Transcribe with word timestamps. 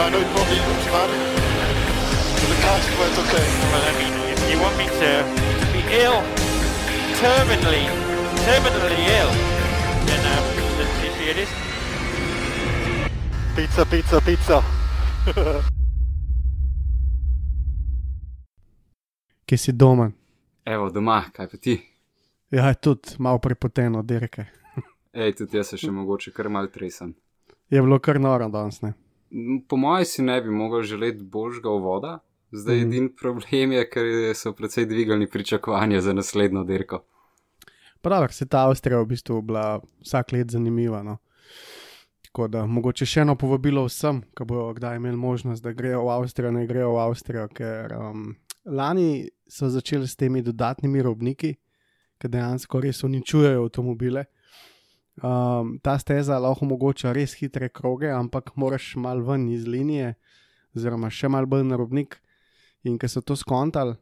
I 0.00 0.10
know 0.10 0.20
it 0.20 0.30
won't 0.30 0.48
be 0.48 0.56
smart. 0.86 1.10
But 1.10 2.48
the 2.48 2.58
car's 2.62 2.86
quite 2.94 3.18
okay. 3.18 3.46
Well, 3.70 3.82
I 3.82 3.92
mean, 3.98 4.14
if 4.30 4.38
you 4.48 4.56
want 4.62 4.78
me 4.78 4.86
to 4.86 5.10
be 5.74 5.82
ill, 5.90 6.22
terminally, 7.18 7.82
terminally 8.46 9.02
ill, 9.18 9.32
then 10.06 10.22
um, 10.22 10.44
let's 10.78 10.94
see 11.02 11.10
see 11.18 11.30
it 11.30 11.38
is. 11.42 11.50
Pizza, 13.56 13.84
pizza, 13.90 14.20
pizza. 14.20 14.62
Kje 19.46 19.58
si 19.58 19.72
doma? 19.72 20.12
Evo, 20.64 20.90
doma, 20.90 21.24
kaj 21.32 21.48
pa 21.48 21.56
ti? 21.56 21.74
Ja, 22.50 22.74
tudi 22.74 23.08
malo 23.18 23.38
prepoteno, 23.38 24.02
dirke. 24.02 24.44
Ej, 25.12 25.34
tudi 25.34 25.56
jaz 25.56 25.68
se 25.74 25.76
še 25.76 25.90
mogoče 25.90 26.30
kar 26.30 26.48
mal 26.48 26.70
tresen. 26.70 27.14
Je 27.70 27.82
bilo 27.82 27.98
kar 27.98 28.20
noro 28.20 28.48
danes, 28.48 28.82
ne? 28.82 28.92
Po 29.68 29.76
mojem 29.76 30.04
si 30.04 30.22
ne 30.22 30.40
bi 30.42 30.50
mogel 30.50 30.82
želeti 30.82 31.22
božga 31.22 31.68
voda, 31.68 32.18
zdaj 32.50 32.76
mm. 32.76 32.88
edin 32.88 33.08
problem 33.16 33.72
je, 33.72 33.84
ker 33.90 34.10
so 34.34 34.52
precej 34.52 34.86
dvigali 34.86 35.28
pričakovanja 35.30 36.00
za 36.00 36.12
naslednjo 36.12 36.64
dirko. 36.64 37.02
Dobro, 38.02 38.28
se 38.32 38.46
ta 38.46 38.66
Avstrija 38.68 39.00
v 39.00 39.06
bistvu 39.06 39.42
bila 39.42 39.80
vsak 40.00 40.32
let 40.32 40.50
zanimiva. 40.50 41.02
No? 41.02 41.18
Tako 42.22 42.48
da 42.48 42.66
mogoče 42.66 43.06
še 43.06 43.20
eno 43.24 43.34
povabilo 43.36 43.84
vsem, 43.88 44.20
ki 44.36 44.44
bodo 44.46 44.72
kdaj 44.76 44.96
imeli 45.00 45.16
možnost, 45.16 45.64
da 45.64 45.72
grejo 45.72 46.04
v 46.06 46.12
Avstrijo, 46.14 46.52
ne 46.52 46.66
grejo 46.66 46.92
v 46.94 47.00
Avstrijo, 47.02 47.46
ker 47.48 47.94
um, 47.96 48.28
lani 48.64 49.28
so 49.48 49.68
začeli 49.72 50.06
s 50.08 50.16
temi 50.16 50.42
dodatnimi 50.44 51.02
robniki, 51.02 51.54
ki 52.18 52.30
dejansko 52.30 52.80
res 52.84 53.02
uničujejo 53.04 53.64
avtomobile. 53.64 54.26
Um, 55.22 55.78
ta 55.82 55.96
steza 55.98 56.38
lahko 56.38 56.62
omogoča 56.62 57.10
res 57.12 57.34
hitre 57.40 57.68
kroge, 57.74 58.10
ampak 58.14 58.52
moraš 58.54 58.92
mal 58.96 59.18
ven 59.26 59.48
iz 59.50 59.66
linije, 59.66 60.12
oziroma 60.76 61.10
še 61.10 61.30
mal 61.32 61.48
bolj 61.50 61.64
na 61.66 61.78
robnik. 61.80 62.20
In 62.86 63.00
ker 63.02 63.10
so 63.10 63.22
to 63.26 63.34
skontali, 63.34 63.96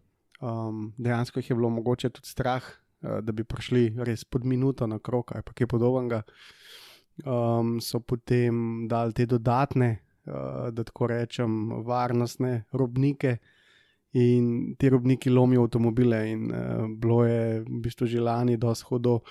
um, 0.45 0.91
dejansko 1.01 1.41
jih 1.41 1.51
je 1.51 1.57
bilo 1.57 1.71
mogoče 1.73 2.11
tudi 2.19 2.29
strah, 2.29 2.61
uh, 2.61 3.21
da 3.25 3.33
bi 3.33 3.47
prišli 3.49 3.95
res 4.05 4.27
pod 4.29 4.45
minuto 4.45 4.87
na 4.87 4.99
krok 5.01 5.33
ali 5.33 5.57
kaj 5.57 5.71
podobnega. 5.73 6.21
Um, 7.25 7.79
so 7.81 8.03
potem 8.05 8.85
dali 8.91 9.17
te 9.17 9.25
dodatne, 9.25 9.91
uh, 10.29 10.69
da 10.69 10.85
tako 10.85 11.09
rečem, 11.15 11.81
varnostne 11.87 12.67
robnike. 12.77 13.39
In 14.21 14.77
ti 14.77 14.89
robniki 14.93 15.33
lomijo 15.33 15.65
avtomobile, 15.65 16.21
in 16.29 16.53
uh, 16.53 16.85
bilo 16.93 17.25
je 17.25 17.65
v 17.65 17.81
bistvu 17.89 18.07
že 18.07 18.21
lani, 18.21 18.61
do 18.61 18.75
shodo, 18.77 19.23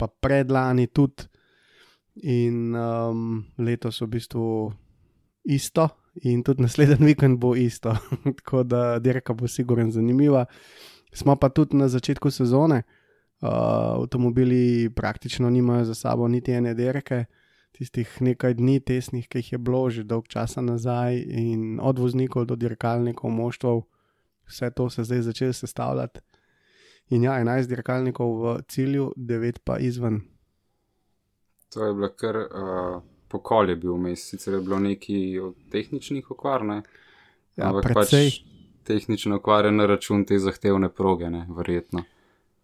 pa 0.00 0.08
predlani 0.08 0.88
tudi. 0.88 1.28
In 2.22 2.74
um, 2.74 3.44
letos 3.58 4.00
v 4.00 4.06
bistvu 4.06 4.72
isto, 5.44 5.88
in 6.22 6.42
tudi 6.42 6.62
naslednji 6.62 7.06
vikend 7.10 7.38
bo 7.38 7.54
isto. 7.56 7.96
Tako 8.38 8.62
da 8.62 8.98
dirka 8.98 9.34
bo 9.34 9.48
sigurno 9.48 9.90
zanimiva. 9.90 10.46
Smo 11.12 11.36
pa 11.36 11.48
tudi 11.48 11.76
na 11.76 11.88
začetku 11.88 12.30
sezone, 12.30 12.82
uh, 13.42 13.48
avtomobili 14.02 14.90
praktično 14.94 15.50
nimajo 15.50 15.84
za 15.84 15.94
sabo 15.94 16.28
niti 16.28 16.52
ene 16.52 16.74
dirke, 16.74 17.24
tistih 17.72 18.22
nekaj 18.22 18.54
dni 18.54 18.80
tesnih, 18.80 19.28
ki 19.28 19.38
jih 19.38 19.52
je 19.52 19.58
bilo 19.58 19.90
že 19.90 20.04
dolg 20.04 20.28
časa 20.28 20.62
nazaj, 20.62 21.18
in 21.18 21.80
od 21.82 21.98
voznikov 21.98 22.46
do 22.46 22.56
dirkalnikov, 22.56 23.30
moštvov, 23.30 23.82
vse 24.46 24.70
to 24.70 24.90
se 24.90 25.04
zdaj 25.04 25.22
začne 25.22 25.52
sestavljati. 25.52 26.20
In 27.10 27.22
ja, 27.22 27.32
11 27.42 27.68
dirkalnikov 27.68 28.38
v 28.42 28.62
cilju, 28.68 29.12
9 29.16 29.58
pa 29.64 29.78
izven. 29.78 30.22
To 31.74 31.86
je 31.86 31.94
bilo 31.94 32.08
kar 32.14 32.36
uh, 32.36 33.02
pokol 33.28 33.70
je 33.70 33.76
bil 33.76 33.96
vmes, 33.98 34.22
sicer 34.30 34.54
je 34.54 34.60
bilo 34.60 34.78
nekaj 34.78 35.38
od 35.40 35.54
tehničnih 35.70 36.30
okvar, 36.30 36.64
ne? 36.64 36.82
Ja, 37.56 37.70
ampak 37.70 37.90
precej. 37.90 38.30
pač 38.30 38.42
tehnične 38.84 39.38
okvare 39.40 39.72
na 39.72 39.86
račun 39.86 40.24
te 40.28 40.38
zahtevne 40.38 40.90
proge, 40.92 41.30
ne, 41.30 41.46
verjetno. 41.56 42.04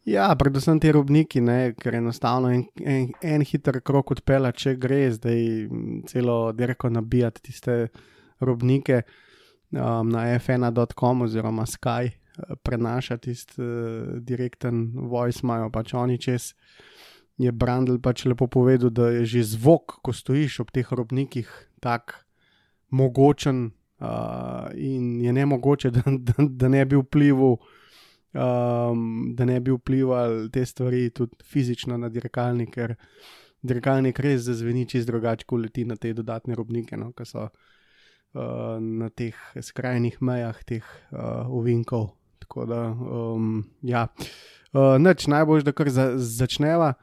Ja, 0.09 0.31
predvsem 0.38 0.81
ti 0.81 0.93
robniki, 0.93 1.43
ne, 1.44 1.75
ker 1.76 1.98
enostavno 1.98 2.50
en, 2.54 2.65
en, 2.81 3.10
en 3.22 3.44
hiter 3.44 3.81
krok 3.84 4.15
odpela, 4.16 4.53
če 4.53 4.75
gre 4.81 5.03
zdaj 5.12 5.42
celo 6.09 6.38
dirko 6.56 6.88
nabijati 6.88 7.44
tiste 7.50 7.77
robnike 8.41 9.03
um, 9.03 10.09
na 10.09 10.25
f1.com 10.38 11.27
oziroma 11.27 11.66
Sky, 11.69 12.09
eh, 12.09 12.56
prenašati 12.65 13.28
tisti 13.28 13.60
uh, 13.60 14.16
direkten 14.25 14.88
voice, 15.12 15.44
imajo 15.44 15.69
pač 15.75 15.94
oni 15.94 16.19
čez. 16.19 16.54
Je 17.41 17.53
Brandl 17.53 17.97
pač 18.03 18.27
lepo 18.28 18.51
povedal, 18.53 18.93
da 18.93 19.09
je 19.15 19.25
že 19.25 19.45
zvok, 19.56 20.01
ko 20.05 20.12
stojiš 20.12 20.61
ob 20.61 20.73
teh 20.75 20.84
robnikih, 20.84 21.49
tako 21.81 22.21
mogočen 22.91 23.71
uh, 24.03 24.69
in 24.75 25.21
je 25.23 25.33
ne 25.33 25.47
mogoče, 25.47 25.91
da, 25.95 26.03
da, 26.05 26.34
da 26.49 26.69
ne 26.69 26.84
bi 26.84 26.99
vplival 26.99 27.56
um, 28.33 29.33
da 29.34 29.45
ne 29.45 29.61
bi 29.61 29.71
vplivali 29.71 30.51
te 30.51 30.67
stvari 30.67 31.11
tudi 31.11 31.37
fizično 31.45 31.97
na 31.97 32.09
dirkalnik, 32.09 32.75
ker 32.75 32.95
dirkalnik 33.62 34.21
res 34.21 34.47
zazveni 34.47 34.87
čist 34.89 35.09
drugače, 35.11 35.47
ko 35.47 35.61
leti 35.61 35.84
na 35.84 35.97
te 35.97 36.12
dodatne 36.15 36.55
robnike, 36.55 36.97
no, 36.97 37.12
ki 37.17 37.27
so 37.28 37.49
uh, 37.49 38.78
na 38.81 39.11
teh 39.11 39.37
skrajnih 39.61 40.21
mejah 40.21 40.65
teh 40.65 40.87
uh, 41.12 41.49
ovinkov. 41.49 42.11
Tako 42.41 42.67
da, 42.67 42.81
um, 42.91 43.61
ja, 43.87 44.07
uh, 44.72 44.97
neč 44.99 45.27
najbolj, 45.31 45.67
da 45.67 45.77
kar 45.77 45.91
za, 45.93 46.12
začneva. 46.17 46.95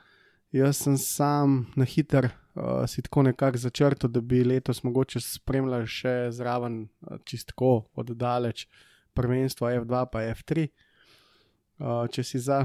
Jaz 0.56 0.80
sem 0.80 0.96
sam 0.98 1.66
na 1.76 1.86
hiter 1.86 2.30
uh, 2.56 2.86
si 2.88 3.02
tako 3.04 3.26
nekako 3.28 3.58
začrtal, 3.58 4.10
da 4.10 4.22
bi 4.22 4.44
letos 4.48 4.84
mogoče 4.84 5.20
spremljal 5.20 5.84
še 5.86 6.30
zraven, 6.32 6.86
uh, 7.04 7.18
čistko 7.28 7.90
oddaleč, 8.00 8.68
prvenstvo 9.18 9.68
F2 9.84 10.06
pa 10.12 10.24
F3 10.32 10.70
uh, 11.80 12.06
če 12.12 12.24
si 12.24 12.40
za. 12.40 12.64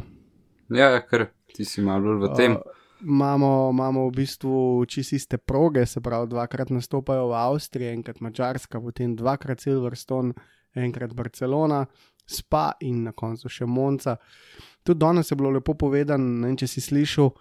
Ja, 0.72 0.94
ker 1.04 1.28
ti 1.52 1.66
si 1.68 1.82
malo 1.84 2.16
v 2.22 2.30
tem. 2.38 2.56
Uh, 2.56 2.80
imamo, 3.02 3.70
imamo 3.72 4.06
v 4.08 4.14
bistvu 4.16 4.84
čisto 4.88 5.16
iste 5.16 5.38
proge, 5.38 5.86
se 5.86 6.00
pravi, 6.00 6.30
dvakrat 6.30 6.70
nastopajo 6.70 7.28
v 7.28 7.38
Avstriji, 7.38 7.92
enkrat 7.98 8.20
Mačarska, 8.20 8.80
potem 8.80 9.16
dvakrat 9.16 9.60
Silverstone, 9.60 10.34
enkrat 10.74 11.14
Barcelona, 11.14 11.86
Spa 12.26 12.70
in 12.80 13.02
na 13.08 13.12
koncu 13.12 13.50
še 13.50 13.66
Monca. 13.66 14.16
Tudi 14.86 15.02
danes 15.02 15.30
je 15.30 15.36
bilo 15.36 15.50
lepo 15.50 15.74
povedano, 15.74 16.22
ne 16.22 16.52
vem, 16.52 16.56
če 16.56 16.68
si 16.70 16.80
slišal. 16.80 17.32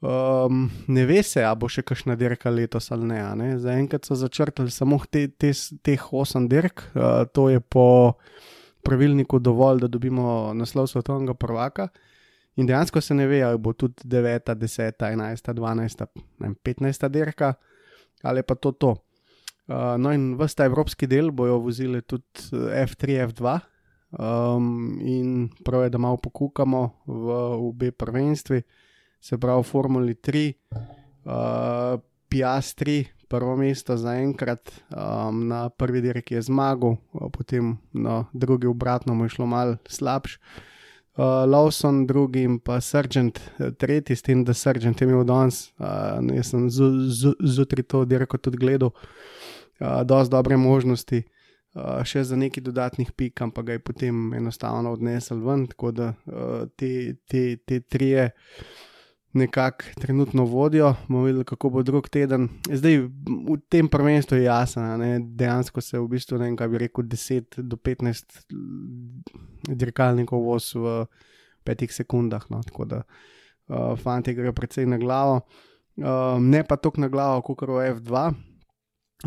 Um, 0.00 0.68
ne 0.86 1.06
ve 1.06 1.22
se, 1.26 1.42
ali 1.42 1.58
bo 1.58 1.66
še 1.66 1.82
kakšna 1.82 2.14
dirka 2.14 2.50
letos 2.54 2.92
ali 2.94 3.08
ne. 3.10 3.22
ne. 3.38 3.48
Zaenkrat 3.58 4.06
so 4.06 4.14
začrtali 4.14 4.70
samo 4.70 5.00
te, 5.10 5.26
te, 5.28 5.50
teh 5.82 6.04
osem 6.14 6.46
dirk, 6.48 6.84
uh, 6.94 7.24
to 7.34 7.48
je 7.50 7.60
po 7.60 8.14
pravilniku 8.86 9.40
dovolj, 9.42 9.82
da 9.82 9.90
dobimo 9.90 10.54
naslov 10.54 10.86
svetovnega 10.92 11.34
prvaka. 11.34 11.88
In 12.58 12.66
dejansko 12.66 13.00
se 13.02 13.14
ne 13.14 13.26
ve, 13.30 13.42
ali 13.42 13.58
bo 13.58 13.72
tudi 13.74 14.06
9, 14.06 14.54
10, 14.54 15.02
11, 15.02 15.52
12, 15.54 16.06
ne 16.38 16.46
vem, 16.46 16.54
15 16.54 17.10
dirka 17.10 17.54
ali 18.22 18.42
pa 18.42 18.54
to 18.54 18.72
to. 18.72 18.96
Uh, 19.68 19.98
no, 20.00 20.12
in 20.12 20.32
vsta 20.38 20.64
evropski 20.64 21.06
del 21.06 21.30
bojo 21.30 21.58
vozili 21.60 22.00
tudi 22.02 22.24
eh, 22.52 22.86
F3, 22.86 23.18
F2. 23.28 23.58
Um, 24.18 24.96
in 25.04 25.50
prav 25.64 25.82
je, 25.84 25.90
da 25.92 25.98
malo 25.98 26.16
pokukamo 26.16 26.82
v 27.06 27.34
obe 27.68 27.90
prvenstvi, 27.92 28.62
se 29.20 29.38
pravi 29.38 29.62
Formuli 29.62 30.14
3, 30.14 30.52
uh, 31.24 32.00
Piastri, 32.28 33.06
prvo 33.28 33.56
mesto 33.56 33.96
za 33.96 34.14
enkrat, 34.14 34.72
um, 34.90 35.48
na 35.48 35.68
prvi 35.68 36.00
dirki 36.00 36.34
je 36.34 36.42
zmagal, 36.42 36.96
potem 37.32 37.76
na 37.92 38.24
drugi 38.32 38.66
obratno 38.66 39.14
mu 39.14 39.24
je 39.24 39.28
šlo 39.36 39.46
mal 39.46 39.76
slabš. 39.88 40.38
Uh, 41.18 41.24
Lawson, 41.50 42.06
drugi 42.06 42.42
in 42.42 42.60
pa 42.62 42.80
Sargent, 42.80 43.40
eh, 43.58 43.72
tretji, 43.74 44.16
s 44.16 44.22
tem, 44.22 44.44
da 44.44 44.54
Sargent 44.54 45.00
je 45.00 45.08
imel 45.08 45.24
danes, 45.26 45.72
uh, 45.78 46.22
jaz 46.34 46.52
sem 46.52 46.68
zjutraj 46.70 47.82
to 47.90 48.04
dirko 48.04 48.38
tudi 48.38 48.56
gledal, 48.56 48.92
uh, 48.94 50.04
dosti 50.06 50.30
dobre 50.30 50.56
možnosti, 50.56 51.24
uh, 51.74 52.04
še 52.06 52.22
za 52.22 52.38
neki 52.38 52.62
dodatnih 52.62 53.10
pik, 53.12 53.42
ampak 53.42 53.66
ga 53.66 53.72
je 53.72 53.82
potem 53.82 54.34
enostavno 54.38 54.92
odnesel 54.94 55.42
ven, 55.42 55.66
tako 55.66 55.90
da 55.90 56.12
uh, 56.30 56.68
te, 56.78 57.16
te, 57.26 57.56
te 57.66 57.80
trije 57.80 58.30
nekako 59.38 59.84
trenutno 60.00 60.44
vodijo, 60.44 60.94
bomo 61.08 61.24
videli, 61.24 61.44
kako 61.44 61.70
bo 61.70 61.82
drug 61.82 62.08
teden. 62.08 62.48
Zdaj, 62.72 62.98
v 63.48 63.56
tem 63.68 63.88
prvenstvu 63.88 64.36
je 64.36 64.44
jasno, 64.44 64.96
ne, 64.96 65.18
dejansko 65.20 65.80
se 65.80 65.98
v 65.98 66.08
bistvu, 66.08 66.38
ne 66.38 66.50
vem, 66.50 66.56
kaj 66.58 66.68
bi 66.68 66.82
rekel, 66.82 67.04
10 67.04 67.60
do 67.62 67.76
15 67.76 68.42
dirkalnikov 69.68 70.42
voz 70.44 70.72
v 70.74 71.06
petih 71.64 71.92
sekundah. 71.94 72.50
No, 72.50 72.62
tako 72.66 72.84
da 72.84 73.02
uh, 73.04 73.94
fanti 73.98 74.34
gre 74.34 74.52
precej 74.52 74.86
na 74.86 74.98
glavo, 74.98 75.40
uh, 75.40 76.36
ne 76.40 76.64
pa 76.64 76.76
tako 76.76 77.06
na 77.06 77.08
glavo, 77.08 77.42
kot 77.46 77.64
v 77.68 77.88
F2. 77.94 78.28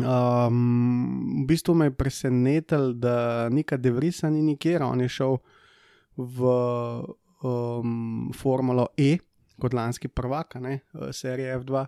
Um, 0.00 1.42
v 1.42 1.48
bistvu 1.48 1.74
me 1.74 1.90
je 1.90 1.96
presenetilo, 1.96 2.92
da 2.92 3.48
Nika 3.52 3.76
Devrisa 3.76 4.30
ni 4.30 4.42
nikjer, 4.42 4.82
on 4.82 5.00
je 5.00 5.08
šel 5.08 5.36
v 6.16 6.54
um, 7.42 8.32
Formulo 8.36 8.86
E 8.96 9.18
kot 9.62 9.76
lanski 9.78 10.10
prvak, 10.10 10.58
ne, 10.60 10.80
eh, 10.82 11.12
serije 11.14 11.58
F2. 11.60 11.86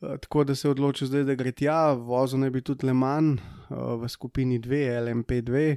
Uh, 0.00 0.16
tako 0.20 0.44
da 0.44 0.54
se 0.54 0.68
je 0.68 0.70
odločil 0.70 1.08
zdaj, 1.08 1.24
da 1.24 1.34
gre 1.34 1.52
tja, 1.56 1.92
vozil 1.92 2.40
naj 2.42 2.50
bi 2.52 2.60
tudi 2.64 2.86
Le 2.86 2.92
Mans 2.92 3.40
uh, 3.70 3.94
v 4.00 4.08
skupini 4.12 4.60
2, 4.60 4.82
LMP2 5.04 5.76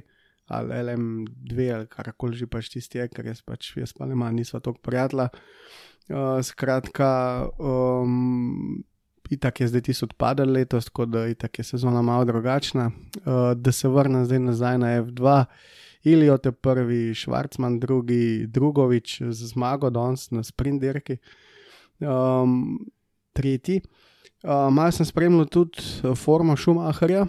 ali 0.50 0.74
LM2 0.74 1.74
ali 1.74 1.86
karkoli 1.86 2.36
že 2.36 2.46
pač 2.50 2.68
tisti 2.72 2.98
je, 2.98 3.06
ker 3.08 3.30
jaz 3.30 3.42
pač 3.46 3.70
jaz 3.78 3.94
pa 3.94 4.08
Le 4.10 4.18
Mans 4.18 4.36
nisva 4.36 4.60
tako 4.60 4.82
prijatla. 4.82 5.30
Uh, 6.10 6.40
skratka, 6.42 7.48
um, 7.62 8.82
itak 9.30 9.60
je 9.60 9.68
zdaj 9.70 9.84
tisto 9.86 10.08
odpadel 10.10 10.50
letos, 10.52 10.90
tako 10.90 11.06
da 11.06 11.26
itak 11.30 11.58
je 11.58 11.64
sezona 11.64 12.02
malo 12.02 12.24
drugačna. 12.24 12.90
Uh, 13.22 13.52
da 13.54 13.72
se 13.72 13.88
vrnem 13.88 14.24
zdaj 14.26 14.42
nazaj 14.42 14.78
na 14.78 14.88
F2. 15.02 15.44
Iliot 16.04 16.46
je 16.46 16.52
prvi, 16.52 17.14
Švarcman 17.14 17.80
drugi, 17.80 18.46
Drugovič 18.46 19.20
z 19.30 19.46
zmago 19.52 19.90
danes 19.90 20.30
na 20.30 20.42
sprinterki, 20.42 21.18
um, 22.00 22.78
tretji. 23.32 23.80
Uh, 24.42 24.72
Malo 24.72 24.92
sem 24.92 25.06
spremljal 25.06 25.44
tudi 25.46 25.82
formo 26.16 26.56
Šumaharja, 26.56 27.26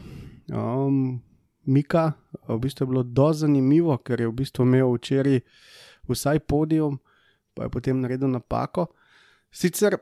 um, 0.55 1.19
Mika, 1.65 2.13
v 2.47 2.57
bistvu 2.57 2.83
je 2.83 2.87
bilo 2.87 3.03
do 3.03 3.33
zanimivo, 3.33 3.97
ker 3.97 4.21
je 4.21 4.27
v 4.27 4.33
bistvu 4.33 4.65
imel 4.65 4.95
včeraj 4.95 5.41
vsaj 6.09 6.39
podium, 6.39 6.97
pa 7.53 7.67
je 7.67 7.69
potem 7.69 8.01
naredil 8.01 8.31
napako. 8.31 8.87
Sicer 9.51 9.97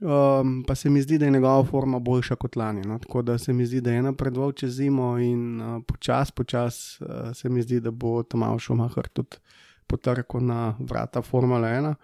um, 0.00 0.64
pa 0.66 0.74
se 0.74 0.90
mi 0.90 1.02
zdi, 1.02 1.18
da 1.18 1.24
je 1.24 1.30
njegova 1.30 1.64
forma 1.64 1.98
boljša 1.98 2.36
kot 2.36 2.56
lani. 2.56 2.82
No? 2.82 2.98
Tako 2.98 3.22
da 3.22 3.38
se 3.38 3.52
mi 3.52 3.66
zdi, 3.66 3.80
da 3.80 3.92
je 3.92 4.02
napredoval 4.02 4.52
čez 4.52 4.74
zimo 4.74 5.18
in 5.18 5.60
uh, 5.60 5.82
počasi, 5.86 6.32
počasi 6.36 7.04
uh, 7.04 7.10
se 7.34 7.48
mi 7.48 7.62
zdi, 7.62 7.80
da 7.80 7.90
bo 7.90 8.22
Tomaš 8.22 8.62
Šumacher 8.64 9.08
tudi 9.08 9.36
potrkal 9.86 10.40
na 10.40 10.76
vrata 10.78 11.22
Formule 11.22 11.68
1. 11.68 11.94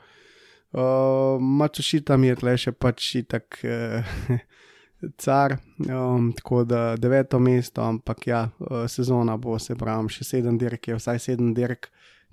Uh, 0.73 1.41
Mačošita 1.41 2.17
mi 2.17 2.27
je 2.27 2.37
tle 2.37 2.57
še 2.59 2.73
pač 2.73 3.15
itak 3.23 3.61
uh, 3.65 4.17
car, 5.23 5.57
um, 5.89 6.33
tako 6.37 6.65
da 6.65 6.97
deveto 6.97 7.39
mesto, 7.39 7.85
ampak 7.85 8.27
ja, 8.27 8.43
uh, 8.59 8.85
sezona 8.91 9.37
bo 9.37 9.59
se 9.59 9.77
pravi 9.79 10.13
še 10.13 10.25
sedem 10.25 10.59
dirk, 10.59 10.89
je 10.89 10.99
vsaj 10.99 11.23
sedem 11.31 11.55
dirk, 11.55 11.89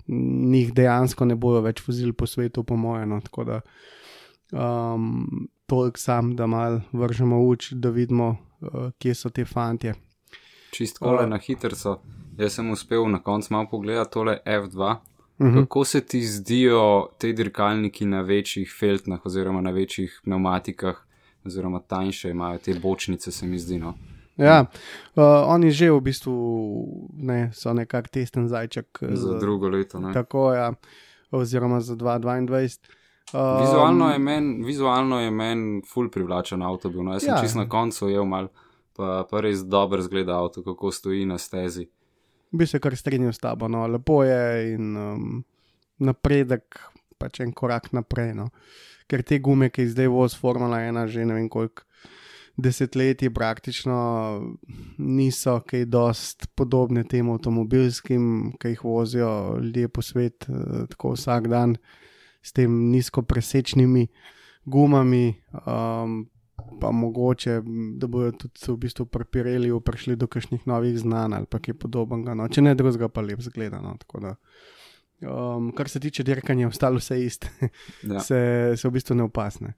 njih 0.08 0.74
dejansko 0.76 1.24
ne 1.24 1.36
bojo 1.40 1.62
več 1.64 1.80
vozili 1.86 2.12
po 2.12 2.26
svetu, 2.28 2.64
po 2.64 2.76
mojem. 2.76 3.14
No? 3.14 3.20
Tako 3.24 3.44
da 3.48 3.60
um, 4.52 5.46
toliko 5.66 5.98
sam, 5.98 6.36
da 6.36 6.46
mal 6.46 6.80
vržemo 6.92 7.46
uč, 7.46 7.72
da 7.72 7.90
vidimo, 7.90 8.36
uh, 8.60 8.90
kje 8.98 9.14
so 9.14 9.30
te 9.30 9.44
fantje. 9.44 9.94
Čisto 10.70 11.14
uh, 11.14 11.26
na 11.28 11.38
hitro. 11.38 11.98
Jaz 12.38 12.52
sem 12.52 12.70
uspel 12.70 13.08
na 13.10 13.22
koncu 13.22 13.54
malo 13.54 13.68
pogledati 13.70 14.12
tole 14.12 14.38
F2. 14.46 14.96
Uh 15.38 15.46
-huh. 15.46 15.54
Kako 15.60 15.84
se 15.84 16.00
ti 16.00 16.22
zdijo 16.22 17.08
te 17.18 17.32
dirkalniki 17.32 18.06
na 18.06 18.20
večjih 18.20 18.74
feltnah, 18.80 19.26
oziroma 19.26 19.60
na 19.60 19.70
večjih 19.70 20.20
pneumatikah, 20.24 20.96
oziroma 21.44 21.80
tanjše 21.80 22.30
imajo 22.30 22.58
te 22.58 22.74
bočnice, 22.74 23.32
se 23.32 23.46
mi 23.46 23.58
zdi. 23.58 23.78
No? 23.78 23.94
Ja, 24.36 24.66
uh, 25.14 25.22
oni 25.46 25.70
že 25.70 25.90
v 25.90 26.00
bistvu 26.00 26.32
ne, 27.16 27.50
so 27.54 27.72
nekako 27.72 28.08
testen 28.08 28.48
zajček. 28.48 28.98
Za, 29.00 29.14
za 29.14 29.38
drugo 29.38 29.68
leto. 29.68 30.00
Ne? 30.00 30.12
Tako, 30.12 30.52
ja, 30.52 30.72
oziroma 31.30 31.80
za 31.80 31.96
2022. 31.96 32.78
Um, 33.32 33.60
vizualno 33.60 34.10
je 34.12 34.18
meni, 34.18 34.64
vizualno 34.64 35.20
je 35.20 35.30
meni, 35.30 35.82
ful 35.88 36.10
privlačen 36.10 36.62
avto 36.62 36.90
bil. 36.90 37.02
No, 37.02 37.16
jaz 37.16 37.24
sem 37.24 37.34
ja. 37.34 37.40
čist 37.42 37.58
na 37.58 37.68
koncu 37.68 38.08
jeval 38.12 38.28
mal, 38.28 38.48
pa, 38.96 39.24
pa 39.30 39.40
res 39.42 39.64
dobro 39.66 40.02
zgleda 40.02 40.36
avto, 40.38 40.62
kako 40.62 40.92
stoji 40.92 41.24
na 41.26 41.38
stezi. 41.38 41.88
Bi 42.54 42.66
se 42.66 42.78
kar 42.78 42.96
strinjal 42.96 43.32
s 43.32 43.42
tabo, 43.42 43.68
no, 43.68 43.86
lepo 43.90 44.22
je 44.24 44.74
in 44.74 44.92
um, 44.96 45.40
napredek, 45.98 46.78
pač 47.18 47.40
en 47.42 47.54
korak 47.56 47.90
naprej. 47.96 48.34
No. 48.38 48.50
Ker 49.10 49.24
te 49.26 49.40
gume, 49.42 49.70
ki 49.72 49.88
zdaj 49.90 50.12
voz 50.12 50.36
Formula 50.38 50.84
1, 50.84 51.08
že 51.10 51.26
ne 51.26 51.40
vem 51.40 51.48
koliko 51.50 51.82
desetletij, 52.56 53.32
praktično 53.34 53.96
niso 54.98 55.58
kaj 55.66 55.84
dost 55.90 56.46
podobne 56.54 57.02
tem 57.04 57.30
avtomobilskim, 57.30 58.52
ki 58.60 58.74
jih 58.74 58.84
vozijo 58.84 59.58
ljudje 59.62 59.88
po 59.88 60.02
svetu, 60.02 60.52
eh, 60.52 60.86
tako 60.90 61.14
vsak 61.16 61.48
dan 61.48 61.76
s 62.44 62.52
tem 62.52 62.90
nizko 62.90 63.22
presečnimi 63.22 64.06
gumami, 64.64 65.34
um, 65.66 66.30
pa 66.80 66.90
mogoče, 66.90 67.62
da 67.96 68.06
bodo 68.06 68.32
tudi 68.32 68.60
v 68.68 68.76
bistvu 68.76 69.06
prepirali 69.06 69.68
in 69.68 69.80
prišli 69.80 70.16
do 70.16 70.26
kakšnih 70.26 70.66
novih 70.66 70.98
znanj 70.98 71.34
ali 71.34 71.46
kaj 71.46 71.74
podobnega. 71.80 72.34
No. 72.34 72.48
Če 72.48 72.62
ne 72.62 72.74
drugega, 72.74 73.08
pa 73.08 73.24
lep 73.24 73.40
zgleda. 73.40 73.80
No. 73.80 73.96
Um, 75.24 75.72
kar 75.76 75.88
se 75.88 76.00
tiče 76.00 76.22
dirkanja, 76.22 76.68
ostalo 76.68 77.00
vse 77.00 77.20
isto, 77.24 77.48
ja. 78.12 78.20
se, 78.20 78.40
se 78.76 78.88
v 78.88 78.92
bistvu 78.92 79.16
ne 79.16 79.28
opasne. 79.28 79.74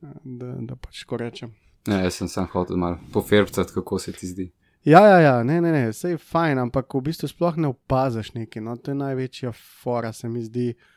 Da, 0.00 0.56
da 0.60 0.76
pač 0.76 1.04
ko 1.08 1.16
rečem. 1.16 1.54
Ne, 1.88 2.02
jaz 2.04 2.20
sem 2.20 2.28
samo 2.28 2.48
hotel 2.52 2.76
malo 2.80 2.98
poferbcati, 3.12 3.72
kako 3.72 3.98
se 3.98 4.12
ti 4.12 4.28
zdi. 4.28 4.50
Ja, 4.84 5.00
ja, 5.08 5.20
ja, 5.20 5.36
ne, 5.42 5.60
ne, 5.64 5.70
ne, 5.72 5.86
vse 5.88 6.10
je 6.12 6.18
fajn, 6.20 6.58
ampak 6.60 6.92
v 6.92 7.00
bistvu 7.06 7.28
sploh 7.28 7.56
ne 7.56 7.70
opaziš 7.72 8.34
nekaj. 8.36 8.64
No, 8.64 8.76
to 8.76 8.92
je 8.92 9.00
največja 9.00 9.52
fora, 9.56 10.12
se 10.12 10.28
mi 10.28 10.42
zdi. 10.44 10.74
Uh, 10.74 10.90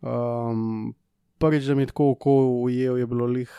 Um, 0.00 0.94
prvič, 1.38 1.64
da 1.64 1.74
mi 1.74 1.82
je 1.82 1.92
tako 1.92 2.10
oko 2.10 2.32
ujel, 2.64 2.98
je 2.98 3.06
bilo 3.06 3.26
lih, 3.26 3.52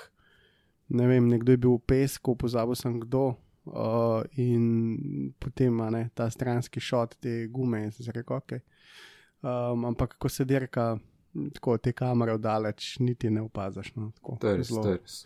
ne 0.90 1.08
vem, 1.08 1.28
nekdo 1.30 1.54
je 1.54 1.62
bil 1.62 1.78
v 1.78 1.86
pesku, 1.86 2.36
pozabil 2.36 2.76
sem 2.76 3.00
kdo. 3.00 3.34
Uh, 3.62 4.26
in 4.42 5.34
potem 5.38 5.78
ne, 5.94 6.08
ta 6.18 6.30
stranski 6.34 6.82
šot, 6.82 7.20
te 7.22 7.46
gume, 7.48 7.92
se 7.92 8.08
reče, 8.10 8.34
ok. 8.34 8.54
Um, 9.42 9.86
ampak 9.86 10.18
ko 10.18 10.30
se 10.30 10.46
dirka, 10.46 10.96
tako 11.54 11.78
te 11.78 11.94
kamere 11.94 12.34
oddaleč, 12.34 12.96
niti 13.00 13.30
ne 13.30 13.46
opaziš. 13.46 13.94
No, 13.96 14.12
to 14.40 14.50
je 14.50 14.58
res, 14.58 14.74
to 14.74 14.88
je 14.90 14.98
res. 14.98 15.22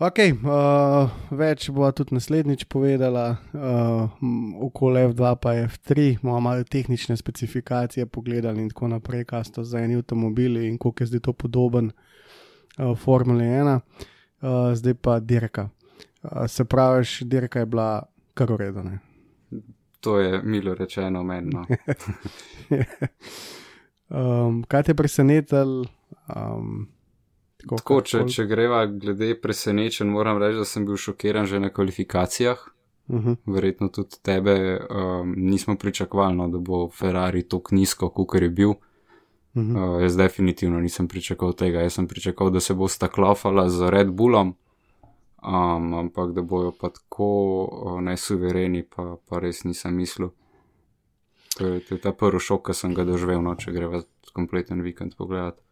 Ok, 0.00 0.16
uh, 0.32 1.10
več 1.36 1.66
bo 1.76 1.84
tudi 1.92 2.16
naslednjič 2.16 2.62
povedala, 2.72 3.34
uh, 3.52 4.06
okoli 4.64 5.02
F2 5.10 5.32
pa 5.36 5.50
F3, 5.66 6.14
bomo 6.22 6.38
malo 6.40 6.64
tehnične 6.64 7.18
specifikacije 7.20 8.06
pogledali 8.08 8.62
in 8.64 8.70
tako 8.72 8.88
naprej, 8.88 9.26
kaj 9.28 9.50
so 9.50 9.60
za 9.60 9.82
eni 9.84 9.98
avtomobili 10.00 10.62
in 10.70 10.78
koliko 10.80 11.04
je 11.04 11.10
zdaj 11.10 11.20
to 11.26 11.34
podoben 11.36 11.90
uh, 11.92 12.94
Formule 12.96 13.44
1, 13.44 13.74
uh, 13.76 14.72
zdaj 14.72 14.94
pa 15.04 15.18
dirka. 15.20 15.66
Uh, 16.22 16.46
se 16.48 16.64
pravi, 16.64 17.04
dirka 17.28 17.60
je 17.60 17.66
bila 17.66 17.90
kar 18.34 18.52
uredena. 18.52 18.96
To 20.00 20.16
je 20.18 20.40
milo 20.42 20.74
rečeno 20.74 21.20
menno. 21.22 21.66
um, 24.08 24.64
kaj 24.70 24.82
te 24.82 24.96
je 24.96 24.96
presenetilo? 24.96 25.84
Um, 26.24 26.88
Tako, 27.60 27.76
Tako 27.76 28.00
če, 28.00 28.24
če 28.28 28.44
greva 28.46 28.86
glede 28.86 29.40
presenečen, 29.40 30.08
moram 30.08 30.38
reči, 30.38 30.58
da 30.58 30.64
sem 30.64 30.86
bil 30.86 30.96
šokiran 30.96 31.46
že 31.46 31.60
na 31.60 31.68
kvalifikacijah. 31.70 32.58
Uh 32.58 32.74
Mhm. 33.10 33.28
-huh. 33.30 33.36
Verjetno 33.46 33.88
tudi 33.88 34.16
tebe 34.22 34.80
um, 34.90 35.34
nismo 35.36 35.76
pričakovali, 35.76 36.36
no, 36.36 36.48
da 36.48 36.58
bo 36.58 36.88
Ferrari 36.90 37.42
tako 37.48 37.74
nizko, 37.74 38.08
kot 38.08 38.42
je 38.42 38.48
bil. 38.48 38.68
Uh 38.70 38.76
Mhm. 39.54 39.76
-huh. 39.76 39.96
uh, 39.96 40.02
jaz 40.02 40.16
definitivno 40.16 40.80
nisem 40.80 41.08
pričakoval 41.08 41.52
tega. 41.52 41.80
Jaz 41.80 41.92
sem 41.94 42.08
pričakoval, 42.08 42.52
da 42.52 42.60
se 42.60 42.74
bo 42.74 42.88
sta 42.88 43.08
klofala 43.08 43.68
z 43.68 43.90
Red 43.90 44.10
Bullom, 44.10 44.54
um, 45.42 45.94
ampak 45.94 46.32
da 46.32 46.42
bojo 46.42 46.72
pa 46.80 46.88
tako 46.88 47.64
uh, 47.64 48.00
nesuvereni, 48.00 48.82
pa, 48.96 49.16
pa 49.28 49.38
res 49.38 49.64
nisem 49.64 49.94
mislil. 49.94 50.28
To 51.58 51.66
je, 51.66 51.80
to 51.80 51.94
je 51.94 52.00
ta 52.00 52.12
prvi 52.12 52.40
šok, 52.40 52.66
ki 52.66 52.74
sem 52.74 52.94
ga 52.94 53.04
doživel, 53.04 53.42
no, 53.42 53.54
če 53.54 53.72
greva 53.72 54.02
kompleten 54.32 54.82
vikend 54.82 55.16
pogledati. 55.16 55.62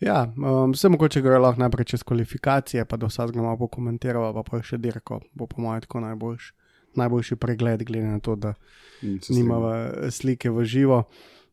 Ja, 0.00 0.24
um, 0.36 0.72
vse 0.74 0.88
mogoče 0.90 1.22
gre 1.22 1.38
lahko 1.38 1.62
najprej 1.62 1.86
čez 1.94 2.02
kvalifikacije, 2.02 2.84
pa 2.84 2.96
da 2.96 3.06
vsak 3.06 3.34
malo 3.34 3.56
pokomentiramo, 3.62 4.32
pa 4.34 4.42
pa 4.42 4.62
še 4.62 4.78
dirko, 4.82 5.20
bo 5.34 5.46
po 5.46 5.62
mojem 5.62 5.84
tako 5.86 6.02
najboljši, 6.04 6.52
najboljši 6.98 7.38
pregled, 7.40 7.84
glede 7.86 8.10
na 8.10 8.20
to, 8.20 8.34
da 8.36 8.54
nimamo 9.02 9.72
slike 10.10 10.50
v 10.50 10.64
živo. 10.64 11.04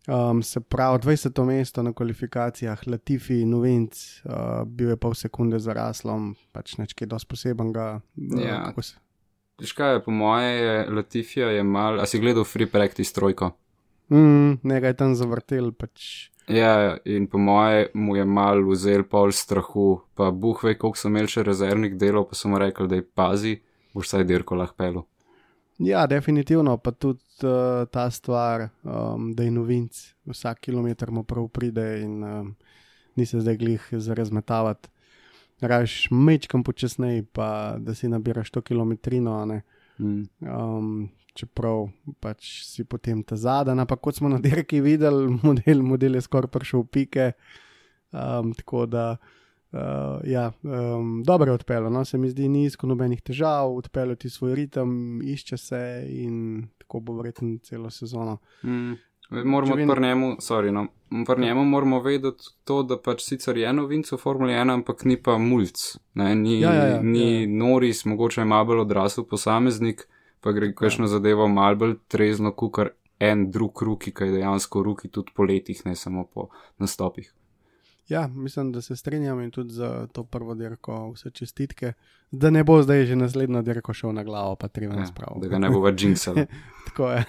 Um, 0.09 0.41
se 0.41 0.59
pravi, 0.59 0.97
20. 0.99 1.43
mesto 1.45 1.83
na 1.83 1.93
kvalifikacijah, 1.93 2.87
Latifi, 2.87 3.43
Novinc, 3.45 3.99
uh, 4.25 4.63
bil 4.65 4.89
je 4.89 4.97
pol 4.97 5.13
sekunde 5.13 5.59
za 5.61 5.75
raslom, 5.77 6.31
pač 6.51 6.73
nekaj 6.81 7.05
dosti 7.07 7.29
posebenega. 7.29 7.85
Ja. 8.41 8.63
Težko 9.61 9.85
je, 9.85 10.01
po 10.01 10.11
moje, 10.11 10.87
Latifija 10.89 11.51
je 11.53 11.61
mal, 11.63 12.01
a 12.01 12.09
si 12.09 12.17
gledal 12.17 12.47
Free 12.49 12.65
Practice 12.65 13.13
trojko? 13.13 13.51
Mm, 14.09 14.57
nekaj 14.65 14.97
tam 14.97 15.13
zavrtel, 15.15 15.69
pač. 15.77 16.30
Ja, 16.47 16.97
in 17.05 17.27
po 17.27 17.37
moje 17.37 17.87
mu 17.93 18.15
je 18.15 18.25
mal 18.25 18.63
vzel 18.65 19.03
pol 19.03 19.31
strahu, 19.31 20.01
pa 20.15 20.31
buh 20.31 20.63
ve, 20.63 20.75
koliko 20.75 20.97
so 20.97 21.11
imeli 21.11 21.29
še 21.31 21.45
rezervnih 21.47 21.95
delov, 21.99 22.27
pa 22.31 22.35
so 22.35 22.49
mu 22.51 22.59
rekli, 22.59 22.87
da 22.89 22.99
je 22.99 23.05
pazi, 23.05 23.55
boš 23.93 24.09
saj 24.11 24.25
dirko 24.27 24.57
lahko 24.57 24.77
pelu. 24.77 25.03
Ja, 25.81 26.05
definitivno, 26.07 26.75
pa 26.77 26.91
tudi 26.91 27.21
uh, 27.43 27.87
ta 27.89 28.09
stvar, 28.11 28.67
um, 28.83 29.31
da 29.33 29.43
je 29.43 29.53
novinc, 29.53 30.01
vsak 30.29 30.59
kilometr 30.67 31.11
mu 31.11 31.23
prav 31.23 31.47
pride 31.49 31.85
in 32.03 32.23
um, 32.23 32.51
ni 33.15 33.25
se 33.25 33.39
zdaj 33.41 33.57
glih 33.57 33.87
za 33.91 34.13
razmetavati. 34.13 34.89
Raš 35.61 36.07
mečkam 36.11 36.63
počasneje, 36.63 37.23
pa 37.33 37.77
da 37.77 37.95
si 37.95 38.09
nabiraš 38.09 38.49
to 38.51 38.61
kilometrino. 38.61 39.45
Mm. 39.99 40.23
Um, 40.41 41.09
čeprav 41.33 41.89
pač 42.19 42.63
si 42.67 42.83
potem 42.83 43.23
ta 43.23 43.35
zadnji, 43.35 43.79
ampak 43.79 44.01
kot 44.01 44.15
smo 44.15 44.29
na 44.29 44.39
dirki 44.39 44.81
videli, 44.81 45.29
model, 45.43 45.83
model 45.83 46.15
je 46.15 46.21
skoraj 46.21 46.51
prišel 46.51 46.83
v 46.83 46.87
pike. 46.91 47.27
Um, 48.11 48.51
tako 48.53 48.85
da, 48.91 49.17
uh, 49.71 50.19
ja, 50.27 50.51
um, 50.63 51.23
dobro 51.23 51.51
je 51.51 51.61
odpeljal, 51.61 51.91
no? 51.91 52.05
se 52.05 52.17
mi 52.17 52.29
zdi, 52.29 52.49
ni 52.49 52.65
isko 52.65 52.87
nobenih 52.87 53.21
težav, 53.21 53.71
odpeljal 53.75 54.15
ti 54.19 54.29
svoj 54.29 54.55
ritem, 54.55 55.21
išče 55.23 55.57
se 55.57 55.79
in 56.09 56.67
tako 56.77 56.99
bo 56.99 57.15
verjetno 57.21 57.57
celo 57.63 57.89
sezono. 57.89 58.37
Mm. 58.63 58.93
Moramo 59.31 59.75
vi- 59.75 59.87
pri 59.87 60.01
njemu, 60.01 60.35
sorry, 60.43 60.71
no, 60.71 60.87
pri 61.25 61.41
njemu 61.41 61.63
moramo 61.65 62.01
vedeti 62.03 62.43
to, 62.63 62.83
da 62.83 62.97
pač 62.99 63.21
sicer 63.23 63.57
je 63.57 63.73
novinc 63.73 64.11
v 64.11 64.17
Formuli 64.17 64.51
1, 64.53 64.73
ampak 64.73 65.05
ni 65.05 65.15
pa 65.15 65.37
mulj, 65.37 65.71
ni, 66.15 66.59
Ja, 66.59 66.73
ja, 66.73 66.85
ja, 66.85 67.01
ni 67.01 67.33
ja, 67.33 67.39
ja. 67.41 67.47
noris, 67.47 68.05
mogoče 68.05 68.41
je 68.41 68.45
malo 68.45 68.65
bolj 68.65 68.79
odrasel 68.83 69.23
posameznik, 69.23 70.03
pa 70.41 70.51
gre 70.51 70.73
kakšno 70.73 71.07
zadevo 71.07 71.47
malo 71.47 71.75
bolj 71.77 71.95
trezno, 72.07 72.51
kukar 72.53 72.89
en 73.19 73.51
drug 73.51 73.81
ruki, 73.81 74.11
ki 74.11 74.23
je 74.23 74.31
dejansko 74.31 74.83
ruki 74.83 75.07
tudi 75.09 75.31
po 75.31 75.43
letih, 75.43 75.85
ne 75.85 75.95
samo 75.95 76.23
po 76.25 76.47
nastopih. 76.77 77.33
Ja, 78.07 78.27
mislim, 78.27 78.71
da 78.71 78.81
se 78.81 78.95
strinjam 78.95 79.39
in 79.39 79.51
tudi 79.51 79.71
za 79.71 80.07
to 80.07 80.23
prvo 80.25 80.55
dirko 80.55 81.11
vse 81.11 81.29
čestitke, 81.31 81.93
da 82.31 82.49
ne 82.49 82.63
bo 82.63 82.81
zdaj 82.81 83.05
že 83.05 83.15
naslednjo 83.15 83.61
dirko 83.61 83.93
šel 83.93 84.11
na 84.11 84.23
glavo, 84.23 84.55
pa 84.55 84.67
13 84.69 84.97
Ja, 84.97 85.05
sprav. 85.05 85.37
da 85.37 85.47
ga 85.47 85.59
ne 85.59 85.69
bo 85.69 85.79
več 85.81 86.03
jinxal. 86.03 86.35
Tako 86.85 87.11
je. 87.11 87.23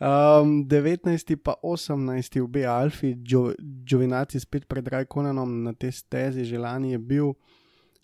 Um, 0.00 0.64
19. 0.64 1.36
pa 1.36 1.54
18. 1.62 2.40
v 2.40 2.48
B. 2.48 2.64
Alfi, 2.64 3.14
Gio- 3.16 3.54
Giovinazzi 3.84 4.40
spet 4.40 4.64
pred 4.66 4.88
Rajkonenom 4.88 5.62
na 5.62 5.72
tej 5.74 5.92
stezi, 5.92 6.44
že 6.44 6.58
lani 6.58 6.92
je 6.92 6.98
bil. 7.00 7.34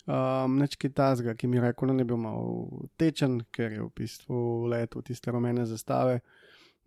Um, 0.07 0.55
Neč 0.61 0.77
kaj 0.79 0.93
tazga, 0.95 1.33
ki 1.35 1.47
mi 1.47 1.57
je 1.57 2.05
bil 2.05 2.17
malo 2.17 2.87
tečen, 2.97 3.41
ker 3.51 3.71
je 3.71 3.81
v 3.81 3.89
bistvu 3.95 4.67
letel 4.71 5.01
tiste 5.03 5.31
rumene 5.31 5.65
zastave 5.65 6.21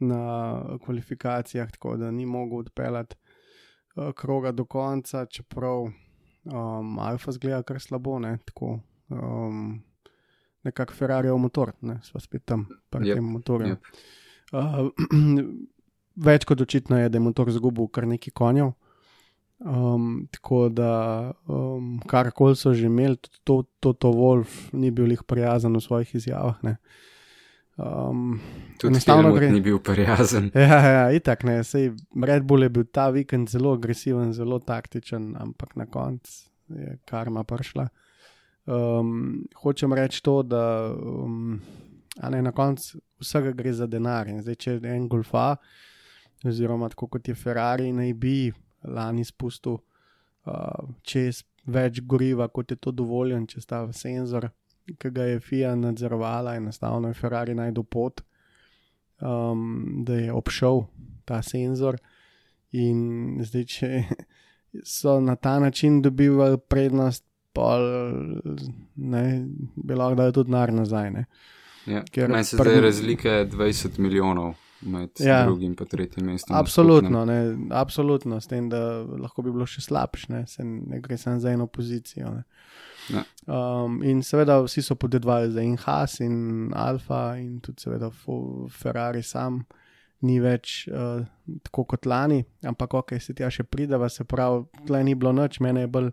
na 0.01 0.63
kvalifikacijah, 0.85 1.71
tako 1.71 1.97
da 1.97 2.11
ni 2.11 2.25
mogel 2.27 2.59
odpeljati 2.59 3.17
uh, 3.97 4.13
kroga 4.17 4.53
do 4.53 4.65
konca, 4.65 5.27
čeprav 5.27 5.91
um, 6.45 6.99
Alfa 6.99 7.33
zgleda 7.33 7.63
kar 7.63 7.81
slabo, 7.81 8.19
ne 8.19 8.39
tako. 8.45 8.79
Um, 9.09 9.83
Nekako 10.63 10.93
Ferrariov 10.93 11.39
motor, 11.41 11.73
ne, 11.81 11.99
sva 12.05 12.21
spet 12.21 12.43
tam, 12.45 12.67
pri 12.93 13.09
Jep, 13.09 13.17
tem 13.17 13.25
motorju. 13.25 13.69
jep. 13.69 13.87
Uh, 14.53 14.91
več 16.29 16.45
kot 16.45 16.61
očitno 16.61 16.99
je, 17.01 17.09
da 17.09 17.17
je 17.17 17.23
motor 17.25 17.49
zgubil 17.53 17.89
kar 17.89 18.05
nekaj 18.09 18.35
konjev. 18.37 18.75
Um, 19.61 20.29
tako 20.33 20.69
da, 20.69 21.33
um, 21.47 22.01
karkoli 22.09 22.57
so 22.57 22.73
že 22.73 22.87
imeli, 22.87 23.17
tudi 23.17 23.39
to, 23.45 23.63
to, 23.81 23.93
to 23.93 24.09
Wolf 24.09 24.73
ni 24.73 24.91
bil 24.91 25.11
jih 25.13 25.21
prijazen 25.29 25.77
v 25.77 25.81
svojih 25.85 26.15
izjavah. 26.15 26.57
Ne. 26.65 26.77
Um, 27.77 28.41
Tudi 28.81 28.95
enostavno 28.95 29.35
gre- 29.37 29.53
ni 29.53 29.61
bil 29.61 29.79
prijazen. 29.79 30.51
Ja, 30.55 30.79
ja, 30.89 31.13
itak 31.13 31.45
ne. 31.45 31.65
Sej 31.65 31.93
Red 32.25 32.45
Bull 32.49 32.63
je 32.63 32.69
bil 32.69 32.85
ta 32.85 33.11
vikend 33.11 33.49
zelo 33.49 33.75
agresiven, 33.77 34.33
zelo 34.33 34.59
taktičen, 34.59 35.37
ampak 35.37 35.77
na 35.77 35.87
koncu 35.87 36.49
je 36.69 36.97
karma 37.05 37.45
prišla. 37.45 37.89
Um, 38.65 39.45
hočem 39.61 39.93
reči 39.93 40.23
to, 40.23 40.43
da 40.43 40.89
um, 40.93 41.61
ne, 42.31 42.43
na 42.43 42.53
koncu 42.53 43.01
vsega 43.21 43.53
gre 43.53 43.73
za 43.73 43.87
denar. 43.87 44.29
In 44.29 44.41
zdaj, 44.41 44.57
če 44.57 44.79
en 44.89 45.09
golfa, 45.09 45.57
oziroma 46.49 46.89
tako 46.89 47.07
kot 47.13 47.29
je 47.29 47.35
Ferrari, 47.37 47.93
naj 47.93 48.15
bi 48.15 48.53
lani 48.85 49.25
spustil 49.25 49.77
uh, 49.77 50.89
čez 51.03 51.45
več 51.67 52.01
goriva, 52.01 52.49
kot 52.49 52.71
je 52.71 52.77
to 52.77 52.91
dovoljen, 52.91 53.47
če 53.47 53.61
sta 53.61 53.85
senzor, 53.93 54.49
ki 54.99 55.11
ga 55.11 55.29
je 55.29 55.41
FIA 55.41 55.75
nadzorovala, 55.77 56.57
enostavno 56.57 57.09
je 57.09 57.15
Ferrari 57.15 57.55
najdel 57.55 57.85
pot 57.85 58.25
um, 59.21 59.87
da 60.05 60.15
je 60.15 60.33
obšel 60.33 60.83
ta 61.25 61.43
senzor. 61.43 61.99
In 62.73 63.41
zdaj, 63.45 63.65
če 63.65 64.05
so 64.99 65.21
na 65.21 65.37
ta 65.37 65.59
način 65.59 66.03
dobivali 66.03 66.59
prednost, 66.59 67.25
pol, 67.53 67.83
ne, 68.95 69.25
bi 69.75 69.95
lahko 69.95 70.15
dali 70.15 70.33
tudi 70.33 70.53
denar 70.53 70.73
nazaj. 70.73 71.11
Ne. 71.11 71.25
Ja. 71.87 72.05
Ker 72.13 72.31
Meni 72.31 72.45
se 72.45 72.57
pred- 72.57 72.77
zdaj 72.77 72.81
razlike 72.81 73.29
20 73.51 73.99
milijonov 73.99 74.55
med 74.83 75.11
Ja. 75.21 75.45
drugim 75.45 75.75
in 75.79 75.87
tretjim 75.87 76.27
mestom. 76.27 76.57
Absolutno, 76.57 77.25
ne, 77.25 77.57
absolutno, 77.71 78.41
s 78.41 78.47
tem, 78.47 78.69
da 78.69 79.03
lahko 79.03 79.43
bi 79.43 79.53
bilo 79.53 79.67
še 79.67 79.81
slabše, 79.81 80.33
ne, 80.33 80.47
se 80.47 80.65
ne 80.65 81.01
gre 81.01 81.19
samo 81.19 81.39
za 81.41 81.51
eno 81.51 81.67
pozicijo. 81.67 82.31
Ne. 82.35 82.45
Ja. 83.11 83.25
Um, 83.47 84.03
in 84.07 84.23
seveda 84.23 84.61
vsi 84.63 84.83
so 84.83 84.95
podedvali 84.95 85.51
za 85.53 85.63
in 85.63 85.77
Haas 85.77 86.21
in 86.21 86.71
Alfa 86.77 87.37
in 87.41 87.61
tudi 87.61 87.83
seveda 87.83 88.11
Ferrari 88.71 89.23
sam 89.23 89.65
ni 90.21 90.37
več 90.41 90.85
uh, 90.93 91.25
tako 91.65 91.85
kot 91.95 92.07
lani, 92.07 92.43
ampak 92.69 92.95
ok, 92.95 93.17
se 93.21 93.35
tja 93.35 93.49
še 93.51 93.65
prideva, 93.65 94.09
se 94.13 94.25
pravi, 94.29 94.67
tle 94.87 95.01
ni 95.05 95.15
bilo 95.17 95.33
noč, 95.33 95.61
mene 95.65 95.87
je 95.87 95.93
bolj 95.93 96.11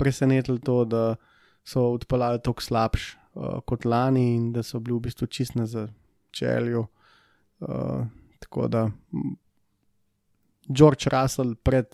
presenetilo 0.00 0.58
to, 0.64 0.84
da 0.84 1.02
so 1.66 1.90
odpeljali 1.92 2.40
tako 2.46 2.62
slabš 2.62 3.10
uh, 3.34 3.58
kot 3.66 3.84
lani 3.84 4.36
in 4.36 4.52
da 4.54 4.62
so 4.62 4.80
bili 4.80 4.96
v 4.96 5.04
bistvu 5.08 5.26
čist 5.26 5.58
na 5.58 5.66
začelju. 5.66 6.86
Uh, 7.60 8.06
tako 8.38 8.68
da 8.68 8.90
George 10.68 11.10
Russell 11.12 11.54
pred 11.54 11.86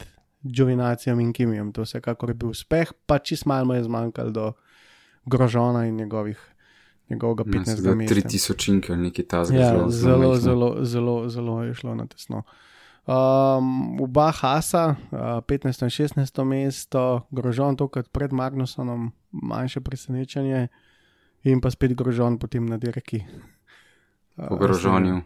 Giovinazzijem 0.43 1.21
in 1.21 1.33
Kimijem, 1.33 1.73
to 1.73 1.83
vsekakor 1.83 2.31
je 2.31 2.35
bil 2.35 2.53
uspeh, 2.55 2.93
pa 3.07 3.19
čist 3.19 3.47
malo 3.47 3.75
je 3.75 3.83
zmanjkalo 3.85 4.31
do 4.31 4.53
Grožona 5.27 5.87
in 5.87 5.97
njegovih, 5.97 6.39
njegovega 7.09 7.45
Ja, 7.47 7.53
15. 7.53 7.77
so 7.77 7.83
ga 7.83 7.95
mesta. 7.95 8.15
3000 8.15 8.93
ali 8.93 9.03
nekaj 9.03 9.25
tasga. 9.25 9.57
Ja, 9.57 9.89
zelo, 9.89 10.37
zelo, 10.37 10.77
zelo, 10.85 11.29
zelo 11.29 11.63
je 11.63 11.75
šlo 11.75 11.95
na 11.95 12.07
tesno. 12.07 12.43
Um, 13.07 14.01
oba 14.03 14.31
Hasa, 14.31 14.95
uh, 15.11 15.19
15 15.19 15.83
in 15.83 15.91
16 15.91 16.45
mesto, 16.45 17.27
grožon 17.31 17.77
tokrat 17.77 18.09
pred 18.09 18.33
Magnusonom, 18.33 19.13
manjše 19.31 19.81
presenečenje, 19.81 20.69
in 21.43 21.61
pa 21.61 21.71
spet 21.71 21.95
grožon 21.95 22.39
potem 22.39 22.67
na 22.67 22.77
dirki. 22.77 23.23
Uh, 24.37 24.49
Po 24.49 24.57
grožonju. 24.57 25.23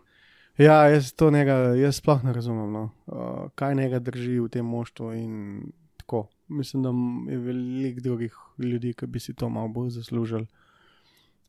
Ja, 0.60 0.82
jaz 0.92 1.14
to 1.16 1.30
njega, 1.32 1.54
jaz 1.80 1.96
sploh 2.02 2.24
ne 2.24 2.32
razumem, 2.36 2.72
no. 2.72 2.82
uh, 3.06 3.48
kaj 3.56 3.74
njega 3.74 3.98
drži 3.98 4.40
v 4.40 4.48
tem 4.52 4.66
moštvu. 4.66 5.12
in 5.16 5.72
tako. 6.10 6.28
Mislim, 6.48 6.82
da 6.82 6.90
je 7.32 7.38
veliko 7.38 8.00
drugih 8.00 8.34
ljudi, 8.58 8.92
ki 8.92 9.06
bi 9.06 9.20
si 9.20 9.34
to 9.34 9.48
malo 9.48 9.68
bolj 9.68 9.90
zaslužili. 9.90 10.46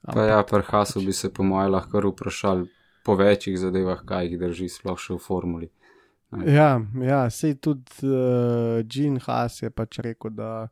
Pa 0.01 0.23
ja, 0.23 0.43
pri 0.43 0.61
Hasu 0.61 1.01
bi 1.01 1.13
se 1.13 1.33
po 1.33 1.43
moje 1.43 1.69
lahko 1.69 1.99
vprašali 2.09 2.67
po 3.03 3.15
večjih 3.15 3.59
zadevah, 3.59 4.05
kaj 4.05 4.25
jih 4.25 4.39
drži 4.39 4.69
sploh 4.69 4.99
še 4.99 5.13
v 5.13 5.19
formuli. 5.19 5.69
Ja, 6.45 6.81
ja 7.01 7.29
sej 7.29 7.57
tudi 7.59 8.05
uh, 8.07 8.85
Jean 8.85 9.17
Haas 9.19 9.61
je 9.61 9.69
pač 9.69 9.99
rekel, 9.99 10.31
da 10.31 10.69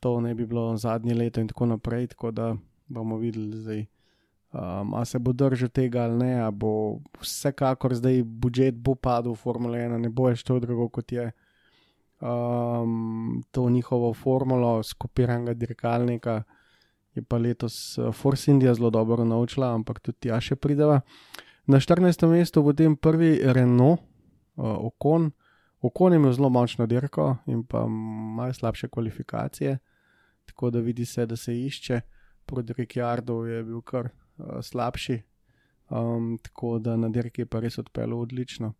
to 0.00 0.20
ne 0.20 0.34
bi 0.34 0.46
bilo 0.46 0.76
zadnje 0.76 1.14
leto 1.14 1.40
in 1.40 1.48
tako 1.48 1.66
naprej, 1.66 2.06
tako 2.16 2.30
da 2.30 2.56
bomo 2.88 3.16
videli 3.20 3.56
zdaj. 3.56 3.86
Um, 4.54 4.94
a 4.94 5.04
se 5.04 5.18
bo 5.18 5.32
držal 5.32 5.68
tega 5.74 6.04
ali 6.04 6.18
ne, 6.18 6.34
a 6.38 6.50
bo 6.50 7.00
vsekakor 7.18 7.96
zdaj 7.98 8.22
budžet 8.22 8.76
bo 8.78 8.94
padel 8.94 9.34
v 9.34 9.42
Formule 9.42 9.80
1, 9.82 9.98
ne 9.98 10.10
bo 10.14 10.28
več 10.28 10.44
to 10.46 10.60
drugo 10.62 10.86
kot 10.94 11.10
je 11.10 11.24
um, 12.22 13.42
to 13.50 13.70
njihovo 13.70 14.12
formulo 14.14 14.82
skopiranega 14.82 15.54
dirkalnika. 15.54 16.42
Je 17.14 17.22
pa 17.22 17.38
letos 17.38 17.98
uh, 17.98 18.14
Force 18.14 18.50
India 18.50 18.74
zelo 18.74 18.90
dobro 18.90 19.24
naučila, 19.24 19.74
ampak 19.74 19.98
tudi 20.00 20.28
tja 20.28 20.38
še 20.40 20.54
prideva. 20.56 21.00
Na 21.66 21.82
14. 21.82 22.26
mestu 22.30 22.62
bo 22.62 22.70
potem 22.70 22.94
prvi 22.96 23.40
Renault, 23.42 23.98
uh, 24.56 24.78
Okon. 24.86 25.32
Okon 25.82 26.12
je 26.12 26.22
imel 26.22 26.32
zelo 26.32 26.48
močno 26.48 26.86
dirko 26.86 27.36
in 27.46 27.66
pa 27.66 27.86
malo 27.90 28.52
slabše 28.54 28.88
kvalifikacije, 28.88 29.78
tako 30.46 30.70
da 30.70 30.78
vidi 30.78 31.04
se, 31.04 31.26
da 31.26 31.36
se 31.36 31.58
išče. 31.58 32.00
Proti 32.46 32.72
Ricciardu 32.76 33.44
je 33.44 33.62
bil 33.64 33.80
kar 33.82 34.12
uh, 34.38 34.62
slabši, 34.62 35.22
um, 35.90 36.38
tako 36.42 36.78
da 36.78 36.96
na 36.96 37.08
dirki 37.08 37.42
je 37.42 37.46
pa 37.46 37.60
res 37.60 37.78
odpeljal 37.78 38.20
odlično. 38.20 38.72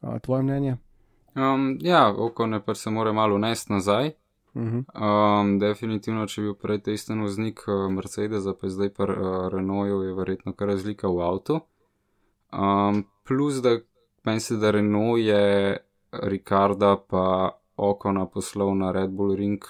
Uh, 0.00 0.18
tvoje 0.18 0.42
mnenje? 0.42 0.76
Um, 1.34 1.78
ja, 1.80 2.14
oko 2.18 2.46
ne 2.46 2.64
pa 2.64 2.74
se 2.74 2.90
mora 2.90 3.12
malo 3.12 3.34
unesti 3.34 3.72
nazaj. 3.72 4.10
Uh 4.54 4.62
-huh. 4.62 5.40
Um, 5.40 5.58
definitivno, 5.58 6.26
če 6.26 6.40
bi 6.40 6.46
bil 6.46 6.54
prej 6.54 6.78
testen 6.78 7.20
voznik 7.20 7.60
uh, 7.68 7.92
Mercedesa, 7.92 8.54
pa 8.60 8.68
zdaj 8.68 8.90
pa 8.90 9.04
uh, 9.04 9.48
Renaultu, 9.52 10.02
je 10.02 10.14
verjetno 10.14 10.52
kar 10.52 10.68
razlika 10.68 11.08
v 11.08 11.20
avtu. 11.20 11.60
Um, 12.52 13.04
plus, 13.24 13.54
da 13.54 13.78
meni 14.24 14.40
se 14.40 14.56
da 14.56 14.70
Renault 14.70 15.18
je 15.18 15.76
Ricarda 16.12 16.96
pa 16.96 17.50
Okona 17.76 18.26
poslal 18.26 18.74
na 18.78 18.92
Red 18.92 19.10
Bull 19.10 19.34
Ring 19.34 19.64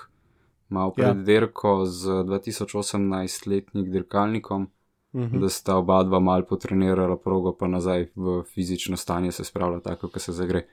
malo 0.69 0.91
pred 0.93 1.17
Ja. 1.17 1.23
dirko 1.23 1.85
z 1.85 2.09
2018-letnik 2.25 3.91
dirkalnikom, 3.91 4.71
Mhm. 5.15 5.41
da 5.41 5.49
sta 5.49 5.77
oba 5.77 6.03
dva 6.03 6.21
mal 6.21 6.45
potrenirala 6.45 7.17
progo, 7.17 7.53
pa 7.53 7.69
nazaj 7.69 8.07
v 8.17 8.43
fizično 8.55 8.97
stanje 8.97 9.33
se 9.33 9.45
spravlja 9.45 9.81
tako, 9.81 10.09
kot 10.09 10.23
se 10.23 10.33
zagre. 10.33 10.67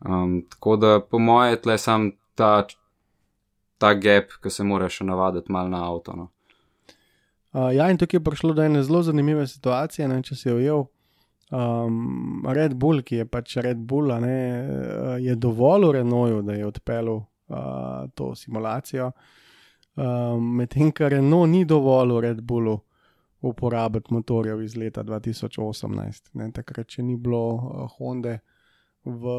Um, 0.00 0.42
tako 0.50 0.76
da 0.76 1.00
po 1.00 1.18
moje 1.18 1.50
je 1.50 1.60
tle 1.62 1.78
sam 1.78 2.10
ta, 2.34 2.66
ta 3.78 3.94
gap, 3.94 4.32
ki 4.42 4.50
se 4.50 4.64
mora 4.64 4.88
še 4.88 5.04
navaditi 5.04 5.52
mal 5.52 5.68
na 5.68 5.84
avto. 5.90 6.16
No. 6.16 6.28
Uh, 7.52 7.68
ja, 7.76 7.90
in 7.90 8.00
tukaj 8.00 8.18
je 8.18 8.24
prišlo 8.24 8.54
do 8.56 8.64
ene 8.64 8.82
zelo 8.82 9.02
zanimive 9.02 9.46
situacije, 9.46 10.08
ne, 10.08 10.22
če 10.22 10.36
si 10.36 10.48
jo 10.48 10.56
ujel. 10.56 10.86
Um, 11.52 12.42
Red 12.48 12.74
Bull, 12.74 13.04
ki 13.06 13.22
je 13.22 13.28
pač 13.28 13.58
Red 13.62 13.78
Bull, 13.78 14.10
ne, 14.20 14.34
eh, 14.34 15.12
je 15.22 15.36
dovolj 15.38 15.84
v 15.86 15.92
Renaultu, 16.00 16.40
da 16.48 16.56
je 16.56 16.66
odpeljal 16.66 17.20
uh, 17.20 18.08
to 18.18 18.32
simulacijo. 18.34 19.12
Um, 19.94 20.56
Medtem, 20.58 20.90
ker 20.92 21.14
Renault 21.14 21.52
ni 21.52 21.62
dovolj 21.64 22.16
v 22.16 22.24
Red 22.24 22.42
Bullu 22.42 22.80
uporabiti 23.48 24.14
motorjev 24.14 24.62
iz 24.62 24.76
leta 24.76 25.04
2018. 25.04 26.30
Ne, 26.40 26.50
takrat, 26.52 26.88
če 26.96 27.02
ni 27.02 27.16
bilo 27.16 27.42
uh, 27.54 27.96
Honda 27.98 28.38
v, 29.04 29.36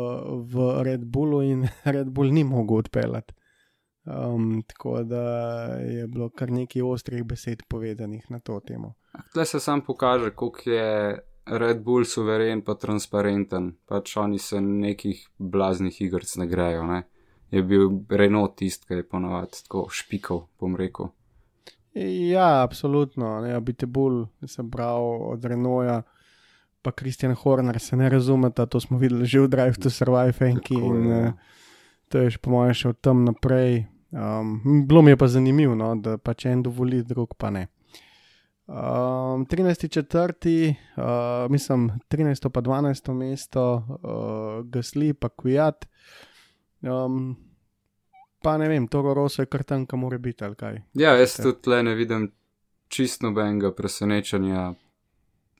v 0.47 0.69
Red 0.83 1.05
Bullu 1.05 1.41
in 1.43 1.67
Red 1.95 2.09
Bull 2.09 2.33
ni 2.33 2.43
mogel 2.43 2.85
odpeljati. 2.85 3.33
Um, 4.07 4.63
tako 4.67 5.01
da 5.03 5.23
je 5.83 6.07
bilo 6.07 6.29
kar 6.29 6.51
nekaj 6.51 6.81
ostrih 6.81 7.23
besed 7.27 7.65
povedanih 7.67 8.29
na 8.31 8.39
to 8.39 8.59
temo. 8.59 8.93
Tle 9.33 9.45
se 9.45 9.59
sam 9.59 9.81
pokaže, 9.81 10.31
koliko 10.31 10.69
je 10.69 11.19
Red 11.45 11.83
Bull 11.83 12.05
suveren 12.05 12.61
pa 12.61 12.75
transparenten. 12.75 13.73
Pač 13.85 14.17
oni 14.17 14.39
se 14.39 14.61
nekih 14.61 15.27
blaznih 15.37 16.01
igrc 16.01 16.35
ne 16.35 16.47
grejo. 16.47 16.83
Ne? 16.87 17.03
Je 17.51 17.63
bil 17.63 17.89
Renault 18.09 18.55
tist, 18.55 18.87
ki 18.87 19.01
je 19.01 19.07
ponovadi 19.07 19.63
tako 19.63 19.87
špikal, 19.91 20.47
bom 20.59 20.75
rekel. 20.75 21.11
Ja, 22.29 22.61
absolutno. 22.63 23.41
Ne, 23.41 23.61
biti 23.61 23.85
bolj, 23.85 24.25
sem 24.45 24.69
prav 24.71 25.03
od 25.31 25.45
Renoja, 25.45 26.01
pa 26.81 26.91
Kristjan 26.91 27.35
Horner 27.35 27.79
se 27.79 27.97
ne 27.97 28.09
razumeta, 28.09 28.65
to 28.65 28.79
smo 28.79 28.97
videli 28.97 29.25
že 29.25 29.39
v 29.39 29.47
Drive 29.47 29.81
to 29.81 29.89
Survive 29.89 30.47
enki 30.47 30.75
Tako 30.75 30.95
in 30.95 31.11
uh, 31.11 31.31
to 32.09 32.21
je 32.21 32.35
še 32.35 32.41
po 32.43 32.53
mojem 32.53 32.75
še 32.77 32.91
od 32.93 32.99
tam 33.01 33.25
naprej. 33.25 33.87
Um, 34.11 34.85
bilo 34.87 35.01
mi 35.01 35.11
je 35.11 35.17
pa 35.19 35.27
zanimivo, 35.27 35.75
no, 35.75 35.95
da 35.99 36.15
pač 36.17 36.45
en 36.47 36.63
dovoli, 36.63 37.01
drug 37.03 37.35
pa 37.37 37.49
ne. 37.51 37.67
Um, 38.67 39.47
13. 39.47 39.87
četrti, 39.91 40.75
uh, 40.99 41.47
mislim 41.51 41.89
13. 42.11 42.49
pa 42.49 42.61
12. 42.61 43.13
mesto, 43.15 43.65
uh, 43.79 44.63
Gasli 44.69 45.13
pa 45.13 45.29
Kujat. 45.29 45.87
Um, 46.83 47.35
pa 48.47 48.55
ne 48.57 48.69
vem, 48.71 48.87
Toro 48.87 49.11
Rosso 49.13 49.43
je 49.43 49.51
kar 49.51 49.65
tam, 49.67 49.83
kam 49.85 50.05
mora 50.05 50.17
biti 50.17 50.45
ali 50.47 50.55
kaj. 50.55 50.81
Ja, 50.95 51.17
jaz 51.19 51.35
Ja. 51.39 51.43
tudi 51.49 51.61
tle 51.67 51.83
ne 51.83 51.95
vidim 51.99 52.29
čist 52.87 53.25
nobenega 53.27 53.73
presenečenja, 53.75 54.69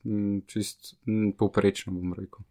Mm, 0.06 0.40
čist 0.46 0.94
mm, 1.06 1.32
povprečno 1.36 1.92
bom 1.92 2.12
rekel. 2.14 2.44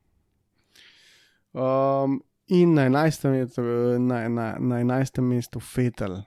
Um, 1.56 2.20
in 2.48 2.74
na 2.76 2.86
11. 2.86 3.30
mestu, 3.32 3.62
na, 4.00 4.28
na, 4.28 4.58
na 4.60 4.82
11. 4.84 5.22
mestu 5.22 5.60
Fetel, 5.60 6.20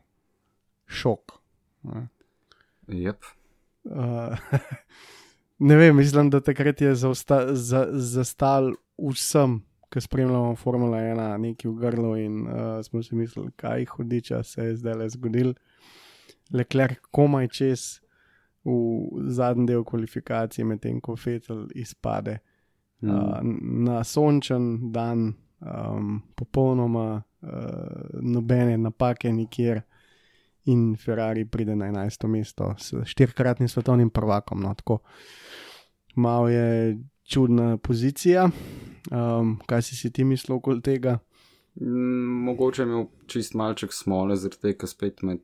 šok. 0.89 1.37
Ne. 1.83 2.09
Yep. 2.89 3.29
Uh, 3.85 4.39
ne 5.69 5.77
vem, 5.77 5.97
mislim, 5.97 6.31
da 6.33 6.41
takrat 6.41 6.81
je 6.81 6.95
zausta, 6.95 7.55
za, 7.55 7.87
vsem, 8.99 9.61
ki 9.91 10.01
spremljamo 10.01 10.57
Formula 10.57 10.99
1, 10.99 11.37
neki 11.43 11.69
v 11.69 11.75
grlu 11.81 12.15
in 12.17 12.47
uh, 12.47 12.79
smo 12.85 13.03
si 13.03 13.15
mislili, 13.15 13.51
kaj 13.57 13.85
hudiča 13.85 14.43
se 14.43 14.65
je 14.65 14.77
zdaj 14.77 14.95
le 14.95 15.09
zgodil. 15.09 15.53
Leclerc 16.53 16.99
komaj 17.11 17.49
čez 17.49 18.01
v 18.65 19.31
zadnji 19.31 19.67
del 19.67 19.85
kvalifikacije, 19.85 20.65
medtem 20.65 21.01
ko 21.01 21.17
Fetel 21.17 21.67
izpade. 21.75 22.39
Mm. 23.01 23.11
Uh, 23.11 23.39
na 23.87 24.05
sončen 24.05 24.93
dan, 24.93 25.33
um, 25.61 26.23
popolnoma 26.37 27.23
uh, 27.43 27.51
nobene 28.21 28.79
napake 28.79 29.33
nikjer, 29.33 29.83
in 30.65 30.97
Ferrari 30.97 31.45
pride 31.45 31.77
na 31.77 31.87
11. 31.87 32.27
mesto 32.27 32.75
s 32.79 32.95
štirikratnim 33.05 33.69
svetovnim 33.69 34.11
prvakom. 34.11 34.61
No, 34.61 34.75
tako 34.75 34.99
malo 36.15 36.49
je 36.49 36.99
čudna 37.25 37.77
pozicija. 37.77 38.49
Um, 39.11 39.61
kaj 39.67 39.83
si, 39.83 39.97
si 39.97 40.11
ti 40.13 40.25
mislil 40.25 40.57
okoli 40.59 40.83
tega? 40.83 41.19
Mm, 41.81 42.45
Mogoče 42.45 42.83
je 42.83 42.87
imel 42.87 43.07
čist 43.27 43.55
malček 43.55 43.93
smole, 43.95 44.37
zaradi 44.37 44.61
tega, 44.61 44.79
ker 44.83 44.89
spet 44.91 45.23
med 45.23 45.41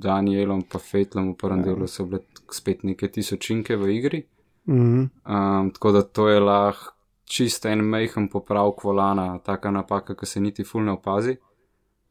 Danielom 0.00 0.62
in 0.64 0.80
Fetlom 0.80 1.32
v 1.32 1.36
prvem 1.36 1.58
Ja. 1.60 1.64
delu 1.64 1.86
so 1.86 2.06
bile 2.06 2.22
spet 2.50 2.84
neke 2.84 3.08
tisočinke 3.08 3.76
v 3.76 3.90
igri. 3.98 4.22
Mhm. 4.68 5.10
Um, 5.26 5.70
tako 5.70 5.92
da 5.92 6.02
to 6.02 6.28
je 6.28 6.40
lahko 6.40 6.94
čist 7.30 7.66
en 7.66 7.84
mehen 7.84 8.28
popravek 8.28 8.82
volana, 8.84 9.38
taka 9.38 9.70
napaka, 9.70 10.14
ki 10.14 10.26
se 10.26 10.40
niti 10.40 10.64
ful 10.64 10.82
ne 10.82 10.92
opazi, 10.92 11.36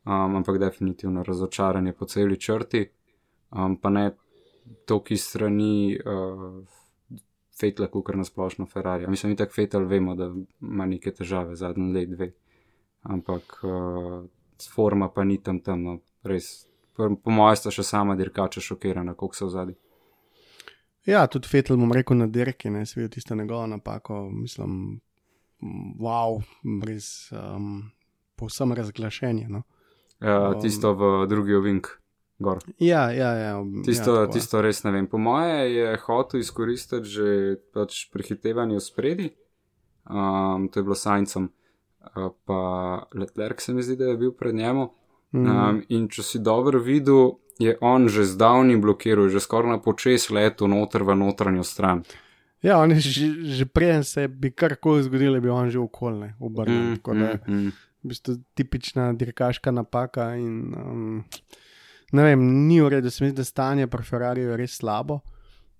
um, 0.05 0.35
ampak 0.35 0.57
definitivno 0.59 1.23
razočaranje 1.23 1.93
po 1.93 2.05
celi 2.05 2.37
črti, 2.39 2.85
um, 3.51 3.75
pa 3.77 3.89
ne 3.89 4.11
toki 4.85 5.17
strani 5.17 5.97
uh, 5.99 6.63
Fetla, 7.59 7.87
kot 7.91 8.15
na 8.15 8.23
splošno 8.23 8.65
Ferrari. 8.65 9.07
Mislim, 9.07 9.35
da 9.35 9.47
Fetel 9.55 9.85
vemo, 9.87 10.15
da 10.15 10.31
ima 10.61 10.85
neke 10.85 11.11
težave 11.11 11.55
zadnji 11.55 11.93
let 11.93 12.09
dve, 12.09 12.31
ampak 13.01 13.59
uh, 13.63 14.23
forma 14.73 15.09
pa 15.09 15.23
ni 15.23 15.37
tam 15.43 15.59
tam, 15.59 15.83
no, 15.83 15.99
res. 16.23 16.67
Po, 16.95 17.09
mojem 17.31 17.55
sta 17.55 17.71
še 17.71 17.83
sama 17.87 18.15
dirkača 18.19 18.61
šokirana, 18.63 19.13
koliko 19.15 19.35
so 19.35 19.49
zadnji. 19.51 19.77
Ja, 21.07 21.23
tudi 21.31 21.47
Fetel, 21.47 21.77
bom 21.79 21.93
rekel, 21.95 22.19
na 22.19 22.27
dirki, 22.27 22.69
ne 22.69 22.85
svijo 22.85 23.09
tisto 23.09 23.35
njegovo 23.35 23.67
napako, 23.67 24.25
mislim, 24.31 24.99
wow, 25.99 26.41
res 26.85 27.31
um, 27.31 27.89
povsem 28.35 28.73
razglašenje. 28.75 29.47
No. 29.49 29.63
Uh, 30.19 30.59
tisto 30.61 30.93
v 30.93 31.27
drugi 31.31 31.55
ovink, 31.55 31.87
gor. 32.39 32.63
Ja, 32.79 33.11
ja, 33.11 33.33
ja. 33.35 33.53
Tisto, 33.85 34.13
ja, 34.13 34.19
ja, 34.19 34.25
tako, 34.25 34.33
tisto 34.33 34.61
res 34.63 34.83
ne 34.83 34.93
vem. 34.95 35.07
Po 35.07 35.19
moje 35.21 35.73
je 35.73 35.97
hotel 36.05 36.39
izkoristiti 36.39 37.09
že 37.09 37.27
pač 37.75 38.07
prehitevanje 38.13 38.79
v 38.79 38.83
spredi, 38.83 39.27
um, 40.09 40.69
to 40.71 40.79
je 40.79 40.87
bilo 40.87 40.95
Sajncem, 40.95 41.49
uh, 42.15 42.31
pa 42.47 42.61
Leclerc 43.13 43.61
se 43.61 43.75
mi 43.75 43.83
zdi, 43.83 43.99
da 43.99 44.13
je 44.13 44.17
bil 44.17 44.31
pred 44.31 44.55
njemu. 44.55 44.89
Mm. 45.31 45.45
Um, 45.45 45.83
in 45.93 46.07
če 46.09 46.25
si 46.25 46.39
dobro 46.41 46.79
videl, 46.81 47.37
je 47.59 47.75
on 47.85 48.07
že 48.07 48.23
zdavni 48.25 48.79
blokiral, 48.79 49.29
že 49.29 49.43
skoraj 49.43 49.75
na 49.75 49.79
počes 49.83 50.31
letu 50.31 50.65
noter 50.71 51.03
v 51.03 51.13
notranjo 51.19 51.67
stran. 51.67 52.01
Ja, 52.63 52.79
on 52.79 52.91
je 52.91 52.99
že, 52.99 53.27
že 53.55 53.65
preden 53.65 54.03
se 54.03 54.27
bi 54.27 54.51
karkoli 54.51 55.03
zgodilo, 55.03 55.35
je 55.35 55.43
bil 55.43 55.53
on 55.53 55.69
že 55.69 55.79
okolne, 55.79 56.35
obrnjen. 56.39 56.99
Mm, 56.99 57.03
mm, 57.03 57.19
mm, 57.19 57.55
mm. 57.55 57.71
v 58.03 58.07
bistvu 58.07 58.35
tipična 58.55 59.13
dirkaška 59.13 59.71
napaka. 59.71 60.35
In, 60.35 60.75
um, 60.75 61.23
ne 62.11 62.23
vem, 62.23 62.45
ni 62.67 62.81
v 62.81 62.89
redu, 62.95 63.09
se 63.09 63.23
mi 63.23 63.29
zdi, 63.29 63.37
da 63.41 63.43
stanje 63.43 63.87
pri 63.87 64.03
Ferrariju 64.03 64.53
je 64.53 64.57
res 64.57 64.77
slabo. 64.77 65.19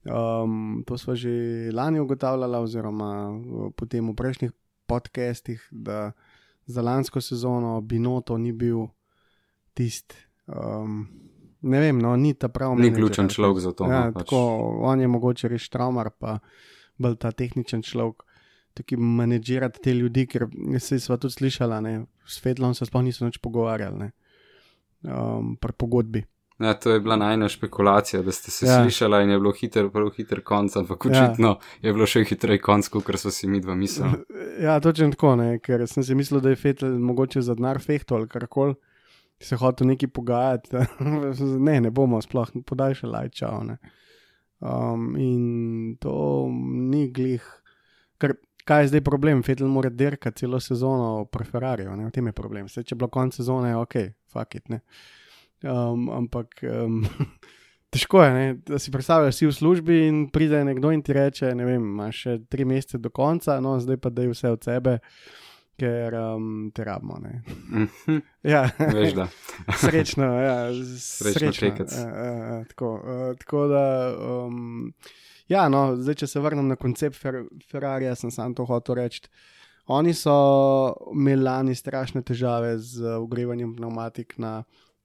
Um, 0.05 0.83
to 0.87 0.97
smo 0.97 1.15
že 1.15 1.29
lani 1.73 1.99
ugotavljali, 1.99 2.57
oziroma 2.57 3.29
uh, 3.29 3.71
potem 3.75 4.07
v 4.09 4.15
prejšnjih 4.15 4.51
podcestih, 4.87 5.67
da 5.71 6.11
za 6.65 6.81
lansko 6.81 7.21
sezono 7.21 7.81
Binoto 7.81 8.37
ni 8.37 8.51
bil 8.51 8.87
tisti. 9.73 10.15
Um, 10.47 11.07
ne 11.61 11.79
vem, 11.79 11.99
no, 11.99 12.15
ni 12.15 12.33
ta 12.33 12.47
pravi 12.49 12.75
Ni 12.75 12.81
menedžer, 12.81 12.97
ključen 12.97 13.29
človek 13.29 13.61
za 13.63 13.71
to. 13.71 13.89
Ja, 13.89 14.05
no, 14.05 14.13
pač. 14.13 14.25
tako, 14.25 14.39
on 14.87 15.01
je 15.01 15.07
mogoče 15.07 15.51
res 15.51 15.69
traumar, 15.69 16.09
pa 16.09 16.39
bolj 16.97 17.19
ta 17.19 17.31
tehničen 17.31 17.83
človek. 17.85 18.23
Tukaj 18.77 19.01
manedžirati 19.01 19.81
te 19.83 19.93
ljudi, 19.93 20.27
ker 20.29 20.45
se 20.79 20.99
sva 21.01 21.17
tudi 21.17 21.35
slišala, 21.35 21.81
ne, 21.83 21.93
s 22.25 22.39
Fetlom 22.41 22.75
se 22.77 22.85
sploh 22.85 23.03
niso 23.03 23.25
več 23.25 23.39
pogovarjali, 23.41 23.97
ne, 23.97 24.11
um, 25.03 25.55
pri 25.57 25.73
pogodbi. 25.73 26.23
Ja, 26.59 26.73
to 26.73 26.91
je 26.91 26.99
bila 26.99 27.15
najna 27.15 27.47
špekulacija, 27.47 28.21
da 28.21 28.31
ste 28.31 28.51
se 28.51 28.65
Ja. 28.65 28.81
slišali 28.83 29.23
in 29.23 29.29
je 29.29 29.39
bilo 29.39 29.51
hiter, 29.51 29.89
prav 29.89 30.09
hiter 30.09 30.41
konc, 30.43 30.75
ampak 30.75 31.05
Ja. 31.05 31.11
očitno 31.11 31.47
ja. 31.47 31.55
je 31.81 31.93
bilo 31.93 32.05
še 32.05 32.23
hitrej 32.23 32.59
konc, 32.59 32.87
kot 32.87 33.15
so 33.15 33.31
si 33.31 33.47
mi 33.47 33.61
dva 33.61 33.75
mislili. 33.75 34.11
Ja, 34.61 34.79
točno 34.79 35.09
tako, 35.09 35.35
ne, 35.35 35.59
ker 35.59 35.87
sem 35.87 36.03
si 36.03 36.15
mislil, 36.15 36.41
da 36.41 36.49
je 36.49 36.55
Fetl 36.55 36.85
mogoče 36.85 37.41
za 37.41 37.55
denar 37.55 37.79
fehto 37.79 38.15
ali 38.15 38.27
karkoli, 38.27 38.75
se 39.39 39.55
hotel 39.55 39.87
neki 39.87 40.07
pogajati. 40.07 40.75
ne, 41.59 41.79
ne 41.81 41.89
bomo 41.91 42.19
sploh 42.21 42.51
podaljšali 42.65 43.11
lajčav. 43.11 43.63
ne. 43.63 43.77
Um, 44.59 45.15
in 45.15 45.95
to 45.95 46.47
ni 46.91 47.07
glih. 47.11 47.45
Ker 48.19 48.33
kaj 48.69 48.83
je 48.85 48.91
zdaj 48.93 49.01
problem? 49.05 49.41
Fetl 49.43 49.65
mora 49.65 49.89
dirkati 49.89 50.43
celo 50.43 50.59
sezono 50.61 51.25
pri 51.25 51.47
Ferrariju, 51.49 51.95
ne, 51.97 52.05
v 52.09 52.13
tem 52.13 52.29
je 52.29 52.35
problem. 52.37 52.69
Se, 52.69 52.83
če 52.83 52.93
je 52.93 52.99
bilo 53.01 53.09
konec 53.13 53.39
sezone, 53.41 53.73
ok, 53.81 53.95
fuck 54.29 54.59
it. 54.59 54.69
Ne. 54.69 54.83
Um, 55.65 56.05
ampak 56.13 56.61
um, 56.63 57.01
težko 57.93 58.21
je, 58.23 58.31
ne? 58.33 58.45
da 58.69 58.79
si 58.79 58.93
predstavljaš, 58.93 59.35
si 59.41 59.49
v 59.49 59.55
službi 59.57 59.97
in 60.07 60.21
pride 60.31 60.61
nekdo 60.63 60.93
in 60.95 61.01
ti 61.03 61.17
reče, 61.17 61.49
ne 61.57 61.65
vem, 61.67 61.81
imaš 61.95 62.21
še 62.27 62.35
tri 62.47 62.67
mesece 62.69 63.01
do 63.01 63.09
konca, 63.09 63.57
no 63.59 63.79
zdaj 63.81 63.97
pa 63.97 64.13
da 64.13 64.23
je 64.23 64.31
vse 64.35 64.53
od 64.53 64.63
sebe, 64.69 64.99
ker 65.79 66.15
um, 66.19 66.69
te 66.75 66.85
rabimo. 66.85 67.17
ne. 67.23 67.41
Mhm, 67.73 68.21
Ja, 68.43 68.69
Veš, 68.79 69.17
da. 69.17 69.27
srečno, 69.83 70.29
ja, 70.39 70.55
Srečno. 70.99 71.67
Ja, 71.67 72.05
ja, 72.05 72.31
ja, 72.53 72.61
tako, 72.71 72.93
uh, 73.01 73.25
tako 73.41 73.65
da, 73.73 73.83
um, 74.45 74.93
ja, 75.49 75.67
no, 75.69 75.95
zdaj, 75.97 76.21
če 76.23 76.27
se 76.29 76.41
vrnem 76.43 76.69
na 76.69 76.77
koncept 76.79 77.17
Fer 77.19 77.43
Ferrarija, 77.71 78.15
sem 78.15 78.31
sam 78.33 78.55
to 78.55 78.65
hotel 78.69 79.01
reči. 79.01 79.25
Oni 79.89 80.13
so 80.13 80.33
imeli 81.09 81.41
lani 81.43 81.75
strašne 81.75 82.21
težave 82.21 82.75
z 82.77 83.01
uh, 83.01 83.17
ogrevanjem 83.23 83.73
pneumatik 83.75 84.37
na 84.37 84.59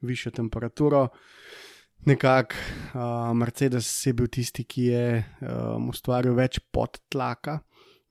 višjo 0.04 0.34
temperaturo. 0.36 1.06
Nekako 2.04 2.54
uh, 2.54 3.32
Mercedes 3.36 3.88
je 4.06 4.12
bil 4.12 4.28
tisti, 4.28 4.66
ki 4.68 4.84
je 4.90 5.06
um, 5.40 5.88
ustvaril 5.88 6.36
več 6.36 6.60
podtlaka. 6.72 7.62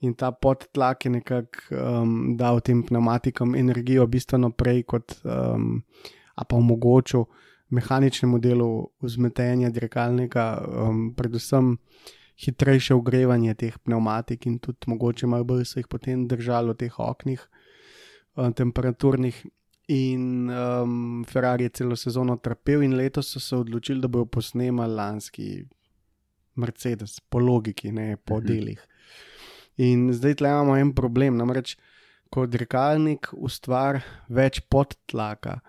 In 0.04 0.18
ta 0.18 0.32
podtlak 0.34 1.06
je 1.06 1.12
nekako 1.14 1.78
um, 1.78 2.16
dal 2.38 2.60
tem 2.66 2.82
pneumatikam 2.84 3.54
energijo 3.56 4.08
bistveno 4.10 4.50
prej 4.52 4.82
kot 4.90 5.20
um, 5.24 5.84
pa 6.34 6.58
omogočil 6.58 7.28
mehaničnemu 7.74 8.40
delu 8.42 8.72
vzmetenja 9.02 9.70
dirkalnika, 9.70 10.48
um, 10.68 11.06
predvsem 11.16 11.78
hitrejše 12.46 12.94
ogrevanje 12.96 13.54
teh 13.56 13.78
pneumatik 13.84 14.46
in 14.46 14.60
tudi 14.60 14.90
mogoče 14.92 15.28
malo 15.28 15.44
bolj 15.44 15.66
so 15.66 15.80
jih 15.80 15.88
potem 15.88 16.28
držali 16.28 16.74
v 16.74 16.80
teh 16.84 17.00
oknih 17.00 17.44
um, 18.36 18.54
temperaturnih. 18.54 19.44
In 19.88 20.50
um, 20.50 21.26
Ferrari 21.28 21.66
je 21.68 21.70
celo 21.70 21.96
sezono 22.00 22.38
trpel, 22.40 22.84
in 22.84 22.94
letos 22.96 23.34
so 23.34 23.40
se 23.40 23.56
odločili, 23.56 24.00
da 24.02 24.08
bodo 24.08 24.26
posnemali 24.26 24.96
lanski 24.96 25.66
Mercedes, 26.56 27.20
po 27.20 27.40
logiki, 27.40 27.92
ne 27.92 28.18
po 28.18 28.38
Mhm. 28.40 28.48
delih. 28.48 28.88
In 29.78 30.14
zdaj 30.14 30.36
tle 30.36 30.50
imamo 30.50 30.78
en 30.78 30.94
problem, 30.94 31.38
namreč, 31.38 31.76
ko 32.30 32.46
dirkalnik 32.46 33.28
ustvari 33.34 34.00
več 34.30 34.62
podtlaka, 34.70 35.60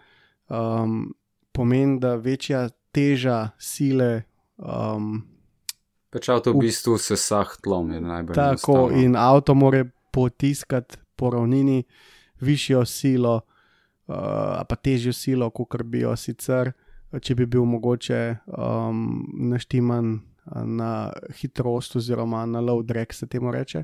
um, 0.49 1.15
pomeni, 1.53 1.99
da 2.01 2.15
večja 2.17 2.69
teža 2.93 3.51
sile. 3.59 4.25
Um, 4.57 5.25
Pač 6.15 6.29
avto 6.31 6.53
v 6.55 6.69
bistvu 6.69 6.95
se 7.03 7.17
sah 7.19 7.57
tlom, 7.59 7.91
je 7.91 8.01
najbolj. 8.01 8.35
tako 8.39 8.73
enostavno. 8.87 9.03
in 9.03 9.17
avto 9.17 9.55
more 9.55 9.85
potiskati 10.15 10.97
po 11.17 11.31
ravnini 11.31 11.83
višjo 12.41 12.85
silo, 12.85 13.35
uh, 14.07 14.15
a 14.61 14.65
pa 14.69 14.77
težjo 14.77 15.13
silo, 15.13 15.51
kot 15.51 15.83
bi 15.83 16.05
jo 16.05 16.15
sicer, 16.17 16.71
če 17.21 17.35
bi 17.35 17.47
bil 17.47 17.65
mogoče 17.67 18.37
um, 18.47 19.27
naštiman 19.51 20.13
uh, 20.15 20.63
na 20.63 21.11
hitrost 21.41 21.97
oziroma 21.97 22.45
na 22.47 22.63
low 22.63 22.83
drag, 22.83 23.13
se 23.13 23.27
temu 23.27 23.51
reče. 23.51 23.83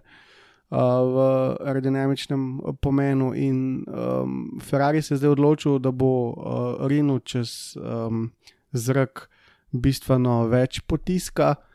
Uh, 0.70 0.78
v 0.78 1.24
aerodinamičnem 1.66 2.60
pomenu, 2.80 3.32
in 3.34 3.82
um, 3.90 4.60
Ferrari 4.62 5.02
se 5.02 5.14
je 5.14 5.18
zdaj 5.18 5.34
odločil, 5.34 5.80
da 5.82 5.90
bo 5.90 6.30
uh, 6.30 6.86
rinil 6.86 7.18
čez 7.26 7.74
um, 7.74 8.30
zrak 8.70 9.26
bistveno 9.74 10.44
več 10.46 10.78
potiska, 10.86 11.56
Uh, 11.58 11.69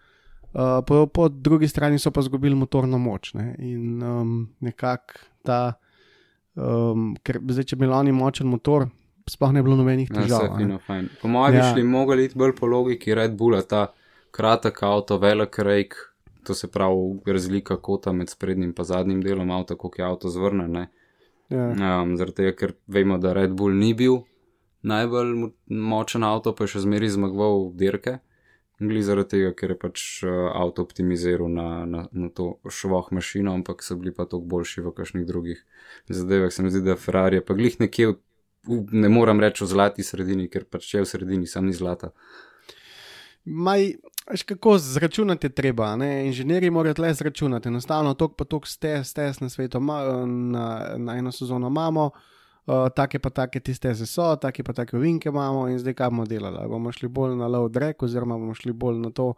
po, 0.81 1.07
po 1.07 1.27
drugi 1.29 1.67
strani 1.67 1.99
so 1.99 2.11
pa 2.11 2.19
izgubili 2.19 2.55
motorno 2.55 2.97
moč. 2.97 3.33
Ne? 3.33 3.55
In 3.59 4.03
um, 4.03 4.31
nekako 4.59 5.13
ta, 5.43 5.73
um, 6.55 7.15
ker 7.19 7.39
zdaj, 7.43 7.63
če 7.63 7.75
bi 7.75 7.85
imeli 7.85 7.97
oni 7.99 8.11
močen 8.11 8.47
motor, 8.47 8.87
sploh 9.27 9.51
ne 9.51 9.61
bi 9.61 9.67
bilo 9.67 9.77
nobenih 9.77 10.09
Ja, 10.09 10.15
težav. 10.15 10.39
vse 10.39 10.47
a 10.47 10.53
ne. 10.53 10.57
fino, 10.57 10.79
fajn. 10.79 11.09
Po 11.21 11.27
mojem 11.27 11.55
Ja. 11.55 11.61
bi 11.61 11.71
šli 11.71 11.83
mogli 11.83 12.25
iti 12.25 12.37
bolj 12.37 12.55
po 12.55 12.65
logiki 12.67 13.15
Red 13.15 13.35
Bulla, 13.35 13.61
ta 13.61 13.87
kratek 14.31 14.83
avto, 14.83 15.17
velik 15.17 15.59
rejk, 15.59 15.95
to 16.43 16.53
se 16.53 16.67
pravi 16.67 17.19
razlika 17.25 17.77
kota 17.77 18.11
med 18.11 18.29
sprednjim 18.29 18.73
in 18.77 18.83
zadnjim 18.85 19.21
delom 19.21 19.51
avta, 19.51 19.75
koliko 19.75 20.01
je 20.01 20.05
avto 20.05 20.29
zvrnen. 20.29 20.71
ne. 20.71 20.87
Ja. 21.49 21.69
Um, 22.01 22.17
zaradi 22.17 22.35
tega, 22.35 22.51
ker 22.51 22.73
vemo, 22.87 23.17
da 23.17 23.33
Red 23.33 23.51
Bull 23.51 23.73
ni 23.73 23.93
bil 23.93 24.23
najbolj 24.83 25.33
mo- 25.33 25.51
močen 25.69 26.23
avto, 26.23 26.53
pa 26.55 26.63
je 26.63 26.67
še 26.67 26.79
zmeraj 26.79 27.09
zmagoval 27.09 27.71
dirke. 27.73 28.19
Gli 28.79 29.01
zaradi 29.03 29.29
tega, 29.37 29.53
ker 29.55 29.71
je 29.71 29.77
pač 29.79 30.01
uh, 30.27 30.49
avto 30.51 30.83
optimiziral 30.83 31.47
na, 31.47 31.67
na, 31.87 32.01
na 32.11 32.27
to 32.27 32.57
švoh 32.67 33.07
mašino, 33.15 33.53
ampak 33.55 33.83
so 33.83 33.95
bili 33.95 34.11
pa 34.11 34.25
toliko 34.27 34.49
boljši 34.51 34.83
v 34.83 34.91
kakšnih 34.97 35.27
drugih 35.27 35.61
zadevah. 36.09 36.51
Se 36.51 36.63
mi 36.63 36.73
zdi, 36.73 36.83
da 36.83 36.97
Ferrari 36.99 37.39
je 37.39 37.45
pa 37.45 37.55
glih 37.55 37.79
nekje, 37.79 38.09
v, 38.11 38.17
v, 38.67 38.81
ne 38.99 39.11
moram 39.13 39.39
reči 39.39 39.63
v 39.63 39.69
zlati 39.71 40.03
sredini, 40.03 40.49
ker 40.51 40.67
pač 40.67 40.91
je 40.97 41.05
v 41.05 41.07
sredini, 41.07 41.47
sam 41.47 41.69
ni 41.71 41.77
zlata. 41.77 42.11
Maj, 43.45 43.93
veš, 44.31 44.43
kako 44.43 44.77
zračunati 44.77 45.47
je 45.47 45.55
treba, 45.55 45.95
ne? 45.95 46.25
inženirji 46.27 46.69
morajo 46.69 46.95
le 46.97 47.13
zračunati. 47.13 47.71
Enostavno, 47.71 48.13
tok 48.13 48.35
pa 48.35 48.43
tok 48.43 48.67
stes, 48.67 49.07
stes 49.09 49.39
na 49.39 49.49
svetu, 49.49 49.79
ma, 49.79 50.01
na, 50.25 50.95
na 50.97 51.17
eno 51.17 51.31
sezono 51.31 51.71
imamo, 51.71 52.09
take 52.65 53.19
pa 53.19 53.29
take 53.29 53.59
ti 53.59 53.73
steze 53.73 54.05
so, 54.05 54.35
take 54.35 54.63
pa 54.63 54.73
take 54.73 54.97
vinke 54.97 55.29
imamo 55.29 55.67
in 55.69 55.79
zdaj 55.79 55.93
kaj 55.93 56.09
bomo 56.09 56.25
delali. 56.25 56.57
Ali 56.57 56.69
bomo 56.69 56.91
šli 56.91 57.09
bolj 57.09 57.35
na 57.37 57.47
low 57.47 57.69
drag, 57.69 58.03
oziroma 58.03 58.37
bomo 58.37 58.53
šli 58.53 58.73
bolj 58.73 58.99
na 58.99 59.11
to, 59.11 59.33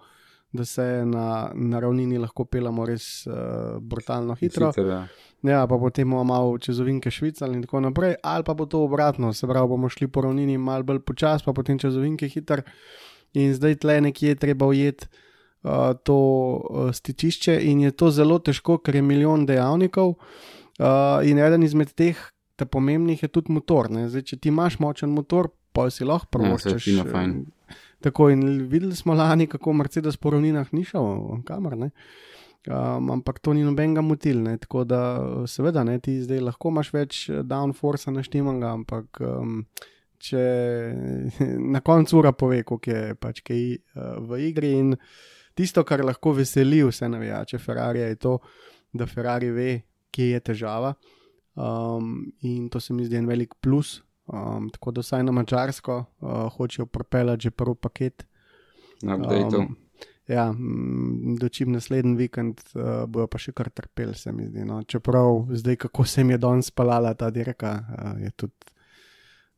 da 0.52 0.66
se 0.66 1.06
na, 1.06 1.52
na 1.54 1.80
ravnini 1.80 2.18
lahko 2.18 2.46
pelamo 2.46 2.86
res 2.86 3.28
uh, 3.28 3.80
brutalno 3.80 4.36
hitro. 4.36 4.72
Hiter, 4.72 4.88
ja. 4.88 5.02
Ja, 5.44 5.68
pa 5.68 5.78
potem 5.78 6.10
bomo 6.10 6.24
malo 6.24 6.56
čez 6.58 6.80
ovinke 6.80 7.12
švicali 7.12 7.60
in 7.60 7.66
tako 7.66 7.82
naprej, 7.84 8.16
ali 8.24 8.44
pa 8.48 8.54
bo 8.54 8.66
to 8.66 8.82
obratno, 8.84 9.34
se 9.34 9.48
pravi, 9.48 9.68
bomo 9.68 9.90
šli 9.90 10.08
po 10.08 10.24
ravnini 10.24 10.58
malo 10.58 10.88
bolj 10.88 11.04
počasi, 11.04 11.46
pa 11.46 11.54
potem 11.54 11.80
čez 11.80 11.98
ovinke 11.98 12.30
hiter. 12.32 12.64
In 13.36 13.52
zdaj 13.54 13.76
tle 13.84 14.00
nekje 14.02 14.32
je 14.32 14.40
treba 14.40 14.66
ujeti 14.66 15.06
uh, 15.68 15.92
to 16.04 16.16
uh, 16.16 16.96
stičišče, 16.96 17.60
in 17.68 17.84
je 17.84 17.92
to 17.92 18.10
zelo 18.12 18.40
težko, 18.40 18.80
ker 18.80 18.96
je 18.96 19.04
milijon 19.04 19.46
dejavnikov. 19.46 20.16
Uh, 20.80 21.20
in 21.28 21.44
eden 21.44 21.64
izmed 21.68 21.92
teh, 21.92 22.18
ta 22.58 22.66
pomembnih, 22.66 23.22
je 23.24 23.30
tudi 23.30 23.54
motor. 23.54 23.92
ne. 23.94 24.08
Zdaj, 24.10 24.26
če 24.32 24.40
ti 24.42 24.50
imaš 24.50 24.80
močen 24.84 25.14
motor, 25.14 25.52
pa 25.74 25.90
si 25.94 26.06
lahko 26.08 26.28
Ja, 26.28 26.34
prvoščeš. 26.38 26.84
fino, 26.84 27.06
fajn. 27.06 27.36
Tako 28.02 28.30
in 28.34 28.42
videli 28.70 28.96
smo 28.96 29.14
lani, 29.18 29.48
kako 29.48 29.74
Mercedes 29.74 30.18
po 30.18 30.34
ravninah 30.34 30.74
ni 30.74 30.84
šel, 30.86 31.42
kamor 31.46 31.78
ne. 31.78 31.92
Um, 32.68 33.12
ampak 33.14 33.40
to 33.40 33.54
ni 33.54 33.64
nobenega 33.64 34.02
motil, 34.04 34.42
ne? 34.44 34.58
tako 34.58 34.84
da 34.84 35.00
seveda 35.48 35.86
ne, 35.88 36.00
ti 36.04 36.18
zdaj 36.20 36.42
lahko 36.44 36.72
imaš 36.74 36.90
več 36.92 37.20
eh, 37.30 37.40
downforce 37.48 38.12
naštemanga, 38.12 38.74
ampak 38.76 39.22
um, 39.24 39.62
če 40.20 40.42
na 41.76 41.80
koncu 41.80 42.18
ura 42.20 42.34
pove, 42.36 42.64
koliko 42.68 42.92
je 42.92 43.16
pač 43.16 43.40
kaj 43.48 43.62
uh, 43.78 44.18
v 44.20 44.42
igri 44.50 44.74
in 44.82 44.96
tisto, 45.56 45.86
kar 45.88 46.04
lahko 46.04 46.34
veseli 46.36 46.82
vse 46.84 47.08
navijače 47.08 47.62
Ferrari, 47.62 48.04
je 48.04 48.20
to, 48.26 48.36
da 48.92 49.08
Ferrari 49.08 49.54
ve, 49.54 49.70
kje 50.12 50.34
je 50.34 50.44
težava 50.52 50.92
um, 51.58 52.32
in 52.42 52.70
to 52.70 52.80
se 52.80 52.94
mi 52.94 53.06
zdi 53.06 53.18
en 53.18 53.28
velik 53.28 53.58
plus. 53.62 54.02
Um, 54.28 54.70
tako 54.70 54.92
da 54.92 55.02
vsaj 55.02 55.24
na 55.24 55.32
mačarsko 55.32 55.98
uh, 55.98 56.30
hočejo 56.54 56.86
propeljati 56.86 57.48
že 57.48 57.52
prvi 57.52 57.76
paket. 57.76 58.26
Na 59.02 59.16
updateu. 59.16 59.60
Um, 59.60 59.76
ja, 60.28 60.54
dočim 61.40 61.72
naslednji 61.72 62.16
vikend 62.16 62.62
uh, 62.76 63.06
bojo 63.08 63.28
pa 63.32 63.40
še 63.40 63.54
kar 63.56 63.70
trpeli, 63.70 64.16
se 64.16 64.32
mi 64.32 64.48
zdi. 64.48 64.66
No. 64.68 64.82
Čeprav 64.84 65.48
zdaj, 65.56 65.76
kako 65.88 66.06
se 66.06 66.22
jim 66.22 66.34
je 66.36 66.38
danes 66.38 66.72
spalala 66.74 67.14
ta 67.14 67.30
dirka, 67.32 67.78
uh, 67.80 68.18
je 68.22 68.32
tudi 68.36 68.74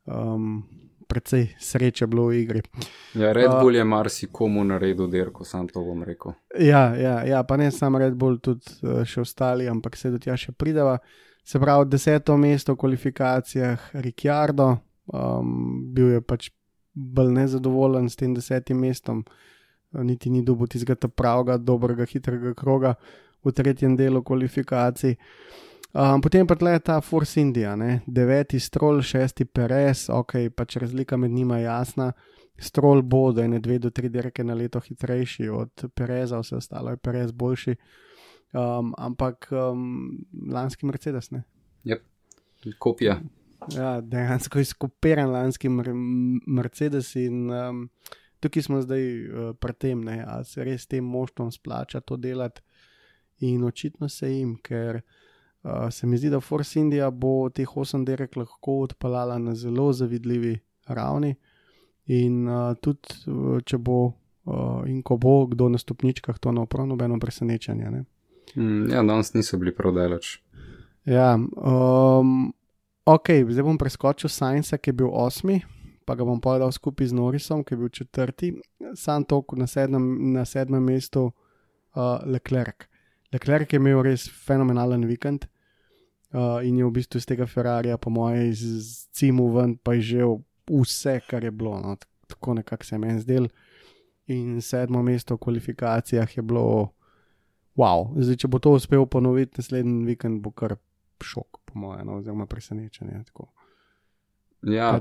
um, 0.06 0.62
precej 1.10 1.48
sreče 1.58 2.06
bilo 2.06 2.28
v 2.30 2.44
igri. 2.44 2.62
Ja, 3.18 3.32
Red 3.32 3.50
Uh, 3.50 3.58
Bull 3.60 3.76
je 3.76 3.84
marsikomu 3.84 4.62
naredil 4.64 5.10
dirko, 5.10 5.44
sam 5.44 5.66
to 5.68 5.82
bom 5.82 6.04
rekel. 6.06 6.36
Ja, 6.58 6.94
ja, 6.94 7.16
ja 7.26 7.42
pa 7.42 7.56
ne 7.56 7.70
samo 7.74 7.98
Red 7.98 8.14
Bull, 8.14 8.38
tudi 8.38 8.70
uh, 8.86 9.02
še 9.02 9.24
ostali, 9.26 9.66
ampak 9.68 9.98
se 9.98 10.14
do 10.14 10.22
tja 10.22 10.38
še 10.38 10.54
prideva. 10.54 11.00
Se 11.50 11.58
pravi, 11.58 11.88
deseto 11.90 12.36
mesto 12.36 12.72
v 12.72 12.78
kvalifikacijah, 12.78 13.90
Ricciardo, 13.92 14.68
um, 15.10 15.80
bil 15.90 16.12
je 16.12 16.20
pač 16.22 16.46
bolj 16.94 17.32
nezadovoljen 17.34 18.06
s 18.06 18.18
tem 18.20 18.36
desetim 18.36 18.78
mestom, 18.78 19.24
uh, 19.24 20.04
niti 20.06 20.30
ni 20.30 20.44
dobil 20.46 20.70
tistega 20.70 20.94
ta 20.94 21.08
pravega, 21.10 21.56
dobrega, 21.58 22.06
hitrega 22.06 22.54
kroga 22.54 22.94
v 23.42 23.52
tretjem 23.56 23.96
delu 23.98 24.22
kvalifikacij. 24.22 25.16
Um, 25.90 26.22
potem 26.22 26.46
pa 26.46 26.54
tle 26.54 26.76
ta 26.86 27.00
Force 27.02 27.40
India, 27.42 27.74
ne? 27.74 28.04
deveti 28.06 28.60
strol, 28.62 29.02
šesti 29.02 29.48
Perez, 29.50 30.04
ok, 30.06 30.36
pač 30.54 30.76
razlika 30.78 31.18
med 31.18 31.34
njima 31.34 31.58
je 31.58 31.66
jasna. 31.66 32.12
Strol 32.62 33.02
bo 33.02 33.32
do 33.34 33.42
ene, 33.42 33.58
dve 33.58 33.80
do 33.82 33.90
tri 33.90 34.06
dirke 34.06 34.46
na 34.46 34.54
leto 34.54 34.78
hitrejši 34.78 35.50
od 35.50 35.88
Pereza, 35.98 36.38
vse 36.44 36.60
ostalo 36.62 36.94
je 36.94 37.02
Perez 37.02 37.34
boljši. 37.34 37.74
Um, 38.52 38.94
ampak 38.98 39.48
um, 39.52 40.18
lanski 40.50 40.86
Mercedes, 40.86 41.30
ne. 41.30 41.42
Kopija. 42.78 43.20
Ja, 43.76 44.00
dejansko 44.00 44.58
je 44.58 44.64
skopiran 44.64 45.30
lanski 45.30 45.68
mer 45.68 45.92
Mercedes 46.46 47.14
in 47.16 47.50
um, 47.50 47.84
tukaj 48.40 48.62
smo 48.62 48.80
zdaj 48.82 49.04
uh, 49.04 49.52
pri 49.56 49.72
tem, 49.72 50.02
ne, 50.04 50.24
ali 50.26 50.44
se 50.44 50.64
res 50.64 50.86
tem 50.86 51.04
moštvom 51.04 51.52
splača 51.52 52.00
to 52.00 52.16
delati. 52.16 52.62
In 53.40 53.64
očitno 53.64 54.08
se 54.08 54.32
jim, 54.32 54.56
ker 54.62 55.00
uh, 55.00 55.88
se 55.90 56.06
mi 56.06 56.18
zdi, 56.18 56.28
da 56.30 56.40
Force 56.40 56.80
India 56.80 57.10
bo 57.10 57.48
teh 57.54 57.76
osem 57.76 58.04
direk 58.04 58.36
lahko 58.36 58.80
odpeljala 58.84 59.38
na 59.38 59.54
zelo 59.54 59.92
zavidljivi 59.92 60.58
ravni. 60.88 61.34
In 62.06 62.48
uh, 62.48 62.74
tudi, 62.82 63.22
uh, 63.26 63.60
če 63.64 63.78
bo 63.78 64.00
Uh, 64.50 64.82
in 64.88 65.02
ko 65.04 65.18
bo 65.20 65.44
kdo 65.46 65.68
na 65.68 65.78
stopničkah, 65.78 66.38
to 66.40 66.52
ne 66.52 66.64
bo 66.64 66.66
prav 66.66 66.86
nobeno 66.88 67.18
presenečenje. 67.20 67.90
Ne? 67.90 68.04
Mm, 68.56 68.90
ja, 68.90 69.02
danes 69.02 69.34
niso 69.34 69.58
bili 69.58 69.74
prav 69.74 69.94
daleč. 69.94 70.38
Ja, 71.04 71.34
um, 71.38 72.52
ok, 73.04 73.28
zdaj 73.48 73.64
bom 73.64 73.78
preskočil 73.78 74.30
Science, 74.30 74.78
ki 74.78 74.90
je 74.90 74.98
bil 75.02 75.10
osmi, 75.12 75.60
pa 76.04 76.14
ga 76.14 76.26
bom 76.26 76.40
povedal 76.42 76.72
skupaj 76.72 77.10
z 77.10 77.16
Norisom, 77.16 77.64
ki 77.64 77.74
je 77.74 77.78
bil 77.78 77.88
četrti, 77.88 78.52
sam 78.94 79.24
tok 79.24 79.56
na 79.58 79.66
sedmem, 79.70 80.32
na 80.34 80.44
sedmem 80.44 80.84
mestu 80.84 81.30
uh, 81.30 82.18
Leclerc. 82.26 82.86
Leclerc 83.32 83.72
je 83.72 83.78
imel 83.78 84.02
res 84.02 84.26
fenomenalen 84.46 85.06
vikend 85.06 85.46
uh, 86.34 86.58
in 86.66 86.78
je 86.78 86.86
v 86.86 86.94
bistvu 86.94 87.22
iz 87.22 87.26
tega 87.26 87.46
Ferrarija, 87.46 87.98
po 87.98 88.10
mojem, 88.10 88.50
iz 88.50 89.06
Cimu 89.14 89.50
ven, 89.54 89.76
pa 89.78 89.94
je 89.94 90.02
že 90.02 90.30
vse, 90.70 91.20
kar 91.26 91.44
je 91.44 91.50
bilo, 91.50 91.78
no, 91.80 91.96
tako 92.26 92.54
nekako 92.58 92.84
se 92.84 92.94
je 92.94 92.98
meni 92.98 93.20
zdel. 93.20 93.48
In 94.30 94.60
sedmo 94.62 95.02
mesto 95.02 95.34
v 95.34 95.42
kvalifikacijah 95.42 96.36
je 96.36 96.42
bilo, 96.42 96.92
wow, 97.80 98.10
zdaj 98.20 98.42
če 98.44 98.50
bo 98.52 98.60
to 98.62 98.74
uspel 98.76 99.06
ponoviti 99.10 99.60
naslednji 99.60 100.04
vikend, 100.08 100.42
bo 100.44 100.52
kar 100.52 100.76
šok, 101.24 101.60
po 101.64 101.80
mojem, 101.80 102.06
no, 102.08 102.20
oziroma 102.20 102.46
presenečenje. 102.48 103.24
Tako. 103.30 103.48
Ja, 104.68 104.92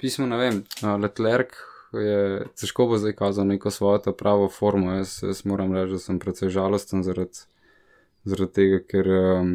pismo 0.00 0.28
ne 0.28 0.38
vem. 0.40 0.62
Uh, 0.82 0.96
Leclerc 1.00 1.56
je 1.92 2.44
težko 2.60 2.86
bo 2.86 2.98
zdaj 3.00 3.16
kazal 3.18 3.48
neko 3.50 3.70
svojo 3.70 3.98
ta 3.98 4.12
pravo 4.12 4.48
formo. 4.48 4.92
Jaz, 4.92 5.20
jaz 5.22 5.44
moram 5.44 5.74
reči, 5.74 5.96
da 5.96 6.02
sem 6.02 6.18
precej 6.22 6.52
žalosten 6.54 7.02
zaradi, 7.06 7.44
zaradi 8.28 8.52
tega, 8.54 8.80
ker 8.86 9.10
um, 9.10 9.54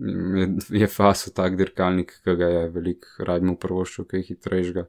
je, 0.00 0.48
je 0.80 0.88
faso 0.88 1.32
tak 1.36 1.58
dirkalnik, 1.60 2.16
ki 2.24 2.36
ga 2.38 2.48
je 2.48 2.62
velik 2.74 3.06
radimo 3.18 3.56
prvoščil, 3.60 4.08
ki 4.08 4.22
je 4.22 4.28
hitrejšega. 4.30 4.86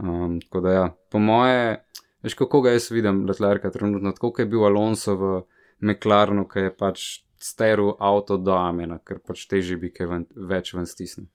Um, 0.00 0.40
tako 0.44 0.62
da 0.64 0.72
ja, 0.72 0.86
po 1.12 1.20
moje, 1.20 1.76
veš 2.24 2.36
kako 2.38 2.62
ga 2.64 2.74
jaz 2.76 2.90
vidim, 2.92 3.24
Leclerca 3.28 3.72
trenutno, 3.72 4.12
tako 4.16 4.32
kot 4.32 4.44
je 4.44 4.50
bil 4.52 4.64
Alonso 4.68 5.16
v 5.20 5.36
McLarenu, 5.80 6.46
ki 6.48 6.68
je 6.68 6.74
pač 6.76 7.06
steril 7.38 7.94
avto 8.00 8.36
do 8.40 8.54
Amena, 8.56 8.98
ker 8.98 9.20
pač 9.20 9.46
teži 9.50 9.76
bi 9.76 9.92
kaj 9.92 10.10
ven, 10.10 10.26
več 10.36 10.72
ven 10.74 10.86
stisnil. 10.88 11.28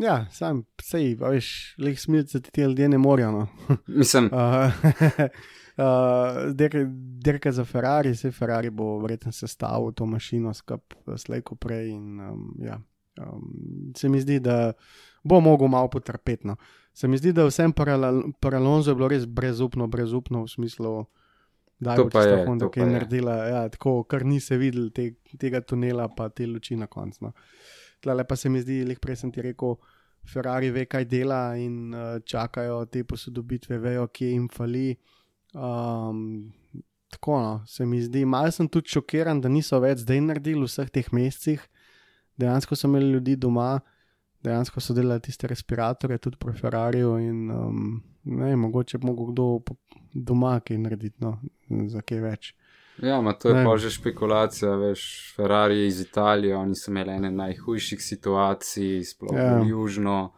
Ja, 0.00 0.24
sam 0.32 0.62
sej, 0.80 1.14
veš, 1.20 1.48
leh 1.82 1.98
smilce 1.98 2.40
ti 2.40 2.52
ti 2.54 2.62
ljudje 2.62 2.88
ne 2.88 2.98
morajo. 2.98 3.32
No. 3.32 3.46
Mislim, 4.00 4.30
Uh, 4.32 4.72
uh, 5.84 6.54
derka, 6.54 6.84
derka 7.24 7.52
za 7.52 7.64
Ferrari, 7.64 8.14
se 8.14 8.30
Ferrari 8.30 8.70
bo 8.70 8.98
verjetno 8.98 9.32
sestavil 9.32 9.92
to 9.92 10.06
mašino 10.06 10.54
skup 10.54 10.94
slejko 11.16 11.54
prej. 11.54 11.90
In, 11.90 12.20
um, 12.20 12.54
ja, 12.64 12.80
um, 13.20 13.92
se 13.96 14.08
mi 14.08 14.20
zdi, 14.20 14.40
da 14.40 14.72
bo 15.22 15.40
mogel 15.40 15.68
malo 15.68 15.90
potrpeti. 15.90 16.46
No. 16.46 16.56
Se 16.92 17.08
mi 17.08 17.18
zdi, 17.18 17.32
da 17.32 17.44
vsem 17.46 17.72
paralonzo 18.40 18.90
je 18.90 18.94
bilo 18.94 19.08
res 19.08 19.26
brezupno, 19.26 19.86
brezupno 19.86 20.44
v 20.44 20.48
smislu. 20.48 21.04
Da 21.80 21.96
To 21.96 22.20
je, 22.20 22.44
Honda, 22.44 22.66
to 22.66 22.70
ki 22.70 22.80
je 22.80 22.86
naredila, 22.86 23.34
ja, 23.48 23.60
tako, 23.72 24.02
kar 24.04 24.24
ni 24.24 24.40
se 24.40 24.58
videl 24.60 24.90
te, 24.92 25.14
tega 25.40 25.62
tunela, 25.64 26.10
pa 26.12 26.28
te 26.28 26.44
luči 26.46 26.76
na 26.76 26.86
koncu. 26.86 27.24
No. 27.24 27.32
Tlele 28.04 28.26
pa 28.28 28.36
se 28.36 28.52
mi 28.52 28.60
zdi, 28.60 28.82
lih 28.84 29.00
prej 29.00 29.22
sem 29.22 29.32
ti 29.32 29.40
rekel, 29.44 29.78
Ferrari 30.28 30.68
ve, 30.70 30.84
kaj 30.84 31.06
dela 31.08 31.40
in 31.56 31.94
uh, 31.96 32.18
čakajo 32.20 32.82
te 32.92 33.00
posodobitve, 33.08 33.78
vejo, 33.80 34.04
kje 34.12 34.28
jim 34.34 34.48
fali. 34.52 34.90
Um, 35.56 36.52
tako 37.10 37.38
no, 37.40 37.54
se 37.66 37.86
mi 37.86 38.02
zdi, 38.04 38.26
malo 38.28 38.52
sem 38.52 38.68
tudi 38.68 38.92
šokiran, 38.92 39.40
da 39.40 39.48
niso 39.48 39.80
več 39.80 40.04
zdaj 40.04 40.20
naredili 40.26 40.60
v 40.60 40.68
vseh 40.68 40.92
teh 40.92 41.08
mesecih. 41.16 41.64
Dejansko 42.40 42.76
so 42.76 42.88
imeli 42.88 43.14
ljudi 43.16 43.38
doma, 43.40 43.78
dejansko 44.44 44.80
so 44.80 44.94
delali 44.94 45.20
tiste 45.20 45.46
respiratorje, 45.46 46.18
tudi 46.18 46.36
pri 46.36 46.52
Ferrariju. 46.52 47.18
In, 47.18 47.50
um, 47.50 48.02
ne, 48.24 48.56
mogoče 48.56 48.98
bi 48.98 49.06
mogel 49.06 49.32
kdo 49.32 49.60
doma 50.14 50.60
kaj 50.60 50.78
narediti, 50.78 51.16
no, 51.20 51.38
za 51.88 52.00
kaj 52.02 52.20
več. 52.20 52.54
Ja, 53.02 53.20
ma 53.20 53.32
to 53.32 53.48
je 53.48 53.54
Ne. 53.54 53.64
pa 53.64 53.76
že 53.76 53.90
špekulacija, 53.90 54.74
veš, 54.76 55.32
Ferrari 55.36 55.86
iz 55.86 56.00
Italije, 56.00 56.56
oni 56.56 56.74
so 56.76 56.90
imeli 56.90 57.12
ene 57.12 57.30
najhujših 57.30 58.02
situacij, 58.02 59.04
sploh 59.04 59.36
Ja. 59.36 59.62
južno, 59.64 60.32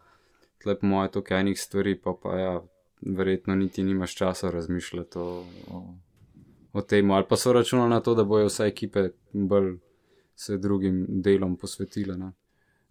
tle 0.62 0.78
po 0.78 0.86
moje 0.86 1.10
toliko 1.10 1.34
enih 1.34 1.60
stvari, 1.60 1.96
pa 1.98 2.14
pa 2.22 2.38
ja, 2.38 2.60
verjetno 3.02 3.54
niti 3.54 3.82
nimaš 3.82 4.14
časa 4.14 4.50
razmišljati 4.50 5.18
o, 5.18 5.44
o, 5.70 5.94
o 6.72 6.82
tem, 6.82 7.10
ali 7.10 7.24
pa 7.28 7.36
so 7.36 7.52
računali 7.52 7.90
na 7.90 8.00
to, 8.00 8.14
da 8.14 8.24
bojo 8.24 8.46
vse 8.46 8.66
ekipe 8.66 9.08
bolj 9.32 9.78
se 10.36 10.58
drugim 10.58 11.06
delom 11.08 11.56
posvetile. 11.56 12.16
Ne? 12.16 12.32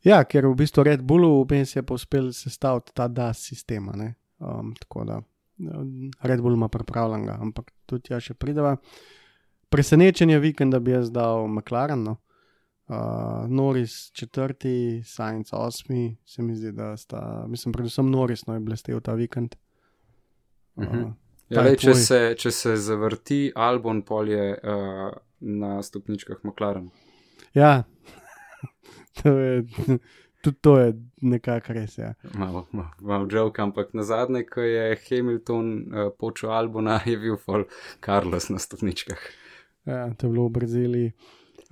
Ja, 0.03 0.23
ker 0.23 0.47
v 0.47 0.55
bistvu 0.57 0.83
Red 0.83 1.03
Bullu 1.05 1.43
v 1.43 1.65
se 1.65 1.79
je 1.79 1.85
uspel 1.89 2.31
sestaviti 2.33 2.91
ta 2.93 3.07
DAS 3.07 3.37
sistema. 3.37 3.93
ne. 3.95 4.15
Um, 4.39 4.73
tako 4.79 5.03
da 5.05 5.21
um, 5.59 6.11
Red 6.21 6.41
Bull 6.41 6.53
ima 6.55 6.67
pripravljenega, 6.67 7.37
ampak 7.41 7.71
tudi 7.85 8.13
ja 8.13 8.19
še 8.19 8.33
prideva. 8.33 8.77
Presenečenje 9.69 10.39
vikenda 10.39 10.79
bi 10.79 10.91
jaz 10.91 11.11
dal 11.11 11.47
McLaren. 11.47 12.03
No. 12.03 12.17
Uh, 12.87 13.47
Norris 13.47 14.11
četrti, 14.11 15.01
Science 15.05 15.55
osmi, 15.55 16.17
se 16.25 16.41
mi 16.41 16.55
zdi, 16.55 16.71
da 16.71 16.97
sta, 16.97 17.45
mislim, 17.47 17.71
predvsem 17.71 18.09
Norris 18.09 18.45
no, 18.47 18.53
je 18.53 18.59
blestev 18.59 18.99
ta 19.01 19.13
vikend. 19.13 19.55
Uh, 19.55 19.61
Mhm. 20.75 21.03
Ta 21.51 21.55
Ja, 21.55 21.63
lej, 21.67 21.75
če, 21.83 21.93
se, 21.99 22.19
če 22.39 22.51
se 22.55 22.77
zavrti 22.79 23.39
Albon 23.59 24.05
polje 24.07 24.53
uh, 24.55 25.09
na 25.43 25.81
stopničkah 25.83 26.39
McLaren. 26.47 26.87
Ja, 27.53 27.83
to 29.21 29.35
je, 29.37 29.63
tudi 30.41 30.57
to 30.61 30.77
je 30.79 30.93
nekako 31.21 31.73
res. 31.73 31.97
Ja. 31.97 32.13
Malo, 32.33 32.67
malo, 32.71 32.91
malo 33.01 33.27
joke, 33.31 33.61
ampak 33.61 33.93
na 33.93 34.03
zadnje, 34.03 34.45
ko 34.47 34.61
je 34.61 34.97
Hamilton 35.09 35.73
uh, 35.73 36.09
počel 36.19 36.51
Albona, 36.51 37.01
je 37.05 37.17
bil 37.17 37.37
Paul 37.45 37.67
Carlos 38.05 38.49
na 38.49 38.59
stopničkah. 38.59 39.19
Ja, 39.85 40.13
to 40.13 40.27
je 40.27 40.31
bilo 40.31 40.47
v 40.47 40.57
Braziliji 40.59 41.13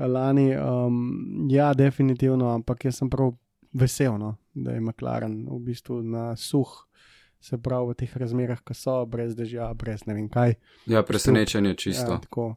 lani. 0.07 0.55
Um, 0.57 1.47
ja, 1.51 1.73
definitivno, 1.73 2.49
ampak 2.53 2.85
jaz 2.85 2.97
sem 2.97 3.09
prav 3.09 3.33
vesel, 3.73 4.17
no, 4.17 4.35
da 4.53 4.71
je 4.71 4.81
McLaren 4.81 5.47
v 5.49 5.59
bistvu 5.59 6.01
na 6.01 6.35
suh, 6.35 6.71
se 7.39 7.57
pravi 7.57 7.93
v 7.93 7.99
teh 7.99 8.17
razmerah, 8.17 8.61
ki 8.65 8.75
so, 8.75 9.05
brez 9.05 9.35
dežja, 9.35 9.69
brez 9.73 10.05
ne 10.07 10.15
vem 10.15 10.29
kaj. 10.29 10.55
Ja, 10.87 11.03
presenečenje 11.03 11.75
čisto. 11.75 12.11
Ja, 12.11 12.19
tako. 12.19 12.55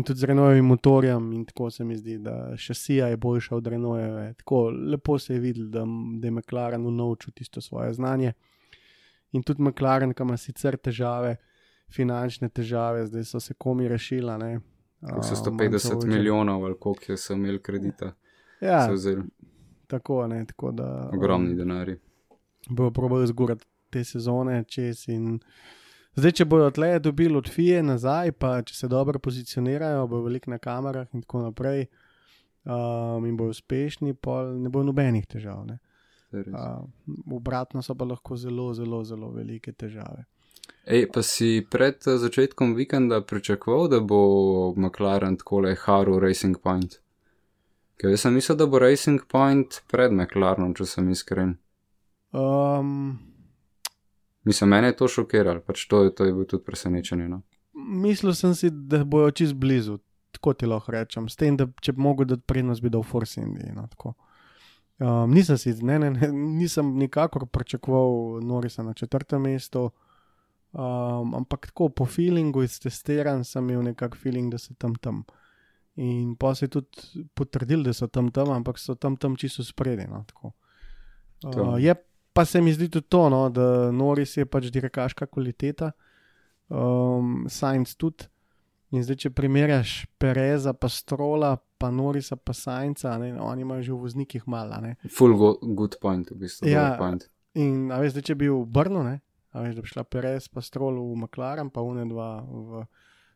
In 0.00 0.04
tudi 0.04 0.18
z 0.18 0.24
Renovim 0.24 0.64
motorjem, 0.64 1.32
in 1.32 1.44
tako 1.44 1.70
se 1.70 1.84
mi 1.84 1.96
zdi, 1.96 2.18
da 2.18 2.56
šasija 2.56 3.06
je 3.06 3.16
boljša 3.16 3.56
od 3.56 3.66
Renoveve. 3.66 4.34
Tako 4.34 4.70
lepo 4.70 5.18
se 5.18 5.34
je 5.34 5.40
videl, 5.40 5.66
da, 5.66 5.84
da 6.20 6.26
je 6.26 6.30
McLaren 6.30 6.86
unovčil 6.86 7.32
tisto 7.36 7.60
svoje 7.60 7.92
znanje. 7.92 8.32
In 9.32 9.42
tudi 9.42 9.62
McLaren, 9.62 10.14
ki 10.14 10.22
ima 10.22 10.36
sicer 10.36 10.76
težave, 10.76 11.36
finančne 11.92 12.48
težave, 12.48 13.04
zdaj 13.06 13.24
so 13.24 13.40
se 13.40 13.54
komi 13.54 13.88
rešila. 13.88 14.38
Ne. 14.38 14.54
Um, 14.56 15.20
150 15.20 15.68
Mansell- 15.68 16.06
milijonov 16.06 16.64
ali 16.64 16.74
koliko 16.80 17.16
so 17.16 17.34
imeli 17.34 17.62
kredita, 17.62 18.12
Ja, 18.60 18.88
tako, 19.86 20.26
ne, 20.26 20.46
tako 20.46 20.72
da. 20.72 21.10
ogromni 21.12 21.50
um, 21.50 21.56
denari. 21.56 21.98
Bojo 22.70 22.90
probali 22.90 23.26
zgurati 23.26 23.66
te 23.90 24.04
sezone 24.04 24.64
čez. 24.64 25.08
In... 25.08 25.40
Zdaj, 26.18 26.32
če 26.40 26.44
bodo 26.50 26.70
tle 26.74 26.98
dobili 26.98 27.36
od 27.38 27.48
FIE 27.48 27.82
nazaj, 27.86 28.32
pa 28.32 28.56
če 28.66 28.74
se 28.74 28.88
dobro 28.90 29.20
pozicionirajo, 29.22 30.08
bo 30.10 30.24
veliko 30.24 30.50
na 30.50 30.58
kamerah 30.58 31.06
in 31.14 31.22
tako 31.22 31.44
naprej, 31.44 31.86
um, 32.64 33.26
in 33.26 33.36
bojo 33.38 33.54
uspešni, 33.54 34.16
pa 34.18 34.42
ne 34.50 34.72
bo 34.72 34.82
nobenih 34.82 35.28
težav. 35.30 35.62
Ne. 35.68 35.78
Je 36.34 36.42
res. 36.42 36.54
Uh, 36.54 36.82
obratno 37.38 37.82
so 37.82 37.94
pa 37.94 38.06
lahko 38.06 38.36
zelo, 38.36 38.72
zelo, 38.74 39.04
zelo 39.06 39.30
velike 39.34 39.72
težave. 39.72 40.26
Ej, 40.86 41.06
pa 41.14 41.22
si 41.22 41.60
pred 41.62 42.00
eh, 42.06 42.18
začetkom 42.18 42.74
vikenda 42.74 43.20
pričakoval, 43.20 43.88
da 43.92 44.00
bo 44.00 44.20
McLaren 44.76 45.36
takole 45.38 45.74
haru 45.78 46.18
Racing 46.22 46.58
Point? 46.62 46.98
Ker 48.00 48.14
jaz 48.14 48.24
sem 48.24 48.34
mislil, 48.34 48.56
da 48.58 48.66
bo 48.66 48.80
Racing 48.80 49.26
Point 49.28 49.82
pred 49.92 50.14
McLarenom, 50.14 50.72
če 50.74 50.88
sem 50.88 51.10
iskren. 51.12 51.58
Um, 52.32 53.18
Mislim, 54.50 54.70
mene 54.74 54.90
je 54.90 54.98
to 54.98 55.08
šokiralo, 55.08 55.62
pač 55.62 55.86
to, 55.86 56.02
to 56.10 56.26
je 56.26 56.34
bil 56.34 56.48
tudi 56.50 56.66
presenečenje. 56.66 57.28
No? 57.30 57.42
mislil 57.74 58.34
sem 58.34 58.54
si, 58.54 58.70
da 58.70 59.04
bojo 59.04 59.30
čist 59.30 59.54
blizu, 59.54 59.98
tako 60.32 60.52
ti 60.54 60.66
lahko 60.66 60.92
rečem, 60.92 61.28
s 61.28 61.36
tem, 61.36 61.56
da 61.56 61.66
če 61.82 61.94
bi 61.96 62.02
mogel 62.02 62.28
dati 62.30 62.44
prednost, 62.46 62.82
bi 62.82 62.92
dal 62.92 63.02
Force 63.06 63.40
Indiji. 63.40 63.72
No, 63.76 63.86
tako. 63.90 64.14
um, 64.98 65.32
nisem 65.34 65.58
si, 65.58 65.74
ne, 65.82 65.98
ne, 65.98 66.10
ne, 66.14 66.30
nisem 66.32 66.94
nikakor 66.98 67.46
pričakoval 67.46 68.40
Norisa 68.46 68.82
na 68.86 68.94
četrtem 68.94 69.42
mestu, 69.42 69.88
um, 70.72 71.34
ampak 71.34 71.70
tako 71.70 71.88
po 71.88 72.06
feelingu 72.06 72.62
iz 72.62 72.80
testiran 72.80 73.44
sem 73.44 73.70
imel 73.70 73.90
nekak 73.90 74.16
feeling, 74.16 74.52
da 74.52 74.58
so 74.58 74.74
tam 74.78 74.94
tam. 74.94 75.24
In 76.00 76.36
pa 76.38 76.54
se 76.54 76.64
je 76.64 76.76
tudi 76.78 77.26
potrdil, 77.34 77.82
da 77.84 77.92
so 77.92 78.06
tam 78.06 78.30
tam, 78.30 78.52
ampak 78.54 78.78
so 78.78 78.94
tam 78.94 79.16
tam 79.16 79.36
čisto 79.36 79.64
spredi. 79.66 80.06
No, 80.08 80.24
tako. 80.28 80.52
Uh, 81.44 81.76
je 81.80 81.94
pa 82.40 82.44
se 82.46 82.60
mi 82.60 82.72
zdi 82.72 82.88
tudi 82.88 83.04
to, 83.06 83.28
no, 83.28 83.50
da 83.50 83.64
Noris 83.92 84.36
je 84.36 84.46
pač 84.46 84.70
direkaška 84.70 85.26
kvaliteta 85.26 85.90
um, 86.68 87.44
Science 87.48 87.92
tudi. 87.94 88.24
In 88.90 89.04
zdaj, 89.04 89.16
če 89.16 89.30
primerjaš 89.30 89.90
Pereza, 90.18 90.72
pa 90.72 90.88
Strola, 90.88 91.52
pa 91.78 91.90
Norisa, 91.90 92.34
pa 92.34 92.52
Science, 92.52 93.04
oni 93.04 93.62
imajo 93.62 93.82
že 93.82 93.92
v 93.92 93.98
voznikih 93.98 94.48
malo. 94.48 94.80
Ne? 94.80 94.96
Full 95.08 95.36
go, 95.36 95.50
good 95.74 95.98
point, 96.00 96.30
v 96.30 96.40
bistvu. 96.40 96.66
Ja. 96.66 96.88
Ja. 96.88 96.96
Point. 96.96 97.28
In 97.54 97.92
a 97.92 98.00
veš, 98.00 98.16
zdaj, 98.16 98.24
če 98.24 98.34
bi 98.34 98.48
bil 98.48 98.56
v 98.56 98.70
Brnu, 98.70 99.04
ne, 99.04 99.20
A 99.52 99.60
veš, 99.60 99.74
da 99.74 99.82
bi 99.82 99.90
šla 99.90 100.04
Perez 100.06 100.48
pa 100.48 100.62
Stroll 100.62 100.96
v 100.96 101.16
McLaren, 101.18 101.68
pa 101.68 101.82
une 101.82 102.06
dva 102.06 102.40
v 102.40 102.84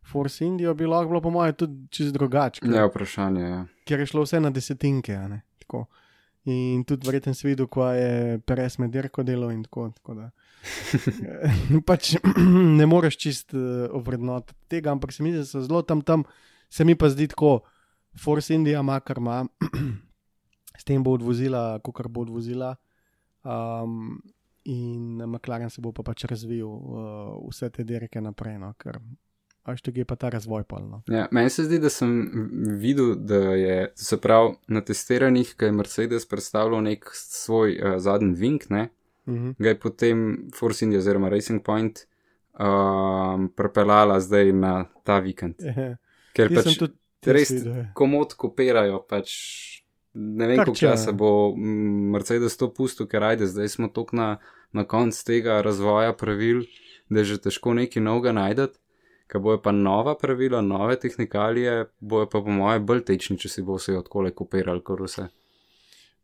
Force 0.02 0.40
Indio, 0.40 0.72
bi 0.72 0.86
lahko 0.86 1.10
bilo 1.10 1.20
po 1.20 1.30
mojem 1.30 1.54
tudi 1.54 1.88
čist 1.90 2.14
drugače. 2.14 2.62
ker- 2.62 2.74
Ja, 2.74 2.86
vprašanje 2.86 3.42
je. 3.42 3.58
ker 3.84 4.00
je 4.00 4.06
šlo 4.06 4.22
vse 4.22 4.40
na 4.40 4.50
desetinke. 4.50 5.12
ne, 5.28 5.42
tako. 5.58 5.84
In 6.44 6.82
tudi 6.84 7.06
verjetno 7.08 7.32
si 7.32 7.46
videl, 7.46 7.66
ko 7.72 7.86
je 7.96 8.38
Perez 8.44 8.76
med 8.78 8.92
dirko 8.92 9.22
delo 9.24 9.48
in 9.50 9.62
tako. 9.64 9.88
tako 9.96 10.14
da, 10.18 10.30
pač 11.88 12.14
ne 12.78 12.86
moreš 12.86 13.16
čist 13.16 13.54
uh, 13.56 13.88
ovrednotiti 13.96 14.58
tega, 14.68 14.92
ampak 14.92 15.12
se 15.12 15.24
mi 15.24 15.32
zdi, 15.32 15.40
da 15.40 15.48
so 15.48 15.62
zelo 15.64 15.80
tam 15.82 16.02
tam, 16.04 16.26
se 16.68 16.84
mi 16.84 16.98
pa 17.00 17.08
zdi 17.08 17.30
tako, 17.32 17.62
Force 18.20 18.54
India 18.54 18.80
ima 18.84 19.00
kar 19.00 19.18
ima, 19.18 19.40
s 20.80 20.84
tem 20.84 21.02
bo 21.02 21.16
odvozila, 21.16 21.80
kar 21.80 22.08
bo 22.08 22.26
odvozila. 22.28 22.74
Um, 23.44 24.20
in 24.64 25.20
McLaren 25.24 25.70
se 25.70 25.80
bo 25.84 25.92
pa 25.92 26.04
pač 26.04 26.24
razvil 26.28 26.68
uh, 26.68 27.40
vse 27.48 27.70
te 27.72 27.84
dirke 27.84 28.20
naprej, 28.20 28.58
no, 28.60 28.72
ker 28.80 29.00
Až 29.64 29.80
tega 29.82 30.02
je 30.02 30.04
pa 30.04 30.16
ta 30.20 30.28
razvoj 30.28 30.66
polno. 30.68 31.02
Ja, 31.08 31.24
meni 31.32 31.50
se 31.50 31.64
zdi, 31.64 31.78
da 31.80 31.88
sem 31.88 32.10
videl, 32.80 33.14
da 33.16 33.38
je, 33.56 33.78
se 33.96 34.18
pravi, 34.20 34.58
na 34.68 34.82
testiranjih, 34.84 35.54
ki 35.56 35.70
je 35.70 35.72
Mercedes 35.72 36.28
predstavljal 36.28 36.84
nek 36.84 37.08
svoj 37.16 37.78
uh, 37.78 37.96
zadnji 37.98 38.36
vink, 38.40 38.68
ne, 38.70 38.90
Uh 39.26 39.34
-huh. 39.34 39.54
ga 39.58 39.68
je 39.68 39.78
potem 39.80 40.48
Force 40.54 40.84
India 40.84 40.98
oziroma 40.98 41.28
Racing 41.28 41.62
Point 41.62 41.98
um, 42.58 43.48
prepeljala 43.56 44.20
zdaj 44.20 44.52
na 44.52 44.84
ta 45.04 45.18
vikend. 45.18 45.54
Ker 46.34 46.52
Jaz 46.52 46.64
pač 46.64 46.90
res 47.26 47.50
videl, 47.50 47.86
komod 47.94 48.34
kopirajo, 48.34 49.00
pač 49.08 49.30
ne 50.14 50.46
vem, 50.46 50.56
koliko 50.56 50.76
časa 50.78 51.12
bo 51.12 51.54
mm, 51.56 52.10
Mercedes 52.14 52.56
to 52.56 52.68
pustil, 52.74 53.06
ker 53.06 53.22
ajde, 53.22 53.46
zdaj 53.46 53.68
smo 53.68 53.88
tok 53.88 54.12
na, 54.12 54.38
na 54.72 54.84
koncu 54.84 55.24
tega 55.24 55.60
razvoja 55.62 56.12
pravil, 56.12 56.64
da 57.08 57.22
je 57.22 57.34
že 57.34 57.38
težko 57.48 57.74
nekaj 57.74 58.02
novega 58.02 58.32
najdete. 58.32 58.78
Ker 59.26 59.40
bojo 59.40 59.60
pa 59.62 59.72
nova 59.72 60.14
pravila, 60.20 60.60
nove 60.60 60.98
tehnikalije, 61.00 61.86
bojo 62.00 62.28
pa 62.28 62.42
po 62.44 62.52
mojem 62.52 62.84
bolj 62.86 63.04
tečni, 63.08 63.38
če 63.40 63.48
si 63.48 63.64
bo 63.64 63.78
vse 63.78 63.96
odkole 63.98 64.34
kopirali, 64.36 64.84
kot 64.84 65.00
vse. 65.00 65.28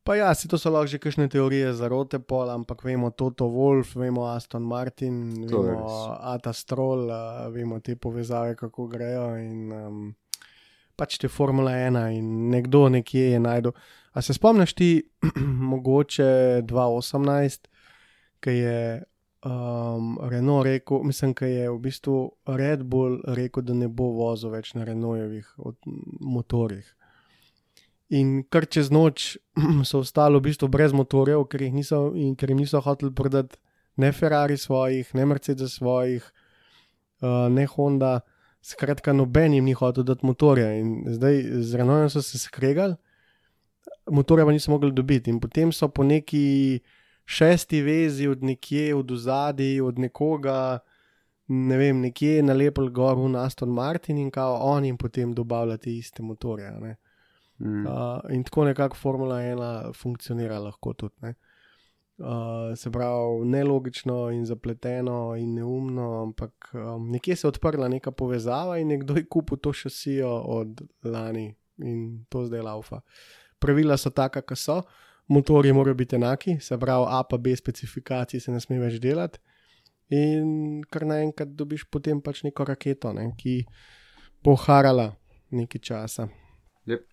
Pa 0.04 0.16
ja, 0.16 0.34
si 0.34 0.48
to 0.48 0.56
so 0.58 0.72
lahko 0.72 0.88
že 0.88 0.98
kakšne 0.98 1.28
teorije 1.28 1.74
zarote 1.76 2.18
pol, 2.24 2.48
ampak 2.48 2.84
vemo 2.84 3.10
Toto 3.12 3.50
Wolf, 3.52 3.92
vemo 4.00 4.24
Aston 4.32 4.64
Martin, 4.64 5.46
To 5.48 5.60
vemo. 5.62 6.16
Ata 6.16 6.52
Stroll, 6.56 7.10
a, 7.12 7.48
vemo 7.52 7.80
te 7.84 7.96
povezave, 7.96 8.56
kako 8.56 8.86
grejo 8.88 9.26
in 9.36 9.72
um, 9.72 9.98
pač 10.96 11.18
te 11.20 11.28
Formula 11.28 11.76
1 11.76 12.16
in 12.16 12.48
nekdo 12.50 12.88
nekje 12.88 13.36
je 13.36 13.40
najdel. 13.40 13.76
A 14.12 14.22
se 14.22 14.34
spomniš 14.34 14.72
ti 14.74 14.90
mogoče 15.72 16.64
2018, 16.64 17.68
ki 18.40 18.50
je 18.56 18.80
um, 19.44 20.18
Renault 20.22 20.64
rekel, 20.64 21.02
mislim, 21.02 21.34
ki 21.34 21.44
je 21.44 21.70
v 21.70 21.78
bistvu 21.78 22.16
Red 22.46 22.82
Bull 22.82 23.20
rekel, 23.26 23.64
da 23.64 23.74
ne 23.74 23.88
bo 23.88 24.10
vozil 24.16 24.52
več 24.52 24.74
na 24.74 24.84
Renaultjevih 24.84 25.54
od- 25.58 25.90
motorjih. 26.20 26.96
In 28.10 28.42
kar 28.50 28.66
čez 28.66 28.90
noč 28.90 29.36
so 29.88 30.02
ostali 30.02 30.38
v 30.38 30.48
bistvu 30.50 30.68
brez 30.68 30.92
motorjev, 30.92 31.46
ker, 31.48 31.62
jih 31.62 31.74
niso, 31.74 32.10
ker 32.36 32.50
jim 32.50 32.62
niso 32.62 32.80
hoteli 32.84 33.14
prodati 33.14 33.60
ne 34.00 34.12
Ferrari 34.12 34.56
svojih, 34.56 35.14
ne 35.14 35.26
Mercedes 35.26 35.76
svojih, 35.78 36.24
uh, 37.22 37.48
ne 37.52 37.66
Honda, 37.66 38.20
skratka, 38.62 39.12
noben 39.12 39.54
jim 39.54 39.64
ni 39.64 39.72
hotel 39.72 40.04
dati 40.04 40.26
motorja. 40.26 40.72
In 40.78 41.04
zdaj 41.08 41.42
z 41.62 41.80
Renaultom 41.80 42.10
so 42.12 42.22
se 42.22 42.38
skregali, 42.38 42.96
motorja 44.10 44.44
pa 44.44 44.52
niso 44.52 44.72
mogli 44.72 44.92
dobiti. 44.92 45.30
In 45.30 45.40
potem 45.40 45.72
so 45.72 45.88
po 45.88 46.04
neki 46.04 46.80
šesti 47.30 47.82
vezi 47.82 48.26
od 48.28 48.42
nekje, 48.42 48.94
od 48.94 49.10
ozadij, 49.10 49.80
od 49.80 49.98
nekoga. 49.98 50.78
Ne 51.46 51.76
vem, 51.78 52.00
nekje 52.00 52.42
nalepili 52.42 52.90
gor 52.90 53.18
v 53.18 53.36
Aston 53.38 53.70
Martin 53.74 54.18
in 54.18 54.30
kao 54.30 54.58
oni 54.74 54.88
jim 54.88 54.98
potem 54.98 55.32
dobavljajo 55.34 55.78
te 55.78 55.94
iste 55.96 56.22
motorje. 56.22 56.70
ne. 56.80 56.96
Mm. 57.60 57.86
Uh, 57.86 58.20
in 58.32 58.42
tako 58.44 58.64
nekako 58.64 58.96
Formula 58.96 59.36
1 59.36 59.92
funkcionira 59.92 60.58
lahko 60.58 60.92
tudi. 60.92 61.14
Ne? 61.20 61.34
Uh, 62.18 62.76
se 62.76 62.90
pravi, 62.90 63.44
nelogično 63.44 64.30
in 64.30 64.46
zapleteno 64.46 65.36
in 65.36 65.54
neumno, 65.54 66.22
ampak 66.22 66.70
um, 66.74 67.10
nekje 67.10 67.36
se 67.36 67.46
je 67.46 67.48
odprla 67.48 67.88
neka 67.88 68.10
povezava 68.10 68.78
in 68.78 68.88
nekdo 68.88 69.14
je 69.16 69.26
kupil 69.28 69.58
to 69.58 69.72
šasijo 69.72 70.30
od 70.46 70.82
lani 71.04 71.54
in 71.78 72.24
to 72.28 72.44
zdaj 72.44 72.60
laufa. 72.60 73.00
Pravila 73.58 73.96
so 73.96 74.10
taka, 74.10 74.42
kot 74.42 74.58
so, 74.58 74.82
motorji 75.30 75.72
morajo 75.72 75.94
biti 75.94 76.16
enaki, 76.16 76.58
se 76.60 76.78
pravi, 76.78 77.06
A 77.08 77.22
pa 77.22 77.38
B 77.38 77.56
specifikacij 77.56 78.40
se 78.40 78.52
ne 78.52 78.60
sme 78.60 78.80
več 78.82 78.98
delati. 79.00 79.38
In 80.10 80.82
kar 80.90 81.06
naenkrat 81.06 81.52
dobiš 81.54 81.84
potem 81.86 82.18
pač 82.20 82.42
neko 82.42 82.66
raketo, 82.66 83.12
ne, 83.14 83.28
ki 83.38 83.60
bo 84.42 84.56
harala 84.58 85.12
nekaj 85.54 85.82
časa. 85.86 86.26
Yep. 86.90 87.06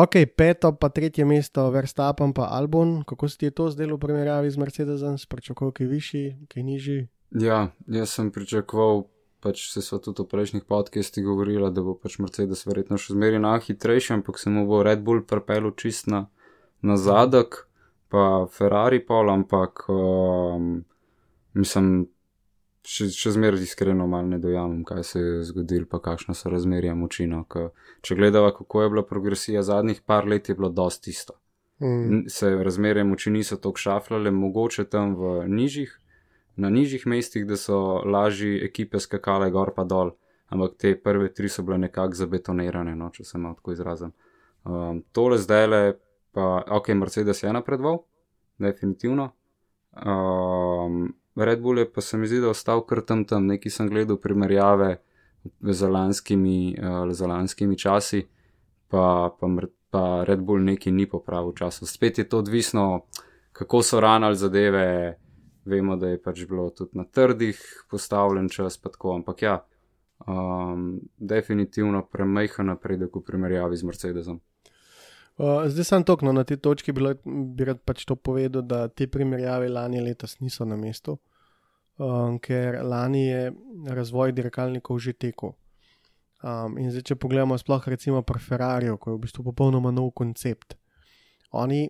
Ok, 0.00 0.16
peto, 0.36 0.72
pa 0.78 0.88
tretje 0.88 1.26
mesto, 1.26 1.66
Verstappen 1.74 2.32
pa 2.32 2.48
Albon. 2.56 3.02
Kako 3.04 3.28
se 3.28 3.38
ti 3.38 3.50
je 3.50 3.50
to 3.50 3.68
zdelo 3.70 3.98
v 3.98 4.06
primerjavi 4.06 4.50
z 4.50 4.56
Mercedesom, 4.62 5.18
spračakoval, 5.18 5.74
ki 5.76 5.84
je 5.84 5.88
višji, 5.88 6.26
ki 6.48 6.60
je 6.60 6.64
nižji? 6.64 7.00
Ja, 7.42 7.68
jaz 7.90 8.16
sem 8.16 8.30
pričakoval, 8.32 9.04
pač 9.44 9.66
se 9.72 9.82
sva 9.84 10.00
tudi 10.00 10.22
v 10.24 10.30
prejšnjih 10.30 10.64
podcastih 10.64 11.26
govorila, 11.26 11.68
da 11.74 11.84
bo 11.84 11.98
pač 11.98 12.16
Mercedes 12.22 12.64
verjetno 12.64 12.96
še 12.96 13.12
zmeraj 13.12 13.42
najhitrejši, 13.44 14.14
ampak 14.16 14.38
se 14.40 14.52
mu 14.52 14.64
bo 14.70 14.80
Red 14.86 15.02
Bull 15.04 15.26
prepel 15.26 15.68
čist 15.76 16.08
na, 16.08 16.30
na 16.82 16.96
zadek, 16.96 17.66
pa 18.10 18.46
Ferrari 18.52 19.00
pol, 19.06 19.30
ampak 19.30 19.84
um, 19.88 20.80
mislim, 21.54 22.08
še, 22.86 23.10
še 23.14 23.34
zmeraj 23.36 23.62
iskreno 23.64 24.06
malo 24.10 24.32
ne 24.32 24.40
dojamem, 24.42 24.82
kaj 24.88 25.04
se 25.06 25.20
je 25.20 25.42
zgodilo, 25.50 25.86
pa 25.90 26.00
kakšno 26.02 26.34
so 26.34 26.50
razmerja 26.52 26.96
moči. 26.98 27.28
Če 28.02 28.16
gledava, 28.18 28.52
kako 28.56 28.82
je 28.82 28.92
bila 28.94 29.06
progresija 29.06 29.62
zadnjih 29.66 30.02
par 30.06 30.28
let, 30.28 30.48
je 30.48 30.58
bilo 30.58 30.72
dosti 30.74 31.14
isto. 31.14 31.36
Mm. 31.80 32.26
Se 32.28 32.50
razmerje 32.50 33.04
moči 33.04 33.30
niso 33.32 33.56
tako 33.56 33.80
šafljale, 33.80 34.30
mogoče 34.30 34.84
tam 34.90 35.14
v 35.16 35.46
nižjih, 35.48 35.94
na 36.60 36.68
nižjih 36.70 37.06
mestih, 37.08 37.46
da 37.48 37.56
so 37.56 38.02
lažje 38.04 38.64
ekipe 38.66 39.00
skakale 39.00 39.48
gor 39.54 39.72
pa 39.76 39.86
dol, 39.88 40.12
ampak 40.52 40.76
te 40.76 40.92
prve 40.98 41.30
tri 41.32 41.48
so 41.48 41.64
bile 41.64 41.78
nekako 41.86 42.18
zabetonirane, 42.18 42.96
no, 42.98 43.08
če 43.14 43.24
se 43.24 43.38
malo 43.38 43.56
tako 43.60 43.72
izrazim. 43.76 44.12
Um, 44.64 45.00
tole 45.16 45.38
zdaj 45.40 45.66
le, 45.70 45.80
pa 46.32 46.64
ok, 46.68 46.88
Mercedes 46.88 47.42
je 47.42 47.52
napredoval, 47.52 48.02
definitivno. 48.58 49.30
Um, 50.06 51.14
Red 51.36 51.60
Bull 51.60 51.78
je 51.78 51.92
pa 51.92 52.00
se 52.00 52.18
mi 52.18 52.26
zdi, 52.26 52.40
da 52.40 52.46
je 52.46 52.50
ostal 52.50 52.84
kar 52.86 53.00
tam 53.00 53.24
tam, 53.24 53.46
nekaj 53.46 53.70
sem 53.70 53.88
gledal 53.88 54.16
primerjave 54.16 54.96
z 55.60 55.88
lanskimi, 55.88 56.76
uh, 56.78 57.28
lanskimi 57.28 57.78
časi, 57.78 58.26
pa, 58.88 59.30
pa, 59.40 59.46
pa 59.90 60.24
Red 60.24 60.40
Bull 60.40 60.62
neki 60.64 60.90
ni 60.90 61.08
popravil 61.08 61.52
časa. 61.54 61.86
Spet 61.86 62.18
je 62.18 62.28
to 62.28 62.38
odvisno, 62.38 63.06
kako 63.52 63.82
so 63.82 64.00
ranali 64.00 64.36
zadeve. 64.36 65.18
Vemo, 65.64 65.96
da 65.96 66.08
je 66.08 66.22
pač 66.22 66.46
bilo 66.48 66.70
tudi 66.70 66.96
na 66.98 67.04
trdih 67.04 67.58
postavljen 67.90 68.48
čas, 68.48 68.78
pa 68.80 68.88
tako, 68.88 69.12
ampak 69.14 69.42
ja, 69.42 69.58
um, 70.26 71.00
definitivno 71.16 72.00
premajhen 72.12 72.66
napredek 72.66 73.16
v 73.16 73.22
primerjavi 73.24 73.76
z 73.76 73.84
Mercedesom. 73.84 74.40
Uh, 75.38 75.64
zdaj 75.66 75.84
sem 75.84 76.04
tokno 76.04 76.32
na 76.32 76.44
tej 76.44 76.58
točki, 76.60 76.92
bilo, 76.92 77.14
bi 77.24 77.64
rad 77.64 77.80
pač 77.84 78.04
to 78.04 78.16
povedal, 78.16 78.62
da 78.62 78.88
te 78.88 79.06
primerjave 79.08 79.68
lani 79.68 80.00
letos 80.00 80.36
niso 80.40 80.66
na 80.68 80.76
mestu, 80.76 81.16
um, 81.96 82.38
ker 82.38 82.82
lani 82.84 83.24
je 83.26 83.52
razvoj 83.88 84.34
dirkalnikov 84.36 84.98
že 84.98 85.12
tekel. 85.12 85.54
Um, 86.40 86.76
in 86.80 86.88
zdaj, 86.88 87.04
če 87.10 87.16
pogledamo, 87.20 87.56
sploh 87.60 87.88
recimo 87.92 88.22
pri 88.24 88.40
Ferrariju, 88.40 88.96
ko 88.96 89.12
je 89.12 89.16
v 89.16 89.22
bistvu 89.24 89.44
popolnoma 89.48 89.92
nov 89.92 90.12
koncept. 90.16 90.76
Oni, 91.52 91.88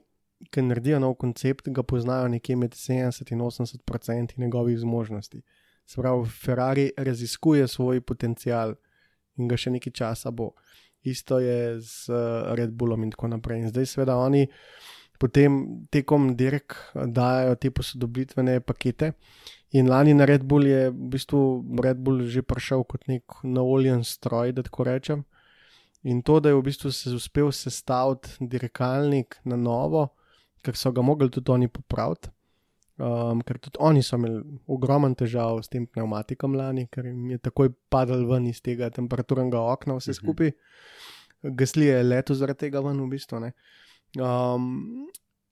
ki 0.50 0.62
naredijo 0.66 0.98
nov 0.98 1.14
koncept, 1.20 1.68
ga 1.70 1.82
poznajo 1.86 2.28
nekje 2.32 2.56
med 2.56 2.74
70 2.74 3.30
in 3.30 3.42
80 3.46 3.82
odstotkov 3.82 4.38
njegovih 4.42 4.78
zmožnosti. 4.78 5.42
Se 5.86 6.00
pravi, 6.00 6.26
Ferrari 6.26 6.90
raziskuje 6.96 7.68
svoj 7.68 8.00
potencial 8.00 8.74
in 9.38 9.48
ga 9.48 9.56
še 9.56 9.70
nekaj 9.70 9.92
časa 9.92 10.30
bo. 10.30 10.52
Isto 11.02 11.38
je 11.38 11.80
z 11.80 12.08
eh, 12.08 12.54
Red 12.56 12.72
Bullom 12.76 13.04
in 13.04 13.10
tako 13.10 13.28
naprej. 13.28 13.60
In 13.60 13.68
zdaj, 13.72 13.86
seveda, 13.86 14.16
oni 14.16 14.46
potem 15.20 15.84
tekom 15.92 16.34
dirk 16.36 16.76
dajo 16.94 17.56
te 17.60 17.70
posodobitvene 17.70 18.60
pakete. 18.60 19.12
In 19.72 19.86
lani 19.88 20.14
na 20.14 20.24
Red 20.24 20.42
Bull 20.42 20.66
je 20.66 20.90
v 20.90 21.10
bistvu 21.12 21.40
Red 21.78 22.00
Bull 22.02 22.26
že 22.26 22.42
prišel 22.42 22.84
kot 22.84 23.06
nek 23.06 23.22
naoljen 23.44 24.04
stroj, 24.04 24.52
da 24.52 24.64
tako 24.66 24.88
rečem. 24.88 25.24
In 26.02 26.22
to, 26.24 26.40
da 26.40 26.48
je 26.48 26.56
v 26.56 26.64
bistvu 26.64 26.92
se 26.92 27.12
uspel 27.12 27.52
sestaviti 27.52 28.40
dirkalnik 28.40 29.36
na 29.44 29.56
novo, 29.56 30.08
ker 30.64 30.76
so 30.76 30.92
ga 30.92 31.04
mogli 31.04 31.28
tudi 31.30 31.52
oni 31.52 31.68
popraviti. 31.68 32.32
Um, 33.00 33.40
ker 33.40 33.56
tudi 33.58 33.78
oni 33.80 34.02
so 34.04 34.18
imeli 34.18 34.42
ogromen 34.68 35.14
težav 35.16 35.62
s 35.64 35.70
tem 35.72 35.86
pneumatikom 35.88 36.52
lani, 36.54 36.86
ker 36.92 37.06
jim 37.06 37.30
je 37.30 37.38
takoj 37.38 37.70
padal 37.88 38.26
ven 38.28 38.46
iz 38.50 38.60
tega 38.60 38.90
temperaturnega 38.92 39.56
okna, 39.72 39.96
vse 39.96 40.10
Mhm. 40.12 40.18
skupaj. 40.18 40.50
Gasli 41.56 41.86
je 41.86 42.02
leto 42.02 42.34
zaradi 42.34 42.66
tega 42.66 42.80
ven, 42.80 43.00
v 43.00 43.08
bistvu. 43.08 43.40
ne. 43.40 43.52
Um, 44.18 45.06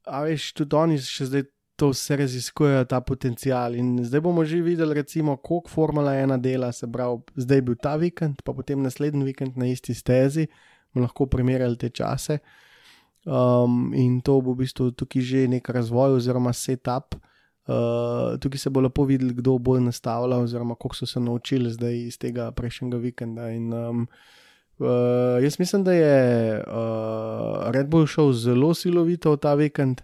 a 0.05 0.23
veš, 0.25 0.53
tudi 0.53 0.77
oni 0.77 0.99
še 0.99 1.25
zdaj 1.25 1.45
to 1.77 1.89
vse 1.91 2.17
raziskujejo, 2.17 2.85
ta 2.85 3.01
potencial. 3.01 3.75
In 3.75 4.05
zdaj 4.05 4.21
bomo 4.21 4.45
že 4.45 4.61
videli, 4.61 4.95
recimo, 4.95 5.37
koliko 5.37 5.71
Formula 5.71 6.13
1 6.13 6.41
dela, 6.41 6.73
se 6.73 6.87
pravi, 6.87 7.23
zdaj 7.37 7.57
je 7.57 7.63
bil 7.63 7.77
ta 7.77 7.97
vikend, 7.97 8.43
pa 8.45 8.53
potem 8.53 8.83
naslednji 8.83 9.25
vikend 9.25 9.57
na 9.57 9.67
isti 9.67 9.95
stezi, 9.95 10.49
bomo 10.93 11.07
lahko 11.07 11.27
primerjali 11.27 11.77
te 11.77 11.89
čase. 11.89 12.39
Um, 13.25 13.93
in 13.95 14.21
to 14.21 14.41
bo 14.41 14.53
v 14.53 14.65
bistvu 14.65 14.91
tukaj 14.93 15.23
že 15.23 15.49
nek 15.49 15.69
razvoj 15.69 16.17
oziroma 16.19 16.53
setup. 16.53 17.15
Uh, 17.69 18.39
tukaj 18.41 18.59
se 18.59 18.71
bo 18.71 18.81
lepo 18.81 19.05
videl, 19.05 19.35
kdo 19.37 19.59
bo 19.59 19.75
nastavljal, 19.81 20.41
oziroma 20.41 20.75
koliko 20.75 20.97
so 20.97 21.07
se 21.07 21.21
naučili 21.21 21.71
zdaj 21.71 21.99
iz 22.07 22.19
tega 22.19 22.51
prejšnjega 22.51 22.97
vikenda. 22.97 23.51
In, 23.51 23.73
um, 23.73 24.07
uh, 24.79 24.89
jaz 25.43 25.59
mislim, 25.59 25.85
da 25.85 25.93
je 25.93 26.55
uh, 26.57 27.69
Red 27.71 27.91
Bull 27.93 28.07
šel 28.07 28.33
zelo 28.33 28.73
silovito 28.75 29.35
v 29.37 29.37
ta 29.37 29.53
vikend, 29.55 30.01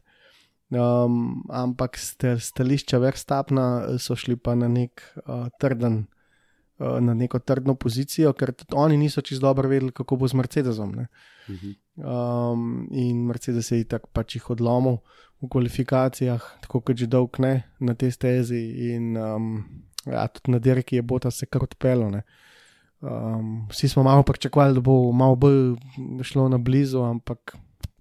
um, 0.68 1.40
ampak 1.48 1.96
stališča 2.40 3.00
Verstapna 3.00 3.96
so 3.98 4.16
šli 4.16 4.36
pa 4.36 4.54
na 4.54 4.68
nek 4.68 5.00
uh, 5.24 5.48
trden. 5.60 6.04
Na 6.78 7.14
neko 7.14 7.38
trdno 7.38 7.76
pozicijo, 7.78 8.32
ker 8.34 8.50
tudi 8.52 8.74
oni 8.74 8.96
niso 8.98 9.22
čisto 9.22 9.46
dobro 9.46 9.68
vedeli, 9.70 9.92
kako 9.94 10.16
bo 10.16 10.28
z 10.28 10.34
Mercedesom. 10.34 10.90
Uh 10.90 11.04
-huh. 11.46 11.74
um, 12.52 12.88
in 12.90 13.22
Mercedes 13.26 13.70
je 13.70 13.84
tako 13.84 14.08
pač 14.12 14.34
jih 14.36 14.50
odlomil 14.50 14.98
v 15.44 15.50
kvalifikacijah, 15.52 16.44
tako 16.64 16.80
kot 16.80 16.98
že 17.00 17.08
dolg 17.10 17.38
ne 17.38 17.62
na 17.80 17.94
tej 17.94 18.14
stezi. 18.16 18.62
In 18.94 19.16
um, 19.16 19.50
ja, 20.06 20.26
tudi 20.28 20.54
na 20.54 20.58
dirki 20.58 20.96
je 20.96 21.02
bota 21.02 21.30
se 21.30 21.46
kar 21.46 21.64
odpeljal. 21.64 22.20
Um, 23.04 23.66
vsi 23.70 23.88
smo 23.88 24.02
malo 24.02 24.22
pričakovali, 24.22 24.74
da 24.74 24.80
bo 24.80 25.12
malo 25.12 25.36
bolj 25.36 25.76
šlo 26.22 26.48
na 26.48 26.58
blizu, 26.58 27.02
ampak. 27.02 27.56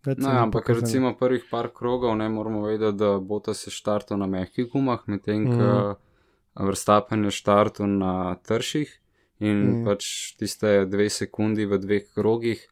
No, 0.06 0.30
ja, 0.30 0.44
ampak 0.44 0.68
recimo 0.70 1.14
prvih 1.16 1.46
par 1.52 1.70
krogov 1.76 2.18
ne 2.18 2.28
moramo 2.30 2.66
vedeti, 2.66 2.98
da 2.98 3.20
bo 3.20 3.40
ta 3.40 3.54
se 3.54 3.72
štartil 3.72 4.18
na 4.20 4.28
mehkih 4.28 4.68
gumah, 4.72 5.00
medtem 5.08 5.46
ko 5.48 5.64
mm. 5.64 6.66
vrstapen 6.68 7.24
je 7.24 7.32
štartil 7.32 7.88
na 7.88 8.36
trših 8.36 8.92
in 9.40 9.62
mm. 9.64 9.86
pač 9.88 10.36
tiste 10.36 10.84
dve 10.92 11.08
sekundi 11.10 11.66
v 11.66 11.80
dveh 11.80 12.12
krogih 12.16 12.68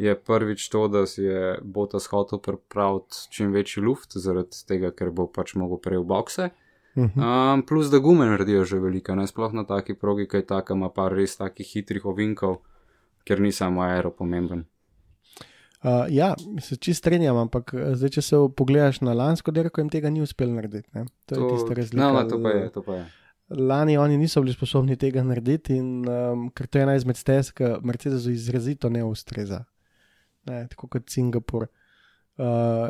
je 0.00 0.14
prvič 0.16 0.68
to, 0.68 0.88
da 0.88 1.04
si 1.06 1.22
je 1.22 1.58
Botas 1.62 2.06
hotel 2.06 2.38
pripraviti 2.38 3.16
čim 3.30 3.52
večji 3.52 3.82
luft, 3.84 4.16
zaradi 4.16 4.64
tega, 4.68 4.94
ker 4.96 5.10
bo 5.12 5.26
pač 5.28 5.52
mogel 5.60 5.76
prej 5.76 6.00
v 6.00 6.06
bokse. 6.08 6.48
Um, 6.96 7.62
plus, 7.68 7.90
da 7.92 8.00
gume 8.00 8.26
naredijo 8.26 8.64
že 8.64 8.80
velika, 8.80 9.14
ne 9.14 9.26
sploh 9.28 9.52
na 9.52 9.64
taki 9.68 9.94
progi, 9.94 10.26
kaj 10.26 10.46
taka 10.46 10.74
ima 10.74 10.88
par 10.88 11.12
res 11.12 11.36
takih 11.36 11.68
hitrih 11.68 12.06
ovinkov, 12.08 12.62
ker 13.28 13.40
ni 13.40 13.52
samo 13.52 13.84
aero 13.84 14.10
pomemben. 14.10 14.64
Uh, 15.84 16.08
ja, 16.08 16.34
se 16.60 16.76
čist 16.76 17.04
strinjam, 17.04 17.36
ampak 17.36 17.72
zdaj, 17.94 18.16
če 18.16 18.22
se 18.22 18.40
pogledaš 18.56 19.00
na 19.04 19.12
lansko 19.16 19.52
dirko, 19.52 19.80
jim 19.80 19.92
tega 19.92 20.10
ni 20.10 20.24
uspelo 20.24 20.56
narediti. 20.56 20.88
Ne? 20.96 21.06
To, 21.28 21.34
to 21.34 21.40
je 21.40 21.50
tista 21.54 21.76
razlika. 21.76 22.02
No, 22.02 22.12
no, 22.16 22.24
to 22.28 22.40
pa 22.42 22.52
je, 22.56 22.68
to 22.72 22.82
pa 22.84 23.00
je. 23.00 23.08
Lani 23.50 23.96
oni 23.98 24.16
niso 24.16 24.40
bili 24.40 24.52
sposobni 24.56 24.96
tega 24.96 25.22
narediti, 25.24 25.76
in 25.76 26.08
um, 26.08 26.48
ker 26.56 26.68
to 26.68 26.80
je 26.80 26.88
ena 26.88 26.96
izmed 26.96 27.20
stez, 27.20 27.52
ki 27.52 27.76
Mercedesu 27.84 28.32
izrazito 28.32 28.88
ne 28.92 29.04
ustreza 29.04 29.64
ne, 30.46 30.64
tako 30.68 30.88
kot 30.96 31.10
Singapur. 31.10 31.66
Uh, 32.40 32.46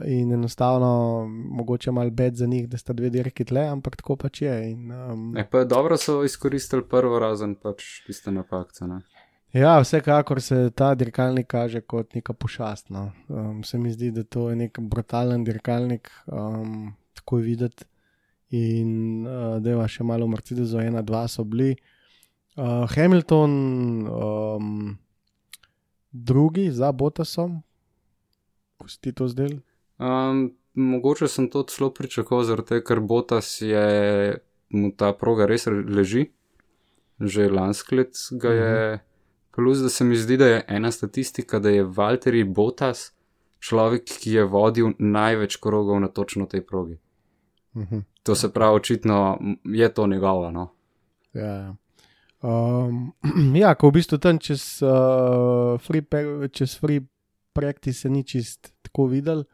in 0.07 0.33
enostavno, 0.33 1.27
mogoče 1.29 1.91
malo 1.91 2.11
bed 2.11 2.37
za 2.37 2.47
njih, 2.47 2.69
da 2.69 2.79
sta 2.79 2.93
dve 2.93 3.09
dirki 3.11 3.45
tle, 3.45 3.65
ampak 3.67 3.97
tako 3.97 4.15
pač 4.17 4.43
je. 4.43 4.53
In, 4.71 4.93
um, 4.93 5.25
e, 5.37 5.43
pa 5.51 5.65
dobro 5.65 5.97
so 5.99 6.21
izkoristili 6.25 6.85
prvo 6.87 7.19
razen, 7.19 7.57
pač 7.59 8.05
tiste 8.07 8.31
napakce. 8.31 8.87
Ne? 8.87 9.01
Ja, 9.53 9.81
vsekakor 9.83 10.39
se 10.43 10.71
ta 10.71 10.93
dirkalnik 10.95 11.49
kaže 11.51 11.81
kot 11.81 12.15
neka 12.15 12.33
pošastna. 12.33 13.09
Um, 13.29 13.65
se 13.65 13.79
mi 13.79 13.91
zdi, 13.91 14.13
da 14.15 14.23
to 14.23 14.51
je 14.51 14.57
nek 14.57 14.79
brutalen 14.79 15.45
dirkalnik, 15.45 16.13
um, 16.27 16.93
tako 17.19 17.39
je 17.39 17.45
videti. 17.45 17.85
In 18.55 19.27
uh, 19.27 19.59
da 19.59 19.75
je 19.75 19.89
še 19.89 20.07
malo 20.07 20.31
Mercedes, 20.31 20.79
ena, 20.79 21.03
dva 21.03 21.27
so 21.29 21.43
bili. 21.45 21.75
Uh, 22.55 22.87
Hamilton. 22.95 23.51
Um, 24.07 24.99
drugi 26.13 26.71
za 26.71 26.93
Botasom, 26.93 27.63
ko 28.77 28.89
si 28.89 29.01
ti 29.01 29.13
to 29.13 29.29
zdel? 29.29 29.61
Um, 29.99 30.57
mogoče 30.75 31.29
sem 31.29 31.51
to 31.51 31.63
celo 31.63 31.91
pričakoval, 31.91 32.45
zato 32.45 32.81
ker 32.81 33.01
Botas 33.01 33.61
je 33.61 34.39
mu 34.71 34.93
ta 34.97 35.13
proga 35.13 35.47
res 35.47 35.67
leži, 35.67 36.31
že 37.21 37.51
lansko 37.51 37.97
let 37.97 38.17
ga 38.31 38.53
je. 38.53 38.75
Mhm. 38.95 39.05
Plus, 39.51 39.79
da 39.79 39.89
se 39.89 40.05
mi 40.05 40.17
zdi, 40.17 40.37
da 40.37 40.47
je 40.47 40.65
ena 40.69 40.91
statistika, 40.91 41.59
da 41.59 41.71
je 41.71 41.85
Walteri 41.85 42.45
Botas 42.47 43.13
človek, 43.59 44.05
ki 44.23 44.33
je 44.33 44.45
vodil 44.45 44.93
največ 44.99 45.57
krogov 45.57 46.01
na 46.01 46.09
točno 46.09 46.47
tej 46.47 46.63
progi. 46.67 46.99
Mhm. 47.77 47.99
To 48.23 48.35
se 48.35 48.53
pravi, 48.53 48.77
očitno 48.77 49.39
je 49.65 49.95
to 49.95 50.07
njegovo. 50.07 50.51
No? 50.51 50.73
Ja, 51.33 51.47
ja. 51.47 51.77
Um, 52.43 53.13
ja, 53.55 53.75
ko 53.77 53.91
v 53.91 54.01
bistvu 54.01 54.17
tam 54.17 54.41
čez, 54.41 54.81
uh, 54.81 55.77
free, 55.77 56.05
čez 56.49 56.77
free 56.81 57.05
practice 57.53 58.09
ni 58.09 58.25
čist 58.25 58.73
tako 58.83 59.11
videl. 59.13 59.45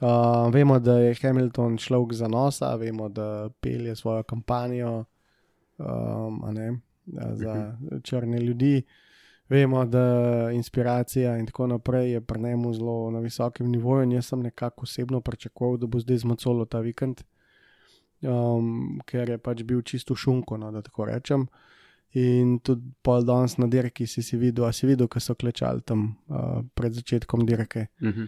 Uh, 0.00 0.48
vemo, 0.48 0.78
da 0.80 0.96
je 0.96 1.18
Hamilton 1.20 1.76
človek 1.76 2.16
za 2.16 2.28
nosa, 2.28 2.72
vemo, 2.80 3.08
da 3.12 3.50
pelje 3.60 3.96
svojo 3.96 4.22
kampanjo 4.24 5.04
um, 5.76 6.40
ne, 6.56 6.80
za 7.36 7.76
črne 8.02 8.40
ljudi. 8.40 8.80
Vemo, 9.50 9.84
da 9.84 10.48
inspiracija 10.54 11.36
in 11.36 11.46
tako 11.46 11.66
naprej 11.66 12.12
je 12.12 12.20
pri 12.20 12.40
njemu 12.40 12.72
zelo 12.74 13.10
na 13.10 13.18
visokem 13.18 13.68
nivoju. 13.68 14.12
Jaz 14.12 14.26
sem 14.26 14.40
nekako 14.40 14.86
osebno 14.88 15.20
pričakoval, 15.20 15.76
da 15.76 15.86
bo 15.86 16.00
zdaj 16.00 16.22
zmocolo 16.22 16.64
ta 16.64 16.80
vikend, 16.80 17.20
um, 18.22 19.02
ker 19.04 19.28
je 19.28 19.38
pač 19.38 19.62
bil 19.62 19.82
čisto 19.82 20.14
šunko, 20.14 20.56
no, 20.56 20.70
da 20.72 20.82
tako 20.82 21.04
rečem. 21.04 21.40
Uh, 21.40 21.69
In 22.18 22.58
tudi 22.58 22.90
pol 23.06 23.22
danes 23.22 23.54
na 23.60 23.68
dirki 23.70 24.06
si, 24.06 24.22
si 24.22 24.36
videl, 24.36 24.66
a 24.66 24.72
si 24.74 24.86
videl, 24.88 25.06
ko 25.06 25.20
so 25.22 25.36
klečali 25.38 25.84
tam 25.86 26.16
uh, 26.26 26.58
pred 26.74 26.94
začetkom 26.94 27.46
dirke. 27.46 27.86
Uh 28.02 28.08
-huh. 28.08 28.26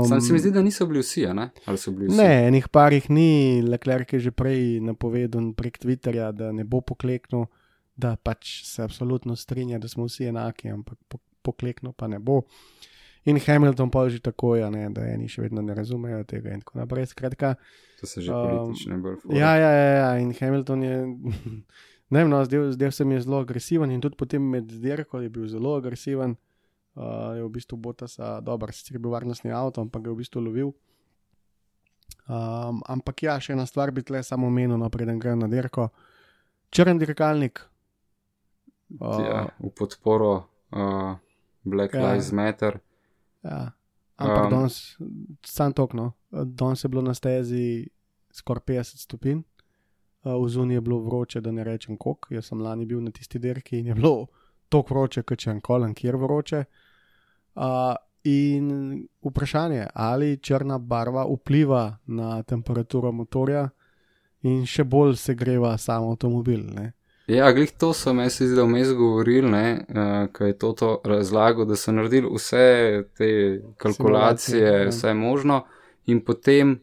um, 0.00 0.04
Sam 0.08 0.20
se 0.20 0.32
mi 0.32 0.38
zdi, 0.38 0.50
da 0.50 0.62
niso 0.62 0.86
bili 0.86 1.00
vsi, 1.00 1.26
ali 1.26 1.78
so 1.78 1.90
bili 1.90 2.08
vsi? 2.08 2.16
Ne, 2.16 2.48
enih 2.48 2.68
parih 2.68 3.10
ni, 3.10 3.62
Leclerc 3.62 4.12
je 4.12 4.20
že 4.20 4.30
prej 4.30 4.80
napovedal 4.80 5.52
prek 5.56 5.78
Twitterja, 5.78 6.32
da 6.32 6.52
ne 6.52 6.64
bo 6.64 6.80
pokleknil, 6.80 7.46
da 7.96 8.16
pač 8.16 8.64
se 8.64 8.82
absolutno 8.82 9.36
strinja, 9.36 9.78
da 9.78 9.88
smo 9.88 10.04
vsi 10.04 10.24
enaki, 10.24 10.68
ampak 10.68 10.98
po, 11.08 11.18
pokleknil 11.42 11.92
pa 11.92 12.08
ne 12.08 12.18
bo. 12.18 12.42
In 13.24 13.40
Hamilton 13.40 13.90
pa 13.90 14.08
že 14.08 14.20
tako 14.20 14.56
je, 14.56 14.70
ne, 14.70 14.90
da 14.90 15.02
eni 15.06 15.28
še 15.28 15.42
vedno 15.42 15.62
ne 15.62 15.74
razumejo 15.74 16.24
tega 16.24 16.52
in 16.54 16.60
tako 16.60 16.78
naprej. 16.78 17.06
Skratka, 17.06 17.54
to 18.00 18.06
se 18.06 18.20
že 18.20 18.32
um, 18.32 18.48
politično 18.48 18.98
bolj 18.98 19.16
fura. 19.16 19.38
Ja, 19.38 19.56
ja, 19.56 19.70
ja, 19.70 19.96
ja, 19.96 20.18
in 20.18 20.34
Hamilton 20.34 20.82
je. 20.82 20.96
Ne, 22.10 22.22
no, 22.24 22.44
zdaj, 22.44 22.72
zdaj 22.72 22.92
sem 22.92 23.12
je 23.12 23.20
zelo 23.20 23.40
agresiven 23.42 23.90
in 23.90 24.00
tudi 24.00 24.16
potem 24.16 24.42
med 24.42 24.70
dirko 24.70 25.20
je 25.20 25.30
bil 25.30 25.46
zelo 25.50 25.74
agresiven. 25.76 26.36
Uh, 26.96 27.34
je 27.36 27.42
v 27.44 27.48
bistvu 27.52 27.76
Botasa, 27.76 28.40
dobro, 28.40 28.72
sicer 28.72 28.96
je 28.96 29.02
bil 29.04 29.12
varnostni 29.12 29.52
avto, 29.52 29.82
ampak 29.84 30.02
ga 30.02 30.08
je 30.08 30.14
v 30.14 30.20
bistvu 30.22 30.40
lovil. 30.40 30.70
Um, 32.24 32.78
ampak 32.88 33.26
ja, 33.26 33.34
še 33.42 33.52
ena 33.52 33.66
stvar 33.68 33.92
bi 33.92 34.00
tle 34.06 34.22
samo 34.24 34.48
omenil, 34.48 34.78
no, 34.80 34.88
preden 34.90 35.18
grem 35.20 35.42
na 35.42 35.48
dirko. 35.50 35.90
Črn 36.72 36.96
dirkalnik. 37.02 37.60
Uh, 38.96 39.20
ja, 39.20 39.42
v 39.60 39.72
podporo 39.76 40.30
uh, 40.72 41.18
Black 41.68 41.98
ja, 41.98 42.06
Lives 42.06 42.30
Matter. 42.32 42.80
Ja. 43.44 43.74
Ampak 44.16 44.46
um, 44.46 44.54
danes, 44.54 44.78
sam 45.44 45.76
tokno, 45.76 46.14
danes 46.32 46.80
je 46.80 46.88
bilo 46.88 47.04
na 47.04 47.12
stezi 47.12 47.90
skoraj 48.32 48.64
50 48.72 49.04
stopinj 49.04 49.44
v 50.34 50.48
zunji 50.48 50.74
je 50.74 50.80
bilo 50.80 50.98
vroče, 50.98 51.40
da 51.40 51.52
ne 51.52 51.64
rečem 51.64 51.96
kok. 51.96 52.26
Jaz 52.30 52.50
sem 52.50 52.60
lani 52.60 52.86
bil 52.86 53.00
na 53.00 53.10
tisti 53.10 53.38
dirki 53.38 53.78
in 53.78 53.86
je 53.86 53.94
bilo 53.94 54.26
tako 54.68 54.94
vroče, 54.94 55.22
kot 55.22 55.38
če 55.38 55.50
enkoli, 55.50 55.92
kjer 55.94 56.16
vroče. 56.16 56.64
Uh, 57.56 57.94
in 58.26 59.06
vprašanje, 59.22 59.86
ali 59.94 60.36
črna 60.42 60.78
barva 60.78 61.26
vpliva 61.30 61.96
na 62.06 62.42
temperaturo 62.42 63.12
motorja 63.12 63.68
in 64.42 64.64
še 64.66 64.84
bolj 64.84 65.14
se 65.16 65.34
greva 65.34 65.76
sam 65.78 66.08
avtomobil. 66.10 66.64
Ne? 66.74 66.90
Ja, 67.30 67.52
glih 67.52 67.70
to 67.78 67.92
so 67.94 68.12
me 68.14 68.28
se 68.30 68.46
zdaj 68.46 68.66
vmes 68.66 68.92
govorili, 68.94 69.62
uh, 69.72 70.26
kaj 70.32 70.48
je 70.48 70.58
to, 70.58 70.72
to 70.72 70.90
razlago, 71.04 71.64
da 71.64 71.76
so 71.76 71.94
naredili 71.94 72.30
vse 72.34 72.66
te 73.18 73.30
kalkulacije, 73.78 74.88
vse 74.90 75.14
možno, 75.14 75.62
in 76.06 76.20
potem 76.24 76.76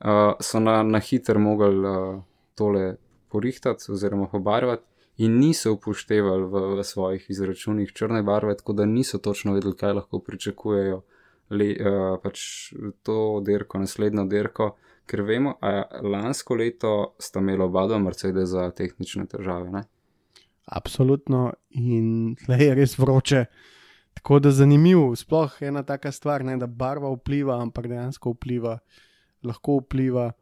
uh, 0.00 0.34
so 0.40 0.60
na, 0.60 0.82
na 0.82 1.00
hiter 1.00 1.38
mogli 1.38 1.84
uh, 1.88 2.20
tole 2.58 2.96
porihtati 3.30 3.92
oziroma 3.92 4.26
pobarvati, 4.32 4.84
in 5.18 5.38
niso 5.38 5.72
upoštevali 5.74 6.44
v, 6.46 6.60
v 6.78 6.84
svojih 6.84 7.24
izračunih 7.30 7.92
črne 7.92 8.22
barve, 8.22 8.56
tako 8.56 8.72
da 8.72 8.86
niso 8.86 9.18
točno 9.18 9.54
vedeli, 9.54 9.76
kaj 9.76 9.92
lahko 9.92 10.20
pričakujejo 10.22 11.02
le, 11.50 11.68
uh, 11.74 12.18
pač 12.22 12.40
to 13.02 13.40
dirko, 13.46 13.82
naslednjo 13.82 14.24
dirko. 14.30 14.76
Ker 15.08 15.22
vemo, 15.24 15.54
da 15.62 15.88
lansko 16.04 16.54
leto 16.54 17.14
sta 17.18 17.40
imela 17.40 17.64
oba 17.64 17.86
dva 17.88 17.98
Mercedes 17.98 18.50
za 18.52 18.66
tehnične 18.76 19.24
težave. 19.26 19.70
Ne? 19.72 19.82
Absolutno, 20.68 21.54
in 21.70 22.36
tle 22.36 22.58
je 22.60 22.74
res 22.76 22.98
vroče. 22.98 23.46
Tako 24.20 24.38
da 24.44 24.52
zanimivo, 24.52 25.14
sploh 25.16 25.62
ena 25.64 25.82
taka 25.82 26.12
stvar, 26.12 26.44
ne, 26.44 26.58
da 26.60 26.66
barva 26.66 27.08
vpliva, 27.14 27.56
ampak 27.62 27.88
dejansko 27.88 28.34
vpliva 28.36 28.78
lahko 29.42 29.80
vpliva. 29.80 30.32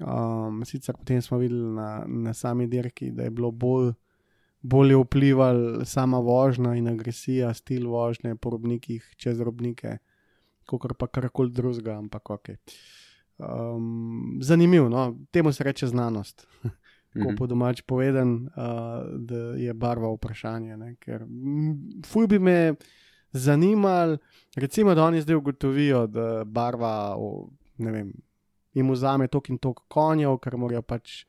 Um, 0.00 0.62
sicer 0.64 0.96
potem 0.96 1.20
smo 1.22 1.38
videli 1.38 1.74
na, 1.74 2.04
na 2.06 2.32
sami 2.34 2.66
dirki, 2.66 3.10
da 3.12 3.26
je 3.26 3.30
bilo 3.30 3.50
bolj, 3.50 3.92
bolje 4.62 4.96
vplival 4.96 5.84
sama 5.84 6.18
vožnja 6.18 6.74
in 6.74 6.88
agresija, 6.88 7.54
stil 7.54 7.88
vožnje 7.88 8.34
po 8.36 8.50
robnikih 8.50 9.04
čez 9.16 9.40
robnike, 9.40 9.98
kot 10.64 10.96
pa 10.98 11.06
karkoli 11.06 11.52
drugega, 11.52 11.98
ampak 11.98 12.30
ok. 12.30 12.50
Um, 13.38 14.38
zanimivo, 14.42 14.88
no? 14.88 15.16
temu 15.30 15.52
se 15.52 15.64
reče 15.64 15.86
znanost. 15.86 16.46
Ko 17.10 17.28
Mhm. 17.28 17.36
po 17.36 17.46
domač 17.46 17.80
povedan, 17.82 18.46
uh, 18.46 19.02
da 19.18 19.36
je 19.58 19.74
barva 19.74 20.12
vprašanje. 20.14 20.76
Ne? 20.76 20.94
Ker 20.94 21.24
mm, 21.26 22.02
fuj 22.06 22.28
bi 22.30 22.38
me 22.38 22.74
zanimal, 23.32 24.16
recimo, 24.56 24.94
da 24.94 25.04
oni 25.04 25.20
zdaj 25.20 25.36
ugotovijo, 25.36 26.06
da 26.06 26.44
barva, 26.44 27.14
o, 27.18 27.50
ne 27.78 27.90
vem, 27.90 28.12
jim 28.72 28.90
vzame 28.90 29.28
tok 29.28 29.50
in 29.50 29.58
tok 29.58 29.82
konjev, 29.88 30.38
ker 30.42 30.56
morajo 30.56 30.82
pač 30.82 31.24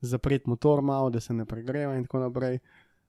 zapreti 0.00 0.50
motor 0.50 0.82
malo, 0.82 1.10
da 1.10 1.20
se 1.20 1.34
ne 1.34 1.44
pregreva 1.44 1.96
in 1.96 2.04
tako 2.04 2.18
naprej. 2.18 2.58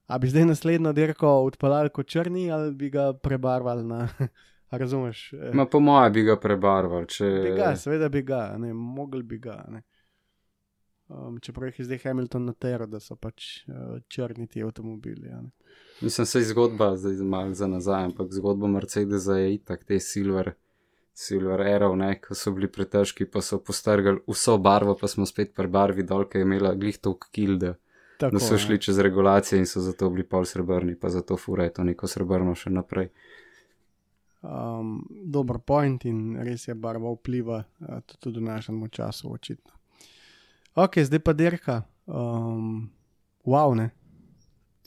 A 0.06 0.18
bi 0.18 0.28
zdaj 0.28 0.44
naslednjo 0.44 0.92
dirko 0.92 1.28
odpeljali 1.46 1.90
kot 1.90 2.06
črni 2.06 2.50
ali 2.52 2.74
bi 2.74 2.90
ga 2.90 3.12
prebarvali 3.12 3.84
na. 3.84 4.08
Razumeš? 4.72 5.32
Eh, 5.32 5.50
Ma 5.54 5.66
po 5.66 5.80
moje 5.80 6.10
bi 6.10 6.22
ga 6.22 6.36
prebarval, 6.40 7.04
če. 7.04 7.26
Bi 7.44 7.50
ga, 7.56 7.74
seveda 7.76 8.08
bi 8.08 8.22
ga, 8.22 8.54
ne, 8.58 8.72
mogli 8.72 9.22
bi 9.22 9.36
ga. 9.38 9.58
Ne. 9.68 9.82
Um, 11.12 11.36
čeprav 11.44 11.68
jih 11.68 11.80
je 11.82 11.84
zdaj 11.84 11.98
Hamilton 12.06 12.46
na 12.48 12.54
teru, 12.56 12.86
da 12.88 13.00
so 13.00 13.18
pač 13.20 13.66
uh, 13.68 13.98
črni 14.08 14.46
ti 14.48 14.62
avtomobili. 14.64 15.28
a 15.28 15.42
ne. 15.42 15.50
Mislim, 16.00 16.26
se 16.26 16.38
je 16.38 16.44
zgodba, 16.44 16.96
zdaj 16.96 17.20
malo 17.20 17.54
za 17.54 17.66
nazaj, 17.66 18.04
ampak 18.04 18.32
zgodba 18.32 18.66
Mercedesa 18.66 19.36
je 19.36 19.54
itak, 19.54 19.84
te 19.84 20.00
Silver, 20.00 20.54
Silver 21.14 21.60
Arrow, 21.60 21.94
ne, 21.96 22.14
ko 22.20 22.34
so 22.34 22.52
bili 22.56 22.70
pretežki, 22.72 23.26
pa 23.28 23.42
so 23.44 23.58
postrgali 23.60 24.22
vso 24.28 24.56
barvo, 24.58 24.94
pa 24.96 25.08
smo 25.08 25.26
spet 25.28 25.52
pri 25.54 25.68
barvi 25.68 26.06
dol, 26.08 26.24
ki 26.24 26.40
je 26.40 26.46
imela 26.46 26.72
glih 26.74 26.96
tok 26.98 27.28
kilde, 27.30 27.74
Tako, 28.16 28.32
da 28.36 28.40
so 28.40 28.56
ne. 28.56 28.62
šli 28.64 28.80
čez 28.80 28.98
regulacije 28.98 29.58
in 29.60 29.68
so 29.68 29.80
zato 29.84 30.08
bili 30.10 30.24
pol 30.24 30.48
srebrni, 30.48 30.96
pa 30.96 31.12
zato 31.12 31.36
fura 31.36 31.68
je 31.68 31.74
to 31.76 31.84
neko 31.84 32.08
srebrno 32.08 32.54
še 32.56 32.72
naprej. 32.72 33.10
Um, 34.42 35.04
dober 35.24 35.60
point 35.62 36.04
in 36.08 36.34
res 36.42 36.66
je 36.66 36.74
barva 36.74 37.12
vpliva 37.14 37.60
uh, 37.62 38.00
tudi 38.18 38.40
v 38.40 38.48
našem 38.48 38.80
času, 38.90 39.30
očitno. 39.30 39.70
Ok, 40.74 40.98
zdaj 41.04 41.20
pa 41.20 41.36
dirka. 41.36 41.82
Um, 42.06 42.88
wow, 43.44 43.76
ne. 43.76 43.92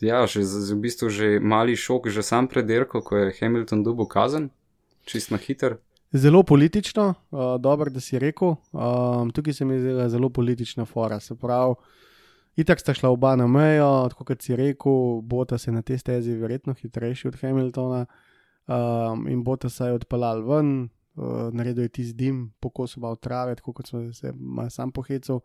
Ja, 0.04 0.26
že 0.28 0.44
v 0.44 0.76
bistvu 0.82 1.08
že 1.08 1.40
mali 1.40 1.78
šok, 1.78 2.10
že 2.12 2.20
sam 2.26 2.50
predirko, 2.52 3.00
ko 3.00 3.16
je 3.16 3.36
Hamilton 3.40 3.86
dubo 3.86 4.10
kazen, 4.10 4.50
čist 5.08 5.32
na 5.32 5.38
hiter. 5.40 5.80
Zelo 6.14 6.44
politično, 6.44 7.14
uh, 7.32 7.40
dobro, 7.60 7.90
da 7.90 8.00
si 8.00 8.20
rekel. 8.20 8.56
Um, 8.72 9.32
tukaj 9.32 9.54
se 9.54 9.66
mi 9.66 9.80
zdela 9.80 10.10
zelo 10.10 10.30
politična 10.30 10.86
fora. 10.86 11.20
Se 11.20 11.36
pravi, 11.36 11.76
itak 12.56 12.80
sta 12.80 12.94
šla 12.94 13.10
oba 13.10 13.36
na 13.36 13.48
mejo, 13.48 14.08
tako 14.10 14.24
kot 14.24 14.42
si 14.42 14.56
rekel, 14.56 15.22
Bota 15.22 15.58
se 15.58 15.72
na 15.72 15.82
tej 15.82 15.98
stezi 15.98 16.38
verjetno 16.38 16.74
hitrejši 16.74 17.28
od 17.28 17.40
Hamiltona. 17.42 18.06
Um, 18.68 19.28
in 19.28 19.44
Bota 19.44 19.70
se 19.70 19.86
je 19.86 19.94
odpeljal 19.94 20.42
ven, 20.48 20.90
uh, 21.16 21.54
naredil 21.54 21.84
je 21.84 21.90
tisti 21.90 22.14
dim, 22.14 22.54
pokosil 22.60 23.02
malo 23.02 23.16
trave, 23.16 23.56
tako 23.56 23.74
kot 23.74 23.88
sem 23.88 24.14
se 24.14 24.34
sam 24.70 24.92
pohecal. 24.92 25.40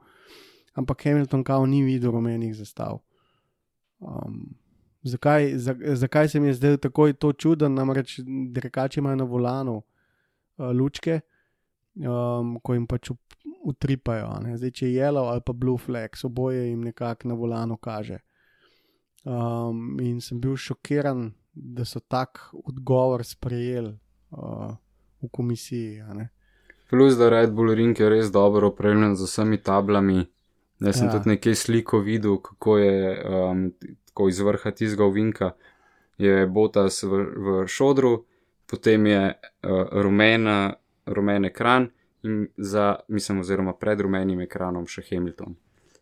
Ampak 0.75 1.05
Hamilton 1.05 1.45
kao 1.45 1.67
ni 1.67 1.83
videl 1.83 2.11
rumenih 2.11 2.55
zastav. 2.57 2.99
Um, 3.99 4.55
zakaj, 5.03 5.59
za, 5.59 5.75
zakaj 5.95 6.29
se 6.29 6.41
mi 6.41 6.47
je 6.47 6.55
zdel 6.55 6.77
takoj 6.77 7.13
to 7.13 7.33
čuden, 7.33 7.75
namreč 7.75 8.21
dirkači 8.53 9.01
imajo 9.01 9.17
na 9.17 9.25
volanu 9.25 9.83
lučke, 10.75 11.21
um, 11.97 12.59
ko 12.63 12.75
jim 12.75 12.87
pač 12.87 13.11
utripajo. 13.65 14.29
ne. 14.45 14.57
Zdaj, 14.59 14.71
če 14.71 14.89
je 14.89 15.03
yellow 15.03 15.31
ali 15.31 15.41
pa 15.47 15.53
blue 15.53 15.79
flag, 15.79 16.17
oboje 16.25 16.69
jim 16.69 16.85
nekako 16.85 17.29
na 17.29 17.35
volanu 17.35 17.77
kaže. 17.77 18.19
Um, 19.25 19.99
in 20.01 20.21
sem 20.21 20.41
bil 20.41 20.57
šokiran, 20.57 21.33
da 21.53 21.85
so 21.85 22.01
tak 22.01 22.49
odgovor 22.53 23.25
sprejeli 23.25 23.99
uh, 24.31 24.77
v 25.21 25.29
komisiji. 25.29 26.01
Plus, 26.91 27.17
da 27.19 27.29
Red 27.29 27.53
Bull 27.53 27.75
Ring 27.75 27.99
je 28.01 28.09
res 28.09 28.31
dobro 28.33 28.71
opremljen 28.73 29.17
z 29.17 29.29
vsemi 29.29 29.59
tablami. 29.63 30.27
Jaz 30.81 30.97
sem 30.97 31.07
Ja. 31.07 31.13
tudi 31.13 31.29
nekaj 31.29 31.55
sliko 31.55 32.01
videl, 32.01 32.39
kako 32.41 32.79
je 32.79 33.25
um, 33.29 33.73
tako 34.09 34.29
iz 34.29 34.41
vrha 34.41 34.71
tistega 34.71 35.05
ovinka, 35.05 35.53
je 36.19 36.47
Botas 36.47 37.03
v, 37.03 37.21
v 37.37 37.67
šodru, 37.69 38.25
potem 38.71 39.07
je 39.07 39.23
uh, 39.31 40.03
rumena, 40.03 40.75
rumen 41.07 41.45
ekran 41.51 41.89
in 42.23 42.45
za, 42.57 42.97
mislim, 43.09 43.41
oziroma 43.41 43.75
pred 43.81 44.01
rumenim 44.01 44.41
ekranom 44.45 44.87
še 44.87 45.03
Hamilton. 45.11 45.57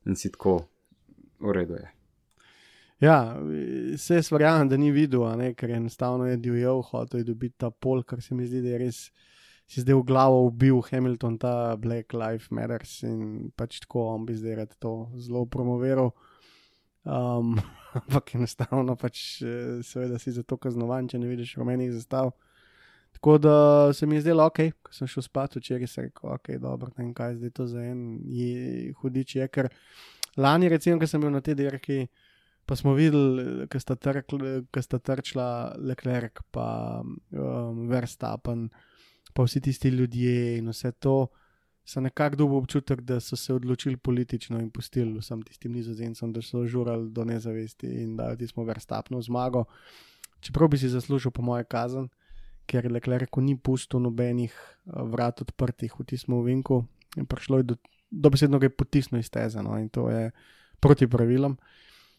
In 0.06 0.16
si 0.16 0.32
tako, 0.34 0.58
v 1.40 1.54
redu 1.54 1.78
je. 1.78 1.88
Ja, 3.00 3.36
se 3.96 4.18
jaz 4.18 4.32
verjamem, 4.32 4.68
da 4.68 4.76
ni 4.76 4.90
videl, 4.90 5.22
ne, 5.38 5.52
ker 5.54 5.70
enostavno 5.70 6.26
je 6.26 6.36
divjal, 6.42 6.82
hotel 6.82 7.20
je 7.20 7.28
dobiti 7.28 7.54
ta 7.62 7.70
pol, 7.70 8.02
kar 8.02 8.22
se 8.22 8.34
mi 8.34 8.46
zdi, 8.46 8.62
da 8.64 8.74
je 8.74 8.80
res 8.82 9.02
si 9.68 9.84
zdaj 9.84 10.00
v 10.00 10.04
glavo 10.08 10.48
ubil 10.48 10.80
Hamilton, 10.80 11.36
ta 11.38 11.76
Black 11.76 12.16
Lives 12.16 12.48
Matters 12.50 13.02
in 13.04 13.52
pač 13.52 13.82
tako 13.84 14.08
on 14.16 14.24
bi 14.24 14.32
zdaj 14.32 14.54
rad 14.56 14.72
to 14.80 15.12
zelo 15.20 15.44
promoviral. 15.44 16.14
Um, 17.04 17.60
ampak 18.00 18.34
enostavno 18.34 18.96
pač, 18.96 19.42
eh, 19.44 19.84
seveda 19.84 20.18
si 20.18 20.32
za 20.32 20.42
to 20.42 20.56
kaznovan, 20.56 21.08
če 21.08 21.20
ne 21.20 21.28
vidiš 21.28 21.58
rumenih 21.60 21.92
zastav. 21.92 22.32
Tako 23.18 23.38
da 23.38 23.92
se 23.92 24.06
mi 24.06 24.14
je 24.14 24.20
zdelo, 24.20 24.44
ok, 24.46 24.58
ko 24.82 24.92
sem 24.94 25.08
šel 25.10 25.24
spat 25.26 25.56
včeraj, 25.58 25.88
sem 25.90 26.04
rekel, 26.06 26.30
ok, 26.36 26.50
dobro, 26.62 26.92
ne 26.94 27.02
vem 27.02 27.14
kaj 27.14 27.32
zdaj 27.40 27.50
to 27.50 27.64
za 27.66 27.82
en 27.82 28.20
je, 28.30 28.92
hudič 29.00 29.34
je, 29.40 29.46
ker 29.50 29.68
lani, 30.38 30.68
recimo, 30.70 31.00
ko 31.02 31.06
sem 31.10 31.24
bil 31.24 31.32
na 31.34 31.40
tej 31.42 31.56
dirki, 31.58 31.96
pa 32.62 32.76
smo 32.78 32.92
videli, 32.94 33.66
ko 33.66 33.80
sta, 33.82 33.96
trkl- 33.98 34.68
ko 34.70 34.82
sta 34.84 35.00
trčila 35.02 35.48
Leclerc, 35.82 36.44
pa 36.54 36.68
um, 37.02 37.88
Verstappen, 37.90 38.68
pa 39.34 39.48
vsi 39.48 39.64
tisti 39.66 39.90
ljudje 39.90 40.60
in 40.60 40.70
vse 40.70 40.92
to, 41.02 41.16
so 41.88 42.04
nekako 42.04 42.38
dobil 42.44 42.62
občutek, 42.62 43.02
da 43.02 43.18
so 43.20 43.36
se 43.36 43.54
odločili 43.54 43.96
politično 43.96 44.60
in 44.62 44.70
pustili 44.70 45.18
vsem 45.18 45.42
tistim 45.42 45.74
nizozemcem, 45.74 46.32
da 46.32 46.42
so 46.42 46.62
žurali 46.66 47.10
do 47.10 47.24
nezavesti 47.24 47.90
in 48.04 48.14
da 48.16 48.30
smo 48.46 48.64
Verstappenu 48.68 49.22
zmago. 49.22 49.64
Čeprav 50.40 50.68
bi 50.70 50.78
si 50.78 50.88
zaslužil, 50.88 51.34
po 51.34 51.42
moje, 51.42 51.64
kazen, 51.64 52.06
ker 52.68 52.90
Leclerc 52.92 53.40
ni 53.40 53.56
pustil 53.56 54.02
nobenih 54.04 54.52
eh, 54.52 55.02
vrat 55.12 55.42
odprtih 55.42 55.94
v 55.98 56.04
tistem 56.04 56.36
ovinku 56.36 56.84
in 57.16 57.26
prišlo 57.26 57.62
je 57.62 57.70
do, 57.72 57.76
dobesedno 58.10 58.60
ga 58.60 58.68
je 58.68 58.76
potisnil 58.76 59.24
iz 59.24 59.30
teze, 59.30 59.62
no, 59.64 59.78
in 59.80 59.88
to 59.88 60.10
je 60.10 60.30
proti 60.80 61.08
pravilom. 61.08 61.56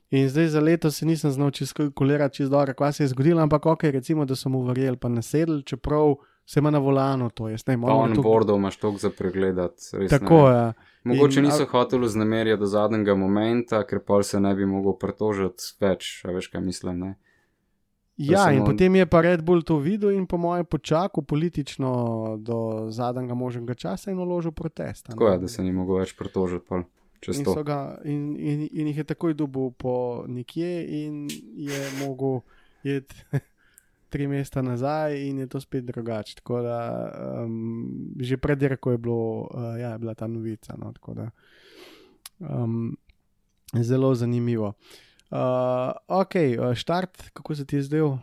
In 0.10 0.26
zdaj 0.30 0.48
za 0.48 0.60
leto 0.60 0.92
se 0.92 1.06
nisem 1.06 1.32
znal 1.32 1.52
čez 1.52 1.74
kalkulirati, 1.74 2.36
čez 2.42 2.50
dobro, 2.50 2.74
kaj 2.74 2.94
se 2.94 3.04
je 3.04 3.08
zgodilo, 3.14 3.42
ampak 3.42 3.66
ok, 3.66 3.84
recimo, 3.94 4.26
da 4.26 4.36
so 4.36 4.50
mu 4.50 4.64
verjeli, 4.66 4.98
pa 4.98 5.10
nasedli, 5.10 5.64
čeprav 5.64 6.16
se 6.46 6.60
ima 6.60 6.72
na 6.72 6.80
volanu 6.80 7.30
to, 7.30 7.50
jaz 7.50 7.68
ne 7.68 7.78
morem. 7.78 7.98
on 7.98 8.22
bordov 8.24 8.58
imaš 8.58 8.78
toliko 8.78 9.00
za 9.00 9.10
pregledati. 9.10 9.84
Tako 10.10 10.50
je. 10.50 10.74
Mogoče 11.04 11.40
In- 11.40 11.46
niso 11.46 11.66
hoteli 11.66 12.06
vznemirjati 12.06 12.60
do 12.60 12.66
zadnjega 12.66 13.16
momenta, 13.16 13.84
ker 13.84 14.00
pol 14.00 14.24
se 14.24 14.40
ne 14.40 14.56
bi 14.56 14.66
mogel 14.66 14.98
pritožiti 14.98 15.64
več, 15.80 16.26
a 16.26 16.32
veš 16.32 16.48
kaj 16.48 16.62
mislim. 16.62 17.00
Ne? 17.00 17.16
Ja, 18.20 18.52
in 18.52 18.60
on- 18.60 18.66
potem 18.66 18.96
je 18.96 19.06
pa 19.06 19.22
Red 19.22 19.44
Bull 19.44 19.64
to 19.64 19.78
videl 19.80 20.12
in 20.12 20.28
po 20.28 20.38
mojem 20.38 20.66
počakal 20.66 21.24
politično 21.24 22.38
do 22.40 22.88
zadnjega 22.92 23.34
možnega 23.34 23.74
časa 23.74 24.12
in 24.12 24.20
uložil 24.20 24.52
protest. 24.52 25.06
Tako 25.06 25.28
je, 25.28 25.38
da 25.38 25.48
se 25.48 25.64
ni 25.64 25.72
mogel 25.72 26.04
več 26.04 26.14
pritožiti 26.18 26.66
In, 27.28 27.44
ga, 27.64 28.00
in, 28.04 28.36
in, 28.40 28.68
in 28.72 28.88
jih 28.88 28.98
je 28.98 29.04
takoj 29.04 29.34
dobil 29.34 29.72
po 29.72 30.24
nekje, 30.28 30.88
in 30.88 31.28
je 31.56 31.80
mogel 32.00 32.40
iti 32.84 33.16
tri 34.12 34.28
mesta 34.28 34.62
nazaj, 34.62 35.20
in 35.28 35.40
je 35.40 35.48
to 35.48 35.60
spet 35.60 35.86
drugače. 35.86 36.36
Tako 36.36 36.62
da 36.62 36.80
um, 37.44 38.16
že 38.20 38.38
pred 38.38 38.60
dirko 38.60 38.92
je, 38.92 38.98
bilo, 38.98 39.48
uh, 39.52 39.76
ja, 39.80 39.92
je 39.92 39.98
bila 40.00 40.16
ta 40.16 40.28
novica. 40.28 40.76
No, 40.80 40.94
da, 41.14 41.32
um, 42.40 42.98
zelo 43.76 44.16
zanimivo. 44.16 44.68
Uh, 44.68 45.09
ok, 46.08 46.36
uh, 46.60 46.74
štart, 46.76 47.30
kako 47.34 47.56
se 47.56 47.66
ti 47.66 47.76
je 47.76 47.84
zdel? 47.84 48.18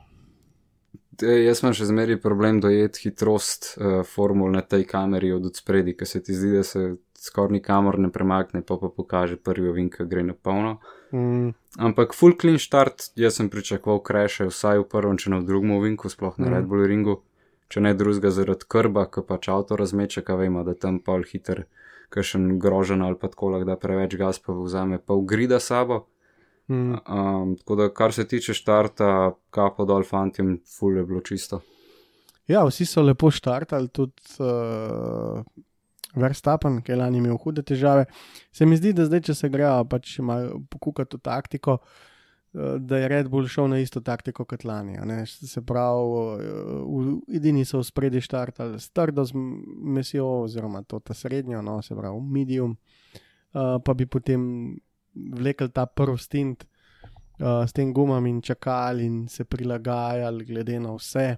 Te, 1.17 1.31
jaz 1.47 1.63
imam 1.63 1.73
še 1.77 1.87
zmeraj 1.89 2.19
problem 2.21 2.61
dojeti 2.61 3.07
hitrost 3.07 3.77
uh, 3.79 4.03
formul 4.05 4.51
na 4.53 4.61
tej 4.61 4.85
kameri 4.85 5.31
od 5.33 5.49
spredi, 5.57 5.95
ker 5.97 6.09
se 6.09 6.21
ti 6.23 6.35
zdi, 6.37 6.51
da 6.59 6.65
se 6.67 6.97
skoraj 7.17 7.55
nikamor 7.57 7.99
ne 7.99 8.11
premakne, 8.13 8.61
pa 8.67 8.77
pa 8.77 8.91
pokaže 8.93 9.39
prvi 9.41 9.71
ovink, 9.71 9.97
ki 9.97 10.05
gre 10.11 10.23
na 10.27 10.35
polno. 10.35 10.77
Mm, 11.15 11.55
Ampak 11.79 12.13
full 12.15 12.37
clean 12.41 12.59
start, 12.59 13.11
jaz 13.17 13.39
sem 13.39 13.49
pričakoval 13.53 14.03
kreše 14.05 14.49
vsaj 14.51 14.83
v 14.83 14.89
prvem, 14.91 15.17
če 15.17 15.33
ne 15.33 15.41
v 15.41 15.47
drugem 15.49 15.73
ovinku, 15.79 16.11
sploh 16.13 16.37
na 16.39 16.47
Mhm. 16.47 16.55
Red 16.55 16.67
Bull 16.67 16.87
ringu, 16.87 17.23
če 17.69 17.81
ne 17.81 17.95
drugega 17.95 18.31
zaradi 18.31 18.69
krba, 18.69 19.07
ki 19.07 19.25
pač 19.27 19.49
avto 19.49 19.77
razmeče, 19.77 20.23
kaj 20.23 20.37
vemo, 20.37 20.65
da 20.65 20.75
tam 20.75 20.99
pol 21.01 21.23
hiter, 21.25 21.65
kakšen 22.11 22.59
grožen 22.59 23.03
ali 23.03 23.17
pa 23.17 23.29
tako, 23.29 23.65
da 23.65 23.77
preveč 23.77 24.15
gas 24.17 24.39
pa 24.39 24.53
vzame, 24.53 24.99
pa 24.99 25.15
ugrida 25.15 25.61
sabo. 25.61 26.07
Mm. 26.69 26.99
Um, 27.09 27.57
tako 27.57 27.77
da, 27.77 27.89
kar 27.95 28.13
se 28.13 28.27
tiče 28.29 28.55
štarta, 28.55 29.33
kapo 29.51 29.85
dol 29.85 30.05
fantim, 30.05 30.59
full 30.79 30.97
je 30.97 31.05
bilo 31.07 31.21
čisto. 31.21 31.61
Ja, 32.47 32.63
vsi 32.67 32.87
so 32.87 33.03
lepo 33.03 33.31
štartali, 33.31 33.89
tudi 33.91 34.23
uh, 34.39 35.43
Verstappen, 36.17 36.81
ki 36.83 36.93
je 36.93 36.99
lani 36.99 37.19
imel 37.19 37.37
hude 37.43 37.63
težave. 37.67 38.07
Se 38.55 38.67
mi 38.67 38.79
zdi, 38.79 38.95
da 38.97 39.05
zdaj, 39.09 39.25
če 39.29 39.35
se 39.37 39.51
grejo 39.53 39.83
pač 39.91 40.19
malo 40.25 40.61
pokukati 40.71 41.19
v 41.19 41.25
taktiko, 41.27 41.77
eh, 42.55 42.79
da 42.81 43.03
je 43.03 43.11
Red 43.13 43.29
Bull 43.29 43.51
šel 43.51 43.69
na 43.69 43.81
isto 43.83 44.01
taktiko 44.01 44.47
kot 44.49 44.65
lani. 44.65 44.97
Se 45.27 45.61
pravi, 45.61 46.23
v- 46.87 47.37
edini 47.37 47.67
so 47.69 47.83
v 47.83 47.89
spredje 47.91 48.23
štartali 48.25 48.81
s 48.81 48.89
trdo 48.91 49.27
mesijo, 49.35 50.47
oziroma 50.47 50.83
to 50.89 51.01
ta 51.01 51.15
srednjo, 51.15 51.61
no, 51.63 51.83
se 51.83 51.95
pravi, 51.95 52.21
medium, 52.23 52.77
uh, 53.53 53.77
pa 53.85 53.95
bi 53.95 54.07
potem 54.07 54.79
vlekel 55.17 55.69
ta 55.73 55.87
prvi 55.87 56.19
stint 56.19 56.65
uh, 56.65 57.65
s 57.67 57.73
tem 57.73 57.93
gumam 57.93 58.27
in 58.27 58.43
čakali 58.43 59.05
in 59.05 59.29
se 59.29 59.45
prilagajali 59.45 60.45
glede 60.45 60.81
na 60.81 60.95
vse. 60.95 61.37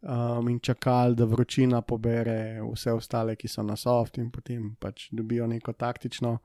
Um, 0.00 0.48
in 0.48 0.60
čakali, 0.60 1.14
da 1.14 1.24
vročina 1.24 1.82
pobere 1.82 2.62
vse 2.72 2.92
ostale, 2.92 3.34
ki 3.36 3.48
so 3.48 3.62
na 3.62 3.76
soft, 3.76 4.16
in 4.18 4.30
potem 4.32 4.70
pač 4.80 5.10
dobijo 5.12 5.46
neko 5.46 5.72
taktično 5.72 6.38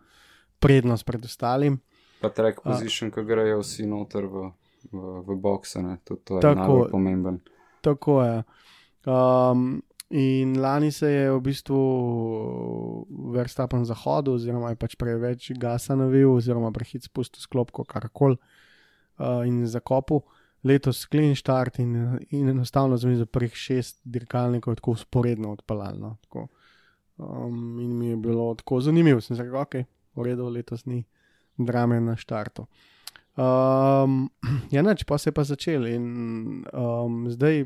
prednost 0.59 1.05
pred 1.05 1.23
ostalim. 1.23 1.77
Pa 2.19 2.29
track 2.29 2.59
position, 2.63 3.11
ki 3.11 3.23
grejo 3.23 3.61
vsi 3.61 3.87
noter 3.87 4.27
v, 4.27 4.49
v, 4.91 5.21
v 5.23 5.37
ne? 5.83 5.97
tudi 6.03 6.21
to 6.23 6.35
je 6.35 6.41
Tako. 6.41 6.59
najbolj 6.59 6.91
pomemben. 6.91 7.39
Tako 7.81 8.23
je. 8.23 8.43
Um, 9.05 9.81
in 10.09 10.59
lani 10.61 10.91
se 10.91 11.09
je 11.09 11.31
v 11.31 11.39
bistvu 11.41 11.79
Verstappen 13.33 13.85
zahodil, 13.85 14.35
oziroma 14.37 14.69
je 14.73 14.79
pač 14.79 14.95
preveč 14.99 15.51
gasa 15.57 15.97
navil, 15.97 16.35
oziroma 16.35 16.71
prehit 16.75 17.07
spustil 17.07 17.41
sklopko, 17.41 17.85
karkoli 17.89 18.37
uh, 18.37 19.41
in 19.47 19.65
zakopil. 19.67 20.23
Letos 20.65 21.03
clean 21.05 21.35
start 21.37 21.77
in, 21.79 22.17
in 22.33 22.49
enostavno 22.49 22.97
za 22.97 23.07
mizo 23.07 23.25
prvih 23.25 23.53
šest 23.53 23.99
dirkalnikov 24.03 24.79
tako 24.79 24.95
usporedno 24.97 25.51
odpalalno. 25.53 26.15
Tako. 26.23 26.47
Um, 27.17 27.79
in 27.79 27.97
mi 27.97 28.07
je 28.07 28.15
bilo 28.17 28.55
tako 28.55 28.81
zanimivo, 28.81 29.21
sem 29.21 29.37
se 29.37 29.43
rekel, 29.43 29.59
ok, 29.61 29.75
v 30.15 30.23
redu, 30.25 30.49
letos 30.49 30.85
ni 30.85 31.03
drame 31.57 31.99
na 32.01 32.15
štartu. 32.17 32.65
Um, 33.37 34.29
ja, 34.75 34.81
neč, 34.81 35.03
pa 35.03 35.17
se 35.17 35.29
je 35.29 35.33
pa 35.33 35.43
začel 35.43 35.87
in 35.87 36.05
um, 36.73 37.25
zdaj 37.31 37.65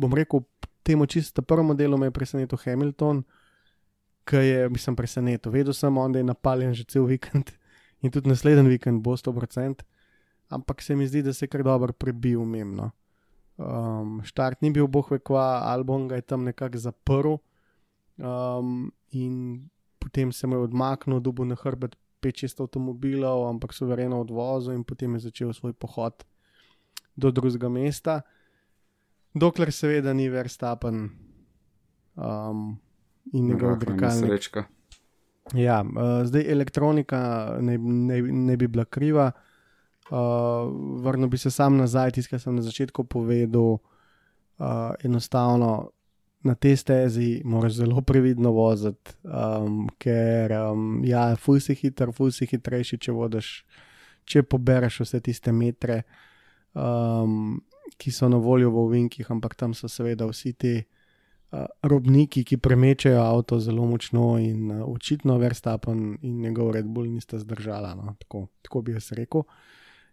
bom 0.00 0.14
rekel, 0.14 0.42
temu 0.82 1.06
čisto 1.06 1.42
prvemu 1.42 1.74
delu 1.74 1.98
me 1.98 2.06
je 2.06 2.10
presenetil 2.10 2.58
Hamilton, 2.64 3.22
ki 4.24 4.36
je, 4.36 4.68
mislim, 4.68 4.96
presenetil. 4.96 5.52
Vedel 5.52 5.74
sem, 5.74 5.94
da 6.12 6.18
je 6.18 6.24
napaljen 6.24 6.74
že 6.74 6.84
cel 6.84 7.04
vikend 7.04 7.50
in 8.02 8.10
tudi 8.10 8.28
naslednji 8.28 8.68
vikend 8.68 9.02
bo 9.02 9.16
100%, 9.16 9.82
ampak 10.48 10.82
se 10.82 10.96
mi 10.96 11.06
zdi, 11.06 11.22
da 11.22 11.32
se 11.32 11.44
je 11.44 11.48
kar 11.48 11.62
dobro 11.62 11.92
prebil 11.92 12.42
umemno. 12.42 12.90
Um, 13.60 14.22
štart 14.24 14.62
ni 14.62 14.70
bil 14.72 14.86
boh 14.88 15.10
vekva, 15.10 15.60
album 15.68 16.08
ga 16.08 16.16
je 16.16 16.22
tam 16.22 16.44
nekako 16.44 16.78
zaprl 16.78 17.36
um, 18.16 18.88
in 19.12 19.68
potem 19.98 20.32
se 20.32 20.46
mu 20.46 20.56
je 20.56 20.64
odmaknil, 20.64 21.20
dubu 21.20 21.44
na 21.44 21.54
hrbet 21.54 21.96
5-6 22.22 22.62
avtomobilov, 22.64 23.48
ampak 23.48 23.72
suvereno 23.76 24.20
odvozil 24.20 24.72
in 24.72 24.84
potem 24.84 25.14
je 25.16 25.28
začel 25.28 25.52
svoj 25.52 25.72
pohod 25.72 26.24
do 27.16 27.30
drugega 27.30 27.68
mesta. 27.68 28.22
Dokler 29.34 29.72
seveda 29.72 30.12
ni 30.12 30.28
Verstappen 30.28 31.10
um, 32.16 32.78
in 33.32 33.46
njegov 33.46 33.68
Rahla 33.68 33.78
dirkalnik. 33.78 34.22
nesrečka. 34.22 34.64
Ja, 35.54 35.80
uh, 35.82 36.26
zdaj 36.26 36.50
elektronika 36.52 37.20
ne, 37.60 37.78
ne, 37.78 38.22
ne 38.22 38.56
bi 38.56 38.68
bila 38.68 38.84
kriva. 38.84 39.30
Uh, 40.10 40.18
vrnil 41.04 41.28
bi 41.28 41.38
se 41.38 41.50
sam 41.50 41.76
nazaj, 41.76 42.10
tisto, 42.10 42.30
kar 42.34 42.40
sem 42.40 42.54
na 42.54 42.62
začetku 42.62 43.04
povedal. 43.04 43.78
Uh, 44.58 44.92
enostavno 45.04 45.90
na 46.42 46.54
tej 46.54 46.76
stezi 46.76 47.42
moraš 47.44 47.72
zelo 47.72 48.00
previdno 48.00 48.52
voziti, 48.52 49.12
um, 49.24 49.88
ker 49.98 50.52
um, 50.52 51.02
ja, 51.04 51.36
fuj 51.36 51.60
si 51.60 51.74
hiter, 51.74 52.12
fuj 52.16 52.32
si 52.32 52.48
hitrejši, 52.48 52.98
če 52.98 53.12
vodiš, 53.12 53.50
če 54.24 54.42
pobereš 54.42 55.02
vse 55.04 55.20
tiste 55.20 55.52
metre, 55.52 56.02
um, 56.72 57.60
ki 57.96 58.12
so 58.12 58.28
na 58.28 58.36
voljo 58.36 58.70
v 58.70 58.84
ovinkih, 58.84 59.30
ampak 59.30 59.54
tam 59.54 59.74
so 59.74 59.88
seveda 59.88 60.26
vsi 60.26 60.52
ti 60.52 60.74
uh, 60.80 61.64
robniki, 61.82 62.44
ki 62.44 62.56
premečajo 62.56 63.22
avto 63.22 63.60
zelo 63.60 63.86
močno 63.86 64.38
in 64.38 64.70
uh, 64.70 64.84
očitno 64.88 65.38
Verstappen 65.38 66.18
in 66.22 66.40
njegov 66.40 66.72
Red 66.72 66.86
Bull 66.86 67.10
nista 67.10 67.38
zdržala. 67.38 67.94
No? 67.94 68.14
Tako, 68.18 68.46
tako 68.62 68.82
bi 68.82 68.92
jaz 68.92 69.12
rekel. 69.12 69.42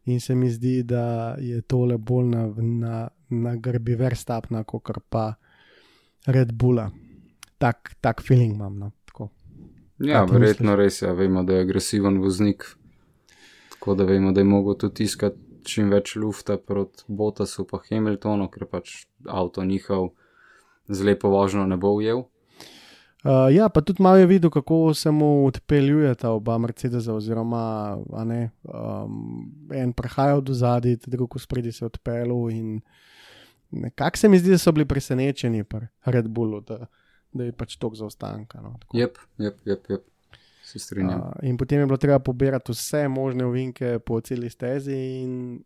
In 0.06 0.20
se 0.20 0.36
mi 0.36 0.50
zdi, 0.50 0.84
da 0.84 1.36
je 1.40 1.62
tole 1.62 1.98
bolj 1.98 2.30
na, 2.32 2.48
na, 2.58 3.08
na 3.30 3.56
grbi 3.56 3.96
Verstappna, 3.96 4.64
kot 4.64 4.92
pa 5.10 5.34
Red 6.26 6.54
Bulla. 6.54 6.92
Tak, 7.58 7.96
tak 8.02 8.22
feeling 8.22 8.56
imam. 8.56 8.80
No? 8.80 8.92
Tako. 9.06 9.30
Ja, 10.00 10.24
verjetno 10.24 10.76
res 10.76 11.02
je. 11.02 11.08
Ja. 11.08 11.14
Vemo, 11.14 11.44
da 11.44 11.54
je 11.54 11.66
agresiven 11.66 12.22
voznik, 12.22 12.64
tako 13.74 13.96
da 13.96 14.06
vemo, 14.06 14.32
da 14.32 14.40
je 14.40 14.46
mogel 14.46 14.78
tudi 14.78 14.94
tiskati 15.04 15.47
čim 15.68 15.92
več 15.92 16.16
lufta 16.16 16.58
proti 16.58 17.06
Botasu 17.08 17.68
pa 17.68 17.82
Hamiltonu, 17.90 18.48
ker 18.54 18.66
pač 18.72 19.04
avto 19.28 19.66
njihov 19.68 20.12
z 20.88 21.04
lepo 21.04 21.30
vožnjo 21.34 21.68
ne 21.68 21.78
bo 21.78 21.94
ujel. 22.00 22.26
Uh, 23.28 23.50
ja, 23.52 23.66
pa 23.70 23.82
tudi 23.82 24.04
malo 24.04 24.22
je 24.22 24.28
videl, 24.30 24.50
kako 24.54 24.94
se 24.94 25.12
mu 25.12 25.46
odpeljujeta 25.48 26.30
oba 26.32 26.58
Mercedesa, 26.58 27.16
oziroma 27.18 27.98
ne, 28.30 28.52
um, 28.64 29.50
en 29.74 29.92
prehajal 29.94 30.42
do 30.42 30.54
zadaj, 30.54 31.00
drug 31.08 31.36
spredi 31.42 31.74
se 31.76 31.86
odpeljal. 31.86 32.48
Nekako 33.72 34.18
se 34.18 34.30
mi 34.30 34.40
zdi, 34.40 34.54
da 34.54 34.58
so 34.62 34.72
bili 34.72 34.86
presenečeni 34.86 35.64
pri 35.64 35.90
Red 36.06 36.30
Bullu, 36.30 36.62
da, 36.62 36.86
da 37.34 37.50
je 37.50 37.52
pač 37.52 37.76
tok 37.82 37.98
zaostanka. 38.00 38.62
No, 38.62 38.78
tako. 38.80 38.98
Jep, 38.98 39.18
jep, 39.38 39.60
jep, 39.66 39.90
jep. 39.90 40.06
Se 40.68 40.80
strinjam. 40.80 41.22
Uh, 41.22 41.50
in 41.50 41.58
potem 41.58 41.80
je 41.80 41.86
bilo 41.86 41.98
treba 41.98 42.20
pobirati 42.20 42.72
vse 42.72 43.08
možne 43.08 43.46
ovinke 43.46 44.00
po 44.00 44.22
celi 44.22 44.50
stezi, 44.50 44.96
in 45.24 45.60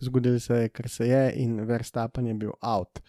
zgodilo 0.00 0.40
se 0.40 0.54
je, 0.54 0.68
kar 0.68 0.88
se 0.88 1.08
je, 1.08 1.32
in 1.42 1.60
Verstappen 1.66 2.26
je 2.26 2.34
bil 2.34 2.52
out. 2.60 3.00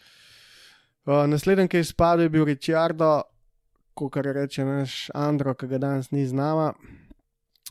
Uh, 1.06 1.26
Naslednji, 1.28 1.68
ki 1.68 1.78
je 1.78 1.88
izpadel, 1.88 2.26
je 2.26 2.30
bil 2.30 2.46
Ricciardo, 2.46 3.22
kot 3.94 4.16
reče 4.16 4.66
naš 4.66 5.10
Andro, 5.14 5.54
ki 5.54 5.68
ga 5.68 5.78
danes 5.78 6.12
ni 6.12 6.26
z 6.28 6.34
nama. 6.34 6.74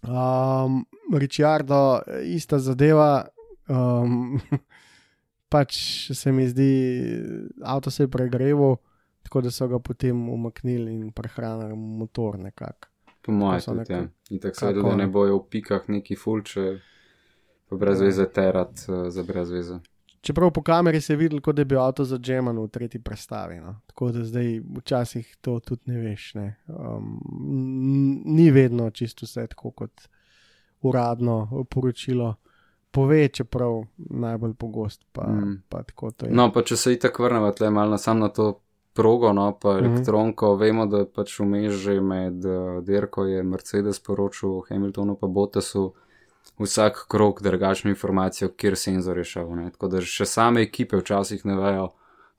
Um, 0.03 0.85
Ricciardo, 1.15 2.01
ista 2.25 2.59
zadeva. 2.59 3.27
Um, 3.69 4.41
pač 5.53 5.77
se 6.15 6.33
mi 6.33 6.49
zdi, 6.49 6.71
avto 7.65 7.91
se 7.91 8.05
je 8.05 8.11
pregreval, 8.13 8.77
tako 9.23 9.41
da 9.41 9.51
so 9.51 9.69
ga 9.69 9.79
potem 9.79 10.29
umaknili 10.29 10.93
in 10.95 11.13
prehranili 11.13 11.77
motor 11.77 12.39
nekako. 12.39 12.93
Po 13.29 13.33
mojem, 13.35 13.61
tudi 13.63 13.79
ja. 13.89 14.01
neko- 14.01 14.13
In 14.31 14.39
tako 14.41 14.57
seveda, 14.57 14.83
da 14.85 14.97
ne. 14.97 15.07
bojo 15.09 15.37
v 15.37 15.47
pikah 15.51 15.89
neki 15.89 16.17
fulče, 16.17 16.67
pa 17.69 17.77
brez 17.77 18.01
Ja. 18.01 18.07
veze 18.07 18.27
terat 18.29 18.85
uh, 18.89 19.09
za 19.09 19.23
brez 19.23 19.51
veze. 19.51 19.79
Čeprav 20.21 20.51
po 20.51 20.63
kameri 20.63 21.01
se 21.01 21.13
je 21.13 21.19
videl, 21.19 21.41
kot 21.41 21.55
da 21.55 21.61
je 21.61 21.67
bil 21.67 21.79
avto 21.81 22.05
za 22.05 22.19
Džeman 22.19 22.59
v 22.59 22.69
tretji 22.69 22.99
predstavi. 23.01 23.59
No. 23.59 23.77
Tako 23.87 24.11
da 24.11 24.25
zdaj 24.25 24.49
včasih 24.77 25.37
to 25.41 25.61
tudi 25.61 25.83
ne 25.87 26.01
veš. 26.01 26.35
Ne. 26.35 26.57
Um, 26.69 27.21
ni 28.27 28.51
vedno 28.51 28.91
čisto 28.91 29.25
vse 29.25 29.47
tako 29.47 29.71
kot 29.73 30.09
uradno 30.83 31.37
poročilo. 31.67 32.35
Pove, 32.91 33.29
čeprav 33.29 33.83
najbolj 33.99 34.55
pogost, 34.55 35.05
pa, 35.13 35.23
Mm. 35.25 35.39
mm. 35.41 35.63
pa 35.69 35.83
tako 35.83 36.11
to 36.11 36.27
je. 36.27 36.33
No, 36.33 36.53
pa 36.53 36.63
če 36.63 36.77
se 36.77 36.93
itak 36.93 37.19
vrnemo 37.19 37.51
tle 37.53 37.71
malo 37.71 37.91
na 37.91 37.99
sam 37.99 38.19
na 38.19 38.29
to 38.31 38.61
progo, 38.99 39.31
no, 39.33 39.53
pa 39.55 39.73
Mhm. 39.73 39.85
elektronko, 39.85 40.57
vemo, 40.57 40.87
da 40.87 41.05
pač 41.07 41.39
vmes 41.39 41.73
že 41.77 42.01
med 42.03 42.43
uh, 42.45 42.59
dirko 42.83 43.25
je 43.25 43.43
Mercedes 43.45 44.01
poročal 44.01 44.63
Hamiltonu 44.65 45.15
pa 45.15 45.27
Bottasu 45.29 45.93
vsak 46.59 47.07
krok 47.09 47.39
drugačno 47.41 47.91
informacijo, 47.91 48.49
kjer 48.51 48.75
senzor 48.77 49.17
je 49.17 49.25
šel. 49.27 49.55
Ne. 49.55 49.71
Tako 49.71 49.89
da 49.89 50.01
še 50.03 50.27
same 50.27 50.63
ekipe 50.63 50.97
včasih 50.97 51.45
ne 51.45 51.55
vejo, 51.57 51.89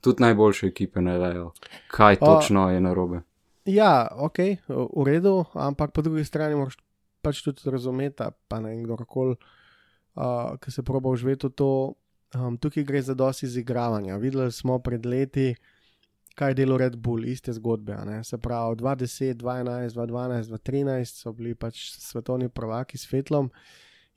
tudi 0.00 0.20
najboljše 0.20 0.66
ekipe 0.66 1.00
ne 1.00 1.16
vejo, 1.18 1.52
kaj 1.88 2.14
A- 2.14 2.20
točno 2.20 2.68
je 2.68 2.80
narobe. 2.80 3.22
Ja, 3.66 3.92
ok, 4.18 4.38
v 4.68 5.04
redu, 5.04 5.32
ampak 5.54 5.92
po 5.92 6.02
drugi 6.02 6.24
strani 6.24 6.54
moraš 6.54 6.76
pač 7.20 7.40
tudi 7.40 7.64
razumeti, 7.66 8.24
pa 8.48 8.58
ne 8.58 8.74
kdorkoli, 8.78 9.36
uh, 10.16 10.22
ki 10.56 10.70
se 10.70 10.82
proba 10.82 11.08
uživeti 11.08 11.46
v 11.46 11.52
to. 11.52 11.70
Um, 12.32 12.56
tukaj 12.56 12.84
gre 12.84 13.02
za 13.02 13.12
dosti 13.12 13.44
izigravanja. 13.44 14.16
Videli 14.16 14.52
smo 14.52 14.78
pred 14.78 15.02
leti, 15.04 15.54
kaj 16.34 16.50
je 16.50 16.54
delo 16.54 16.78
Red 16.78 16.96
Bull, 16.96 17.24
iste 17.24 17.52
zgodbe. 17.52 17.96
Se 18.24 18.38
pravi, 18.38 18.76
2010, 18.76 19.34
2011, 19.34 19.94
2012, 19.94 20.50
2013 20.50 21.22
so 21.22 21.32
bili 21.32 21.54
pač 21.54 21.90
svetovni 21.98 22.48
prvaki 22.48 22.98
s 22.98 23.08
Fetlom. 23.10 23.50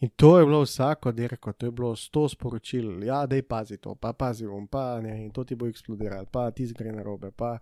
In 0.04 0.10
to 0.16 0.40
je 0.40 0.46
bilo 0.46 0.62
vsako 0.62 1.12
dirko, 1.12 1.54
to 1.54 1.66
je 1.66 1.72
bilo 1.72 1.96
sto 1.96 2.30
sporočil, 2.30 3.04
ja, 3.04 3.26
da 3.26 3.36
je 3.36 3.44
pazi 3.44 3.78
to, 3.78 3.96
pa 3.96 4.14
pazi 4.14 4.48
bom, 4.48 4.68
pa 4.68 5.02
ne, 5.02 5.24
in 5.24 5.30
to 5.32 5.44
ti 5.44 5.56
bo 5.56 5.68
eksplodiralo, 5.68 6.26
pa 6.32 6.52
ti 6.52 6.66
zgre 6.68 6.92
na 6.92 7.04
robe, 7.04 7.32
pa 7.32 7.58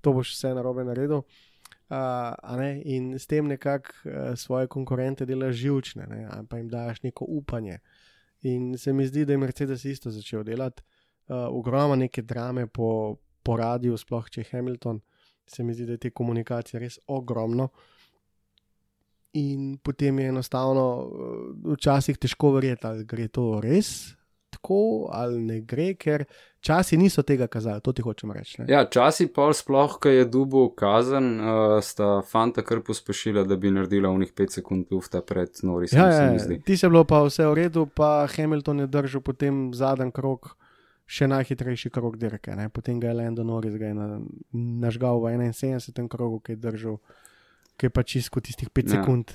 to 0.00 0.12
boš 0.12 0.30
vse 0.36 0.54
na 0.54 0.62
robe 0.62 0.84
naredil. 0.84 1.24
Uh, 1.90 2.58
ne, 2.58 2.82
in 2.84 3.18
s 3.18 3.26
tem 3.26 3.46
nekako 3.46 3.90
uh, 4.04 4.38
svoje 4.38 4.68
konkurente 4.70 5.26
delaš 5.26 5.56
živčne, 5.56 6.06
pa 6.48 6.60
jim 6.60 6.68
daš 6.68 7.02
neko 7.02 7.26
upanje. 7.28 7.80
In 8.42 8.78
se 8.78 8.92
mi 8.92 9.06
zdi, 9.06 9.24
da 9.24 9.32
je 9.32 9.38
Mercedes 9.38 9.84
isto 9.84 10.10
začel 10.10 10.44
delati, 10.44 10.82
uh, 11.28 11.48
ogromno 11.50 11.96
neke 11.96 12.22
drame 12.22 12.66
po, 12.66 13.16
po 13.42 13.56
radiju, 13.56 13.96
sploh 13.96 14.30
če 14.30 14.40
je 14.40 14.50
Hamilton. 14.52 15.00
Se 15.46 15.64
mi 15.64 15.74
zdi, 15.74 15.86
da 15.86 15.92
je 15.92 15.98
te 15.98 16.10
komunikacije 16.10 16.80
res 16.80 16.98
ogromno. 17.06 17.68
In 19.32 19.78
potem 19.78 20.18
je 20.18 20.28
enostavno 20.28 20.86
eh, 21.00 21.74
včasih 21.74 22.18
težko 22.18 22.52
verjeti, 22.52 22.86
ali 22.86 23.04
gre 23.04 23.28
to 23.28 23.60
res 23.62 24.16
tako 24.50 25.08
ali 25.12 25.38
ne 25.40 25.60
gre, 25.60 25.94
ker 25.94 26.24
časi 26.60 26.96
niso 26.96 27.22
tega 27.22 27.46
kazali, 27.46 27.80
to 27.80 27.92
ti 27.92 28.02
hočem 28.02 28.32
reči. 28.32 28.60
ne. 28.60 28.66
Ja, 28.68 28.84
časi 28.84 29.26
pol 29.32 29.54
sploh, 29.54 29.96
ko 30.02 30.08
je 30.08 30.24
dubu 30.24 30.68
kazen, 30.76 31.40
uh, 31.40 31.78
sta 31.82 32.20
fanta 32.22 32.62
kar 32.62 32.82
pospešila, 32.82 33.44
da 33.44 33.56
bi 33.56 33.70
naredila 33.70 34.10
unih 34.10 34.32
5 34.32 34.58
sekund 34.60 34.86
lufta 34.90 35.22
pred 35.22 35.48
Norisom, 35.62 35.98
Ja, 35.98 36.08
ja, 36.10 36.32
ja. 36.32 36.58
ti 36.66 36.76
se 36.76 36.88
bilo 36.88 37.04
pa 37.04 37.22
vse 37.22 37.46
v 37.46 37.54
redu, 37.54 37.86
pa 37.86 38.26
Hamilton 38.26 38.80
je 38.80 38.86
držal 38.86 39.20
potem 39.20 39.70
zadnji 39.74 40.10
krok, 40.12 40.56
še 41.10 41.26
najhitrejši 41.30 41.90
krok 41.90 42.18
dirke. 42.20 42.54
Ne? 42.56 42.68
Potem 42.70 43.00
ga 43.02 43.10
je 43.10 43.18
Lando 43.18 43.44
Norris 43.46 43.74
je 43.74 43.94
na, 43.94 44.20
nažgal 44.52 45.18
v 45.18 45.34
71. 45.34 46.06
krogu, 46.08 46.38
ki 46.38 46.54
je 46.54 46.62
držal, 46.62 47.00
ki 47.74 47.88
je 47.88 47.94
pač 47.94 48.16
iskal 48.22 48.44
tistih 48.46 48.70
5 48.70 48.86
Ja. 48.86 49.00
sekund. 49.00 49.34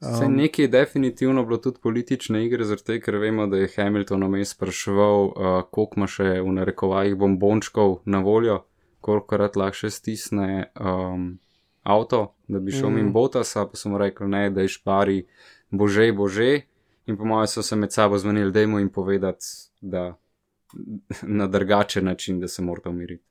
Vse 0.00 0.24
Um, 0.24 0.32
nekaj 0.32 0.64
je 0.64 0.68
definitivno 0.72 1.44
bilo 1.44 1.58
tudi 1.60 1.76
politične 1.82 2.40
igre, 2.46 2.64
tega, 2.64 3.04
ker 3.04 3.18
vemo, 3.20 3.44
da 3.46 3.58
je 3.60 3.68
Hamilton 3.76 4.24
vmes 4.24 4.54
spraševal, 4.54 5.26
uh, 5.26 5.62
koliko 5.68 6.00
ima 6.00 6.06
še 6.08 6.40
v 6.40 6.54
narekovajih 6.56 7.16
bombončkov 7.20 7.98
na 8.08 8.22
voljo, 8.24 8.62
koliko 9.04 9.26
krat 9.28 9.58
lahko 9.60 9.76
še 9.76 9.90
stisne 9.92 10.72
um, 10.80 11.34
avto, 11.84 12.32
da 12.48 12.64
bi 12.64 12.72
šel 12.72 12.88
mm. 12.88 12.94
Mhm. 12.94 12.96
mimo 12.96 13.12
Botasa, 13.12 13.66
pa 13.68 13.76
so 13.76 13.92
mu 13.92 14.00
rekli, 14.00 14.28
ne, 14.32 14.48
da 14.48 14.64
je 14.64 14.72
špari, 14.72 15.18
bože, 15.68 16.08
bože. 16.16 16.62
In 17.04 17.20
po 17.20 17.28
mojem 17.28 17.52
so 17.52 17.62
se 17.62 17.76
med 17.76 17.92
sabo 17.92 18.16
zmenili, 18.16 18.52
da 18.52 18.64
jim 18.64 18.88
povedati, 18.88 19.44
da 19.80 20.16
na 21.22 21.46
drugačen 21.46 22.04
način, 22.04 22.40
da 22.40 22.48
se 22.48 22.62
morate 22.62 22.88
umiriti. 22.88 23.24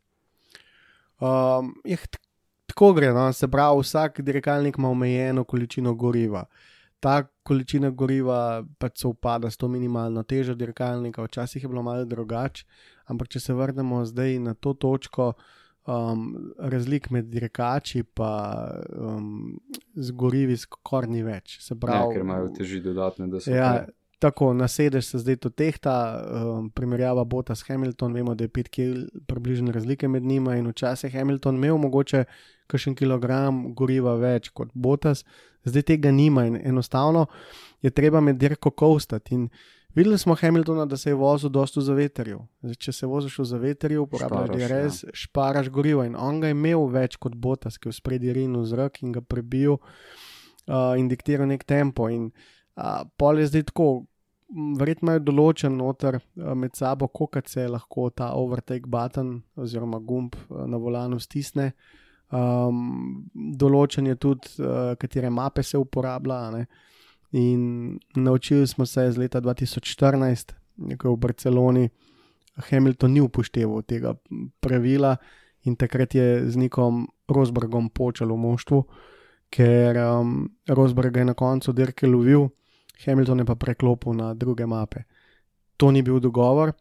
Um, 1.20 1.76
je, 1.86 1.98
tako 2.66 2.94
gre, 2.94 3.14
no? 3.14 3.34
se 3.34 3.48
pravi, 3.48 3.82
vsak 3.82 4.22
dirkalnik 4.22 4.78
ima 4.78 4.90
omejeno 4.90 5.44
količino 5.44 5.94
goriva. 5.94 6.46
Ta 7.00 7.24
količina 7.44 7.90
goriva 7.90 8.64
pač 8.78 9.02
se 9.02 9.08
upada 9.08 9.50
s 9.50 9.58
to 9.58 9.68
minimalno 9.68 10.24
težo 10.24 10.56
dirkalnika, 10.56 11.24
včasih 11.24 11.64
je 11.64 11.70
bilo 11.70 11.84
malo 11.84 12.06
drugače, 12.06 12.66
ampak 13.06 13.28
če 13.28 13.40
se 13.40 13.54
vrnemo 13.54 14.04
zdaj 14.06 14.40
na 14.40 14.54
to 14.54 14.74
točko, 14.74 15.34
um, 15.88 16.52
razlik 16.60 17.10
med 17.10 17.26
dirkači 17.32 18.04
pa 18.04 18.32
um, 18.96 19.60
z 19.96 20.12
gorivi 20.12 20.58
skoraj 20.58 21.10
ni 21.10 21.24
več. 21.24 21.60
Se 21.64 21.74
Ja, 21.74 21.80
pravi, 21.80 22.14
ker 22.16 22.26
imajo 22.26 22.52
teži 22.58 22.82
dodatne, 22.84 23.28
da 23.28 23.40
so. 23.40 23.52
Ja, 23.52 23.72
tako, 24.20 24.53
na 24.53 24.67
sedež 24.67 25.05
se 25.05 25.20
zdaj 25.20 25.36
to 25.36 25.49
tehta, 25.49 25.95
um, 26.20 26.70
primerjava 26.70 27.24
Bota 27.24 27.55
s 27.55 27.63
Hamilton, 27.67 28.13
vemo, 28.13 28.36
da 28.36 28.43
je 28.43 28.49
5 28.49 28.70
kg 28.70 29.24
približne 29.28 29.72
razlike 29.72 30.07
med 30.07 30.24
njima 30.24 30.55
in 30.55 30.67
včasih 30.67 31.13
je 31.13 31.20
Hamilton 31.20 31.55
imel 31.55 31.78
mogoče 31.78 32.24
kakšen 32.67 32.95
kilogram 32.95 33.74
goriva 33.74 34.15
več 34.20 34.49
kot 34.49 34.70
Botas, 34.74 35.24
zdaj 35.63 35.82
tega 35.82 36.11
nima 36.11 36.45
in 36.45 36.59
enostavno 36.63 37.26
je 37.82 37.89
treba 37.89 38.22
med 38.22 38.36
dirko 38.36 38.72
kostati. 38.72 39.36
In 39.36 39.49
videli 39.95 40.17
smo 40.17 40.36
Hamiltona, 40.36 40.86
da 40.86 40.97
se 40.97 41.09
je 41.09 41.15
vozil 41.15 41.49
dosto 41.49 41.80
v 41.80 41.84
zaveterju. 41.84 42.43
Zdaj, 42.61 42.76
če 42.76 42.91
se 42.91 43.07
voziš 43.07 43.39
v 43.39 43.45
zaveterju, 43.45 44.03
uporabljaš 44.03 44.51
DRS, 44.51 45.03
ja. 45.03 45.09
šparaš 45.13 45.70
gorivo 45.70 46.03
in 46.03 46.15
on 46.15 46.41
ga 46.41 46.51
je 46.51 46.59
imel 46.59 46.86
več 46.91 47.15
kot 47.17 47.36
Botas, 47.36 47.80
ki 47.80 47.89
je 47.89 47.95
v 47.95 48.01
spredi 48.01 48.36
rinil 48.36 48.67
zrak 48.67 49.01
in 49.01 49.15
ga 49.15 49.22
prebil 49.22 49.80
uh, 49.80 50.93
in 50.99 51.07
diktiral 51.07 51.47
nek 51.47 51.63
tempo. 51.63 52.09
In, 52.11 52.30
uh, 52.30 52.59
pol 53.17 53.39
je 53.39 53.47
zdaj 53.47 53.63
tako, 53.71 53.89
verjetno 54.49 55.09
imajo 55.09 55.23
določen 55.27 55.77
noter 55.77 56.19
uh, 56.19 56.53
med 56.57 56.75
sabo, 56.77 57.07
koliko 57.07 57.41
se 57.47 57.67
lahko 57.67 58.09
ta 58.09 58.32
overtake 58.38 58.89
button 58.89 59.39
oziroma 59.57 59.99
gumb 59.99 60.36
uh, 60.49 60.65
na 60.67 60.77
volanu 60.77 61.19
stisne. 61.21 61.71
Um, 62.30 63.25
določen 63.34 64.09
je 64.09 64.15
tudi, 64.21 64.53
uh, 64.61 64.93
katere 65.01 65.30
mape 65.34 65.63
se 65.65 65.77
uporablja. 65.77 66.39
Ne? 66.53 66.65
In 67.38 67.99
naučili 68.15 68.67
smo 68.67 68.86
se 68.86 69.07
iz 69.09 69.17
leta 69.17 69.41
2014, 69.41 70.55
ko 70.97 71.13
v 71.13 71.19
Barceloni 71.19 71.89
Hamilton 72.69 73.13
ni 73.13 73.21
upošteval 73.21 73.84
tega 73.88 74.15
pravila 74.63 75.15
in 75.67 75.75
takrat 75.75 76.15
je 76.15 76.49
z 76.49 76.59
nekom 76.59 77.05
Rosbergom 77.30 77.89
počel 77.93 78.32
v 78.34 78.39
moštvu, 78.39 78.80
ker 79.53 79.97
um, 80.01 80.47
Rosberg 80.69 81.17
je 81.17 81.25
na 81.25 81.36
koncu 81.38 81.73
dirke 81.75 82.07
lovil, 82.07 82.49
Hamilton 83.06 83.39
je 83.39 83.45
pa 83.45 83.56
preklopil 83.56 84.14
na 84.14 84.34
druge 84.34 84.66
mape. 84.66 85.04
To 85.78 85.91
ni 85.91 86.02
bil 86.02 86.20
dogovor 86.20 86.74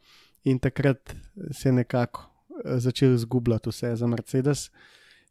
in 0.45 0.59
takrat 0.59 1.14
se 1.53 1.69
je 1.69 1.73
nekako 1.73 2.23
eh, 2.64 2.79
začel 2.79 3.14
izgubljati 3.14 3.69
vse 3.69 3.97
za 3.97 4.07
Mercedes. 4.07 4.71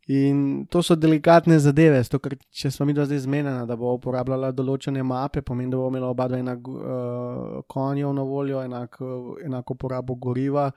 In 0.08 0.66
to 0.72 0.80
so 0.84 0.96
delikatne 0.96 1.58
zadeve, 1.60 2.00
zato 2.04 2.22
ker 2.24 2.38
če 2.56 2.70
smo 2.72 2.86
mi 2.88 2.94
do 2.96 3.04
zdaj 3.06 3.26
zmenjeni, 3.26 3.66
da 3.68 3.76
bo 3.76 3.92
uporabljala 3.98 4.54
določene 4.56 5.04
mape, 5.04 5.42
pomeni, 5.44 5.72
da 5.74 5.82
bo 5.82 5.90
imela 5.92 6.08
oba 6.14 6.30
dva 6.32 6.40
enak 6.40 6.70
uh, 6.72 7.58
konjev 7.68 8.14
na 8.16 8.24
voljo, 8.24 8.62
enak, 8.64 8.96
enako 9.44 9.76
porabo 9.76 10.16
goriva. 10.16 10.70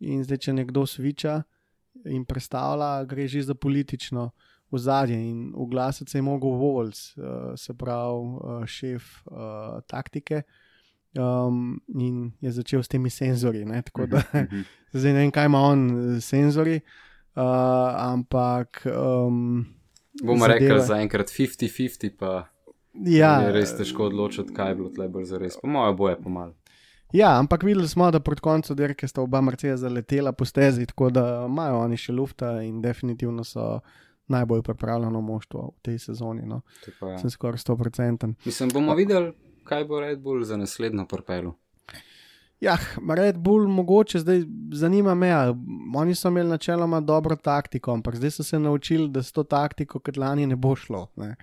In 0.00 0.24
zdaj, 0.24 0.40
če 0.46 0.54
nekdo 0.62 0.86
sviča 0.88 1.42
in 2.08 2.24
predstavlja, 2.24 3.04
gre 3.10 3.28
že 3.28 3.42
za 3.50 3.54
politično 3.54 4.30
ozadje. 4.70 5.16
In 5.20 5.52
uglasiti 5.54 6.10
se 6.10 6.18
je 6.18 6.22
mogel 6.22 6.50
Vols, 6.50 7.16
uh, 7.16 7.24
se 7.56 7.74
pravi 7.74 8.14
uh, 8.14 8.66
šef 8.66 9.02
uh, 9.26 9.36
taktike. 9.86 10.42
Um, 11.14 11.80
in 11.90 12.32
je 12.40 12.52
začel 12.52 12.82
s 12.82 12.88
temi 12.88 13.10
senzorji. 13.10 13.64
Ne? 13.64 13.82
Tako 13.82 14.06
da 14.06 14.22
Mhm. 14.34 14.60
zdaj 14.92 15.12
ne 15.12 15.18
vem, 15.18 15.30
kaj 15.30 15.46
ima 15.46 15.58
on 15.60 15.80
eh, 15.88 16.20
senzori, 16.20 16.80
uh, 17.34 17.42
ampak. 17.96 18.82
Um, 18.86 19.66
Bomo 20.22 20.44
zadeve- 20.44 20.58
rekli 20.60 20.80
zaenkrat 20.82 21.28
50-50, 21.28 22.10
pa 22.10 22.44
Ja, 22.96 23.40
je 23.40 23.52
res 23.52 23.72
težko 23.72 24.04
odločiti, 24.04 24.52
kaj 24.52 24.68
je 24.68 24.74
bilo 24.74 24.88
tle 24.90 25.08
bolj 25.08 25.24
za 25.24 25.38
res. 25.38 25.56
Po 25.56 25.68
mojem 25.68 25.96
boje 25.96 26.16
pomal. 26.18 26.52
Ja, 27.10 27.38
ampak 27.38 27.62
videli 27.62 27.88
smo, 27.88 28.10
da 28.10 28.20
proti 28.20 28.40
koncu 28.40 28.74
dirke 28.74 29.08
sta 29.08 29.22
oba 29.22 29.40
Mercedes 29.40 29.80
zaletela 29.80 30.32
po 30.32 30.44
stezi, 30.44 30.86
tako 30.86 31.10
da 31.10 31.22
imajo 31.46 31.78
oni 31.78 31.96
še 31.96 32.12
lufta 32.12 32.62
in 32.62 32.82
definitivno 32.82 33.44
so 33.44 33.80
najbolj 34.28 34.62
pripravljeno 34.62 35.20
moštvo 35.20 35.70
v 35.76 35.82
tej 35.82 35.98
sezoni. 35.98 36.42
No. 36.46 36.60
Je. 36.86 37.18
Sem 37.18 37.30
skoraj 37.30 37.58
100%. 37.58 38.34
Mislim, 38.44 38.70
bomo 38.74 38.94
videli, 38.94 39.32
kaj 39.64 39.84
bo 39.84 40.00
Red 40.00 40.20
Bull 40.20 40.44
za 40.44 40.56
naslednjo 40.56 41.06
propelu. 41.06 41.54
Ja, 42.60 42.76
Red 43.16 43.38
Bull 43.38 43.68
mogoče 43.68 44.18
zdaj 44.18 44.42
zanima 44.72 45.14
me. 45.14 45.32
Oni 45.96 46.14
so 46.14 46.28
imeli 46.28 46.48
načeloma 46.48 47.00
dobro 47.00 47.36
taktiko, 47.36 47.92
ampak 47.92 48.16
zdaj 48.16 48.30
so 48.30 48.44
se 48.44 48.58
naučili, 48.58 49.08
da 49.08 49.22
s 49.22 49.32
to 49.32 49.44
taktiko, 49.44 50.00
kot 50.00 50.16
lani, 50.16 50.46
ne 50.46 50.56
bo 50.56 50.74
šlo. 50.76 51.06
Ne. 51.16 51.36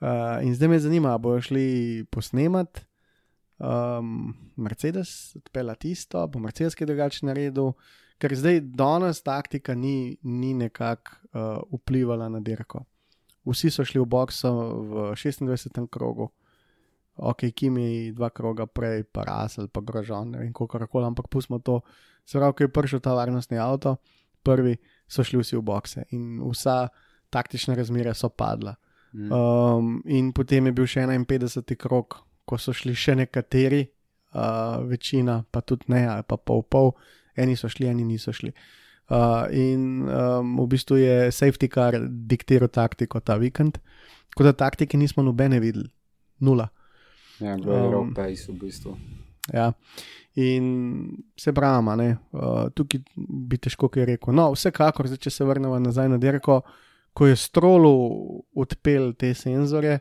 Uh, 0.00 0.08
in 0.42 0.54
zdaj 0.54 0.68
me 0.68 0.78
zanima, 0.78 1.10
ali 1.10 1.20
bojo 1.20 1.40
šli 1.40 2.04
posnemat 2.10 2.80
um, 3.60 4.34
Mercedes, 4.56 5.36
odpela 5.36 5.74
tisto, 5.74 6.26
bo 6.26 6.38
Mercedes 6.38 6.74
kaj 6.74 6.86
drugače 6.86 7.26
naredil, 7.26 7.72
ker 8.20 8.34
zdaj 8.36 8.60
danes 8.76 9.22
taktika 9.24 9.74
ni, 9.74 10.18
ni 10.22 10.52
nekako 10.54 11.16
uh, 11.32 11.80
vplivala 11.80 12.28
na 12.28 12.40
dirko. 12.40 12.84
Vsi 13.48 13.70
so 13.72 13.84
šli 13.88 14.02
v 14.02 14.06
bokso 14.06 14.52
v 14.84 15.10
26. 15.16 15.80
krogu, 15.90 16.28
ok, 17.16 17.48
Kimi 17.56 18.12
dva 18.12 18.30
kroga 18.30 18.66
prej, 18.66 19.04
pa 19.08 19.24
Rasel, 19.24 19.68
pa 19.72 19.80
Grožon, 19.80 20.34
ne 20.34 20.44
vem, 20.44 20.52
kako 20.52 20.86
koli, 20.86 21.08
ampak 21.08 21.28
pustimo 21.32 21.58
to. 21.58 21.80
Se 22.24 22.38
pravi, 22.38 22.52
ko 22.52 22.64
je 22.64 22.72
prišel 22.72 23.00
ta 23.00 23.14
varnostni 23.16 23.58
avto, 23.58 23.96
prvi 24.44 24.76
so 25.08 25.24
šli 25.24 25.40
vsi 25.40 25.56
v 25.56 25.62
bokse 25.64 26.04
in 26.16 26.40
vsa 26.44 26.88
taktična 27.30 27.74
razmere 27.74 28.14
so 28.14 28.28
padla. 28.28 28.74
Mm. 29.12 29.32
Um, 29.32 30.02
in 30.06 30.32
potem 30.32 30.66
je 30.66 30.72
bil 30.72 30.86
še 30.86 31.06
51. 31.08 31.76
krok, 31.80 32.20
ko 32.44 32.58
so 32.58 32.72
šli 32.76 32.94
še 32.94 33.16
nekateri, 33.18 33.82
uh, 34.34 34.84
večina 34.86 35.40
pa 35.50 35.64
tudi 35.66 35.90
ne, 35.90 36.04
ali 36.06 36.26
pa 36.28 36.36
pol 36.36 36.62
pol, 36.62 36.92
eni 37.40 37.56
so 37.56 37.70
šli, 37.72 37.88
eni 37.90 38.04
niso 38.04 38.34
šli. 38.36 38.52
Uh, 39.10 39.48
in 39.50 40.04
um, 40.06 40.52
v 40.60 40.68
bistvu 40.70 41.00
je 41.00 41.14
safety 41.34 41.66
car 41.72 41.96
diktiral 42.30 42.70
taktiko 42.70 43.18
ta 43.20 43.34
vikend, 43.40 43.80
tako 44.30 44.46
da 44.46 44.52
taktike 44.54 44.98
nismo 45.00 45.24
nobene 45.26 45.58
videli, 45.60 45.88
nula. 46.38 46.68
Ja, 47.40 47.56
bilo 47.56 47.74
je 47.74 47.96
Um, 47.96 48.14
pace 48.14 48.52
v 48.52 48.58
bistvu. 48.60 48.94
Ja. 49.52 49.72
In 50.38 51.16
se 51.36 51.52
brama, 51.52 51.96
ne. 51.96 52.16
Uh, 52.32 52.68
tukaj 52.74 53.00
bi 53.16 53.58
težko 53.58 53.88
kaj 53.90 54.06
rekel. 54.12 54.34
No, 54.36 54.52
vsekakor, 54.54 55.08
zdaj, 55.10 55.24
če 55.26 55.32
se 55.34 55.44
vrnemo 55.48 55.78
nazaj 55.82 56.08
na 56.12 56.18
dirko, 56.22 56.60
ko 57.12 57.26
je 57.26 57.36
strolu 57.36 57.90
odpel 58.54 59.10
te 59.18 59.32
senzore, 59.34 59.98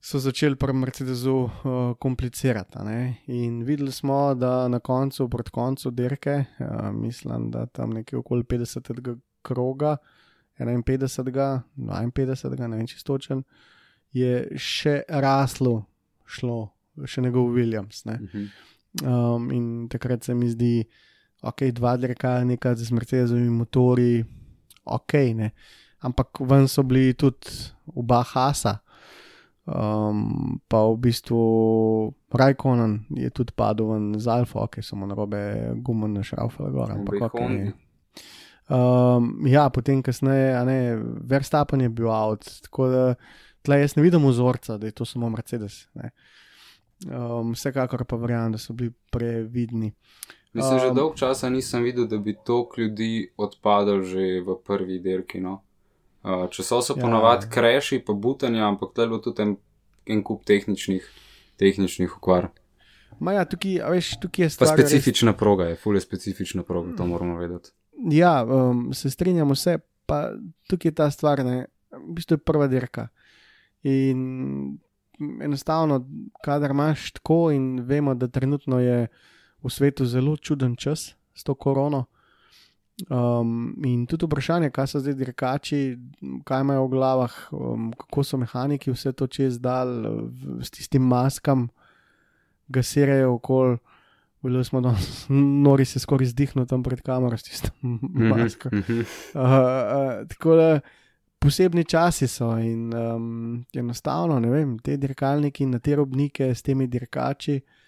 so 0.00 0.18
začeli 0.18 0.56
pri 0.56 0.72
Mercedesu 0.72 1.36
uh, 1.36 1.50
komplicirati. 1.98 2.78
ne. 2.84 3.16
In 3.26 3.62
videli 3.62 3.92
smo, 3.92 4.34
da 4.34 4.68
na 4.68 4.78
koncu, 4.78 5.28
proti 5.28 5.50
koncu 5.50 5.90
dirke, 5.90 6.44
uh, 6.58 6.90
mislim, 6.92 7.50
da 7.50 7.66
tam 7.66 7.90
nekje 7.90 8.18
okoli 8.18 8.42
50. 8.42 9.16
kroga, 9.42 9.96
51. 10.58 11.60
52. 11.76 12.66
ne 12.68 12.76
vem 12.76 12.86
čistočen, 12.86 13.42
je 14.12 14.48
še 14.56 15.02
raslo 15.08 15.84
šlo, 16.30 16.70
še 17.04 17.22
njegov 17.24 17.50
Williams. 17.54 18.04
Ne. 18.08 18.18
Mhm. 18.22 18.50
Um, 19.06 19.50
in 19.54 19.66
takrat 19.90 20.26
se 20.26 20.34
mi 20.34 20.48
zdi, 20.50 20.82
ok, 21.46 21.68
dva 21.74 21.94
dirkalnika 21.96 22.74
z 22.74 22.90
Mercedesovimi 22.90 23.50
motori, 23.50 24.24
ok, 24.84 25.14
ne. 25.38 25.52
ampak 26.00 26.40
ven 26.48 26.66
so 26.68 26.82
bili 26.82 27.14
tudi 27.14 27.52
oba 27.94 28.22
Hasa. 28.24 28.80
Um, 29.70 30.58
pa 30.66 30.82
v 30.90 30.96
bistvu 30.98 31.40
Rajkonen 32.34 33.06
je 33.14 33.30
tudi 33.30 33.54
padel 33.54 33.86
ven 33.86 34.06
z 34.18 34.26
Alfa, 34.26 34.66
so 34.82 34.96
mu 34.98 35.06
na 35.06 35.14
robe 35.14 35.70
gumo 35.78 36.08
našraufali 36.10 36.72
gor. 36.74 36.90
Ampak, 36.90 37.30
okay. 37.30 37.70
Um, 38.66 39.46
ja, 39.46 39.68
potem 39.70 40.02
kasneje, 40.02 40.54
a 40.58 40.64
ne, 40.66 40.98
Verstappen 41.22 41.80
je 41.80 41.88
bil 41.88 42.10
out, 42.10 42.46
tako 42.66 42.88
da 42.90 43.04
tle 43.62 43.80
jaz 43.80 43.94
ne 43.96 44.02
vidim 44.02 44.26
vzorca, 44.26 44.78
da 44.78 44.90
je 44.90 44.96
to 44.96 45.04
samo 45.04 45.30
Mercedes. 45.30 45.86
Ne. 45.94 46.10
Um, 47.06 47.54
vsekakor 47.54 48.04
pa 48.04 48.18
verjamem, 48.18 48.52
da 48.52 48.58
so 48.58 48.74
bili 48.74 48.90
previdni. 49.10 49.92
Mislim, 50.52 50.78
že 50.78 50.90
Um, 50.90 50.96
dolgo 50.96 51.14
časa 51.14 51.50
nisem 51.50 51.82
videl, 51.82 52.06
da 52.10 52.18
bi 52.18 52.34
toliko 52.34 52.80
ljudi 52.80 53.30
odpadlo 53.36 54.02
že 54.02 54.42
v 54.42 54.58
prvi 54.66 54.98
dirki. 54.98 55.40
No. 55.40 55.60
Uh, 56.22 56.46
če 56.48 56.62
so 56.62 56.80
se 56.80 56.92
Ja. 56.92 57.00
ponavadi 57.00 57.46
kreši, 57.48 57.98
pa 57.98 58.12
butanja, 58.14 58.66
ampak 58.66 58.92
tle 58.92 59.04
je 59.04 59.08
bilo 59.08 59.20
tudi 59.20 59.42
en, 59.42 59.56
en 60.06 60.22
kup 60.22 60.44
tehničnih, 60.44 61.04
tehničnih 61.56 62.16
okvar. 62.16 62.50
Ma 63.18 63.32
ja, 63.32 63.44
tukaj, 63.44 63.80
a 63.80 63.88
veš, 63.88 64.18
tukaj 64.18 64.44
je 64.44 64.48
Pa 64.48 64.52
stvar. 64.54 64.68
res- 64.70 64.86
specifična 64.86 65.32
proga 65.34 65.64
je, 65.64 65.76
fulje 65.76 66.00
specifična 66.00 66.62
proga, 66.62 66.92
to 66.94 67.06
moramo 67.06 67.36
vedeti. 67.36 67.70
Ja, 68.10 68.44
um, 68.44 68.92
se 68.92 69.10
strinjamo 69.10 69.52
vse, 69.52 69.78
pa 70.06 70.32
tukaj 70.66 70.88
je 70.88 70.94
ta 70.94 71.10
stvar, 71.10 71.40
ne, 71.40 71.66
v 71.90 72.14
bistvu 72.14 72.34
je 72.34 72.38
prva 72.40 72.66
dirka. 72.66 73.08
In 73.82 74.78
enostavno, 75.40 76.06
kadar 76.42 76.70
imaš 76.70 77.12
tako, 77.12 77.50
in 77.50 77.80
vemo, 77.80 78.14
da 78.14 78.28
trenutno 78.28 78.78
je 78.78 79.06
v 79.58 79.70
svetu 79.70 80.06
zelo 80.06 80.36
čuden 80.36 80.76
čas 80.76 81.14
s 81.34 81.42
to 81.42 81.54
korono. 81.54 82.04
Um, 83.08 83.74
in 83.84 84.06
tudi 84.06 84.26
vprašanje, 84.26 84.70
kaj 84.74 84.86
so 84.90 85.00
zdaj 85.00 85.14
dirkači, 85.18 85.80
kaj 86.44 86.64
imajo 86.64 86.84
v 86.86 86.90
glavah, 86.94 87.36
um, 87.52 87.90
kako 87.96 88.24
so 88.24 88.40
mehaniki 88.40 88.92
vse 88.92 89.12
to 89.12 89.26
čez 89.26 89.60
dal, 89.62 89.90
s 90.60 90.70
tistim 90.74 91.06
maskam, 91.08 91.68
gasirajo 92.68 93.34
okoli. 93.38 93.78
Bili 94.42 94.64
smo 94.64 94.80
danes, 94.80 95.26
nori 95.66 95.84
se 95.84 96.00
skoraj 96.00 96.30
zdihnuti 96.32 96.68
tam 96.70 96.82
pred 96.82 97.02
kamero 97.04 97.36
s 97.36 97.44
tistim 97.48 97.98
masko. 98.32 98.72
Mhm. 98.72 99.04
Uh, 99.34 99.42
uh, 99.42 100.28
tako 100.28 100.56
da 100.56 100.80
posebni 101.38 101.84
časi 101.84 102.28
so 102.28 102.52
in 102.58 102.94
um, 102.94 103.64
enostavno, 103.74 104.40
ne 104.40 104.50
vem, 104.50 104.78
te 104.78 104.96
dirkalniki 104.96 105.66
na 105.66 105.78
te 105.78 105.96
robnike 105.96 106.54
s 106.54 106.62
temi 106.62 106.86
dirkači, 106.86 107.60
uh, 107.60 107.79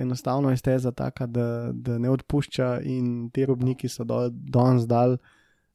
enostavno 0.00 0.50
je 0.50 0.56
steza 0.56 0.92
taka, 0.92 1.26
da, 1.26 1.70
da 1.72 1.98
ne 1.98 2.10
odpušča 2.10 2.80
in 2.84 3.30
te 3.30 3.46
robniki 3.46 3.88
so 3.88 4.04
do, 4.04 4.28
danes 4.30 4.86
dal 4.88 5.18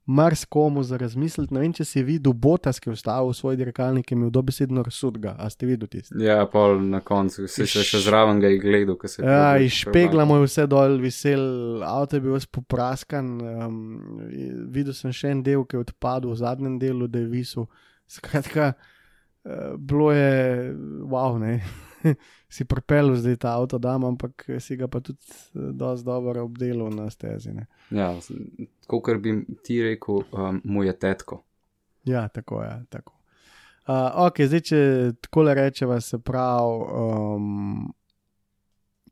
marskomu 0.08 0.84
za 0.84 0.98
razmisliti. 0.98 1.54
Ne 1.54 1.60
vem, 1.60 1.74
če 1.76 1.84
si 1.86 2.02
videl 2.04 2.32
Botas, 2.34 2.80
ki 2.80 2.90
je 2.90 2.96
vstavil 2.96 3.34
svoj 3.36 3.58
dirkalnik, 3.60 4.12
je 4.12 4.16
imel 4.16 4.30
dobesedno 4.32 4.84
razsudga. 4.84 5.36
A 5.36 5.50
ste 5.52 5.68
videli 5.68 5.98
tisto? 5.98 6.16
Ja, 6.24 6.46
pol 6.48 6.80
na 6.88 7.02
koncu, 7.04 7.44
vsi 7.44 7.68
se 7.68 7.84
še 7.84 8.00
zraven 8.06 8.40
ga 8.40 8.48
je 8.48 8.62
gledal, 8.64 8.96
ko 8.96 9.12
se 9.12 9.20
je. 9.22 9.28
Ja, 9.28 9.52
prebral- 9.52 9.66
iz 9.66 9.80
špegla 9.82 10.26
mu 10.26 10.38
je 10.40 10.48
vse 10.48 10.68
dol 10.72 10.96
visel, 11.04 11.44
avto 11.84 12.16
je 12.16 12.24
bil 12.24 12.40
spopraskan. 12.40 13.34
Um, 13.42 13.82
videl 14.72 14.96
sem 14.96 15.12
še 15.12 15.34
en 15.36 15.44
del, 15.44 15.66
ki 15.68 15.76
je 15.76 15.84
odpadel 15.90 16.32
v 16.32 16.40
zadnjem 16.40 16.80
delu, 16.80 17.12
da 17.12 17.20
je 17.20 17.28
visel. 17.28 17.68
Skratka, 18.08 18.72
uh, 19.44 19.76
bilo 19.76 20.14
je, 20.16 20.72
wow, 21.04 21.36
ne. 21.36 21.60
si 22.56 22.66
propel 22.66 23.16
zdaj 23.16 23.36
ta 23.42 23.56
avto, 23.58 23.78
dam, 23.78 24.06
ampak 24.06 24.46
si 24.60 24.78
ga 24.78 24.88
pa 24.88 25.00
tudi 25.00 25.20
eh, 25.56 25.72
dosti 25.74 26.06
dobro 26.06 26.44
obdelal 26.44 26.94
na 26.94 27.10
stezi. 27.10 27.54
Ne. 27.54 27.68
Ja, 27.90 28.14
kot 28.88 29.22
bi 29.22 29.40
ti 29.64 29.82
rekel, 29.84 30.24
um, 30.32 30.62
mu 30.64 30.84
je 30.84 30.94
tetko. 31.00 31.44
Ja, 32.06 32.28
tako 32.28 32.64
je. 32.64 32.74
Tako. 32.90 33.14
Uh, 33.88 34.28
ok, 34.28 34.42
zdaj, 34.48 34.62
če 34.68 34.80
tako 35.24 35.46
rečeva, 35.48 36.02
se 36.04 36.20
pravi, 36.20 36.82
um, 36.92 37.94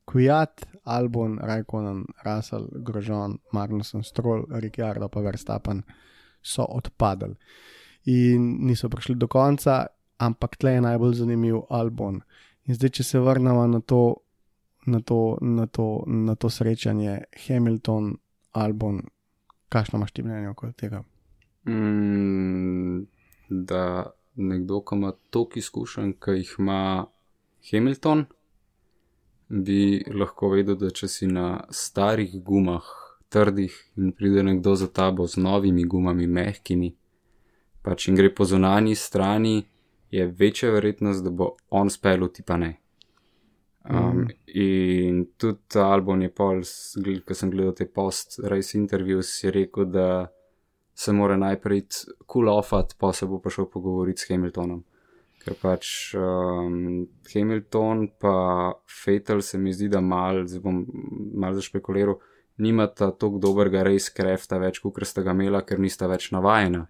Kujat, 0.06 0.66
Albon, 0.84 1.40
Rajkonen, 1.42 2.04
Russell, 2.26 2.68
Grožon, 2.86 3.40
Magnussen, 3.56 4.04
Stroll, 4.04 4.46
Ricciardo, 4.52 5.10
pa 5.10 5.24
Verstappen 5.26 5.82
so 6.46 6.68
odpadli 6.70 7.34
in 8.06 8.68
niso 8.68 8.90
prišli 8.90 9.16
do 9.18 9.28
konca, 9.28 9.86
ampak 10.22 10.60
tle 10.62 10.78
je 10.78 10.82
najbolj 10.86 11.14
zanimiv 11.24 11.64
Albon. 11.70 12.22
In 12.66 12.76
zdaj, 12.76 12.90
če 12.98 13.04
se 13.04 13.20
vrnemo 13.22 13.68
na 13.68 13.80
to, 13.80 14.02
na 14.86 15.00
to, 15.00 15.38
na 15.42 15.68
to, 15.68 16.04
na 16.08 16.36
to 16.36 16.50
srečanje, 16.50 17.20
Hamilton, 17.48 18.16
Albon, 18.58 19.04
kakšno 19.70 20.00
imaš 20.00 20.12
ti 20.12 20.24
mnenje 20.24 20.50
okoli 20.50 20.74
tega? 20.74 21.04
Mm, 21.70 23.06
da 23.50 23.84
nekdo, 24.36 24.82
ki 24.82 24.96
ima 24.96 25.12
toliko 25.30 25.60
izkušenj, 25.60 26.16
ki 26.24 26.40
jih 26.40 26.56
ima 26.60 26.80
Hamilton, 27.72 28.26
bi 29.50 30.04
lahko 30.14 30.50
vedel, 30.50 30.78
da 30.82 30.90
če 30.90 31.08
si 31.08 31.30
na 31.30 31.66
starih 31.70 32.34
gumah, 32.44 32.86
trdih 33.30 33.74
in 33.98 34.12
pride 34.16 34.44
nekdo 34.44 34.76
za 34.76 34.88
tabo 34.88 35.28
z 35.28 35.42
novimi 35.42 35.86
gumami, 35.86 36.28
mehkimi, 36.28 36.94
pač 37.86 38.08
in 38.10 38.18
gre 38.18 38.34
po 38.34 38.46
zunanji 38.46 38.96
strani, 38.96 39.60
je 40.16 40.26
večja 40.40 40.72
verjetnost, 40.72 41.24
da 41.24 41.30
bo 41.30 41.56
on 41.70 41.90
spel, 41.90 42.28
ti 42.34 42.44
pa 42.44 42.58
ne. 42.58 42.76
Um, 43.90 43.98
mm. 43.98 44.28
In 44.58 45.26
tudi 45.38 45.60
ta 45.68 45.92
album 45.94 46.22
je 46.22 46.32
pol, 46.34 46.64
ko 47.28 47.38
sem 47.38 47.52
gledal 47.54 47.76
te 47.78 47.86
post-race 47.86 48.78
interviews, 48.78 49.30
je 49.44 49.52
rekel, 49.54 49.86
da 49.86 50.08
se 50.96 51.14
mora 51.14 51.38
najprej 51.38 51.84
kulofati, 52.26 52.96
pa 52.98 53.14
se 53.14 53.28
bo 53.30 53.40
pa 53.44 53.52
šel 53.54 53.68
pogovoriti 53.70 54.24
s 54.24 54.32
Hamiltonom. 54.32 54.84
Ker 55.44 55.58
pač 55.62 56.16
um, 56.18 57.06
Hamilton 57.30 58.08
pa 58.18 58.38
Fatal 58.90 59.44
se 59.46 59.60
mi 59.62 59.74
zdi, 59.76 59.92
da 59.94 60.02
mal, 60.02 60.46
zdaj 60.48 60.64
bom 60.64 60.82
mal 61.38 61.54
zašpekuliral, 61.54 62.18
nimata 62.58 63.12
tako 63.12 63.38
dobrega 63.44 63.84
race 63.86 64.10
crafta 64.16 64.58
več, 64.58 64.80
kot 64.82 65.04
sta 65.06 65.22
ga 65.22 65.36
imela, 65.36 65.62
ker 65.68 65.84
nista 65.84 66.08
več 66.10 66.32
navajena 66.34 66.88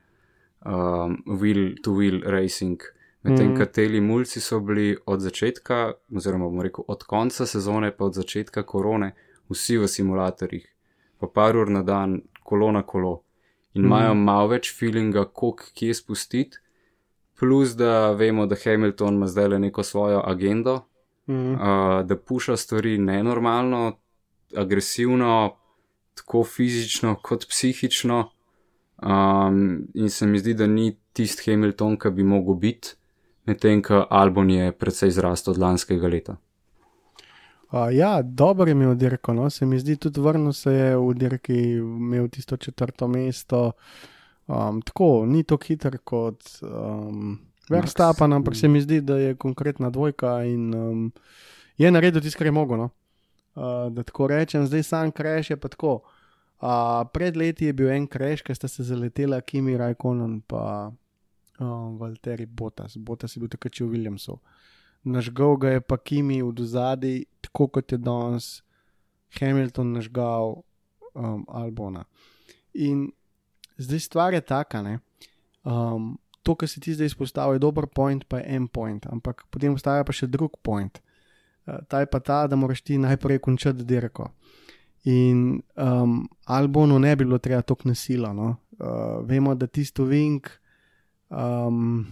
um, 0.66 1.18
wheel-to-wheel 1.26 2.22
racing. 2.32 2.80
Medtem, 3.26 3.52
mm. 3.52 3.58
kateri 3.58 4.02
mulci 4.02 4.42
so 4.42 4.60
bili 4.60 4.98
od 5.06 5.20
začetka, 5.20 5.94
oziroma 6.16 6.46
bomo 6.46 6.64
rekel 6.64 6.84
od 6.88 7.04
konca 7.04 7.46
sezone, 7.46 7.92
pa 7.92 8.06
od 8.06 8.14
začetka 8.14 8.64
korone, 8.64 9.16
vsi 9.50 9.78
v 9.78 9.88
simulatorjih, 9.88 10.66
pa 11.20 11.28
par 11.28 11.58
ur 11.58 11.70
na 11.70 11.82
dan, 11.84 12.22
kolo 12.44 12.72
na 12.72 12.84
kolo. 12.84 13.22
In 13.74 13.82
Mhm. 13.82 13.86
imajo 13.88 14.14
mm. 14.14 14.24
malo 14.24 14.48
več 14.48 14.70
feelinga, 14.80 15.26
koliko 15.26 15.64
kje 15.74 15.94
spustiti, 15.94 16.58
plus 17.40 17.74
da 17.76 18.12
vemo, 18.12 18.46
da 18.46 18.56
Hamilton 18.56 19.16
ima 19.16 19.28
zdaj 19.28 19.48
le 19.48 19.60
neko 19.60 19.84
svojo 19.84 20.22
agendo, 20.26 20.82
Mm. 21.28 21.54
uh, 21.54 21.60
da 22.06 22.16
puša 22.18 22.58
stvari 22.58 22.98
nenormalno, 22.98 23.98
agresivno, 24.56 25.56
tako 26.14 26.44
fizično 26.44 27.16
kot 27.22 27.48
psihično. 27.50 28.30
Um, 29.02 29.88
in 29.94 30.10
se 30.10 30.28
mi 30.28 30.40
zdi, 30.40 30.54
da 30.54 30.68
ni 30.68 30.98
tisti 31.14 31.52
Hamilton, 31.52 31.98
ki 31.98 32.10
bi 32.10 32.24
mogel 32.24 32.54
biti, 32.54 32.94
medtem 33.46 33.82
ko 33.84 34.06
Albon 34.10 34.50
je 34.50 34.72
precej 34.72 35.12
zrastel 35.12 35.54
od 35.54 35.60
lanskega 35.60 36.08
leta. 36.08 36.38
Uh, 37.72 37.90
ja, 37.92 38.22
dobro 38.22 38.66
je 38.66 38.72
imel 38.72 38.96
dirko, 38.96 39.34
no? 39.34 39.50
se 39.50 39.66
mi 39.66 39.80
zdi, 39.80 39.96
tudi 39.98 40.22
vrnil 40.22 40.54
se 40.54 40.72
je 40.74 40.98
v 40.98 41.14
dirki, 41.14 41.58
imel 41.74 42.28
tisto 42.30 42.58
četrto 42.58 43.08
mesto. 43.08 43.72
Um, 44.48 44.82
tako, 44.82 45.26
ni 45.26 45.44
to 45.44 45.58
hiter 45.58 45.98
kot 45.98 46.44
um, 46.62 47.40
Verstappen, 47.70 48.34
ampak 48.34 48.56
se 48.56 48.68
mi 48.68 48.82
zdi, 48.82 49.02
da 49.02 49.18
je 49.18 49.36
konkretna 49.36 49.90
dvojka 49.90 50.44
in 50.44 50.76
um, 50.76 51.12
je 51.78 51.92
naredil 51.92 52.22
tisto, 52.22 52.38
kar 52.38 52.48
je 52.48 52.52
mogel. 52.52 52.78
No? 52.78 52.90
Uh, 53.56 53.92
da 53.92 54.04
tako 54.04 54.28
rečem, 54.28 54.68
zdaj 54.68 54.84
sam 54.84 55.12
kreš 55.12 55.50
je 55.50 55.58
pa 55.58 55.68
tako. 55.68 56.02
Uh, 56.62 57.04
pred 57.14 57.38
leti 57.38 57.66
je 57.66 57.74
bil 57.74 57.90
en 57.90 58.08
kreš, 58.08 58.42
ki 58.42 58.56
sta 58.56 58.68
se 58.68 58.84
zaletela 58.84 59.42
Kimi 59.42 59.78
Rajkonen 59.78 60.42
pa 60.42 60.92
um, 61.60 61.98
Valtteri 61.98 62.46
Botas. 62.46 62.98
Botas 62.98 63.36
je 63.36 63.40
bil 63.40 63.50
takrat 63.50 63.80
v 63.80 63.90
Williamsu. 63.92 64.40
Nažgal 65.06 65.58
ga 65.58 65.70
je 65.76 65.82
pa 65.82 65.98
Kimi 65.98 66.42
v 66.42 66.52
dozadi, 66.54 67.26
tako 67.42 67.68
kot 67.68 67.92
je 67.92 67.98
danes 67.98 68.64
Hamilton 69.40 69.94
nažgal 69.94 70.64
um, 71.14 71.46
Albona. 71.48 72.06
In 72.74 73.12
zdaj 73.78 74.00
stvar 74.00 74.34
je 74.34 74.42
taka, 74.42 74.82
ne. 74.82 75.00
Um, 75.64 76.18
to, 76.44 76.56
kar 76.56 76.70
si 76.70 76.80
ti 76.80 76.94
zdaj 76.94 77.14
izpostavil, 77.14 77.58
je 77.58 77.66
dober 77.66 77.88
point, 77.88 78.26
pa 78.28 78.38
je 78.42 78.56
en 78.56 78.68
point, 78.68 79.06
ampak 79.10 79.46
potem 79.50 79.74
obstaja 79.74 80.06
pa 80.06 80.14
še 80.14 80.30
drug 80.30 80.58
point. 80.62 81.02
Uh, 81.66 81.82
ta 81.90 82.02
je 82.04 82.10
pa 82.10 82.20
ta, 82.20 82.46
da 82.48 82.58
moraš 82.58 82.82
ti 82.86 82.98
najprej 82.98 83.42
končati 83.46 83.86
dirko. 83.86 84.32
In 85.06 85.62
um, 85.78 86.26
Albonu 86.46 86.98
ne 87.00 87.16
bi 87.16 87.26
bilo 87.26 87.38
treba 87.38 87.62
tako 87.62 87.90
nasilno. 87.90 88.34
No? 88.34 88.56
Uh, 88.80 89.22
vemo, 89.26 89.54
da 89.56 89.68
tisto 89.68 90.06
vink. 90.10 90.50
Um, 91.30 92.06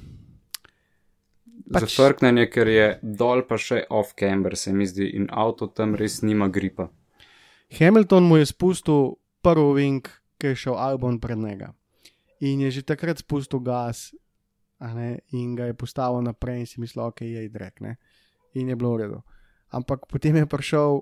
Pač... 1.74 1.88
Zafrknjenje, 1.96 2.48
ker 2.52 2.68
je 2.68 2.88
dol 3.02 3.46
pa 3.48 3.58
še 3.58 3.86
off-camber, 3.90 4.58
se 4.60 4.74
mi 4.74 4.86
zdi, 4.90 5.08
in 5.16 5.30
avto 5.32 5.70
tam 5.72 5.96
res 5.96 6.22
nima 6.22 6.50
gripa. 6.52 6.90
Hamilton 7.74 8.28
mu 8.30 8.38
je 8.38 8.50
spustil 8.52 9.16
prvi 9.42 9.72
vink, 9.80 10.10
ki 10.38 10.54
je 10.54 10.60
šel 10.66 10.76
Albon 10.78 11.20
pred 11.24 11.40
njega. 11.40 11.74
in 12.44 12.60
je 12.60 12.72
že 12.72 12.82
takrat 12.84 13.18
spustil 13.18 13.60
gas 13.60 14.12
ne, 14.80 15.20
in 15.32 15.56
ga 15.56 15.66
je 15.66 15.74
postavil 15.74 16.22
naprej 16.22 16.60
in 16.60 16.68
si 16.68 16.80
mislil, 16.82 17.06
ok, 17.06 17.22
je 17.22 17.46
idrek, 17.46 17.80
ne, 17.82 17.96
in 18.54 18.70
je 18.70 18.76
bilo 18.76 18.94
v 18.94 18.98
redu. 18.98 19.20
Ampak 19.72 20.06
potem 20.12 20.36
je 20.36 20.46
prišel 20.46 21.02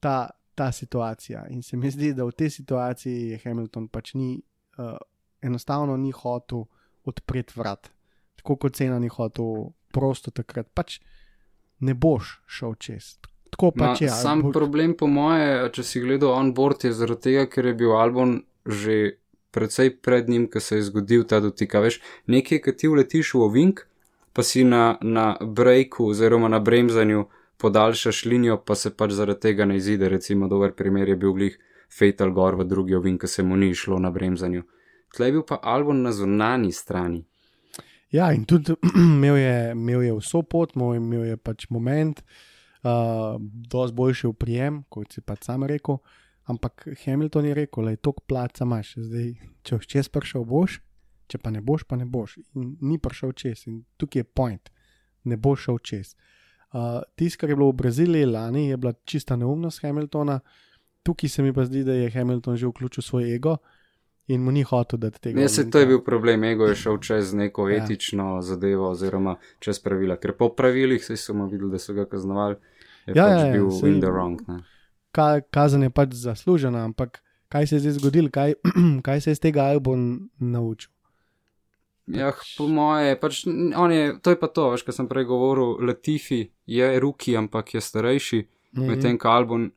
ta, 0.00 0.30
ta 0.54 0.72
situacija 0.72 1.46
in 1.50 1.62
se 1.62 1.76
mi 1.76 1.90
zdi, 1.90 2.12
da 2.12 2.24
v 2.24 2.34
tej 2.34 2.50
situaciji 2.50 3.30
je 3.30 3.40
Hamilton 3.44 3.88
pač 3.88 4.14
ni, 4.14 4.42
uh, 4.78 4.98
enostavno 5.42 5.96
ni 5.96 6.10
hotel 6.10 6.66
odpreti 7.04 7.52
vrat, 7.56 7.90
tako 8.36 8.56
kot 8.56 8.76
cena 8.76 8.98
ni 8.98 9.08
hotel 9.08 9.72
prosto 9.92 10.30
takrat. 10.30 10.68
Pač 10.74 11.00
ne 11.80 11.94
boš 11.94 12.40
šel 12.46 12.74
čez. 12.74 13.16
Tako 13.50 13.70
pač 13.70 14.00
Ma, 14.00 14.06
je. 14.06 14.10
sam 14.10 14.38
ali 14.38 14.42
bo- 14.42 14.52
problem, 14.52 14.94
po 14.94 15.06
moje, 15.06 15.70
če 15.70 15.82
si 15.82 16.00
gledal 16.00 16.30
on 16.30 16.54
board, 16.54 16.84
je 16.84 16.92
zaradi 16.92 17.20
tega, 17.22 17.46
ker 17.46 17.66
je 17.66 17.74
bil 17.74 17.92
Albon 17.92 18.38
že 18.64 19.18
precej 19.50 19.90
pred 19.98 20.28
njim, 20.28 20.46
ko 20.46 20.60
se 20.60 20.76
je 20.76 20.82
zgodil 20.82 21.24
ta 21.24 21.40
dotik. 21.40 21.74
Veš, 21.74 21.98
nekaj, 22.26 22.60
ki 22.60 22.72
ti 22.72 22.88
vletiš 22.88 23.34
v 23.34 23.40
ovink, 23.40 23.82
pa 24.32 24.42
si 24.42 24.64
na, 24.64 24.96
na 25.02 25.36
breaku 25.38 26.06
oziroma 26.06 26.48
na 26.48 26.60
bremzanju 26.60 27.26
podaljšaš 27.58 28.24
linijo, 28.24 28.56
pa 28.56 28.74
se 28.74 28.90
pač 28.90 29.10
zaradi 29.10 29.40
tega 29.40 29.64
ne 29.64 29.76
izide. 29.76 30.08
Recimo, 30.08 30.48
dober 30.48 30.72
primer 30.72 31.08
je 31.08 31.16
bil 31.16 31.32
glih 31.32 31.58
Fatal 31.90 32.30
Gor 32.30 32.54
v 32.54 32.64
drugi 32.64 32.94
ovink, 32.94 33.20
ko 33.20 33.26
se 33.26 33.42
mu 33.42 33.56
ni 33.56 33.74
šlo 33.74 33.98
na 33.98 34.10
bremzanju. 34.10 34.62
Tle 35.12 35.28
je 35.28 35.32
bil 35.32 35.44
pa 35.46 35.58
Albon 35.62 36.02
na 36.02 36.12
zunani 36.12 36.72
strani. 36.72 37.24
Ja, 38.12 38.32
in 38.32 38.44
tudi 38.44 38.74
imel 38.96 39.36
je, 39.36 39.72
imel 39.72 40.02
je 40.02 40.16
vso 40.18 40.42
pot, 40.42 40.74
imel, 40.76 41.24
je 41.24 41.36
pač 41.36 41.68
moment, 41.70 42.20
uh, 42.84 43.38
dosti 43.40 43.96
boljši 43.96 44.28
v 44.28 44.36
prijem, 44.36 44.82
kot 44.92 45.12
si 45.12 45.24
pač 45.24 45.48
sam 45.48 45.64
rekel. 45.68 46.00
Ampak 46.50 46.88
Hamilton 47.04 47.46
je 47.48 47.54
rekel, 47.54 47.86
da 47.86 47.94
je 47.94 48.02
tok 48.02 48.24
placa 48.28 48.66
imaš, 48.66 48.96
zdaj 48.98 49.28
če 49.62 49.78
boš 49.78 49.88
čez 49.88 50.08
prišel, 50.12 50.44
boš, 50.48 50.80
če 51.30 51.38
pa 51.40 51.52
ne 51.54 51.62
boš, 51.64 51.86
pa 51.88 51.96
ne 51.96 52.04
boš. 52.08 52.36
In 52.58 52.74
ni 52.82 52.98
prišel 53.00 53.32
čez, 53.38 53.66
in 53.70 53.84
tukaj 53.96 54.24
je 54.24 54.28
point, 54.28 54.72
ne 55.24 55.38
bo 55.38 55.54
šel 55.56 55.78
čez. 55.80 56.16
Uh, 56.72 57.00
Tisto, 57.16 57.40
kar 57.40 57.52
je 57.52 57.56
bilo 57.56 57.70
v 57.70 57.78
Braziliji 57.84 58.28
lani, 58.28 58.66
je 58.72 58.80
bila 58.80 58.92
čista 59.08 59.36
neumnost 59.36 59.84
Hamiltona, 59.84 60.40
tukaj 61.04 61.30
se 61.30 61.44
mi 61.44 61.52
pa 61.52 61.64
zdi, 61.68 61.84
da 61.84 61.94
je 61.96 62.10
Hamilton 62.10 62.56
že 62.56 62.68
vključil 62.68 63.04
svoj 63.04 63.34
ego 63.34 63.56
in 64.26 64.40
mu 64.40 64.50
ni 64.50 64.62
hotel 64.62 64.98
dati 64.98 65.20
tega. 65.20 65.36
Ne, 65.36 65.48
se 65.48 65.64
to 65.66 65.78
je 65.78 65.86
bil 65.86 66.00
problem, 66.00 66.44
ego 66.44 66.66
je 66.66 66.74
šel 66.76 66.98
čez 66.98 67.34
neko 67.34 67.68
Ja. 67.68 67.76
etično 67.76 68.42
zadevo 68.42 68.90
oziroma 68.90 69.36
čez 69.58 69.78
pravila, 69.78 70.16
ker 70.16 70.32
po 70.32 70.48
pravilih 70.50 71.04
se 71.04 71.16
smo 71.16 71.46
videli, 71.46 71.70
da 71.70 71.78
so 71.78 71.92
ga 71.92 72.04
kaznovali, 72.06 72.56
je 73.06 73.12
Ja, 73.12 73.24
pač 73.24 73.32
ja, 73.32 73.46
ja, 73.46 73.52
bil 73.52 73.66
saj- 73.68 73.88
in 73.88 74.00
the 74.00 74.08
wrong. 74.08 74.38
Ne. 74.48 74.60
ka, 75.10 75.40
kazen 75.42 75.82
je 75.82 75.90
pač 75.90 76.08
zaslužena, 76.14 76.84
ampak 76.84 77.20
kaj 77.48 77.66
se 77.66 77.74
je 77.74 77.80
zdaj 77.80 77.92
zgodilo, 77.92 78.30
kaj, 78.30 78.54
kaj 79.02 79.20
se 79.20 79.30
je 79.30 79.32
iz 79.32 79.40
tega 79.40 79.62
Albon 79.64 80.04
naučil? 80.38 80.90
Ja, 82.08 82.32
po 82.58 82.66
moje, 82.66 83.14
pač, 83.16 83.44
je, 83.44 84.18
to 84.18 84.30
je 84.30 84.36
pa 84.36 84.48
to, 84.48 84.70
veš, 84.70 84.82
kar 84.82 84.92
sem 84.92 85.06
prej 85.06 85.24
govoril, 85.24 85.76
Latifi 85.80 86.40
je 86.66 87.00
ruki, 87.00 87.36
ampak 87.36 87.74
je 87.74 87.80
starejši, 87.80 88.40
Mhm. 88.72 88.86
medtem 88.86 89.18
ko 89.18 89.28
Albon, 89.28 89.70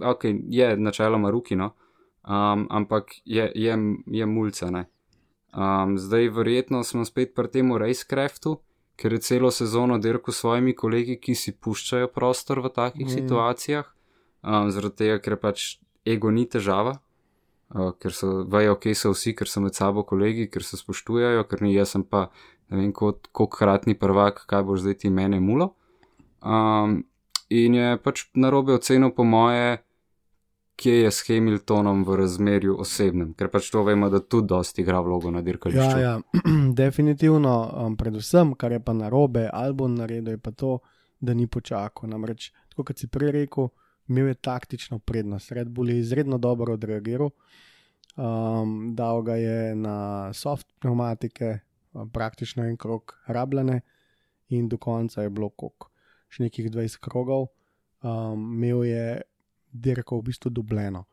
ok, 0.00 0.24
je 0.48 0.76
načeloma 0.76 1.30
ruki, 1.30 1.54
no, 1.54 1.74
um, 2.28 2.66
ampak 2.70 3.12
je, 3.24 3.52
je, 3.54 3.78
je 4.06 4.26
mulca, 4.26 4.70
ne. 4.70 4.86
Um, 5.52 5.98
zdaj 5.98 6.28
verjetno 6.28 6.84
smo 6.84 7.04
spet 7.04 7.34
pri 7.34 7.48
tem 7.48 7.72
Racecraftu, 7.76 8.60
ker 8.96 9.12
je 9.12 9.20
celo 9.20 9.50
sezono 9.50 9.98
dirkal 9.98 10.32
s 10.32 10.40
svojimi 10.40 10.74
kolegi, 10.76 11.18
ki 11.20 11.34
si 11.34 11.52
puščajo 11.52 12.08
prostor 12.08 12.62
v 12.64 12.70
takih 12.72 13.06
mm. 13.06 13.12
situacijah, 13.12 13.88
um, 14.42 14.70
zaradi 14.72 14.96
tega, 15.04 15.18
ker 15.20 15.36
pač 15.36 15.66
ego 16.08 16.30
ni 16.30 16.46
težava, 16.48 16.96
uh, 17.74 17.92
ker 18.00 18.16
so, 18.16 18.46
vejo, 18.48 18.78
kje 18.80 18.96
so 18.96 19.12
vsi, 19.12 19.34
ker 19.36 19.50
so 19.50 19.60
med 19.64 19.76
sabo 19.76 20.06
kolegi, 20.08 20.48
ker 20.48 20.64
se 20.64 20.80
spoštujajo, 20.80 21.44
ker 21.50 21.66
ni 21.66 21.74
jaz 21.74 21.96
pa, 22.08 22.28
ne 22.72 22.80
vem, 22.80 22.92
kot 22.96 23.28
kokratni 23.36 23.98
prvak, 23.98 24.46
kaj 24.48 24.64
boš 24.68 24.86
zdaj 24.86 25.02
ti 25.04 25.12
mene 25.12 25.40
mulo. 25.40 25.74
Um, 26.40 27.02
in 27.52 27.76
je 27.76 27.96
pač 28.00 28.24
narobe 28.34 28.72
ocenil 28.78 29.12
po 29.12 29.24
moje, 29.28 29.82
kje 30.76 30.94
je 31.02 31.10
s 31.10 31.28
Hamiltonom 31.28 32.04
v 32.04 32.16
razmerju 32.16 32.76
osebnem, 32.80 33.34
ker 33.38 33.50
pač 33.52 33.70
to 33.70 33.82
vemo, 33.86 34.08
da 34.10 34.20
tudi 34.20 34.48
dosti 34.50 34.82
igra 34.82 35.00
vlogo 35.04 35.30
na 35.30 35.42
dirkališču. 35.42 35.98
Ja, 36.00 36.16
ja, 36.16 36.42
definitivno, 36.82 37.54
um, 37.86 37.96
predvsem, 37.96 38.54
kar 38.58 38.72
je 38.72 38.80
pa 38.80 38.94
narobe, 38.96 39.48
Albon 39.52 39.94
naredil, 40.00 40.36
je 40.36 40.42
pa 40.42 40.50
to, 40.50 40.78
da 41.20 41.34
ni 41.34 41.46
počakal. 41.46 42.10
Namreč, 42.10 42.50
tako 42.72 42.88
kot 42.90 42.98
si 42.98 43.08
prej 43.12 43.34
rekel, 43.36 43.68
imel 44.10 44.32
je 44.32 44.40
taktično 44.42 44.98
prednost. 44.98 45.52
Red 45.52 45.70
Bull 45.70 45.90
je 45.90 46.00
izredno 46.00 46.38
dobro 46.38 46.74
odreagiral, 46.74 47.30
um, 48.16 48.94
dal 48.96 49.22
ga 49.22 49.36
je 49.38 49.74
na 49.78 49.96
soft 50.34 50.66
pneumatike, 50.80 51.58
um, 51.92 52.10
praktično 52.10 52.66
en 52.66 52.76
krok 52.76 53.18
rabljene, 53.26 53.80
in 54.48 54.68
do 54.68 54.76
konca 54.76 55.22
je 55.22 55.30
bilo 55.30 55.48
kok, 55.48 55.88
še 56.28 56.48
nekih 56.48 56.70
20 56.72 57.00
krogov, 57.00 57.46
um, 58.02 58.50
imel 58.56 58.84
je 58.84 59.06
dirko 59.72 60.20
v 60.20 60.30
bistvu 60.30 60.50
dubleno. 60.50 61.06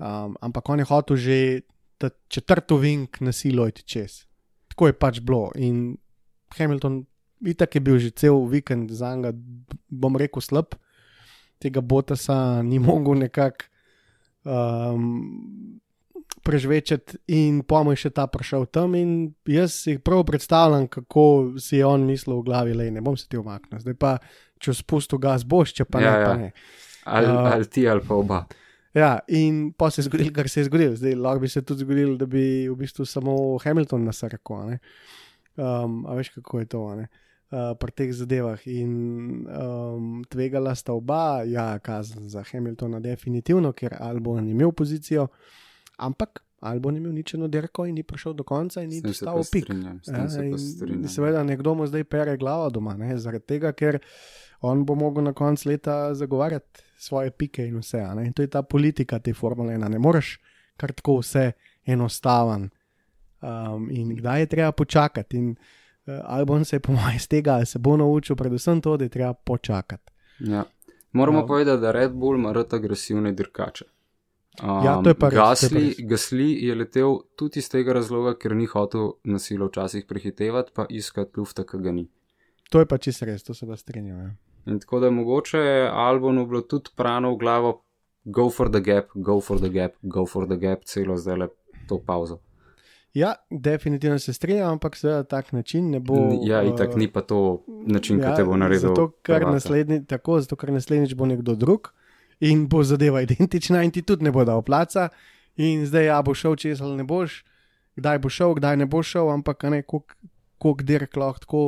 Um, 0.00 0.36
ampak 0.40 0.68
on 0.68 0.78
je 0.78 0.88
hotel 0.88 1.16
že 1.16 1.36
ta 1.98 2.08
četrto 2.28 2.76
vink 2.80 3.20
na 3.20 3.32
silo 3.32 3.68
iti 3.68 3.82
čez. 3.84 4.24
Tako 4.68 4.86
je 4.86 4.92
pač 4.92 5.20
bilo. 5.20 5.50
In 5.54 5.98
Hamilton, 6.56 7.04
itak 7.44 7.74
je 7.74 7.80
bil 7.80 7.98
že 7.98 8.10
cel 8.10 8.46
vikend 8.48 8.90
za 8.90 9.12
njega, 9.16 9.36
bom 9.88 10.16
rekel, 10.16 10.40
slab, 10.40 10.74
tega 11.60 11.80
Botasa 11.80 12.62
ni 12.62 12.78
mogel 12.88 13.20
nekako 13.20 13.68
um, 14.48 15.80
prežvečati, 16.42 17.20
in 17.36 17.60
pomo 17.62 17.92
je 17.92 18.06
še 18.06 18.10
ta 18.16 18.24
prišel 18.30 18.64
tam. 18.72 18.96
In 18.96 19.34
jaz 19.44 19.76
si 19.84 19.98
prav 20.00 20.24
predstavljam, 20.24 20.88
kako 20.88 21.58
si 21.60 21.76
je 21.76 21.86
on 21.86 22.06
mislil 22.08 22.40
v 22.40 22.46
glavi, 22.48 22.76
da 22.76 22.88
ne 22.88 23.04
bom 23.04 23.16
se 23.16 23.28
ti 23.28 23.36
umaknil. 23.36 23.82
Zdaj 23.82 23.96
pa, 24.00 24.16
če 24.60 24.74
spustil 24.80 25.20
gas, 25.20 25.44
boš, 25.44 25.74
če 25.76 25.84
pa 25.84 26.00
Ja, 26.00 26.12
ne, 26.12 26.20
ja. 26.20 26.26
pa 26.26 26.38
ne. 26.40 26.50
Ali, 27.10 27.26
Uh, 27.28 27.48
ali 27.48 27.66
ti, 27.66 27.84
ali 27.86 28.00
pa 28.00 28.14
oba. 28.16 28.44
Ja, 28.92 29.10
in 29.28 29.72
pa 29.72 29.86
se 29.86 30.00
je 30.00 30.04
zgodilo, 30.04 30.32
kar 30.32 30.48
se 30.48 30.60
je 30.60 30.64
zgodilo. 30.64 30.96
Zdaj, 30.96 31.14
lahko 31.16 31.40
bi 31.40 31.48
se 31.48 31.62
tudi 31.62 31.80
zgodilo, 31.80 32.16
da 32.16 32.26
bi 32.26 32.42
v 32.66 32.74
bistvu 32.76 33.04
samo 33.04 33.34
Hamilton 33.58 34.04
nasrkal. 34.04 34.72
Um, 35.56 36.06
a 36.06 36.14
veš, 36.14 36.28
kako 36.30 36.58
je 36.58 36.66
to 36.66 36.94
ne? 36.96 37.06
uh, 37.50 37.76
pri 37.76 37.92
teh 37.92 38.10
zadevah. 38.12 38.58
In 38.66 38.92
um, 39.44 40.04
tvegala 40.24 40.74
sta 40.74 40.92
oba, 40.92 41.22
ja, 41.44 41.78
kazen 41.78 42.28
za 42.28 42.42
Hamiltona, 42.44 43.00
definitivno, 43.00 43.72
ker 43.72 43.94
Albon 43.96 44.46
je 44.46 44.50
imel 44.50 44.72
pozicijo, 44.72 45.28
ampak 45.98 46.40
Albon 46.60 46.94
je 46.94 47.00
imel 47.00 47.12
ničeno 47.12 47.48
dirko 47.48 47.86
in 47.86 47.94
ni 47.94 48.02
prišel 48.02 48.32
do 48.32 48.44
konca 48.44 48.82
in 48.82 48.90
ni 48.90 49.00
dostal 49.00 49.36
pa 49.36 49.46
pik. 49.52 49.64
strinjam. 49.64 50.00
S 50.00 50.08
Ja, 50.08 50.14
tem 50.16 50.28
se 50.28 50.44
in 50.44 50.58
strinjam. 50.58 51.08
seveda 51.08 51.42
nekdo 51.42 51.74
mu 51.74 51.86
zdaj 51.86 52.04
pere 52.04 52.36
glavo 52.36 52.70
doma, 52.70 52.94
ne? 52.94 53.18
zaradi 53.18 53.46
tega, 53.46 53.72
ker 53.72 53.98
on 54.60 54.84
bo 54.84 54.94
mogel 54.94 55.24
na 55.24 55.32
koncu 55.32 55.68
leta 55.68 56.14
zagovarjati 56.14 56.82
svoje 57.00 57.30
pike 57.32 57.64
in 57.64 57.78
vse. 57.78 57.98
In 58.20 58.32
to 58.32 58.42
je 58.42 58.48
ta 58.48 58.62
politika 58.62 59.18
te 59.18 59.32
Formule 59.34 59.74
1. 59.74 59.88
Ne 59.88 59.98
moreš 59.98 60.38
kar 60.76 60.92
tako 60.92 61.18
vse 61.18 61.52
enostaven. 61.84 62.70
Um, 63.40 63.88
in 63.90 64.16
kdaj 64.16 64.40
je 64.40 64.46
treba 64.46 64.72
počakati. 64.72 65.36
In 65.36 65.50
uh, 65.50 65.56
Albon 66.26 66.64
se 66.64 66.76
je, 66.76 66.80
po 66.80 66.92
mojem, 66.92 67.16
iz 67.16 67.28
tega 67.28 67.64
se 67.64 67.78
bo 67.78 67.96
naučil 67.96 68.36
predvsem 68.36 68.80
to, 68.80 68.96
da 68.96 69.04
je 69.04 69.08
treba 69.10 69.32
počakati. 69.34 70.12
Ja. 70.40 70.64
Moramo 71.12 71.38
Ja. 71.38 71.46
povedati, 71.46 71.80
da 71.80 71.90
Red 71.90 72.12
Bull 72.12 72.36
ima 72.36 72.52
rad 72.52 72.74
agresivne 72.74 73.32
dirkače. 73.32 73.84
Um, 74.62 74.84
Ja, 74.84 75.00
to 75.02 75.08
je 75.08 75.14
pa 75.14 75.28
res, 75.28 75.34
to 75.34 75.66
je 75.66 75.70
pa 75.70 75.74
Gasli, 75.74 75.80
res. 75.80 75.96
Gasli 76.00 76.66
je 76.66 76.74
letel 76.74 77.08
tudi 77.36 77.58
iz 77.58 77.68
tega 77.68 77.92
razloga, 77.92 78.34
ker 78.34 78.54
ni 78.54 78.66
hotel 78.66 79.12
na 79.24 79.38
silo 79.38 79.66
včasih 79.66 80.04
prehitevati, 80.04 80.70
pa 80.74 80.86
iskati 80.90 81.30
lufta, 81.36 81.64
ki 81.64 81.78
ga 81.78 81.92
ni. 81.92 82.08
To 82.70 82.78
je 82.78 82.86
pa 82.86 82.98
čisto 82.98 83.24
res, 83.24 83.42
to 83.42 83.54
se 83.54 83.66
pa 83.66 83.76
strinjam. 83.76 84.18
Ja. 84.18 84.30
In 84.66 84.80
tako 84.80 85.00
da 85.00 85.06
je 85.06 85.12
mogoče 85.12 85.58
Albonu 85.92 86.46
bilo 86.46 86.60
tudi 86.60 86.90
prano 86.96 87.34
v 87.34 87.38
glavo, 87.38 87.82
go 88.24 88.50
for 88.50 88.70
the 88.70 88.80
gap, 88.80 89.04
go 89.14 89.40
for 89.40 89.58
the 89.58 89.68
gap, 89.68 89.92
go 90.02 90.26
for 90.26 90.46
the 90.46 90.56
gap, 90.56 90.84
celo 90.84 91.16
zdaj 91.16 91.36
le 91.36 91.48
to 91.88 91.98
pauzo. 92.06 92.38
ja, 93.14 93.34
definitivno 93.50 94.18
se 94.18 94.32
strinjam, 94.32 94.70
ampak 94.70 94.96
seveda 94.96 95.22
tak 95.22 95.52
način 95.52 95.90
ne 95.90 96.00
bo. 96.00 96.14
Ja, 96.42 96.62
uh, 96.62 96.74
itak 96.74 96.96
ni 96.96 97.12
pa 97.12 97.20
to 97.20 97.64
način, 97.86 98.20
ja, 98.20 98.30
ki 98.30 98.36
te 98.36 98.44
bo 98.44 98.56
naredil. 98.56 98.88
Zato 98.88 99.10
ker, 99.22 99.46
naslednji, 99.46 100.04
tako, 100.06 100.40
zato, 100.40 100.56
ker 100.56 100.72
naslednjič 100.72 101.14
bo 101.14 101.26
nekdo 101.26 101.54
drug 101.54 101.90
in 102.40 102.68
bo 102.68 102.82
zadeva 102.82 103.22
identična, 103.26 103.82
in 103.82 103.90
ti 103.90 104.02
tudi 104.02 104.24
ne 104.24 104.30
bo 104.30 104.44
dal 104.44 104.62
placa. 104.62 105.08
In 105.56 105.86
zdaj, 105.86 106.06
ja, 106.06 106.22
bo 106.22 106.34
šel 106.34 106.56
čez 106.56 106.80
ali 106.80 106.96
ne 106.96 107.04
boš, 107.04 107.42
kdaj 107.98 108.18
bo 108.18 108.30
šel, 108.30 108.54
kdaj 108.54 108.76
ne 108.76 108.86
bo 108.86 109.02
šel, 109.02 109.30
ampak 109.30 109.62
ne 109.62 109.82
koliko 109.82 110.82
dirk 110.82 111.16
lahko 111.16 111.40
tako 111.40 111.62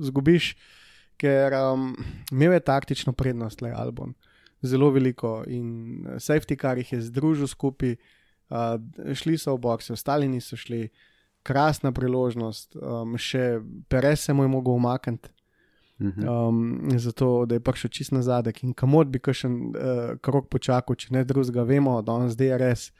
zgubiš, 0.00 0.54
ker 1.20 1.54
um, 1.58 1.90
imel 2.32 2.56
je 2.56 2.60
taktično 2.60 3.12
prednost, 3.12 3.62
le 3.62 3.72
Albon. 3.74 4.14
Zelo 4.62 4.90
veliko 4.90 5.42
in 5.46 6.06
eh, 6.06 6.20
safety 6.20 6.56
car 6.60 6.78
jih 6.78 6.92
je 6.92 7.00
združil 7.10 7.46
skupaj, 7.46 7.96
uh, 8.50 8.78
šli 9.14 9.36
so 9.38 9.56
v 9.56 9.62
boxe, 9.68 9.92
ostali 9.92 10.28
niso 10.28 10.56
šli, 10.56 10.88
krasna 11.46 11.92
priložnost, 11.94 12.74
um, 12.76 13.14
še 13.18 13.60
Perez 13.88 14.24
se 14.24 14.34
mu 14.34 14.42
je 14.42 14.50
mogel 14.50 14.74
umakniti. 14.74 15.30
Mhm. 15.98 16.28
um, 16.28 16.58
zato 16.92 17.46
da 17.46 17.54
je 17.54 17.60
prišel 17.60 17.90
čist 17.90 18.12
na 18.12 18.20
zadek 18.20 18.62
in 18.62 18.74
kamor 18.74 19.04
bi 19.06 19.18
kakšen 19.18 19.52
uh, 19.66 19.72
krok 20.20 20.48
počakal, 20.48 20.94
če 20.94 21.08
ne 21.10 21.24
drugega, 21.24 21.62
vemo, 21.62 22.02
da 22.02 22.12
je 22.38 22.58
res. 22.58 22.92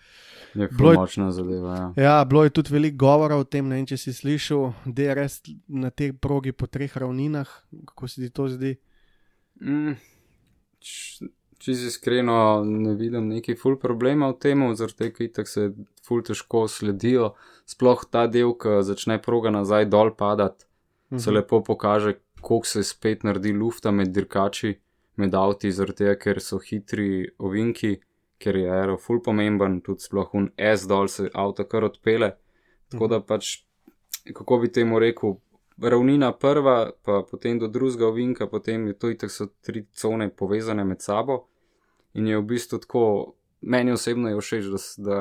Je 0.55 0.69
bilo 0.69 0.95
močna 0.95 1.31
zadeva. 1.31 1.93
Ja. 1.95 2.03
Ja, 2.03 2.25
bilo 2.25 2.45
je 2.45 2.51
tudi 2.51 2.73
veliko 2.73 2.97
govora 2.99 3.37
o 3.37 3.45
tem, 3.45 3.69
ne 3.69 3.75
vem, 3.75 3.87
če 3.87 3.97
si 3.97 4.13
slišal, 4.13 4.73
da 4.87 5.03
je 5.03 5.15
res 5.15 5.43
na 5.69 5.91
tej 5.91 6.13
progi 6.15 6.53
po 6.53 6.67
treh 6.67 6.89
ravninah, 6.91 7.49
kako 7.87 8.09
se 8.09 8.23
ti 8.23 8.31
to 8.31 8.49
zdi. 8.49 8.77
Mm, 9.61 9.93
č- 10.81 11.29
Čisto 11.59 11.87
iskreno 11.87 12.65
ne 12.65 12.95
vidim 12.95 13.29
neki 13.29 13.55
ful 13.55 13.77
problema 13.77 14.29
v 14.29 14.39
tem, 14.39 14.61
zaradi 14.77 14.95
tega, 15.11 15.29
ker 15.33 15.47
se 15.47 15.71
ful 16.03 16.21
težko 16.23 16.67
sledijo. 16.67 17.31
Sploh 17.67 18.05
ta 18.07 18.27
del, 18.27 18.53
ki 18.53 18.83
začne 18.83 19.17
proga 19.19 19.51
nazaj 19.51 19.87
dol 19.87 20.13
padati, 20.13 20.65
se 21.11 21.31
Mhm. 21.31 21.35
lepo 21.35 21.61
pokaže, 21.63 22.17
koliko 22.41 22.67
se 22.67 22.83
spet 22.83 23.25
naredi 23.25 23.53
lufta 23.53 23.91
med 23.91 24.13
dirkači, 24.15 24.75
med 25.17 25.35
avti, 25.35 25.73
zaradi 25.73 26.05
tega, 26.05 26.17
ker 26.21 26.41
so 26.41 26.59
hitri 26.63 27.27
ovinki, 27.39 27.97
ker 28.39 28.57
je 28.57 28.71
aero 28.71 28.97
ful 29.01 29.23
pomemben, 29.25 29.81
tudi 29.81 30.05
sploh 30.05 30.35
un 30.37 30.51
S 30.59 30.87
dol 30.89 31.09
se 31.09 31.31
avto 31.33 31.65
kar 31.65 31.89
odpele. 31.89 32.35
Tako 32.93 33.09
da 33.09 33.21
pač, 33.25 33.63
kako 34.35 34.61
bi 34.63 34.73
temu 34.73 35.01
rekel, 35.03 35.39
ravnina 35.83 36.33
prva, 36.33 36.91
pa 37.05 37.23
potem 37.31 37.59
do 37.59 37.69
drugega 37.69 38.07
ovinka, 38.09 38.47
potem 38.47 38.87
je 38.87 38.99
to 38.99 39.11
itak 39.11 39.33
so 39.33 39.49
tri 39.65 39.87
cone 39.93 40.29
povezane 40.29 40.85
med 40.85 41.03
sabo. 41.03 41.47
In 42.15 42.29
je 42.29 42.39
v 42.39 42.47
bistvu 42.53 42.81
tako, 42.85 43.03
meni 43.61 43.93
osebno 43.93 44.31
je 44.31 44.41
všeč, 44.41 44.71
da, 44.73 44.81
da 44.99 45.19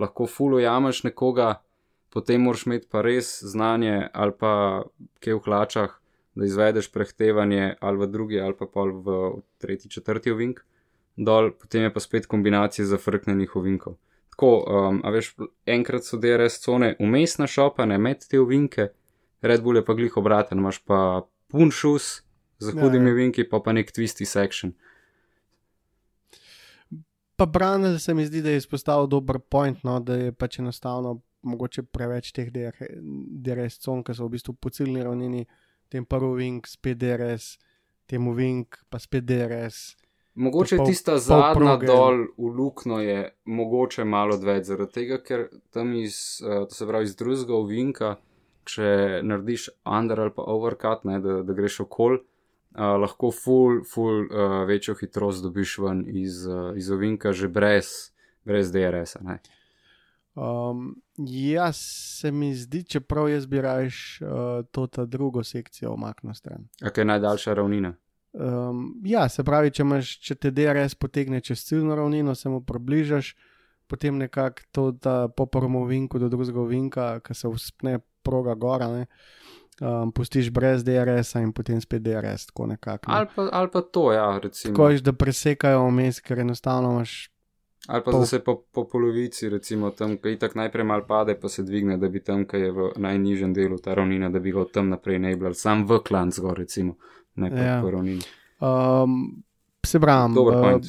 lahko 0.00 0.26
fulo 0.26 0.58
jameš 0.60 1.04
nekoga, 1.04 1.60
potem 2.12 2.42
moraš 2.42 2.66
imeti 2.66 2.88
pa 2.90 3.04
res 3.04 3.38
znanje 3.44 4.08
ali 4.12 4.32
pa 4.36 4.52
kje 5.20 5.36
v 5.36 5.44
hlačah, 5.44 5.99
da 6.34 6.44
izvedeš 6.46 6.92
prehtevanje 6.92 7.74
ali 7.80 7.98
v 7.98 8.06
drugi 8.06 8.40
ali 8.40 8.54
pa 8.58 8.66
pol 8.66 8.92
v 9.02 9.16
tretji, 9.58 9.90
četrti 9.90 10.30
ovink 10.30 10.60
dol, 11.16 11.50
potem 11.52 11.82
je 11.82 11.92
pa 11.92 12.00
spet 12.00 12.26
kombinacija 12.26 12.86
zafrknenih 12.86 13.56
ovinkov. 13.56 13.96
Tako, 14.30 14.50
um, 14.64 15.00
a 15.04 15.10
veš, 15.10 15.34
enkrat 15.66 16.06
so 16.06 16.16
DRS 16.16 16.60
cone 16.64 16.94
umestna 17.00 17.46
šopane 17.46 17.98
med 17.98 18.24
te 18.28 18.40
ovinke, 18.40 18.88
Red 19.42 19.62
Bull 19.62 19.76
je 19.76 19.84
pa 19.84 19.94
glih 19.94 20.16
obraten, 20.16 20.58
imaš 20.58 20.78
pa 20.84 21.26
pun 21.48 21.70
šus 21.70 22.22
z 22.60 22.72
Ja, 22.74 22.82
hudimi 22.82 23.08
ja. 23.08 23.12
ovinki, 23.12 23.44
pa 23.48 23.60
pa 23.60 23.72
nek 23.72 23.92
twisty 23.92 24.24
section. 24.24 24.72
Pa 27.36 27.46
Branel 27.46 27.98
se 27.98 28.14
mi 28.14 28.26
zdi, 28.26 28.42
da 28.42 28.50
je 28.50 28.56
izpostavil 28.60 29.06
dober 29.06 29.38
point, 29.38 29.84
no, 29.84 30.00
da 30.00 30.14
je 30.14 30.32
pač 30.32 30.58
enostavno 30.60 31.20
mogoče 31.42 31.82
preveč 31.82 32.32
teh 32.36 32.50
DRS 32.52 33.80
con, 33.80 34.04
ki 34.04 34.14
so 34.14 34.26
v 34.26 34.36
bistvu 34.36 34.54
po 34.60 34.68
ciljni 34.68 35.02
ravnini, 35.02 35.46
tem 35.90 36.06
prvi 36.06 36.30
wing, 36.38 36.66
spet 36.66 36.98
DRS, 36.98 37.56
temu 38.06 38.34
wing, 38.36 38.78
pa 38.88 38.98
spet 39.02 39.26
DRS. 39.26 39.96
Mogoče 40.40 40.78
pol- 40.78 40.86
tista 40.86 41.18
zadnja 41.18 41.76
dol 41.82 42.24
v 42.38 42.50
luknjo 42.56 43.00
je 43.02 43.18
mogoče 43.44 44.04
malo 44.06 44.38
odveč, 44.38 44.70
zaradi 44.70 44.92
tega, 44.94 45.18
ker 45.18 45.48
tam 45.74 45.92
iz, 45.98 46.40
eh, 46.40 46.64
to 46.70 46.74
se 46.74 46.86
pravi 46.86 47.10
iz 47.10 47.16
drugega 47.18 47.54
ovinka, 47.58 48.16
če 48.64 49.20
narediš 49.26 49.68
under 49.84 50.20
ali 50.20 50.34
pa 50.36 50.46
overcut, 50.46 51.04
ne, 51.04 51.18
da, 51.20 51.40
da 51.42 51.56
greš 51.56 51.80
okol, 51.86 52.20
uh, 52.20 52.94
lahko 53.02 53.32
full, 53.34 53.82
full 53.88 54.26
uh, 54.28 54.60
večjo 54.68 54.94
hitrost 55.00 55.42
dobiš 55.42 55.78
ven 55.82 56.04
iz, 56.06 56.44
uh, 56.46 56.70
iz 56.78 56.90
ovinka 56.94 57.32
že 57.32 57.48
brez, 57.48 58.12
brez 58.46 58.70
DRS-a. 58.72 59.38
Um, 60.34 61.02
ja, 61.16 61.72
se 61.72 62.30
mi 62.30 62.54
zdi, 62.54 62.84
čeprav 62.84 63.28
jaz 63.28 63.46
bi 63.46 63.60
rajš 63.60 64.20
uh, 64.20 64.28
to 64.70 64.86
ta 64.86 65.04
drugo 65.04 65.44
sekcijo 65.44 65.92
omaknil 65.92 66.34
stran. 66.34 66.68
A 66.82 66.90
kaj 66.90 67.02
je 67.02 67.06
najdaljša 67.06 67.54
ravnina? 67.54 67.94
Um, 68.32 69.00
ja, 69.04 69.28
se 69.28 69.44
pravi, 69.44 69.72
če, 69.74 69.82
imaš, 69.82 70.12
če 70.22 70.34
te 70.34 70.50
DRS 70.54 70.94
potegne 70.94 71.40
čez 71.40 71.64
ciljno 71.66 71.96
ravnino, 71.98 72.34
se 72.34 72.48
mu 72.48 72.60
približaš, 72.62 73.34
potem 73.90 74.18
nekako 74.18 74.62
to, 74.72 74.90
da 74.90 75.28
po 75.28 75.46
prvem 75.46 75.76
ovinku 75.76 76.18
do 76.18 76.28
drugega 76.28 76.60
ovinka, 76.60 77.08
ki 77.26 77.34
se 77.34 77.50
uspne 77.50 77.98
proga 78.22 78.54
gora, 78.54 78.86
ne, 78.92 79.06
um, 79.80 80.12
pustiš 80.14 80.52
brez 80.54 80.84
DRS-a 80.86 81.42
in 81.42 81.50
potem 81.52 81.80
spet 81.82 82.06
DRS, 82.06 82.46
tako 82.52 82.68
nekako. 82.70 83.10
ne. 83.10 83.18
Ali 83.18 83.28
pa, 83.34 83.48
ali 83.52 83.70
pa 83.72 83.82
to, 83.82 84.12
ja, 84.12 84.38
recimo. 84.38 84.74
Tako 84.74 84.88
je, 84.88 85.00
da 85.00 85.12
presekajo 85.12 85.82
vmes, 85.88 86.22
ker 86.22 86.46
enostavno 86.46 86.94
imaš. 86.94 87.30
Ali 87.86 88.02
pa 88.02 88.10
Pol- 88.10 88.20
da 88.20 88.26
se 88.26 88.38
po, 88.38 88.62
po 88.66 88.84
polovici, 88.84 89.48
recimo 89.48 89.90
tam, 89.90 90.18
ki 90.18 90.36
tako 90.36 90.58
najprej 90.58 90.84
mal 90.84 91.06
pade, 91.06 91.34
pa 91.34 91.48
se 91.48 91.62
dvigne, 91.62 91.96
da 91.96 92.08
bi 92.08 92.20
tam, 92.20 92.44
ki 92.44 92.56
je 92.58 92.70
v 92.70 92.90
najnižjem 92.96 93.54
delu 93.54 93.78
ta 93.78 93.94
ravnina, 93.94 94.28
da 94.28 94.38
bi 94.38 94.52
ga 94.52 94.60
od 94.60 94.70
tam 94.70 94.88
naprej 94.88 95.18
neblal, 95.18 95.54
sam 95.54 95.86
v 95.86 95.98
klanc 96.00 96.38
gor, 96.38 96.58
recimo, 96.58 96.96
ne 97.36 97.50
pa 97.50 97.56
Ja. 97.58 97.80
po 97.80 97.90
ravnini. 97.90 98.20
Um, 98.60 99.42
se 99.82 99.98
pravi, 99.98 100.34
Dober 100.34 100.54
uh, 100.54 100.62
point. 100.62 100.86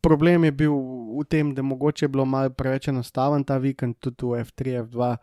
problem 0.00 0.44
je 0.44 0.52
bil 0.52 0.74
v 1.14 1.24
tem, 1.24 1.54
da 1.54 1.62
mogoče 1.62 2.04
je 2.04 2.08
bilo 2.10 2.24
malo 2.26 2.50
preveč 2.50 2.88
enostaven 2.88 3.42
ta 3.42 3.56
vikend, 3.56 3.96
tudi 3.98 4.22
v 4.22 4.44
F3, 4.44 4.60
F2 4.82 5.16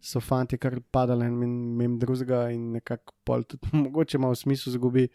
so 0.00 0.20
fanti 0.20 0.58
kar 0.58 0.80
padali 0.82 1.26
min- 1.26 1.76
mim 1.76 1.98
drugega 1.98 2.50
in 2.50 2.72
nekako 2.72 3.12
pol 3.24 3.42
tudi 3.42 3.66
mogoče 3.82 4.18
malo 4.18 4.34
smislu 4.34 4.72
zgubi, 4.72 5.08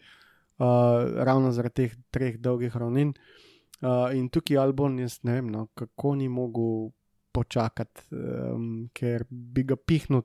uh, 0.58 0.66
ravno 1.18 1.50
zaradi 1.50 1.74
teh 1.74 1.96
treh 2.10 2.36
dolgih 2.36 2.76
ravnin. 2.76 3.08
Uh, 3.08 3.47
in 4.14 4.28
tukaj 4.28 4.58
Albon, 4.58 4.98
jaz 4.98 5.20
ne 5.22 5.38
vem, 5.38 5.50
no, 5.52 5.68
kako 5.78 6.14
ni 6.18 6.28
mogel 6.28 6.88
počakati, 7.32 8.08
um, 8.10 8.88
ker 8.94 9.24
bi 9.30 9.62
ga 9.68 9.76
pihnil. 9.76 10.24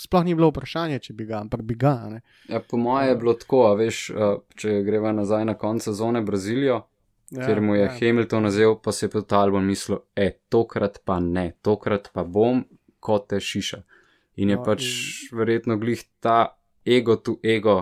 Sploh 0.00 0.24
ni 0.24 0.32
bilo 0.32 0.48
vprašanje, 0.48 1.02
če 1.04 1.12
bi 1.12 1.26
ga, 1.28 1.42
ampak 1.44 1.60
bi 1.68 1.74
ga. 1.76 1.94
Ne? 2.08 2.22
Ja, 2.48 2.62
po 2.64 2.78
moje 2.80 3.10
je 3.10 3.16
bilo 3.20 3.34
tako, 3.36 3.66
veš, 3.76 3.98
a, 4.16 4.30
če 4.56 4.78
greva 4.86 5.12
nazaj 5.12 5.44
na 5.44 5.54
konec 5.60 5.84
sezone 5.90 6.22
Brazilijo, 6.24 6.78
ja, 7.28 7.44
ker 7.44 7.60
mu 7.60 7.76
je 7.76 7.84
ja. 7.84 7.90
Hamilton 7.98 8.48
nazel, 8.48 8.78
pa 8.80 8.94
se 8.96 9.06
je 9.06 9.12
pa 9.12 9.20
ta 9.20 9.42
album 9.44 9.68
mislil, 9.68 10.00
e, 10.16 10.30
tokrat 10.48 11.02
pa 11.04 11.18
ne, 11.20 11.50
tokrat 11.60 12.08
pa 12.14 12.24
bom, 12.24 12.64
kot 13.00 13.28
te 13.34 13.42
šiša. 13.44 13.82
In 14.40 14.54
je 14.54 14.56
no, 14.56 14.64
pač 14.64 14.86
in... 14.86 15.36
verjetno 15.36 15.76
glih 15.80 16.00
ta 16.24 16.38
ego 16.86 17.18
tu 17.20 17.36
ego 17.44 17.76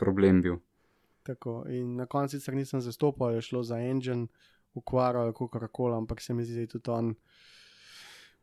problem 0.00 0.42
bil. 0.42 0.58
Tako, 1.22 1.64
in 1.68 1.96
na 1.96 2.06
koncu 2.06 2.38
sicer 2.38 2.54
nisem 2.54 2.80
zastopal, 2.80 3.34
je 3.34 3.42
šlo 3.42 3.62
za 3.62 3.78
engine, 3.78 4.26
ukvaro 4.74 5.20
ali 5.20 5.32
kako 5.32 5.68
koli, 5.68 5.96
ampak 5.96 6.20
se 6.20 6.34
mi 6.34 6.44
zdi, 6.44 6.54
da 6.54 6.60
je 6.60 6.66
tudi 6.66 6.90
on 6.90 7.14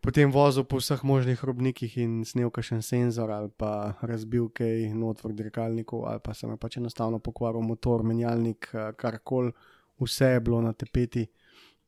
potem 0.01 0.31
vozil 0.31 0.63
po 0.63 0.77
vseh 0.77 1.03
možnih 1.03 1.43
robnikih 1.43 1.97
in 1.97 2.21
snil 2.25 2.51
kakšen 2.53 2.81
senzor 2.81 3.31
ali 3.31 3.49
pa 3.49 3.97
razbil 4.01 4.49
kaj 4.53 4.93
notvr 4.93 5.33
dirkalnikov 5.33 6.05
ali 6.05 6.19
pa 6.23 6.33
se 6.33 6.47
mu 6.47 6.57
pač 6.57 6.77
enostavno 6.77 7.19
pokvaril 7.19 7.61
motor, 7.61 8.03
menjalnik, 8.03 8.69
eh, 8.73 8.93
karkoli, 8.93 9.51
vse 9.99 10.37
je 10.37 10.39
bilo 10.39 10.61
na 10.61 10.73
tepeti 10.73 11.27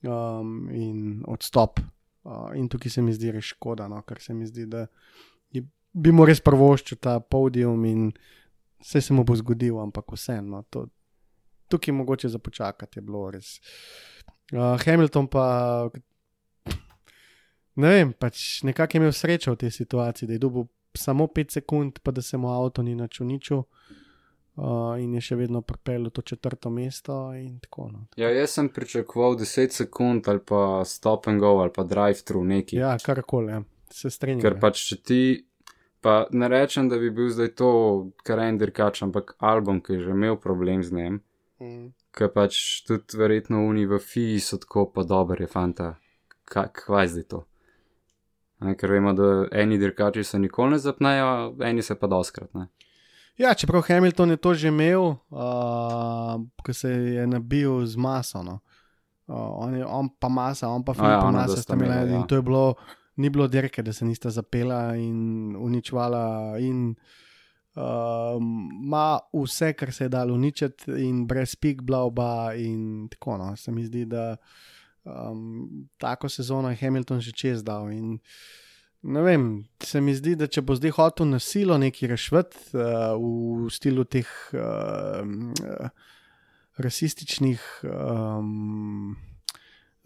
um, 0.04 0.70
in 0.72 1.24
odstop. 1.28 1.80
Uh, 2.24 2.52
in 2.56 2.68
tukaj 2.68 2.92
se 2.92 3.02
mi 3.02 3.14
zdi 3.14 3.32
res 3.32 3.54
škoda, 3.54 3.88
no, 3.88 4.02
ker 4.04 4.20
se 4.22 4.34
mi 4.34 4.46
zdi, 4.46 4.66
da 4.68 4.84
je, 5.56 5.64
bi 5.94 6.12
mu 6.12 6.26
res 6.28 6.42
prvoščil 6.44 7.00
ta 7.00 7.20
podium 7.20 7.86
in 7.88 8.10
vse 8.80 9.02
se 9.02 9.14
mu 9.14 9.24
bo 9.24 9.36
zgodilo, 9.36 9.82
ampak 9.84 10.12
vseeno. 10.12 10.64
No, 10.72 10.86
tukaj 11.68 11.94
mogoče 11.94 12.30
za 12.30 12.40
počakati 12.40 13.00
je 13.00 13.02
bilo 13.02 13.32
res. 13.32 13.60
Uh, 14.52 14.82
Hamilton 14.86 15.28
pa. 15.28 15.90
Ne 17.76 17.90
vem, 17.90 18.14
pač 18.14 18.64
nekako 18.64 18.98
je 18.98 19.00
imel 19.00 19.12
srečo 19.16 19.54
v 19.54 19.58
tej 19.64 19.72
situaciji, 19.72 20.28
da 20.28 20.34
je 20.36 20.40
dobil 20.40 20.66
samo 20.98 21.28
5 21.28 21.52
sekund, 21.52 22.00
pa 22.04 22.12
da 22.12 22.22
se 22.22 22.38
mu 22.38 22.50
avto 22.50 22.84
ni 22.84 22.96
nič 22.96 23.22
uničil 23.22 23.62
uh, 24.60 25.00
in 25.00 25.14
je 25.16 25.22
še 25.22 25.36
vedno 25.40 25.62
pripeljal 25.62 26.10
to 26.10 26.22
četrto 26.22 26.70
mesto. 26.70 27.34
in 27.34 27.60
Tako, 27.60 27.90
no. 27.92 28.06
Ja, 28.18 28.30
jaz 28.34 28.58
sem 28.58 28.70
pričakoval 28.70 29.38
10 29.40 29.72
sekund 29.72 30.28
ali 30.28 30.40
pa 30.46 30.84
stop 30.86 31.28
and 31.28 31.40
go 31.40 31.60
ali 31.60 31.72
pa 31.76 31.84
drive 31.84 32.26
through 32.26 32.48
neki. 32.48 32.76
Ja, 32.76 32.98
karkoli, 32.98 33.52
ja. 33.52 33.64
se 33.92 34.10
strinjam. 34.10 34.42
Ker 34.42 34.58
ja. 34.58 34.60
pač 34.60 34.84
če 34.90 34.98
ti, 35.02 35.22
pa 36.02 36.26
ne 36.32 36.48
rečem, 36.48 36.90
da 36.90 36.98
bi 36.98 37.10
bil 37.12 37.30
zdaj 37.30 37.56
to 37.56 37.72
kar 38.24 38.40
en 38.40 38.58
dirkač, 38.58 39.04
ampak 39.04 39.36
album, 39.40 39.82
ki 39.82 39.94
je 39.94 40.00
že 40.08 40.16
imel 40.16 40.38
problem 40.38 40.84
z 40.84 40.92
njim, 40.92 41.20
Mm. 41.60 41.92
ker 42.16 42.30
pač 42.32 42.86
tudi 42.88 43.18
verjetno 43.20 43.66
oni 43.68 43.84
v 43.86 44.00
FII 44.00 44.40
so 44.40 44.58
tako 44.58 44.86
pa 44.96 45.04
dober 45.04 45.42
je 45.42 45.48
fanta. 45.48 45.96
Kaj, 46.48 46.70
kaj 46.74 47.08
zdaj 47.12 47.26
to? 47.30 47.40
Ne, 48.64 48.76
ker 48.80 48.92
vemo, 48.92 49.14
da 49.14 49.48
eni 49.52 49.78
dirkači 49.80 50.24
se 50.24 50.40
nikoli 50.40 50.72
ne 50.72 50.80
zapnejo, 50.80 51.56
eni 51.64 51.84
se 51.84 51.96
pa 52.00 52.08
doskrat. 52.08 52.54
Ne. 52.56 52.70
Ja, 53.40 53.54
čeprav 53.54 53.86
Hamilton 53.88 54.36
je 54.36 54.38
to 54.38 54.54
že 54.54 54.68
imel, 54.68 55.16
uh, 55.32 56.40
ko 56.64 56.74
se 56.74 56.90
je 56.90 57.28
nabil 57.28 57.86
z 57.86 57.96
maso. 57.96 58.44
No. 58.44 58.60
Uh, 59.28 59.36
on, 59.64 59.76
je, 59.76 59.86
on 59.86 60.10
pa 60.20 60.30
masa, 60.30 60.68
on 60.68 60.84
pa 60.84 60.94
Filip 60.94 61.12
ja, 61.12 61.20
ja, 61.20 61.28
ona, 61.28 61.44
masa 61.46 61.62
sta 61.62 61.76
imela 61.76 62.02
imela, 62.02 62.10
in 62.10 62.22
ja. 62.22 62.28
to 62.28 62.36
je 62.36 62.42
bilo, 62.42 62.74
ni 63.20 63.30
bilo 63.30 63.48
dirke, 63.48 63.84
da 63.84 63.94
se 63.94 64.06
nista 64.06 64.30
zapela 64.32 64.96
in 64.96 65.56
uničvala 65.60 66.58
in 66.60 66.96
ima 67.76 69.20
uh, 69.34 69.44
vse, 69.44 69.74
kar 69.74 69.92
se 69.94 70.04
je 70.04 70.10
dalo 70.10 70.34
uničiti 70.34 70.92
in 70.92 71.28
brez 71.28 71.56
pik, 71.56 71.82
bla 71.82 72.00
oba 72.04 72.54
in 72.56 73.08
tako. 73.12 73.38
No. 73.38 73.56
Se 73.56 73.72
mi 73.72 73.86
zdi, 73.86 74.06
da 74.06 74.36
um, 75.04 75.88
tako 75.98 76.30
sezono 76.30 76.70
je 76.70 76.76
Hamilton 76.76 77.22
že 77.22 77.32
čez 77.32 77.64
dal 77.64 77.92
in 77.92 78.20
ne 79.02 79.22
vem, 79.22 79.64
se 79.84 80.02
mi 80.02 80.16
zdi, 80.16 80.36
da 80.36 80.48
če 80.48 80.62
bo 80.62 80.76
zdaj 80.76 80.92
hotel 80.98 81.30
na 81.30 81.40
silo 81.40 81.78
nekaj 81.78 82.10
rešiti 82.12 82.76
uh, 82.76 83.16
v 83.16 83.70
stilu 83.72 84.04
teh 84.04 84.28
uh, 84.54 85.24
uh, 85.24 85.90
rasističnih 86.78 87.64
um, 87.84 89.16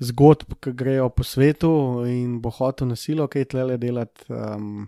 zgodb, 0.04 0.58
ki 0.62 0.74
grejo 0.78 1.10
po 1.10 1.24
svetu 1.24 1.72
in 2.10 2.40
bo 2.42 2.52
hotel 2.54 2.92
na 2.92 2.98
silo 3.00 3.28
kaj 3.28 3.50
tlele 3.54 3.78
delati, 3.82 4.26
um, 4.34 4.88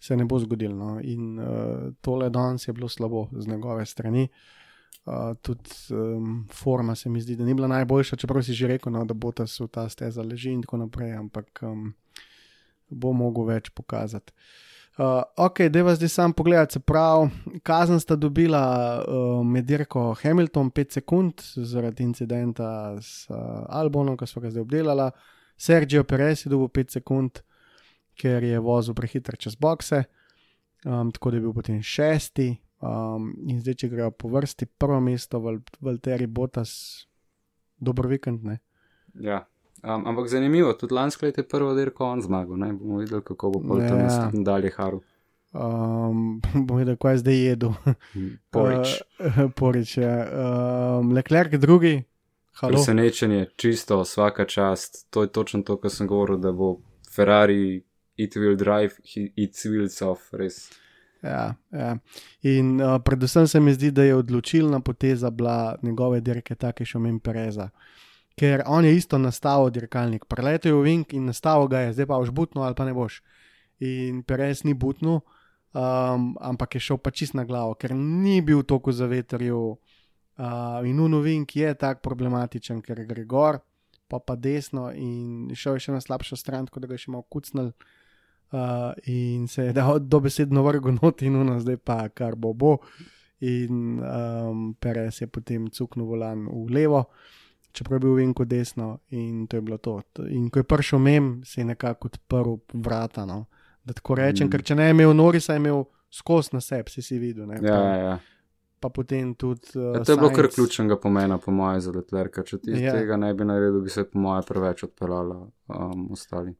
se 0.00 0.16
ne 0.16 0.26
bo 0.28 0.38
zgodilo. 0.42 0.76
No. 0.76 0.98
In 1.00 1.38
uh, 1.38 1.92
tole 2.04 2.30
danes 2.30 2.68
je 2.68 2.74
bilo 2.76 2.88
slabo 2.88 3.28
z 3.32 3.48
njegove 3.48 3.86
strani. 3.86 4.28
Uh, 5.04 5.34
tudi 5.42 5.70
um, 5.90 6.46
forma 6.52 6.94
se 6.94 7.10
mi 7.10 7.20
zdi, 7.20 7.36
da 7.36 7.44
ni 7.44 7.54
bila 7.54 7.68
najboljša, 7.68 8.16
čeprav 8.16 8.42
si 8.42 8.54
že 8.56 8.68
rekel, 8.68 8.92
no, 8.92 9.04
da 9.04 9.14
bo 9.14 9.32
ta 9.32 9.44
ta 9.70 9.88
steza 9.88 10.22
leži 10.22 10.52
in 10.52 10.62
tako 10.62 10.76
naprej, 10.80 11.12
ampak 11.12 11.60
um, 11.62 11.90
bo 12.88 13.12
mogel 13.12 13.44
več 13.44 13.68
pokazati. 13.70 14.32
Uh, 14.94 15.22
ok, 15.36 15.60
da 15.74 15.82
vas 15.82 15.96
zdaj 15.98 16.08
sam 16.08 16.32
pogledate, 16.32 16.72
se 16.72 16.80
pravi, 16.80 17.30
kazen 17.66 18.00
sta 18.00 18.14
dobila 18.16 19.02
uh, 19.02 19.46
med 19.46 19.64
dirko 19.66 20.12
Hamilton 20.22 20.70
5 20.70 20.92
sekund 20.92 21.42
zaradi 21.56 22.04
incidenta 22.04 22.96
s 23.02 23.26
uh, 23.30 23.36
Albonom, 23.68 24.16
ki 24.16 24.28
so 24.30 24.40
ga 24.40 24.52
zdaj 24.54 24.62
obdelala, 24.62 25.08
Sergio 25.56 26.04
Perez 26.04 26.44
je 26.46 26.52
dobil 26.52 26.68
5 26.68 26.98
sekund, 27.00 27.40
ker 28.14 28.46
je 28.46 28.60
vozil 28.62 28.94
prehiter 28.94 29.34
čez 29.36 29.56
bokse, 29.58 30.04
um, 30.84 31.10
tako 31.10 31.30
da 31.30 31.36
je 31.36 31.42
bil 31.42 31.56
potem 31.56 31.82
šesti. 31.82 32.52
Um, 32.84 33.32
in 33.48 33.58
zdaj, 33.64 33.78
če 33.80 33.88
grejo 33.88 34.10
po 34.12 34.28
vrsti, 34.28 34.66
prvo 34.78 35.00
mesto, 35.00 35.40
Val 35.40 35.58
Valtteri 35.80 36.26
Botas, 36.26 36.74
dober 37.80 38.06
vikend. 38.10 38.44
Ne? 38.44 38.58
Ja. 39.14 39.40
Um, 39.84 40.06
ampak 40.06 40.28
zanimivo, 40.28 40.72
tudi 40.72 40.94
lansko 40.94 41.26
leto 41.26 41.40
je 41.40 41.48
prvo 41.48 41.74
dirko 41.74 42.06
on 42.06 42.22
zmagal, 42.22 42.56
ne 42.56 42.72
bomo 42.72 42.98
videli, 42.98 43.22
kako 43.22 43.50
bo 43.50 43.60
pol 43.60 43.82
to 43.84 43.96
Ja. 43.96 44.30
dalje 44.32 44.70
haru. 44.76 45.02
Um, 45.52 46.40
bom 46.66 46.78
videl, 46.78 46.96
kaj 46.96 47.12
je 47.12 47.18
zdaj 47.18 47.38
jedel. 47.46 47.72
Porič. 48.54 49.02
Uh, 49.20 49.50
porič 49.58 49.98
je. 49.98 50.08
Um, 50.08 51.12
Leclerc 51.12 51.52
drugi, 51.60 52.02
halo. 52.52 52.72
Presenečenje, 52.72 53.46
čisto 53.56 54.00
vsaka 54.00 54.44
čast. 54.44 55.06
To 55.10 55.22
je 55.22 55.28
točno 55.28 55.62
to, 55.62 55.76
kar 55.76 55.90
sem 55.90 56.06
govoril, 56.06 56.38
da 56.38 56.52
bo 56.52 56.78
Ferrari, 57.14 57.84
it 58.16 58.34
will 58.36 58.56
drive, 58.56 58.94
it 59.36 59.54
will 59.64 60.10
off, 60.10 60.32
res. 60.32 60.70
Ja, 61.22 61.54
ja. 61.72 61.96
In 62.42 62.80
uh, 62.80 62.98
predvsem 63.04 63.46
se 63.48 63.60
mi 63.60 63.72
zdi, 63.74 63.90
da 63.90 64.02
je 64.02 64.14
odločilna 64.14 64.80
poteza 64.80 65.30
bila 65.30 65.76
njegove 65.82 66.20
dirke, 66.20 66.54
take 66.54 66.84
še 66.84 66.98
omen 66.98 67.20
Pereza. 67.20 67.68
Ker 68.34 68.64
on 68.66 68.84
je 68.84 68.96
isto 68.96 69.18
nastavil 69.18 69.70
dirkalnik, 69.70 70.24
preletel 70.26 70.72
je 70.72 70.78
v 70.78 70.82
Vink 70.82 71.12
in 71.14 71.28
nastavil 71.30 71.68
ga 71.70 71.84
je, 71.86 71.92
zdaj 71.94 72.06
pa 72.10 72.18
boš 72.18 72.32
butno 72.34 72.64
ali 72.66 72.74
pa 72.74 72.84
ne 72.84 72.94
boš. 72.94 73.22
In 73.78 74.22
Perez 74.26 74.64
ni 74.64 74.74
butno, 74.74 75.20
um, 75.74 76.34
ampak 76.40 76.74
je 76.74 76.80
šel 76.80 76.98
pa 76.98 77.10
čist 77.10 77.34
na 77.34 77.44
glavo, 77.44 77.74
ker 77.78 77.94
ni 77.94 78.40
bil 78.42 78.62
toliko 78.62 78.92
zavetril. 78.92 79.76
Uh, 80.34 80.82
in 80.82 80.98
Unovink 80.98 81.56
je 81.56 81.74
tako 81.78 82.02
problematičen, 82.02 82.82
ker 82.82 83.04
gre 83.06 83.22
gor, 83.24 83.60
pa 84.10 84.18
pa 84.18 84.34
desno 84.34 84.88
in 84.90 85.54
šel 85.54 85.78
je 85.78 85.86
še 85.86 85.94
na 85.94 86.00
slabšo 86.02 86.36
stran, 86.36 86.66
tako 86.66 86.82
da 86.82 86.90
ga 86.90 86.98
je 86.98 87.04
še 87.06 87.14
malo 87.14 87.26
kucnil. 87.30 87.70
Uh, 88.54 88.90
in 89.10 89.46
se 89.46 89.68
je 89.68 89.72
dal 89.74 89.98
dobesedno 90.14 90.62
vrgel 90.66 90.98
not 90.98 91.22
in 91.22 91.38
uno, 91.38 91.60
zdaj 91.62 91.78
pa 91.78 92.02
kar 92.10 92.34
bo 92.34 92.50
bo. 92.54 92.78
In 93.46 94.02
um, 94.02 94.74
Perez 94.80 95.20
je 95.22 95.30
potem 95.30 95.70
cuknil 95.70 96.06
volan 96.06 96.46
v 96.50 96.66
levo, 96.74 97.04
čeprav 97.74 97.96
je 97.96 98.00
bil 98.00 98.14
Vinko 98.14 98.44
desno, 98.46 98.86
in 99.10 99.46
to 99.46 99.56
je 99.56 99.62
bilo 99.62 99.76
to. 99.78 99.98
In 100.28 100.46
ko 100.48 100.58
je 100.58 100.64
prišel 100.64 100.98
mem, 101.00 101.42
se 101.44 101.60
je 101.60 101.64
nekako 101.66 102.08
odprl 102.08 102.54
vrata. 102.74 103.24
No. 103.24 103.44
Da 103.84 103.92
tako 103.92 104.14
rečem, 104.14 104.46
Mm. 104.46 104.50
ker 104.50 104.62
če 104.62 104.74
ne 104.74 104.84
je 104.84 104.90
imel 104.92 105.12
Norisa, 105.12 105.52
je 105.52 105.58
imel 105.58 105.82
skos 106.10 106.52
na 106.52 106.60
sebi, 106.60 106.88
si 106.88 107.02
si 107.02 107.18
videl. 107.18 107.46
Ne, 107.46 107.54
Ja, 107.56 107.74
pa, 107.74 107.96
ja, 107.98 108.14
pa 108.80 108.88
potem 108.90 109.34
tudi. 109.34 109.74
Uh, 109.74 109.92
Ja, 109.92 110.00
to 110.00 110.12
je 110.12 110.16
bilo 110.16 110.30
kar 110.30 110.48
ključnega 110.48 110.96
pomena, 110.96 111.38
po 111.38 111.50
mojem, 111.50 111.80
za 111.80 111.92
Leclerca. 111.92 112.42
Če 112.44 112.58
ti 112.58 112.70
Ja. 112.72 112.92
tega 112.92 113.16
ne 113.16 113.34
bi 113.34 113.44
naredil, 113.44 113.80
bi 113.80 113.90
se, 113.90 114.04
po 114.04 114.18
mojem, 114.18 114.44
preveč 114.44 114.84
odpeljala 114.84 115.40
um, 115.68 116.08
ostali. 116.10 116.54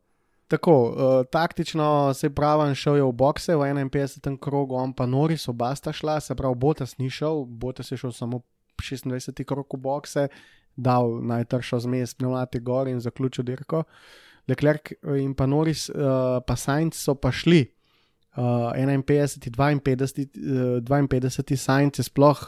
Tako, 0.47 0.75
uh, 0.85 0.97
taktično 1.27 1.87
se 2.13 2.29
pravi, 2.31 2.75
šel 2.75 2.97
je 2.97 3.03
v 3.03 3.13
bokse 3.15 3.55
v 3.55 3.61
51. 3.61 4.37
krogu, 4.39 4.75
on 4.75 4.93
pa 4.93 5.07
Noris, 5.07 5.49
oba 5.49 5.75
sta 5.75 5.93
šla, 5.93 6.21
se 6.21 6.35
pravi, 6.35 6.55
Botas 6.55 6.99
ni 6.99 7.09
šel, 7.09 7.45
Botas 7.47 7.91
je 7.91 7.97
šel 7.97 8.13
samo 8.13 8.43
26. 8.77 9.45
krog 9.45 9.67
v 9.69 9.79
bokse, 9.79 10.29
dal 10.77 11.21
najtršo 11.23 11.81
zmes, 11.87 12.15
pneumatik 12.15 12.63
gor 12.63 12.89
in 12.89 13.01
zaključil 13.01 13.45
dirko. 13.45 13.85
Leclerc 14.49 14.93
in 15.17 15.33
pa 15.35 15.47
Noris, 15.47 15.89
uh, 15.89 16.41
pa 16.47 16.57
Sainz 16.57 16.99
so 17.01 17.15
pa 17.15 17.33
šli. 17.33 17.65
Uh, 18.37 18.75
51, 18.75 19.81
52, 19.81 20.83
uh, 20.83 21.09
52 21.09 21.57
Sainz 21.57 21.99
je 21.99 22.05
sploh, 22.05 22.41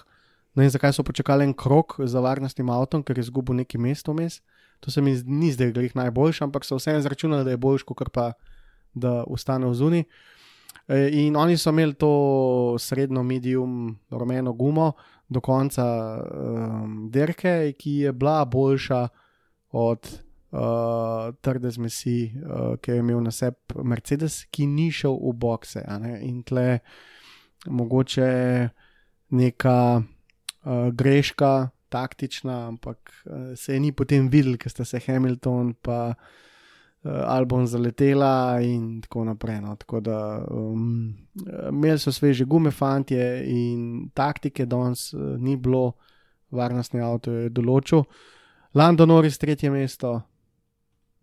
ne 0.57 0.65
vem 0.65 0.71
zakaj 0.73 0.97
so 0.97 1.05
počakali 1.07 1.47
en 1.47 1.55
krok 1.55 2.01
za 2.05 2.21
varnostnim 2.21 2.71
avtom, 2.73 3.05
ker 3.07 3.19
je 3.19 3.29
izgubil 3.29 3.63
neki 3.63 3.79
mesto 3.79 4.13
vmes. 4.13 4.41
To 4.81 4.91
se 4.91 5.03
mi 5.03 5.15
ni 5.25 5.53
zdaj 5.53 5.73
glih 5.73 5.97
najboljši, 5.97 6.45
ampak 6.45 6.65
so 6.65 6.77
vseeno 6.77 6.99
izračunali, 6.99 7.45
da 7.45 7.51
je 7.51 7.57
boljš, 7.57 7.83
kot 7.83 8.11
pa 8.13 8.33
da 8.95 9.25
ustane 9.27 9.67
v 9.67 9.75
zuni. 9.75 10.05
E, 10.89 11.09
In 11.13 11.37
oni 11.37 11.57
so 11.57 11.71
imeli 11.71 11.95
to 11.95 12.77
srednjo, 12.79 13.23
medium, 13.23 13.99
rumeno 14.11 14.53
gumo 14.53 14.93
do 15.29 15.41
konca 15.41 15.85
um, 16.23 17.09
dirke, 17.11 17.73
ki 17.79 17.91
je 18.07 18.13
bila 18.13 18.45
boljša 18.45 19.09
od 19.71 20.09
uh, 20.51 21.35
trde 21.41 21.71
zmesi, 21.71 22.33
uh, 22.45 22.77
ki 22.81 22.91
je 22.91 22.99
imel 22.99 23.21
na 23.23 23.31
sebi 23.31 23.83
Mercedes, 23.83 24.45
ki 24.51 24.67
ni 24.67 24.91
šel 24.93 25.19
v 25.19 25.35
ne. 26.01 26.19
In 26.23 26.43
tle 26.43 26.79
mogoče 27.67 28.69
neka 29.31 29.81
uh, 29.99 30.89
greška, 30.93 31.71
taktična, 31.89 32.67
ampak 32.69 33.13
uh, 33.27 33.55
se 33.57 33.75
je 33.75 33.81
ni 33.81 33.93
potem 33.93 34.29
videl, 34.29 34.57
ker 34.57 34.71
sta 34.71 34.85
se 34.85 35.01
Hamilton 35.07 35.75
pa 35.83 36.15
uh, 36.15 36.46
Albon 37.05 37.67
zaletela 37.67 38.59
in 38.61 39.01
tako 39.01 39.25
naprej. 39.25 39.61
No. 39.61 39.77
Tako 39.77 40.01
da 40.01 40.19
um, 40.51 41.15
imeli 41.69 41.99
so 41.99 42.13
sveže 42.13 42.45
gume, 42.45 42.71
fantje 42.71 43.45
in 43.47 44.09
taktike, 44.15 44.67
danes 44.67 45.13
uh, 45.15 45.37
ni 45.39 45.57
bilo, 45.57 45.93
varnostni 46.51 47.01
avto 47.01 47.33
je 47.33 47.51
določil. 47.51 48.03
Lando 48.75 49.07
Norris, 49.07 49.39
tretje 49.39 49.71
mesto, 49.71 50.19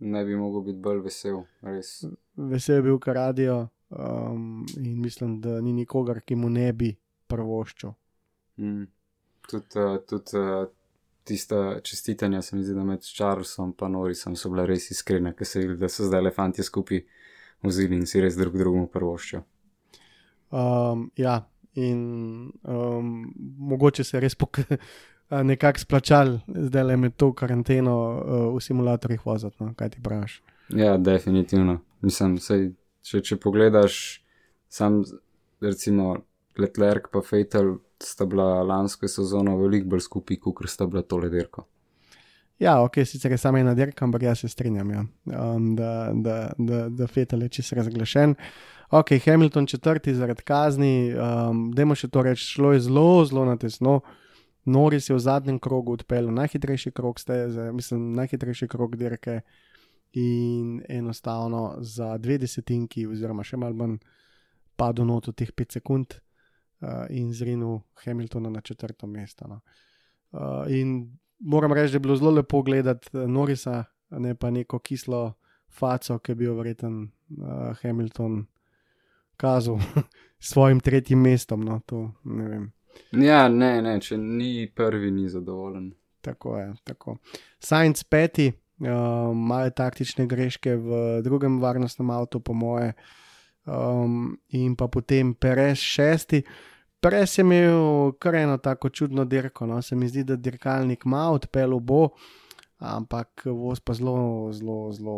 Ne 0.03 0.25
bi 0.25 0.35
mogel 0.35 0.61
biti 0.61 0.79
bolj 0.83 0.99
vesel, 1.05 1.43
res. 1.61 2.03
vesel 2.35 2.75
je 2.75 2.81
bil, 2.81 2.99
kar 2.99 3.15
radijo. 3.15 3.67
Um, 3.89 4.65
in 4.77 5.01
mislim, 5.01 5.37
da 5.41 5.61
ni 5.61 5.73
nikogar, 5.73 6.19
ki 6.21 6.35
mu 6.35 6.49
ne 6.49 6.71
bi 6.73 6.89
prvoščil. 7.29 7.93
Mm. 8.57 8.87
Tudi 9.49 9.79
uh, 9.79 9.95
tud, 10.09 10.33
uh, 10.39 10.65
tista 11.23 11.79
čestitanja, 11.83 12.41
se 12.41 12.55
mi 12.55 12.63
zdi, 12.63 12.73
da 12.73 12.83
med 12.83 13.01
Charlesom 13.03 13.73
in 13.81 13.91
Norisom 13.91 14.35
so 14.35 14.49
bile 14.49 14.65
res 14.67 14.91
iskrene, 14.91 15.33
ker 15.33 15.47
se 15.47 15.59
vidi, 15.59 15.77
da 15.79 15.89
so 15.89 16.07
zdaj 16.07 16.19
elefanti 16.19 16.63
skupaj 16.63 17.03
vozili 17.63 17.95
in 17.95 18.05
si 18.05 18.21
res 18.21 18.37
drug 18.37 18.57
drugemu 18.57 18.87
prvoščijo. 18.87 19.43
Um, 20.51 21.09
ja, 21.17 21.39
in 21.73 22.51
um, 22.63 23.33
mogoče 23.57 24.03
se 24.03 24.17
je 24.17 24.21
res 24.21 24.35
nekako 25.51 25.79
splačal, 25.79 26.39
zdaj 26.47 26.83
le 26.83 26.97
med 26.97 27.15
to 27.17 27.31
karanteno 27.33 27.95
uh, 27.95 28.55
v 28.55 28.61
simulatorjih 28.61 29.25
voziti. 29.25 29.55
No? 29.59 29.73
Kaj 29.75 29.89
ti 29.95 30.03
praviš? 30.03 30.41
Ja, 30.69 30.97
definitivno. 30.97 31.79
Mislim, 32.01 32.37
sej, 32.37 32.71
če, 33.01 33.21
če 33.21 33.39
pogledaš, 33.41 34.23
sam 34.69 35.03
recimo 35.61 36.17
Leclerc 36.59 37.09
pa 37.11 37.21
Fatal 37.25 37.77
sta 38.05 38.25
bila 38.25 38.63
lansko 38.63 39.07
sezono 39.07 39.57
veliko 39.57 39.89
bolj 39.89 40.07
skupaj, 40.07 40.37
kot 40.43 40.69
sta 40.69 40.87
bila 40.87 41.01
tole 41.01 41.29
dirko. 41.29 41.65
Ja, 42.59 42.77
ok, 42.83 43.01
sicer 43.05 43.31
je 43.31 43.37
samo 43.37 43.57
ena 43.57 43.73
dirka, 43.73 44.05
ampak 44.05 44.21
jaz 44.23 44.39
se 44.39 44.47
strinjam, 44.47 44.91
ja. 44.91 45.01
um, 45.25 45.75
da, 45.75 46.11
da, 46.13 46.37
da, 46.57 46.89
da 46.89 47.07
Fetal 47.07 47.41
je 47.41 47.49
čist 47.49 47.73
razglašen. 47.73 48.35
Ok, 48.91 49.11
Hamilton 49.25 49.65
četrti 49.67 50.13
zaradi 50.13 50.43
kazni, 50.43 51.13
um, 51.13 51.71
dajmo 51.73 51.95
še 51.97 52.07
to 52.13 52.21
reči, 52.23 52.45
šlo 52.45 52.73
je 52.75 52.83
zelo, 52.85 53.25
zelo 53.25 53.45
na 53.45 53.57
tesno. 53.57 53.99
Noris 54.65 55.09
je 55.09 55.15
v 55.15 55.19
zadnjem 55.19 55.57
krogu 55.59 55.97
odpeljal 55.97 56.31
najhitrejši 56.33 56.91
krog 56.95 57.19
steze, 57.19 57.71
mislim, 57.73 58.13
najhitrejši 58.15 58.67
krog 58.71 58.95
dirke 58.95 59.41
in 60.13 60.77
enostavno 60.89 61.81
za 61.81 62.13
dve 62.17 62.37
desetinki, 62.37 63.07
oziroma 63.09 63.43
še 63.43 63.57
malo 63.57 63.75
manj, 63.75 63.97
padel 64.77 65.09
not 65.09 65.27
v 65.27 65.35
teh 65.41 65.51
pet 65.51 65.73
sekund 65.73 66.21
uh, 66.83 67.05
in 67.09 67.33
zrinil 67.33 67.79
Hamiltona 68.03 68.49
na 68.49 68.61
četrto 68.61 69.07
mesto. 69.07 69.47
No. 69.47 69.59
Uh, 70.31 70.71
in 70.71 71.17
moram 71.39 71.73
reči, 71.73 71.91
da 71.91 71.95
je 71.95 71.99
bilo 71.99 72.15
zelo 72.15 72.31
lepo 72.31 72.61
gledati 72.61 73.09
eh, 73.13 73.27
Norisa, 73.27 73.83
ne 74.09 74.35
pa 74.35 74.49
neko 74.49 74.79
kislo 74.79 75.33
faco, 75.69 76.19
ki 76.19 76.35
bi 76.35 76.45
jo 76.45 76.55
verjeten 76.55 77.01
uh, 77.03 77.77
Hamilton 77.81 78.45
kazal 79.37 79.79
s 80.39 80.49
svojim 80.53 80.79
tretjim 80.79 81.21
mestom. 81.21 81.61
No, 81.61 81.79
to, 81.85 82.11
ne 82.23 82.47
vem. 82.47 82.71
Ja, 83.11 83.47
ne, 83.49 83.81
ne, 83.81 83.97
če 84.01 84.17
ni 84.17 84.69
prvi, 84.75 85.11
ni 85.11 85.29
zadovoljen. 85.29 85.93
Tako 86.21 86.57
je. 86.57 86.73
Tako. 86.83 87.17
Science 87.59 88.05
peti, 88.09 88.51
um, 88.79 89.37
male 89.47 89.73
taktične 89.75 90.27
greške 90.29 90.75
v 90.75 90.99
drugem 91.25 91.59
varnostnem 91.61 92.09
avtu, 92.13 92.39
po 92.39 92.53
moje, 92.53 92.93
um, 93.65 94.37
in 94.49 94.75
pa 94.75 94.87
potem 94.87 95.33
Perez 95.33 95.81
šesti. 95.81 96.43
Perez 97.03 97.37
je 97.37 97.41
imel 97.41 98.11
kar 98.19 98.35
eno 98.35 98.57
tako 98.57 98.89
čudno 98.89 99.25
dirko, 99.25 99.65
no? 99.65 99.81
se 99.81 99.95
mi 99.95 100.07
zdi, 100.07 100.23
da 100.23 100.35
dirkalnik 100.35 101.01
ima 101.05 101.29
odpel 101.31 101.79
bo, 101.79 102.09
ampak 102.79 103.43
voz 103.45 103.79
pa 103.79 103.93
zelo, 103.93 104.51
zelo, 104.53 104.91
zelo 104.91 105.17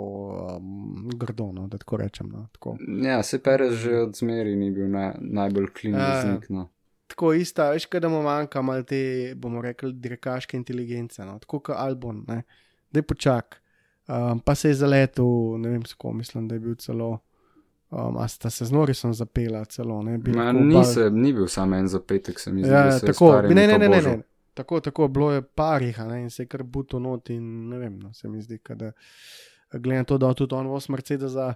um, 0.57 1.09
grdo, 1.13 1.51
no? 1.51 1.67
da 1.67 1.77
tako 1.77 1.97
rečem. 1.97 2.29
No? 2.29 2.47
Tako. 2.51 2.77
Ja, 3.03 3.23
se 3.23 3.39
Perez 3.43 3.77
že 3.83 3.99
od 3.99 4.15
zmeri 4.15 4.55
ni 4.55 4.71
bil 4.71 4.89
naj, 4.89 5.13
najbolj 5.19 5.67
klin 5.73 5.93
Ja. 5.93 6.39
No. 6.49 6.69
Tako 7.07 7.33
ista, 7.33 7.69
veš, 7.69 7.87
da 8.01 8.09
mu 8.09 8.23
manjka 8.23 8.61
malo 8.61 8.83
te, 8.83 9.33
bomo 9.37 9.61
rekli, 9.61 9.93
dirkaške 9.93 10.57
inteligence, 10.57 11.25
no? 11.25 11.39
tako 11.39 11.59
kot 11.59 11.75
Albon, 11.77 12.25
da 12.25 12.99
je 12.99 13.03
počak. 13.03 13.61
Um, 14.07 14.39
pa 14.39 14.55
se 14.55 14.69
je 14.69 14.81
zaletel, 14.81 15.57
ne 15.57 15.69
vem, 15.69 15.85
s 15.85 15.93
kom 15.93 16.17
mislim, 16.17 16.47
da 16.47 16.55
je 16.55 16.59
bil 16.59 16.75
celo. 16.75 17.19
Um, 17.95 18.17
a 18.17 18.27
sta 18.27 18.49
se 18.49 18.65
z 18.65 18.71
Norisom 18.71 19.13
zapela 19.13 19.65
celo, 19.65 20.01
ne 20.03 20.17
Ma, 20.17 20.51
ni, 20.51 20.85
se, 20.85 21.09
ni 21.09 21.33
bil 21.33 21.47
samo 21.47 21.75
en 21.75 21.87
zapetek, 21.87 22.39
se 22.39 22.51
mi 22.51 22.63
zdi. 22.63 22.71
Ja, 22.71 22.85
je 22.85 22.99
tako, 22.99 23.41
ne, 23.41 23.67
ne, 23.67 23.77
ne, 23.77 23.89
ne, 23.89 24.01
ne. 24.01 24.15
Tako, 24.53 24.79
tako, 24.79 25.07
bilo 25.07 25.31
je 25.31 25.41
parih, 25.41 25.99
ne, 25.99 26.21
in 26.21 26.29
se 26.29 26.43
je 26.43 26.47
kar 26.47 26.63
buto 26.63 26.99
not 26.99 27.29
in 27.29 27.69
ne 27.69 27.77
vem, 27.77 27.99
no, 27.99 28.13
se 28.13 28.27
mi 28.27 28.41
zdi, 28.41 28.59
da 28.75 28.91
glede 29.71 29.97
na 29.97 30.03
to, 30.03 30.17
da 30.17 30.33
tudi 30.33 30.55
on 30.55 30.67
voz 30.67 30.89
Mercedesa, 30.89 31.53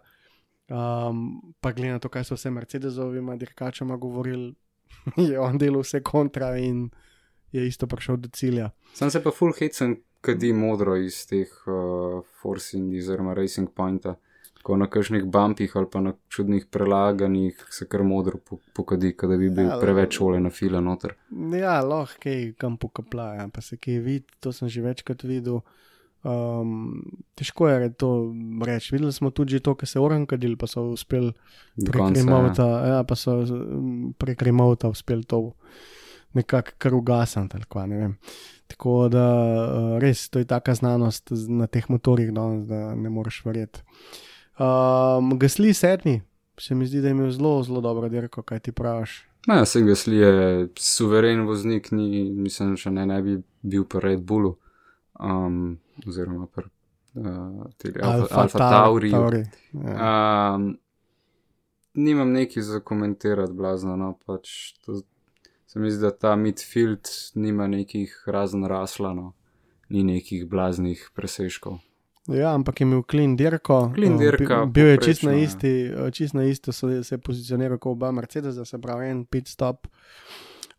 um, 0.70 1.54
pa 1.60 1.72
glede 1.72 1.92
na 1.92 2.00
to, 2.00 2.10
kaj 2.10 2.24
so 2.24 2.40
vse 2.40 2.52
Mercedesovima 2.52 3.36
dirkačama 3.36 3.98
govorili, 3.98 4.54
je 5.30 5.40
on 5.40 5.58
delal 5.58 5.84
vse 5.84 6.04
kontra 6.04 6.56
in 6.58 6.90
je 7.52 7.68
isto 7.68 7.88
prišel 7.88 8.18
do 8.18 8.30
cilja. 8.32 8.70
Sam 8.94 9.12
se 9.12 9.24
pa 9.24 9.32
full 9.32 9.52
hecen, 9.60 9.98
kadi 10.22 10.54
modro 10.54 10.96
iz 10.96 11.26
teh 11.28 11.52
uh, 11.68 12.24
Force 12.42 12.78
Indy 12.78 13.04
oziroma 13.04 13.34
Racing 13.34 13.70
Pointa. 13.76 14.16
Ko 14.70 14.78
na 14.78 14.86
kakšnih 14.86 15.24
bumpih 15.26 15.72
ali 15.80 15.88
pa 15.90 16.00
na 16.06 16.14
čudnih 16.30 16.68
prelaganjih 16.70 17.58
se 17.74 17.88
kar 17.90 18.04
modro 18.06 18.38
po- 18.38 18.60
pokadi, 18.78 19.16
da 19.18 19.38
bi 19.38 19.50
bil 19.50 19.66
Ja, 19.66 19.80
preveč 19.82 20.20
ole 20.22 20.38
na 20.40 20.52
fila 20.54 20.78
noter. 20.78 21.16
Ja, 21.58 21.80
lahko 21.82 22.22
kaj 22.22 22.54
kam 22.62 22.78
pokaplaja, 22.78 23.48
pa 23.50 23.66
se 23.66 23.80
kaj 23.82 23.98
vidi, 24.06 24.28
to 24.40 24.54
sem 24.54 24.70
že 24.70 24.86
večkrat 24.86 25.26
videl. 25.26 25.64
Um, 26.22 27.02
težko 27.40 27.70
je 27.72 27.94
to 27.98 28.10
reči. 28.66 28.94
Videli 28.94 29.14
smo 29.16 29.32
tudi 29.32 29.60
to, 29.60 29.74
kar 29.74 29.88
se 29.88 30.00
orankadil, 30.00 30.58
pa 30.60 30.68
so 30.68 30.84
uspeli 30.92 31.32
prek 31.80 32.14
removta, 32.20 32.68
ja. 32.68 32.94
ja, 32.94 33.04
pa 33.08 33.16
so 33.16 33.40
mm, 33.42 34.14
prek 34.20 34.44
removta 34.44 34.92
uspeli 34.92 35.24
to 35.24 35.56
nekako 36.38 36.78
kar 36.78 36.94
ugasniti. 36.94 37.58
ali 37.58 37.66
kva, 37.66 37.88
ne 37.88 37.98
vem. 37.98 38.18
Tako 38.70 39.08
da 39.10 39.26
uh, 39.26 40.00
res 40.00 40.28
to 40.30 40.44
je 40.44 40.46
taka 40.46 40.76
znanost 40.76 41.32
na 41.50 41.68
teh 41.68 41.90
motorjih, 41.90 42.34
danes, 42.36 42.68
da 42.68 42.94
ne 42.96 43.10
moreš 43.10 43.42
verjeti. 43.46 43.82
Um, 44.60 45.40
Gasli 45.40 45.74
sedmi, 45.74 46.22
se 46.60 46.76
mi 46.76 46.86
zdi, 46.86 47.02
da 47.02 47.08
je 47.08 47.12
imel 47.12 47.32
zelo, 47.32 47.64
zelo 47.64 47.82
dobro 47.82 48.10
dirko, 48.10 48.42
kaj 48.42 48.60
ti 48.60 48.72
praviš. 48.72 49.28
No, 49.48 49.56
ja, 49.56 49.66
se 49.66 49.82
Gasli 49.82 50.18
je 50.18 50.68
suveren 50.78 51.46
voznik, 51.48 51.92
ni, 51.92 52.24
mislim, 52.30 52.76
še 52.78 52.92
ne, 52.92 53.06
ne 53.06 53.22
bi 53.24 53.38
bil 53.62 53.86
pri 53.88 54.02
Red 54.04 54.26
Bullu, 54.28 54.58
um, 55.20 55.78
oziroma 56.08 56.48
pri 56.52 56.68
uh, 56.68 57.70
teli 57.80 58.04
Alfa, 58.04 58.42
Alfa 58.42 58.60
Tauriju. 58.60 59.16
Tauri. 59.16 59.44
Ja. 59.74 59.96
Um, 60.56 60.74
nimam 61.94 62.32
neki 62.36 62.62
za 62.62 62.84
komentirati, 62.84 63.56
blazno. 63.56 63.96
No, 63.96 64.18
pač 64.26 64.74
to, 64.84 65.00
se 65.72 65.80
mi 65.80 65.92
zdi, 65.92 66.04
da 66.04 66.12
ta 66.12 66.36
midfield 66.36 67.08
nima 67.36 67.68
nekih 67.68 68.24
razen 68.28 68.68
rasla, 68.68 69.14
no. 69.16 69.34
ni 69.90 70.04
nekih 70.04 70.44
blaznih 70.50 71.10
presežkov. 71.16 71.80
Ja, 72.28 72.54
ampak 72.54 72.82
je 72.82 72.86
imel 72.86 73.04
klin 73.04 73.36
dirko. 73.36 73.92
Clean 73.96 74.14
eh, 74.14 74.18
dirka, 74.18 74.66
Bil 74.66 74.88
je 74.88 74.98
čist 74.98 75.24
na 75.24 75.32
ja. 75.32 75.44
isti, 75.44 75.72
eh, 75.88 76.12
čist 76.12 76.34
na 76.34 76.44
isto 76.44 76.72
se, 76.72 77.04
se 77.04 77.16
je 77.16 77.22
pozicioniral 77.22 77.78
kot 77.78 77.92
oba 77.92 78.12
Mercedes, 78.12 78.60
se 78.70 78.82
pravi 78.82 79.10
en 79.10 79.26
pit 79.26 79.48
stop. 79.48 79.88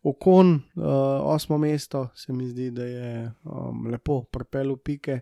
Okon, 0.03 0.55
uh, 0.75 0.83
osmo 1.29 1.59
mesto, 1.61 2.07
se 2.15 2.33
mi 2.33 2.47
zdi, 2.49 2.71
da 2.71 2.85
je 2.85 3.31
um, 3.43 3.83
lepo 3.85 4.23
propel 4.23 4.71
v 4.73 4.77
pike. 4.81 5.19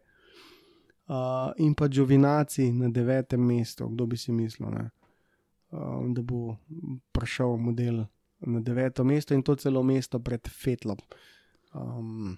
Uh, 1.09 1.51
in 1.57 1.73
pa 1.75 1.89
Džovinaci 1.89 2.69
na 2.71 2.87
devetem 2.87 3.43
mestu, 3.43 3.89
kdo 3.89 4.05
bi 4.05 4.17
si 4.17 4.31
mislil, 4.31 4.69
ne? 4.71 4.85
um, 5.71 6.13
da 6.13 6.21
bo 6.21 6.55
prišel 7.11 7.57
model 7.57 8.05
na 8.39 8.59
deveto 8.59 9.03
mesto 9.03 9.33
in 9.33 9.43
to 9.43 9.55
celo 9.55 9.83
mesto 9.83 10.19
pred 10.19 10.47
Fetlom. 10.47 10.97
Um, 11.73 12.37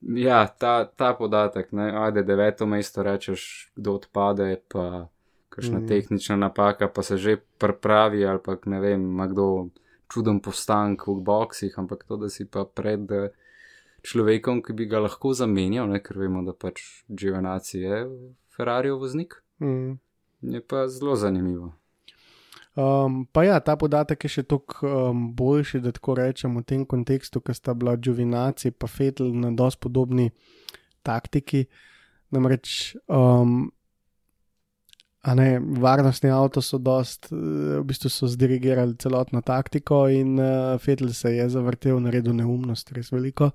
Ja, 0.00 0.46
ta, 0.46 0.84
ta 0.84 1.14
podatek, 1.14 1.72
ne, 1.72 1.90
ajde, 1.96 2.22
deveto 2.22 2.66
mesto 2.66 3.02
rečeš, 3.02 3.72
kdo 3.76 3.96
odpade, 3.96 4.60
pa 4.68 5.08
kakšna 5.48 5.80
mm. 5.80 5.88
tehnična 5.88 6.36
napaka, 6.36 6.88
pa 6.88 7.02
se 7.02 7.16
že 7.16 7.36
pripravi, 7.58 8.26
ali 8.26 8.38
pa 8.44 8.58
ne 8.64 8.80
vem, 8.80 9.00
ima 9.00 9.26
kdo 9.26 9.68
čuden 10.12 10.40
postank 10.40 11.06
v 11.06 11.20
boksih, 11.24 11.78
ampak 11.78 12.04
to, 12.04 12.16
da 12.16 12.28
si 12.28 12.44
pa 12.44 12.64
pred 12.64 13.10
eh, 13.10 13.32
človekom, 14.04 14.62
ki 14.62 14.76
bi 14.76 14.86
ga 14.86 15.00
lahko 15.00 15.32
zamenjal, 15.32 15.88
ne, 15.88 16.02
ker 16.04 16.18
vemo, 16.18 16.44
da 16.46 16.52
pač 16.52 16.82
Giovanazzi 17.08 17.80
je 17.80 18.04
Ferrariov 18.56 19.00
voznik, 19.00 19.40
mm. 19.64 19.96
je 20.52 20.60
pa 20.60 20.86
zelo 20.92 21.16
zanimivo. 21.16 21.72
Um, 22.76 23.24
pa 23.32 23.44
ja, 23.44 23.56
ta 23.64 23.72
podatek 23.80 24.26
je 24.26 24.30
še 24.34 24.42
toliko 24.44 24.84
um, 24.84 25.20
boljši, 25.32 25.80
da 25.80 25.94
tako 25.96 26.18
rečem, 26.18 26.58
v 26.60 26.64
tem 26.68 26.82
kontekstu, 26.84 27.40
ker 27.40 27.56
sta 27.56 27.72
bila 27.72 27.94
Džuvinaci 27.96 28.68
in 28.68 28.88
Fetel 28.88 29.32
na 29.32 29.48
dosti 29.56 29.80
podobni 29.80 30.26
taktiki. 31.00 31.64
Namreč, 32.36 32.92
um, 33.08 33.70
a 35.24 35.34
ne, 35.34 35.56
varnostni 35.80 36.28
avto 36.30 36.60
so 36.60 36.76
dost, 36.78 37.32
eh, 37.32 37.80
v 37.80 37.84
bistvu 37.88 38.12
so 38.12 38.28
zdirigirali 38.28 38.98
celotno 39.00 39.40
taktiko 39.40 40.04
in 40.12 40.36
uh, 40.36 40.76
Fetel 40.78 41.14
se 41.16 41.32
je 41.32 41.48
zavrtel, 41.48 41.96
naredil 42.00 42.36
neumnost, 42.36 42.92
res 42.92 43.08
veliko. 43.10 43.54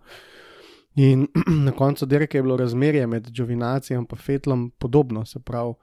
In 0.98 1.27
na 1.68 1.72
koncu 1.77 2.10
dirke 2.10 2.39
je 2.39 2.43
bilo 2.43 2.57
razmerje 2.57 3.06
med 3.07 3.30
Džuvinacijem 3.30 4.07
in 4.10 4.18
Fetlom 4.18 4.72
podobno, 4.80 5.26
se 5.26 5.39
pravi. 5.39 5.77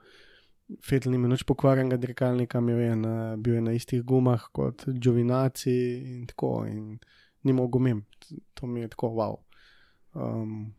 Fetel 0.85 1.11
ni 1.11 1.17
imel 1.17 1.33
nič 1.33 1.43
pokvarjenega 1.49 1.97
dirkalnika, 1.97 2.61
imel 2.61 2.81
je 2.83 2.95
na, 2.95 3.13
bil 3.37 3.57
je 3.57 3.61
na 3.65 3.71
istih 3.73 4.03
gumah 4.05 4.49
kot 4.53 4.85
Džovinaci 4.87 5.77
in 5.97 6.27
tako, 6.29 6.65
in 6.69 6.99
ni 7.43 7.53
mogel 7.53 7.81
mem. 7.81 8.03
To 8.53 8.67
mi 8.67 8.83
je 8.83 8.91
tako 8.93 9.09
wow. 9.17 9.39
Um, 10.13 10.73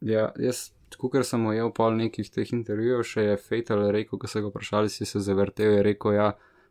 Ja, 0.00 0.30
jaz, 0.40 0.70
kot 0.96 1.16
sem 1.28 1.42
ujel 1.46 1.70
pol 1.76 1.98
nekih 1.98 2.28
teh 2.32 2.48
intervjujev, 2.56 3.02
še 3.04 3.24
je 3.26 3.40
Fatal 3.40 3.82
rekel, 3.92 4.16
ko 4.20 4.30
so 4.30 4.40
ga 4.40 4.48
vprašali, 4.48 4.92
si 4.92 5.04
se 5.04 5.20
zavrtel, 5.20 5.76
je 5.76 5.82
rekel, 5.84 6.14
ja, 6.16 6.30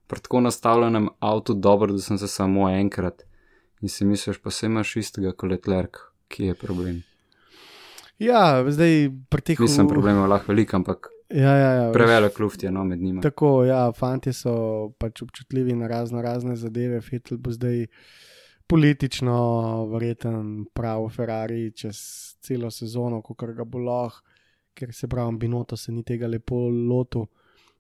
pri 0.10 0.24
tako 0.26 0.42
nastavljenem 0.48 1.12
avtu 1.22 1.54
dobro, 1.54 1.94
da 1.94 2.02
sem 2.02 2.18
se 2.18 2.28
samo 2.28 2.66
enkrat. 2.74 3.22
In 3.86 3.94
si 3.94 4.06
misliš, 4.06 4.42
pa 4.42 4.52
se 4.52 4.66
imaš 4.66 4.96
istega 5.04 5.36
kot 5.38 5.54
Leclerc, 5.54 6.02
ki 6.28 6.50
je 6.50 6.58
problem. 6.58 7.04
ja, 8.20 8.66
zdaj 8.66 9.12
pri 9.30 9.42
teh 9.46 9.62
Mislim, 9.62 9.88
problem 9.88 10.18
je 10.18 10.28
lahko 10.34 10.52
velik, 10.52 10.74
ampak 10.74 11.14
Ja, 11.30 11.52
ja, 11.56 11.72
ja, 11.74 11.92
prevelik 11.94 12.40
luft 12.40 12.64
je 12.64 12.72
no 12.72 12.84
med 12.84 13.00
njima. 13.00 13.22
Tako, 13.22 13.64
ja, 13.64 13.84
fanti 13.94 14.34
so 14.34 14.54
pač 14.98 15.22
občutljivi 15.22 15.76
na 15.78 15.88
razno 15.88 16.22
razne 16.22 16.56
zadeve. 16.56 17.02
Fetel 17.02 17.38
bo 17.38 17.54
zdaj 17.54 17.86
politično 18.70 19.36
verjeten 19.92 20.66
prav 20.74 21.10
Ferrari 21.10 21.72
čez 21.72 22.00
celo 22.42 22.72
sezono, 22.72 23.22
kot 23.22 23.46
ga 23.58 23.66
bo 23.66 23.82
lahko, 23.82 24.26
ker 24.74 24.94
se 24.94 25.08
pravi, 25.08 25.38
Binoto 25.38 25.78
se 25.78 25.92
ni 25.92 26.04
tega 26.04 26.28
lepo 26.28 26.68
lotil. 26.70 27.28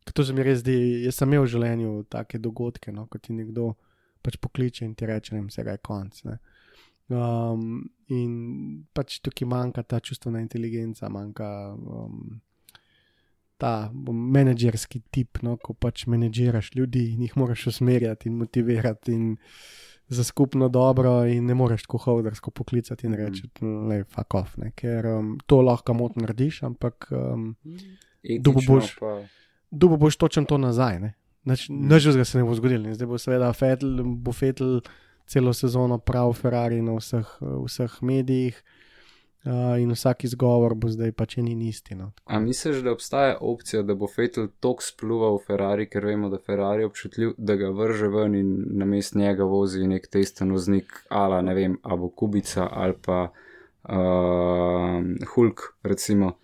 Ker 0.06 0.14
To 0.14 0.26
se 0.26 0.34
mi 0.34 0.44
res 0.44 0.62
zdi, 0.62 1.06
jaz 1.06 1.18
sem 1.18 1.30
imel 1.30 1.46
v 1.46 1.54
življenju 1.54 1.94
take 2.10 2.42
dogodke, 2.42 2.92
no, 2.92 3.08
ko 3.08 3.18
ti 3.18 3.34
nekdo 3.34 3.74
pač 4.26 4.38
pokliče 4.42 4.86
in 4.86 4.94
ti 4.96 5.08
reče, 5.10 5.36
da 5.36 5.42
vse 5.46 5.66
je 5.66 5.78
konc. 5.86 6.22
Ne. 6.28 6.38
Um, 7.10 7.90
in 8.14 8.34
pač 8.94 9.20
tukaj 9.26 9.48
manjka 9.50 9.84
ta 9.84 10.00
čustvena 10.00 10.42
inteligenca, 10.44 11.10
manjka 11.10 11.50
um, 11.74 12.42
ta 13.60 13.92
menedžerski 13.94 15.02
tip, 15.12 15.42
no, 15.44 15.58
ko 15.60 15.76
pač 15.76 16.06
menedžiraš 16.08 16.72
ljudi 16.80 17.10
in 17.14 17.26
jih 17.28 17.36
moraš 17.38 17.68
usmerjati 17.74 18.30
in 18.32 18.38
motivirati 18.40 19.14
in 19.14 19.26
za 20.10 20.24
skupno 20.24 20.70
dobro, 20.74 21.26
in 21.30 21.46
ne 21.46 21.54
moreš 21.54 21.84
tako 21.86 22.00
hodarsko 22.06 22.52
poklicati 22.56 23.06
in 23.08 23.14
reči, 23.20 23.50
da 23.62 24.00
je 24.00 24.08
fuck 24.10 24.34
off, 24.40 24.56
ne, 24.58 24.72
ker 24.76 25.06
um, 25.06 25.36
to 25.46 25.60
lahko 25.62 25.94
motno 25.94 26.24
narediš, 26.24 26.64
ampak 26.64 27.12
um, 27.12 27.52
Etično 28.24 28.42
Dobo 28.48 28.60
boš- 28.60 29.28
dubo 29.72 29.98
boš 29.98 30.18
točen 30.18 30.46
to 30.46 30.58
nazaj. 30.58 31.00
Ne? 31.00 31.14
Nič 31.46 31.70
mm. 31.70 32.24
se 32.26 32.38
ne 32.38 32.44
bo 32.44 32.56
zgodilo. 32.56 32.94
Zdaj 32.94 33.08
bo 33.08 33.18
seveda 33.22 33.54
Fetel, 33.54 34.02
bo 34.04 34.34
Fetel 34.36 34.82
celo 35.30 35.54
sezono 35.54 35.98
prav 35.98 36.34
Ferrari 36.34 36.82
na 36.82 36.98
vseh, 36.98 37.38
vseh 37.66 38.02
medijih. 38.02 38.58
Uh, 38.58 38.79
in 39.80 39.92
vsak 39.92 40.24
izgovor 40.24 40.76
bo 40.76 40.90
zdaj 40.92 41.12
pač 41.12 41.38
en 41.38 41.48
isti. 41.48 41.96
No. 41.96 42.12
A 42.26 42.40
misliš, 42.40 42.82
da 42.84 42.92
obstaja 42.92 43.38
opcija, 43.42 43.84
da 43.84 43.96
bo 43.96 44.08
Fatal 44.08 44.48
tok 44.60 44.84
spluval 44.84 45.38
v 45.38 45.46
Ferrari, 45.48 45.86
ker 45.90 46.06
vemo, 46.06 46.30
da 46.30 46.38
Ferrari 46.38 46.84
je 46.84 46.90
občutljiv, 46.92 47.34
da 47.38 47.56
ga 47.56 47.70
vrže 47.70 48.08
ven 48.08 48.36
in 48.36 48.52
na 48.82 48.86
mest 48.86 49.16
njega 49.16 49.44
vozi 49.44 49.88
nek 49.88 50.08
testen 50.12 50.52
voznik, 50.52 50.92
ala 51.10 51.42
ne 51.42 51.56
vem, 51.56 51.80
Abu 51.84 52.10
Kubica 52.10 52.68
ali 52.72 52.94
pa 53.06 53.30
uh, 53.30 55.00
Hulk, 55.34 55.74
recimo, 55.84 56.36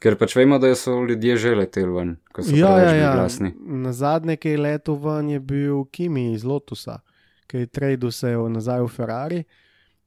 Ker 0.00 0.16
pač 0.16 0.32
vemo, 0.32 0.56
da 0.56 0.70
so 0.74 0.94
ljudje 1.04 1.36
že 1.36 1.50
leteli 1.54 1.92
ven, 1.92 2.14
ko 2.32 2.42
so 2.42 2.56
Ja, 2.56 2.78
ja, 2.80 2.92
ja. 2.96 3.10
glasni. 3.14 3.52
Na 3.60 3.92
zadnje, 3.92 4.38
ki 4.40 4.54
je 4.54 4.60
letel 4.60 4.96
ven, 4.96 5.28
je 5.28 5.40
bil 5.40 5.84
Kimi 5.92 6.32
iz 6.32 6.44
Lotusa, 6.44 7.02
ki 7.46 7.64
je 7.64 7.66
tradil 7.66 8.10
se 8.10 8.32
nazaj 8.32 8.80
v 8.80 8.88
Ferrari. 8.88 9.42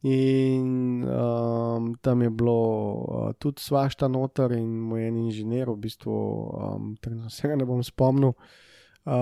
In 0.03 1.03
um, 1.07 1.95
tam 2.01 2.21
je 2.21 2.30
bilo 2.30 2.59
uh, 2.59 3.34
tudi 3.39 3.61
svašta 3.63 4.09
noter, 4.11 4.51
in 4.51 4.67
moj 4.67 5.07
en 5.07 5.21
inženir, 5.21 5.69
v 5.71 5.77
bistvu, 5.80 6.11
um, 6.13 6.89
trenutno 6.99 7.31
se 7.31 7.47
ga 7.47 7.55
ne 7.55 7.63
bom 7.63 7.80
spomnil, 7.84 8.34
uh, 8.35 9.13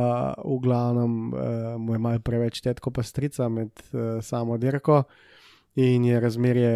v 0.42 0.58
glavnem 0.64 1.14
uh, 1.30 1.44
mu 1.78 1.94
je 1.94 2.02
malo 2.02 2.24
preveč 2.26 2.64
tetko 2.66 2.90
pa 2.90 3.06
strica 3.06 3.50
med 3.50 3.70
uh, 3.94 4.18
samo 4.26 4.58
dirko. 4.58 5.04
In 5.78 6.04
je 6.04 6.20
razmerje 6.20 6.74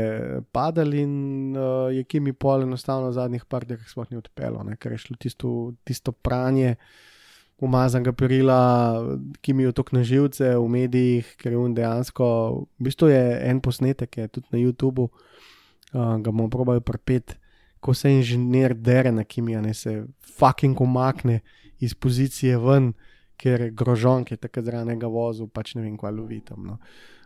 padalo, 0.53 0.95
in 0.95 1.57
uh, 1.57 1.89
je 1.91 2.05
Kimi 2.05 2.31
pol 2.31 2.61
enostavno 2.63 3.09
v 3.09 3.17
zadnjih 3.17 3.49
par 3.49 3.65
dirkah 3.65 3.89
sploh 3.89 4.07
ni 4.13 4.21
odpeljal, 4.21 4.69
ker 4.79 4.93
je 4.93 5.01
šlo 5.01 5.17
tisto, 5.19 5.49
tisto 5.83 6.13
pranje 6.13 6.77
umazanega 7.61 8.11
perila, 8.11 8.59
ki 9.41 9.53
mi 9.53 9.63
je 9.63 9.71
tok 9.71 9.93
na 9.95 10.03
živce 10.03 10.55
v 10.57 10.67
medijih, 10.69 11.35
ker 11.39 11.55
je 11.55 11.59
on 11.59 11.75
dejansko, 11.75 12.27
v 12.79 12.87
bistvu 12.87 13.09
je 13.13 13.23
en 13.49 13.61
posnetek, 13.63 14.17
je 14.17 14.27
tudi 14.27 14.47
na 14.51 14.59
YouTubu, 14.59 15.07
uh, 15.07 16.17
ga 16.19 16.31
bomo 16.31 16.49
probali 16.51 16.83
prepet, 16.83 17.37
ko 17.79 17.93
se 17.93 18.11
inženir 18.11 18.75
dere 18.75 19.11
na 19.11 19.23
kimija, 19.23 19.61
ne 19.61 19.73
se 19.73 20.03
fucking 20.37 20.81
umakne 20.81 21.39
iz 21.79 21.93
pozicije 21.93 22.57
ven, 22.59 22.93
ker 23.39 23.61
je 23.61 23.71
grožon, 23.71 24.25
ki 24.25 24.35
je 24.35 24.43
takrat 24.47 24.65
zranega 24.65 25.07
vozil, 25.11 25.47
pač 25.47 25.75
ne 25.75 25.83
vem, 25.85 25.97
kaj 25.99 26.11
lovi 26.15 26.41
tam. 26.43 26.67
No. 26.67 26.77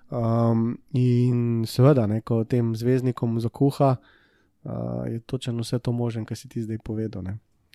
Um, 0.10 0.72
in 0.98 1.66
seveda, 1.70 2.08
ne, 2.10 2.22
ko 2.26 2.44
tem 2.50 2.74
zvezdnikom 2.78 3.38
zakuha, 3.42 3.96
uh, 3.98 5.06
je 5.10 5.22
točno 5.26 5.62
vse 5.62 5.80
to 5.80 5.94
možen, 5.94 6.26
kar 6.26 6.38
si 6.38 6.50
ti 6.50 6.62
zdaj 6.66 6.82
povedal. 6.86 7.26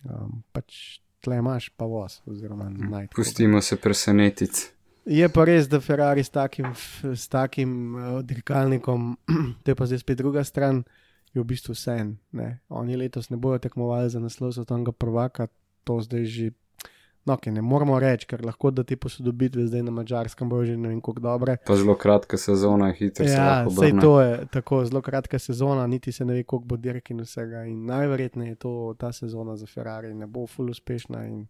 Um, 0.05 0.43
pač 0.51 0.99
tle 1.25 1.39
imaš 1.41 1.69
pa 1.73 1.87
voz, 1.89 2.19
koga. 2.25 2.69
Pustimo 3.15 3.61
se 3.61 3.77
presenetiti. 3.81 4.69
Je 5.05 5.27
pa 5.29 5.45
res, 5.45 5.67
da 5.69 5.77
Ferrari 5.81 6.23
s 6.25 6.33
takim, 6.33 6.71
s 7.03 7.27
takim 7.29 7.95
uh, 7.95 8.21
dirkalnikom, 8.25 9.11
to 9.63 9.71
je 9.71 9.75
pa 9.77 9.85
zdaj 9.85 10.01
spet 10.01 10.17
druga 10.17 10.43
stran, 10.43 10.81
je 11.33 11.41
v 11.41 11.45
bistvu 11.45 11.75
vse 11.75 11.97
en. 12.01 12.15
Oni 12.69 12.97
letos 12.97 13.29
ne 13.29 13.37
bodo 13.37 13.59
tekmovali 13.61 14.09
za 14.09 14.21
naslov 14.23 14.55
svetovnega 14.55 14.95
prvaka, 14.97 15.47
to 15.83 16.01
zdaj 16.01 16.25
že. 16.25 16.53
No, 17.25 17.37
ki 17.37 17.49
ne 17.49 17.61
moramo 17.61 17.95
reči, 17.99 18.27
ker 18.27 18.43
lahko 18.45 18.69
da 18.69 18.83
te 18.83 18.95
posodobitve 18.95 19.63
zdaj 19.65 19.81
na 19.81 19.91
mačarskem 19.91 20.49
bojo 20.49 20.65
že 20.65 20.75
ne 20.77 20.89
vem 20.89 20.99
kako 21.01 21.19
dobre. 21.19 21.55
Pa 21.65 21.75
zelo 21.75 21.95
kratka 21.95 22.37
sezona, 22.37 22.91
hitro 22.91 23.25
se 23.25 23.33
Ja, 23.33 23.45
lahko 23.47 23.71
sej 23.71 23.77
obrne. 23.87 24.01
to 24.01 24.21
je 24.21 24.45
tako 24.47 24.85
zelo 24.85 25.01
kratka 25.01 25.39
sezona, 25.39 25.87
niti 25.87 26.11
se 26.11 26.25
ne 26.25 26.33
ve, 26.33 26.43
koliko 26.43 26.65
bo 26.65 26.77
dirk 26.77 27.09
in 27.09 27.19
vsega. 27.19 27.63
In 27.65 27.85
najverjetneje 27.85 28.49
je 28.49 28.55
to 28.57 28.73
ta 28.97 29.11
sezona 29.11 29.55
za 29.55 29.65
Ferrari, 29.65 30.13
ne 30.13 30.27
bo 30.27 30.45
full 30.47 30.69
uspešna. 30.69 31.25
In, 31.25 31.47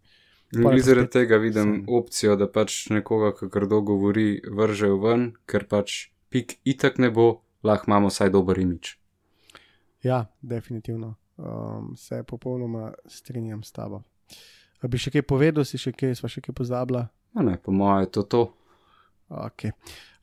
In 0.54 0.80
zaradi 0.80 1.10
tega 1.10 1.38
vidim 1.38 1.64
sem. 1.66 1.86
opcijo, 1.90 2.36
da 2.36 2.48
pač 2.48 2.90
nekoga, 2.90 3.34
ki 3.34 3.50
grdo 3.50 3.82
govori, 3.82 4.42
vržejo 4.50 4.98
ven, 4.98 5.34
ker 5.46 5.66
pač 5.66 5.96
pik 6.30 6.56
itak 6.66 6.98
ne 6.98 7.10
bo, 7.12 7.26
lahko 7.64 7.86
imamo 7.88 8.08
vsaj 8.08 8.30
dober 8.30 8.58
imič. 8.58 8.96
Ja, 10.04 10.22
definitivno. 10.42 11.16
Um, 11.38 11.96
se 11.98 12.24
popolnoma 12.24 12.94
strinjam 13.08 13.64
s 13.64 13.72
tabo. 13.72 14.04
A 14.84 14.88
bi 14.92 15.00
še 15.02 15.14
kaj 15.14 15.26
povedal, 15.28 15.66
si 15.68 15.80
še 15.82 15.94
kaj, 15.96 16.18
sva 16.20 16.30
še 16.32 16.44
kaj 16.46 16.56
pozabila? 16.58 17.08
No, 17.36 17.46
ne, 17.46 17.58
po 17.62 17.74
mojem 17.76 18.06
je 18.06 18.12
to 18.18 18.24
to. 18.24 18.44
Okay. 19.30 19.74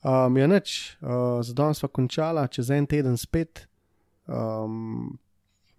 Um, 0.02 0.36
ja, 0.38 0.46
nič, 0.50 0.96
uh, 1.02 1.40
za 1.44 1.54
danes 1.54 1.82
sva 1.82 1.88
končala, 1.88 2.48
čez 2.50 2.70
en 2.74 2.86
teden 2.86 3.18
spet. 3.20 3.66
Um, 4.26 5.18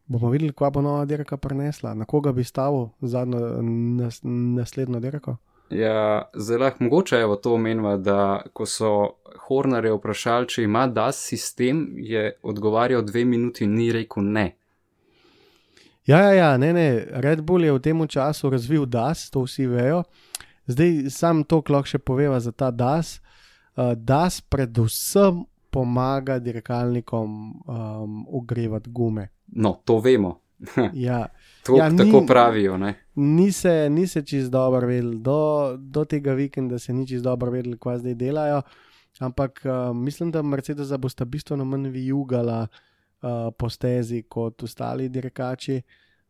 bomo 0.07 0.29
videli, 0.29 0.53
kva 0.53 0.69
bo 0.73 0.83
nova 0.83 1.05
dirka 1.05 1.37
prinesla, 1.37 1.93
na 1.93 2.05
koga 2.05 2.31
bi 2.31 2.43
stavil 2.43 2.89
zadnjo, 3.01 3.61
nas, 3.99 4.19
naslednjo 4.23 4.99
dirko. 5.03 5.37
Ja, 5.73 6.29
lahko 6.59 6.83
mogoče 6.83 7.17
je 7.17 7.41
to 7.41 7.53
omenila, 7.53 7.97
da 7.97 8.41
ko 8.53 8.65
so 8.65 9.17
Hornarje 9.47 9.93
vprašali, 9.95 10.47
če 10.47 10.63
ima 10.63 10.87
DAS 10.87 11.17
sistem, 11.17 11.87
je 11.97 12.35
odgovarjal 12.43 13.01
dve 13.01 13.25
minuti 13.25 13.63
in 13.63 13.75
ni 13.75 13.91
rekel 13.91 14.23
ne. 14.23 14.51
Ja, 16.05 16.19
ja, 16.19 16.31
ja, 16.33 16.57
ne, 16.57 16.73
ne, 16.73 17.05
Red 17.23 17.41
Bull 17.41 17.63
je 17.63 17.71
v 17.71 17.79
tem 17.79 18.07
času 18.07 18.49
razvil 18.51 18.85
DAS, 18.85 19.29
to 19.31 19.43
vsi 19.47 19.67
vejo. 19.67 20.03
Zdaj 20.67 21.07
sam 21.09 21.43
to 21.43 21.63
lahko 21.63 21.87
še 21.87 21.99
poveva 21.99 22.39
za 22.39 22.51
ta 22.51 22.71
DAS. 22.71 23.21
Uh, 23.75 23.95
DAS 23.95 24.41
predvsem 24.41 25.45
pomaga 25.71 26.39
dirkalnikom 26.39 27.27
um, 27.65 28.27
ogrevati 28.29 28.91
gume. 28.91 29.31
No, 29.47 29.79
to 29.85 29.99
vemo. 29.99 30.39
Ja, 30.93 31.27
To 31.63 31.75
Ja, 31.79 31.89
ni- 31.89 31.97
tako 31.97 32.25
pravijo. 32.27 32.77
Ne? 32.77 32.95
ni 33.15 33.51
se, 33.51 33.89
ni 33.89 34.07
se 34.07 34.21
čist 34.21 34.51
dobro 34.51 34.87
vedeli, 34.87 35.19
do, 35.19 35.75
do 35.77 36.05
tega 36.05 36.33
vikenda 36.33 36.79
se 36.79 36.93
ni 36.93 37.07
čist 37.07 37.23
dobro 37.23 37.51
vedeli, 37.51 37.77
kaj 37.79 37.97
zdaj 37.97 38.15
delajo. 38.15 38.61
Ampak 39.19 39.63
uh, 39.65 39.95
mislim, 39.95 40.31
da 40.31 40.41
Mercedesa 40.41 40.97
bosta 40.97 41.25
bistveno 41.25 41.65
manj 41.65 41.87
vijugala 41.87 42.67
uh, 42.67 42.92
po 43.57 43.69
stezi 43.69 44.23
kot 44.29 44.63
ostali 44.63 45.09
dirkači, 45.09 45.81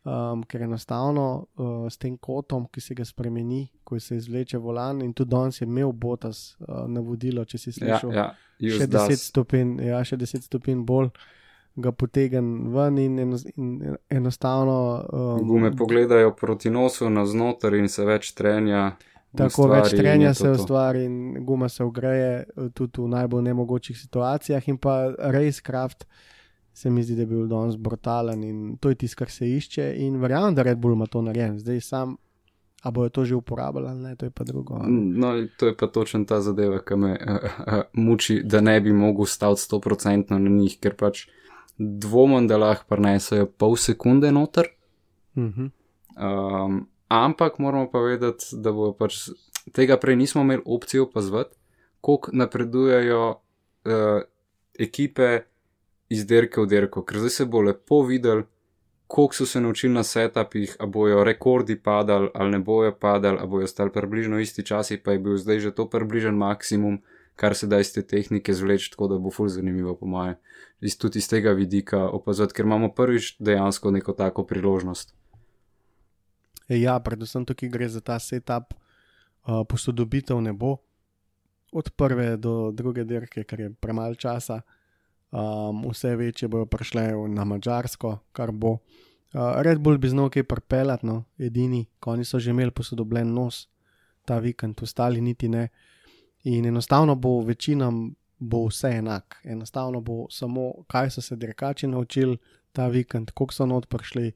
um, 0.03 0.43
ker 0.43 0.61
enostavno 0.61 1.27
uh, 1.55 1.85
s 1.89 1.97
tem 1.97 2.17
kotom, 2.17 2.67
ki 2.71 2.81
se 2.81 2.95
ga 2.95 3.05
spremeni, 3.05 3.67
ko 3.83 3.99
se 3.99 4.17
izvleče 4.19 4.57
volan, 4.57 5.01
in 5.01 5.13
tudi 5.13 5.31
danes 5.31 5.61
je 5.61 5.65
imel 5.65 5.91
Botas 5.91 6.55
uh, 6.59 6.83
navodilo, 6.87 7.45
če 7.45 7.57
si 7.57 7.69
Ja, 7.69 7.99
slišal, 7.99 8.13
ja, 8.13 8.27
use 8.59 8.83
še 8.83 8.87
10 8.87 8.91
DAS. 8.91 9.23
stopinj, 9.31 9.79
ja, 9.87 10.03
še 10.03 10.17
10 10.17 10.45
stopinj 10.49 10.83
bolj. 10.85 11.09
Ga 11.75 11.89
potegnem 11.89 12.67
ven 12.69 12.97
in, 13.01 13.15
eno, 13.19 13.37
in 13.57 13.95
enostavno. 14.13 14.75
Um, 15.09 15.47
Gume 15.47 15.71
pogledajo 15.73 16.35
proti 16.37 16.69
nosu 16.69 17.07
navznoter 17.09 17.73
in 17.73 17.87
se 17.89 18.05
več 18.05 18.29
trenja. 18.37 18.91
Tako 19.33 19.65
več 19.71 19.95
trenja 19.97 20.35
se 20.37 20.51
ustvari 20.53 21.07
in 21.07 21.15
guma 21.45 21.65
se 21.69 21.81
ugreje 21.83 22.43
eh, 22.45 22.67
tudi 22.77 23.01
v 23.01 23.07
najbolj 23.15 23.41
nemogočih 23.47 23.97
situacijah. 23.97 24.67
In 24.69 24.77
pa 24.77 25.09
Racecraft 25.17 26.05
se 26.73 26.89
mi 26.89 27.03
zdi, 27.03 27.15
da 27.15 27.21
je 27.21 27.25
bil 27.25 27.47
danes 27.47 27.75
brutalen 27.77 28.43
in 28.43 28.77
to 28.77 28.89
je 28.89 28.95
tisto, 28.95 29.19
kar 29.19 29.29
se 29.29 29.49
išče. 29.49 29.93
In 29.97 30.17
verjamem, 30.21 30.55
da 30.55 30.63
Red 30.63 30.77
Bull 30.77 30.93
ima 30.93 31.05
to 31.05 31.21
narejen. 31.21 31.59
Zdaj 31.59 31.81
sam, 31.81 32.15
a 32.83 32.91
bojo 32.91 33.09
to 33.09 33.25
že 33.25 33.35
uporabljali 33.35 33.87
ali 33.87 33.99
ne, 33.99 34.15
to 34.15 34.25
je 34.25 34.31
pa 34.31 34.43
drugo. 34.43 34.75
a 34.75 34.87
ne. 34.87 35.01
No, 35.19 35.47
to 35.57 35.67
je 35.67 35.77
pa 35.77 35.87
točno 35.87 36.25
ta 36.25 36.41
zadeva, 36.41 36.81
ki 36.83 36.95
me 36.95 37.11
uh, 37.11 37.35
uh, 37.35 37.81
muči, 37.93 38.41
da 38.43 38.61
ne 38.61 38.81
bi 38.81 38.93
mogel 38.93 39.25
staviti 39.25 39.61
100% 39.61 40.31
na 40.31 40.49
njih, 40.49 40.79
ker 40.79 40.95
pač 40.95 41.27
dvomim, 41.77 42.47
da 42.47 42.57
lahko 42.57 42.85
prenesejo 42.89 43.45
pol 43.45 43.75
sekunde 43.75 44.31
noter. 44.31 44.67
Mhm. 45.37 45.69
Um, 46.13 46.87
ampak 47.07 47.59
moramo 47.59 47.89
pa 47.91 47.99
vedeti, 47.99 48.45
da 48.53 48.71
bo 48.71 48.91
pač 48.93 49.29
tega 49.73 49.97
prej 49.97 50.15
nismo 50.15 50.41
imeli 50.41 50.61
opcije 50.65 51.01
opazovati, 51.01 51.55
koliko 52.01 52.31
napredujejo 52.33 53.29
uh, 53.29 54.21
ekipe 54.79 55.39
iz 56.09 56.25
derke 56.25 56.61
v 56.61 56.67
derko, 56.67 57.03
ker 57.05 57.19
zdaj 57.19 57.29
se 57.29 57.45
bo 57.45 57.61
lepo 57.61 58.01
videl, 58.07 58.43
koliko 59.07 59.35
so 59.35 59.45
se 59.45 59.61
naučili 59.61 59.93
na 59.93 60.03
setupih, 60.03 60.75
a 60.79 60.85
bojo 60.85 61.23
rekordi 61.23 61.75
padali 61.75 62.29
ali 62.33 62.51
ne 62.51 62.59
bojo 62.59 62.95
padali, 62.99 63.37
a 63.41 63.45
bojo 63.45 63.67
stali 63.67 63.91
približno 63.91 64.39
isti 64.39 64.65
časi, 64.65 64.97
pa 64.97 65.11
je 65.11 65.19
bil 65.19 65.37
zdaj 65.37 65.59
že 65.59 65.71
to 65.71 65.89
približen 65.89 66.35
maksimum, 66.35 67.01
kar 67.35 67.55
se 67.55 67.67
da 67.67 67.79
iz 67.79 67.93
te 67.93 68.01
tehnike 68.01 68.53
zvleči, 68.53 68.91
tako 68.91 69.07
da 69.07 69.17
bo 69.17 69.31
ful 69.31 69.47
zanimivo 69.47 69.95
po 69.95 70.05
moje. 70.05 70.35
Iz, 70.81 70.97
tudi 70.97 71.19
iz 71.19 71.27
tega 71.29 71.51
vidika 71.51 72.09
opazovati, 72.09 72.53
ker 72.53 72.65
imamo 72.65 72.93
prvič 72.93 73.35
dejansko 73.39 73.91
neko 73.91 74.13
tako 74.13 74.45
priložnost. 74.45 75.13
Ja, 76.67 76.99
predvsem 76.99 77.45
tukaj 77.45 77.69
gre 77.69 77.89
za 77.89 78.01
ta 78.01 78.19
setup, 78.19 78.73
uh, 78.73 79.63
posodobitev 79.69 80.41
ne 80.41 80.53
bo 80.53 80.77
od 81.71 81.89
prve 81.89 82.37
do 82.37 82.71
druge 82.71 83.03
dirke, 83.03 83.43
ker 83.43 83.59
je 83.59 83.73
premalo 83.73 84.15
časa. 84.15 84.61
Um, 85.33 85.89
vse 85.89 86.15
večje 86.15 86.47
bojo 86.47 86.65
prišle 86.65 87.07
na 87.27 87.43
Mačarsko, 87.43 88.17
kar 88.31 88.51
bo. 88.51 88.71
Uh, 88.71 89.61
Red 89.65 89.79
Bull 89.79 89.97
bi 89.97 90.09
znal 90.09 90.29
kaj 90.29 90.43
pripeljati, 90.43 91.05
no, 91.09 91.23
edini, 91.37 91.85
ko 91.99 92.11
oni 92.13 92.25
so 92.25 92.39
že 92.39 92.51
imeli 92.53 92.71
posodobljen 92.71 93.33
nos 93.33 93.67
ta 94.25 94.37
vikend, 94.39 94.83
ostali 94.83 95.21
niti 95.21 95.49
ne. 95.49 95.67
In 96.43 96.65
enostavno 96.65 97.15
bo 97.15 97.39
večinam 97.41 98.13
bo 98.39 98.67
vse 98.67 98.87
enak. 98.87 99.39
Enostavno 99.43 100.01
bo 100.01 100.27
samo, 100.29 100.73
kaj 100.87 101.09
so 101.09 101.21
se 101.21 101.35
dirkači 101.35 101.87
naučili 101.87 102.37
ta 102.71 102.87
vikend, 102.87 103.31
koliko 103.31 103.53
so 103.53 103.65
not 103.65 103.89
prišli 103.89 104.31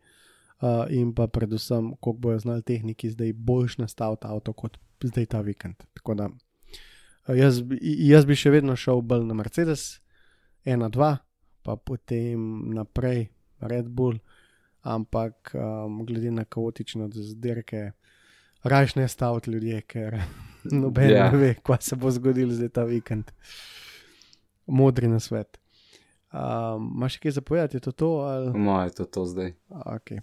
uh, 0.61 0.85
in 0.89 1.13
pa 1.13 1.27
predvsem, 1.27 1.93
koliko 1.99 2.19
bojo 2.19 2.39
znali 2.39 2.61
tehniki 2.61 3.09
zdaj 3.09 3.33
boljš 3.33 3.77
nastaviti 3.77 4.27
avto 4.27 4.53
kot 4.53 4.77
zdaj 5.03 5.25
ta 5.25 5.41
vikend. 5.41 5.75
Tako 5.93 6.13
da 6.13 6.25
uh, 6.25 7.37
jaz, 7.37 7.61
jaz 7.81 8.25
bi 8.25 8.35
še 8.35 8.49
vedno 8.49 8.75
šel 8.75 9.01
bolj 9.01 9.25
na 9.25 9.33
Mercedes, 9.33 9.99
1-2, 10.67 11.17
pa 11.63 11.75
potem 11.77 12.39
naprej 12.73 13.27
Red 13.59 13.87
Bull, 13.87 14.19
ampak 14.81 15.51
um, 15.53 16.03
glede 16.05 16.31
na 16.31 16.43
kaotično 16.45 17.07
zdirke, 17.11 17.91
rajš 18.63 18.95
ne 18.95 19.07
staviti 19.07 19.51
ljudje, 19.51 19.81
ker 19.83 20.19
noben 20.73 21.09
Ja. 21.09 21.15
yeah. 21.17 21.31
ne 21.31 21.37
ve, 21.37 21.53
kaj 21.55 21.77
se 21.81 21.95
bo 21.95 22.11
zgodilo 22.11 22.51
zdaj 22.51 22.69
ta 22.69 22.83
vikend. 22.83 23.31
Modri 24.67 25.07
na 25.07 25.19
svet. 25.19 25.57
Um, 26.27 26.91
Máš 26.93 27.17
kaj 27.17 27.31
zapovedati, 27.31 27.77
je 27.77 27.81
to 27.81 27.91
to? 27.91 28.09
Ali? 28.19 28.51
Po 28.51 28.57
mojem 28.59 28.87
je 28.87 28.93
to, 28.93 29.05
to 29.05 29.25
zdaj. 29.25 29.53
Okay. 29.69 30.19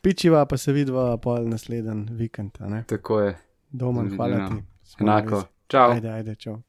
Pičiva 0.00 0.46
pa 0.46 0.56
se 0.56 0.72
vidva 0.72 1.16
pol 1.16 1.42
naslednji 1.44 2.06
vikend. 2.10 2.50
Tako 2.86 3.20
je. 3.20 3.38
Domen, 3.70 4.16
hvala 4.16 4.36
Ja. 4.36 4.48
ti. 4.48 4.54
Enako. 5.00 5.42
Čau. 5.68 5.90
Ajde, 5.90 6.08
ajde, 6.10 6.34
čau. 6.34 6.62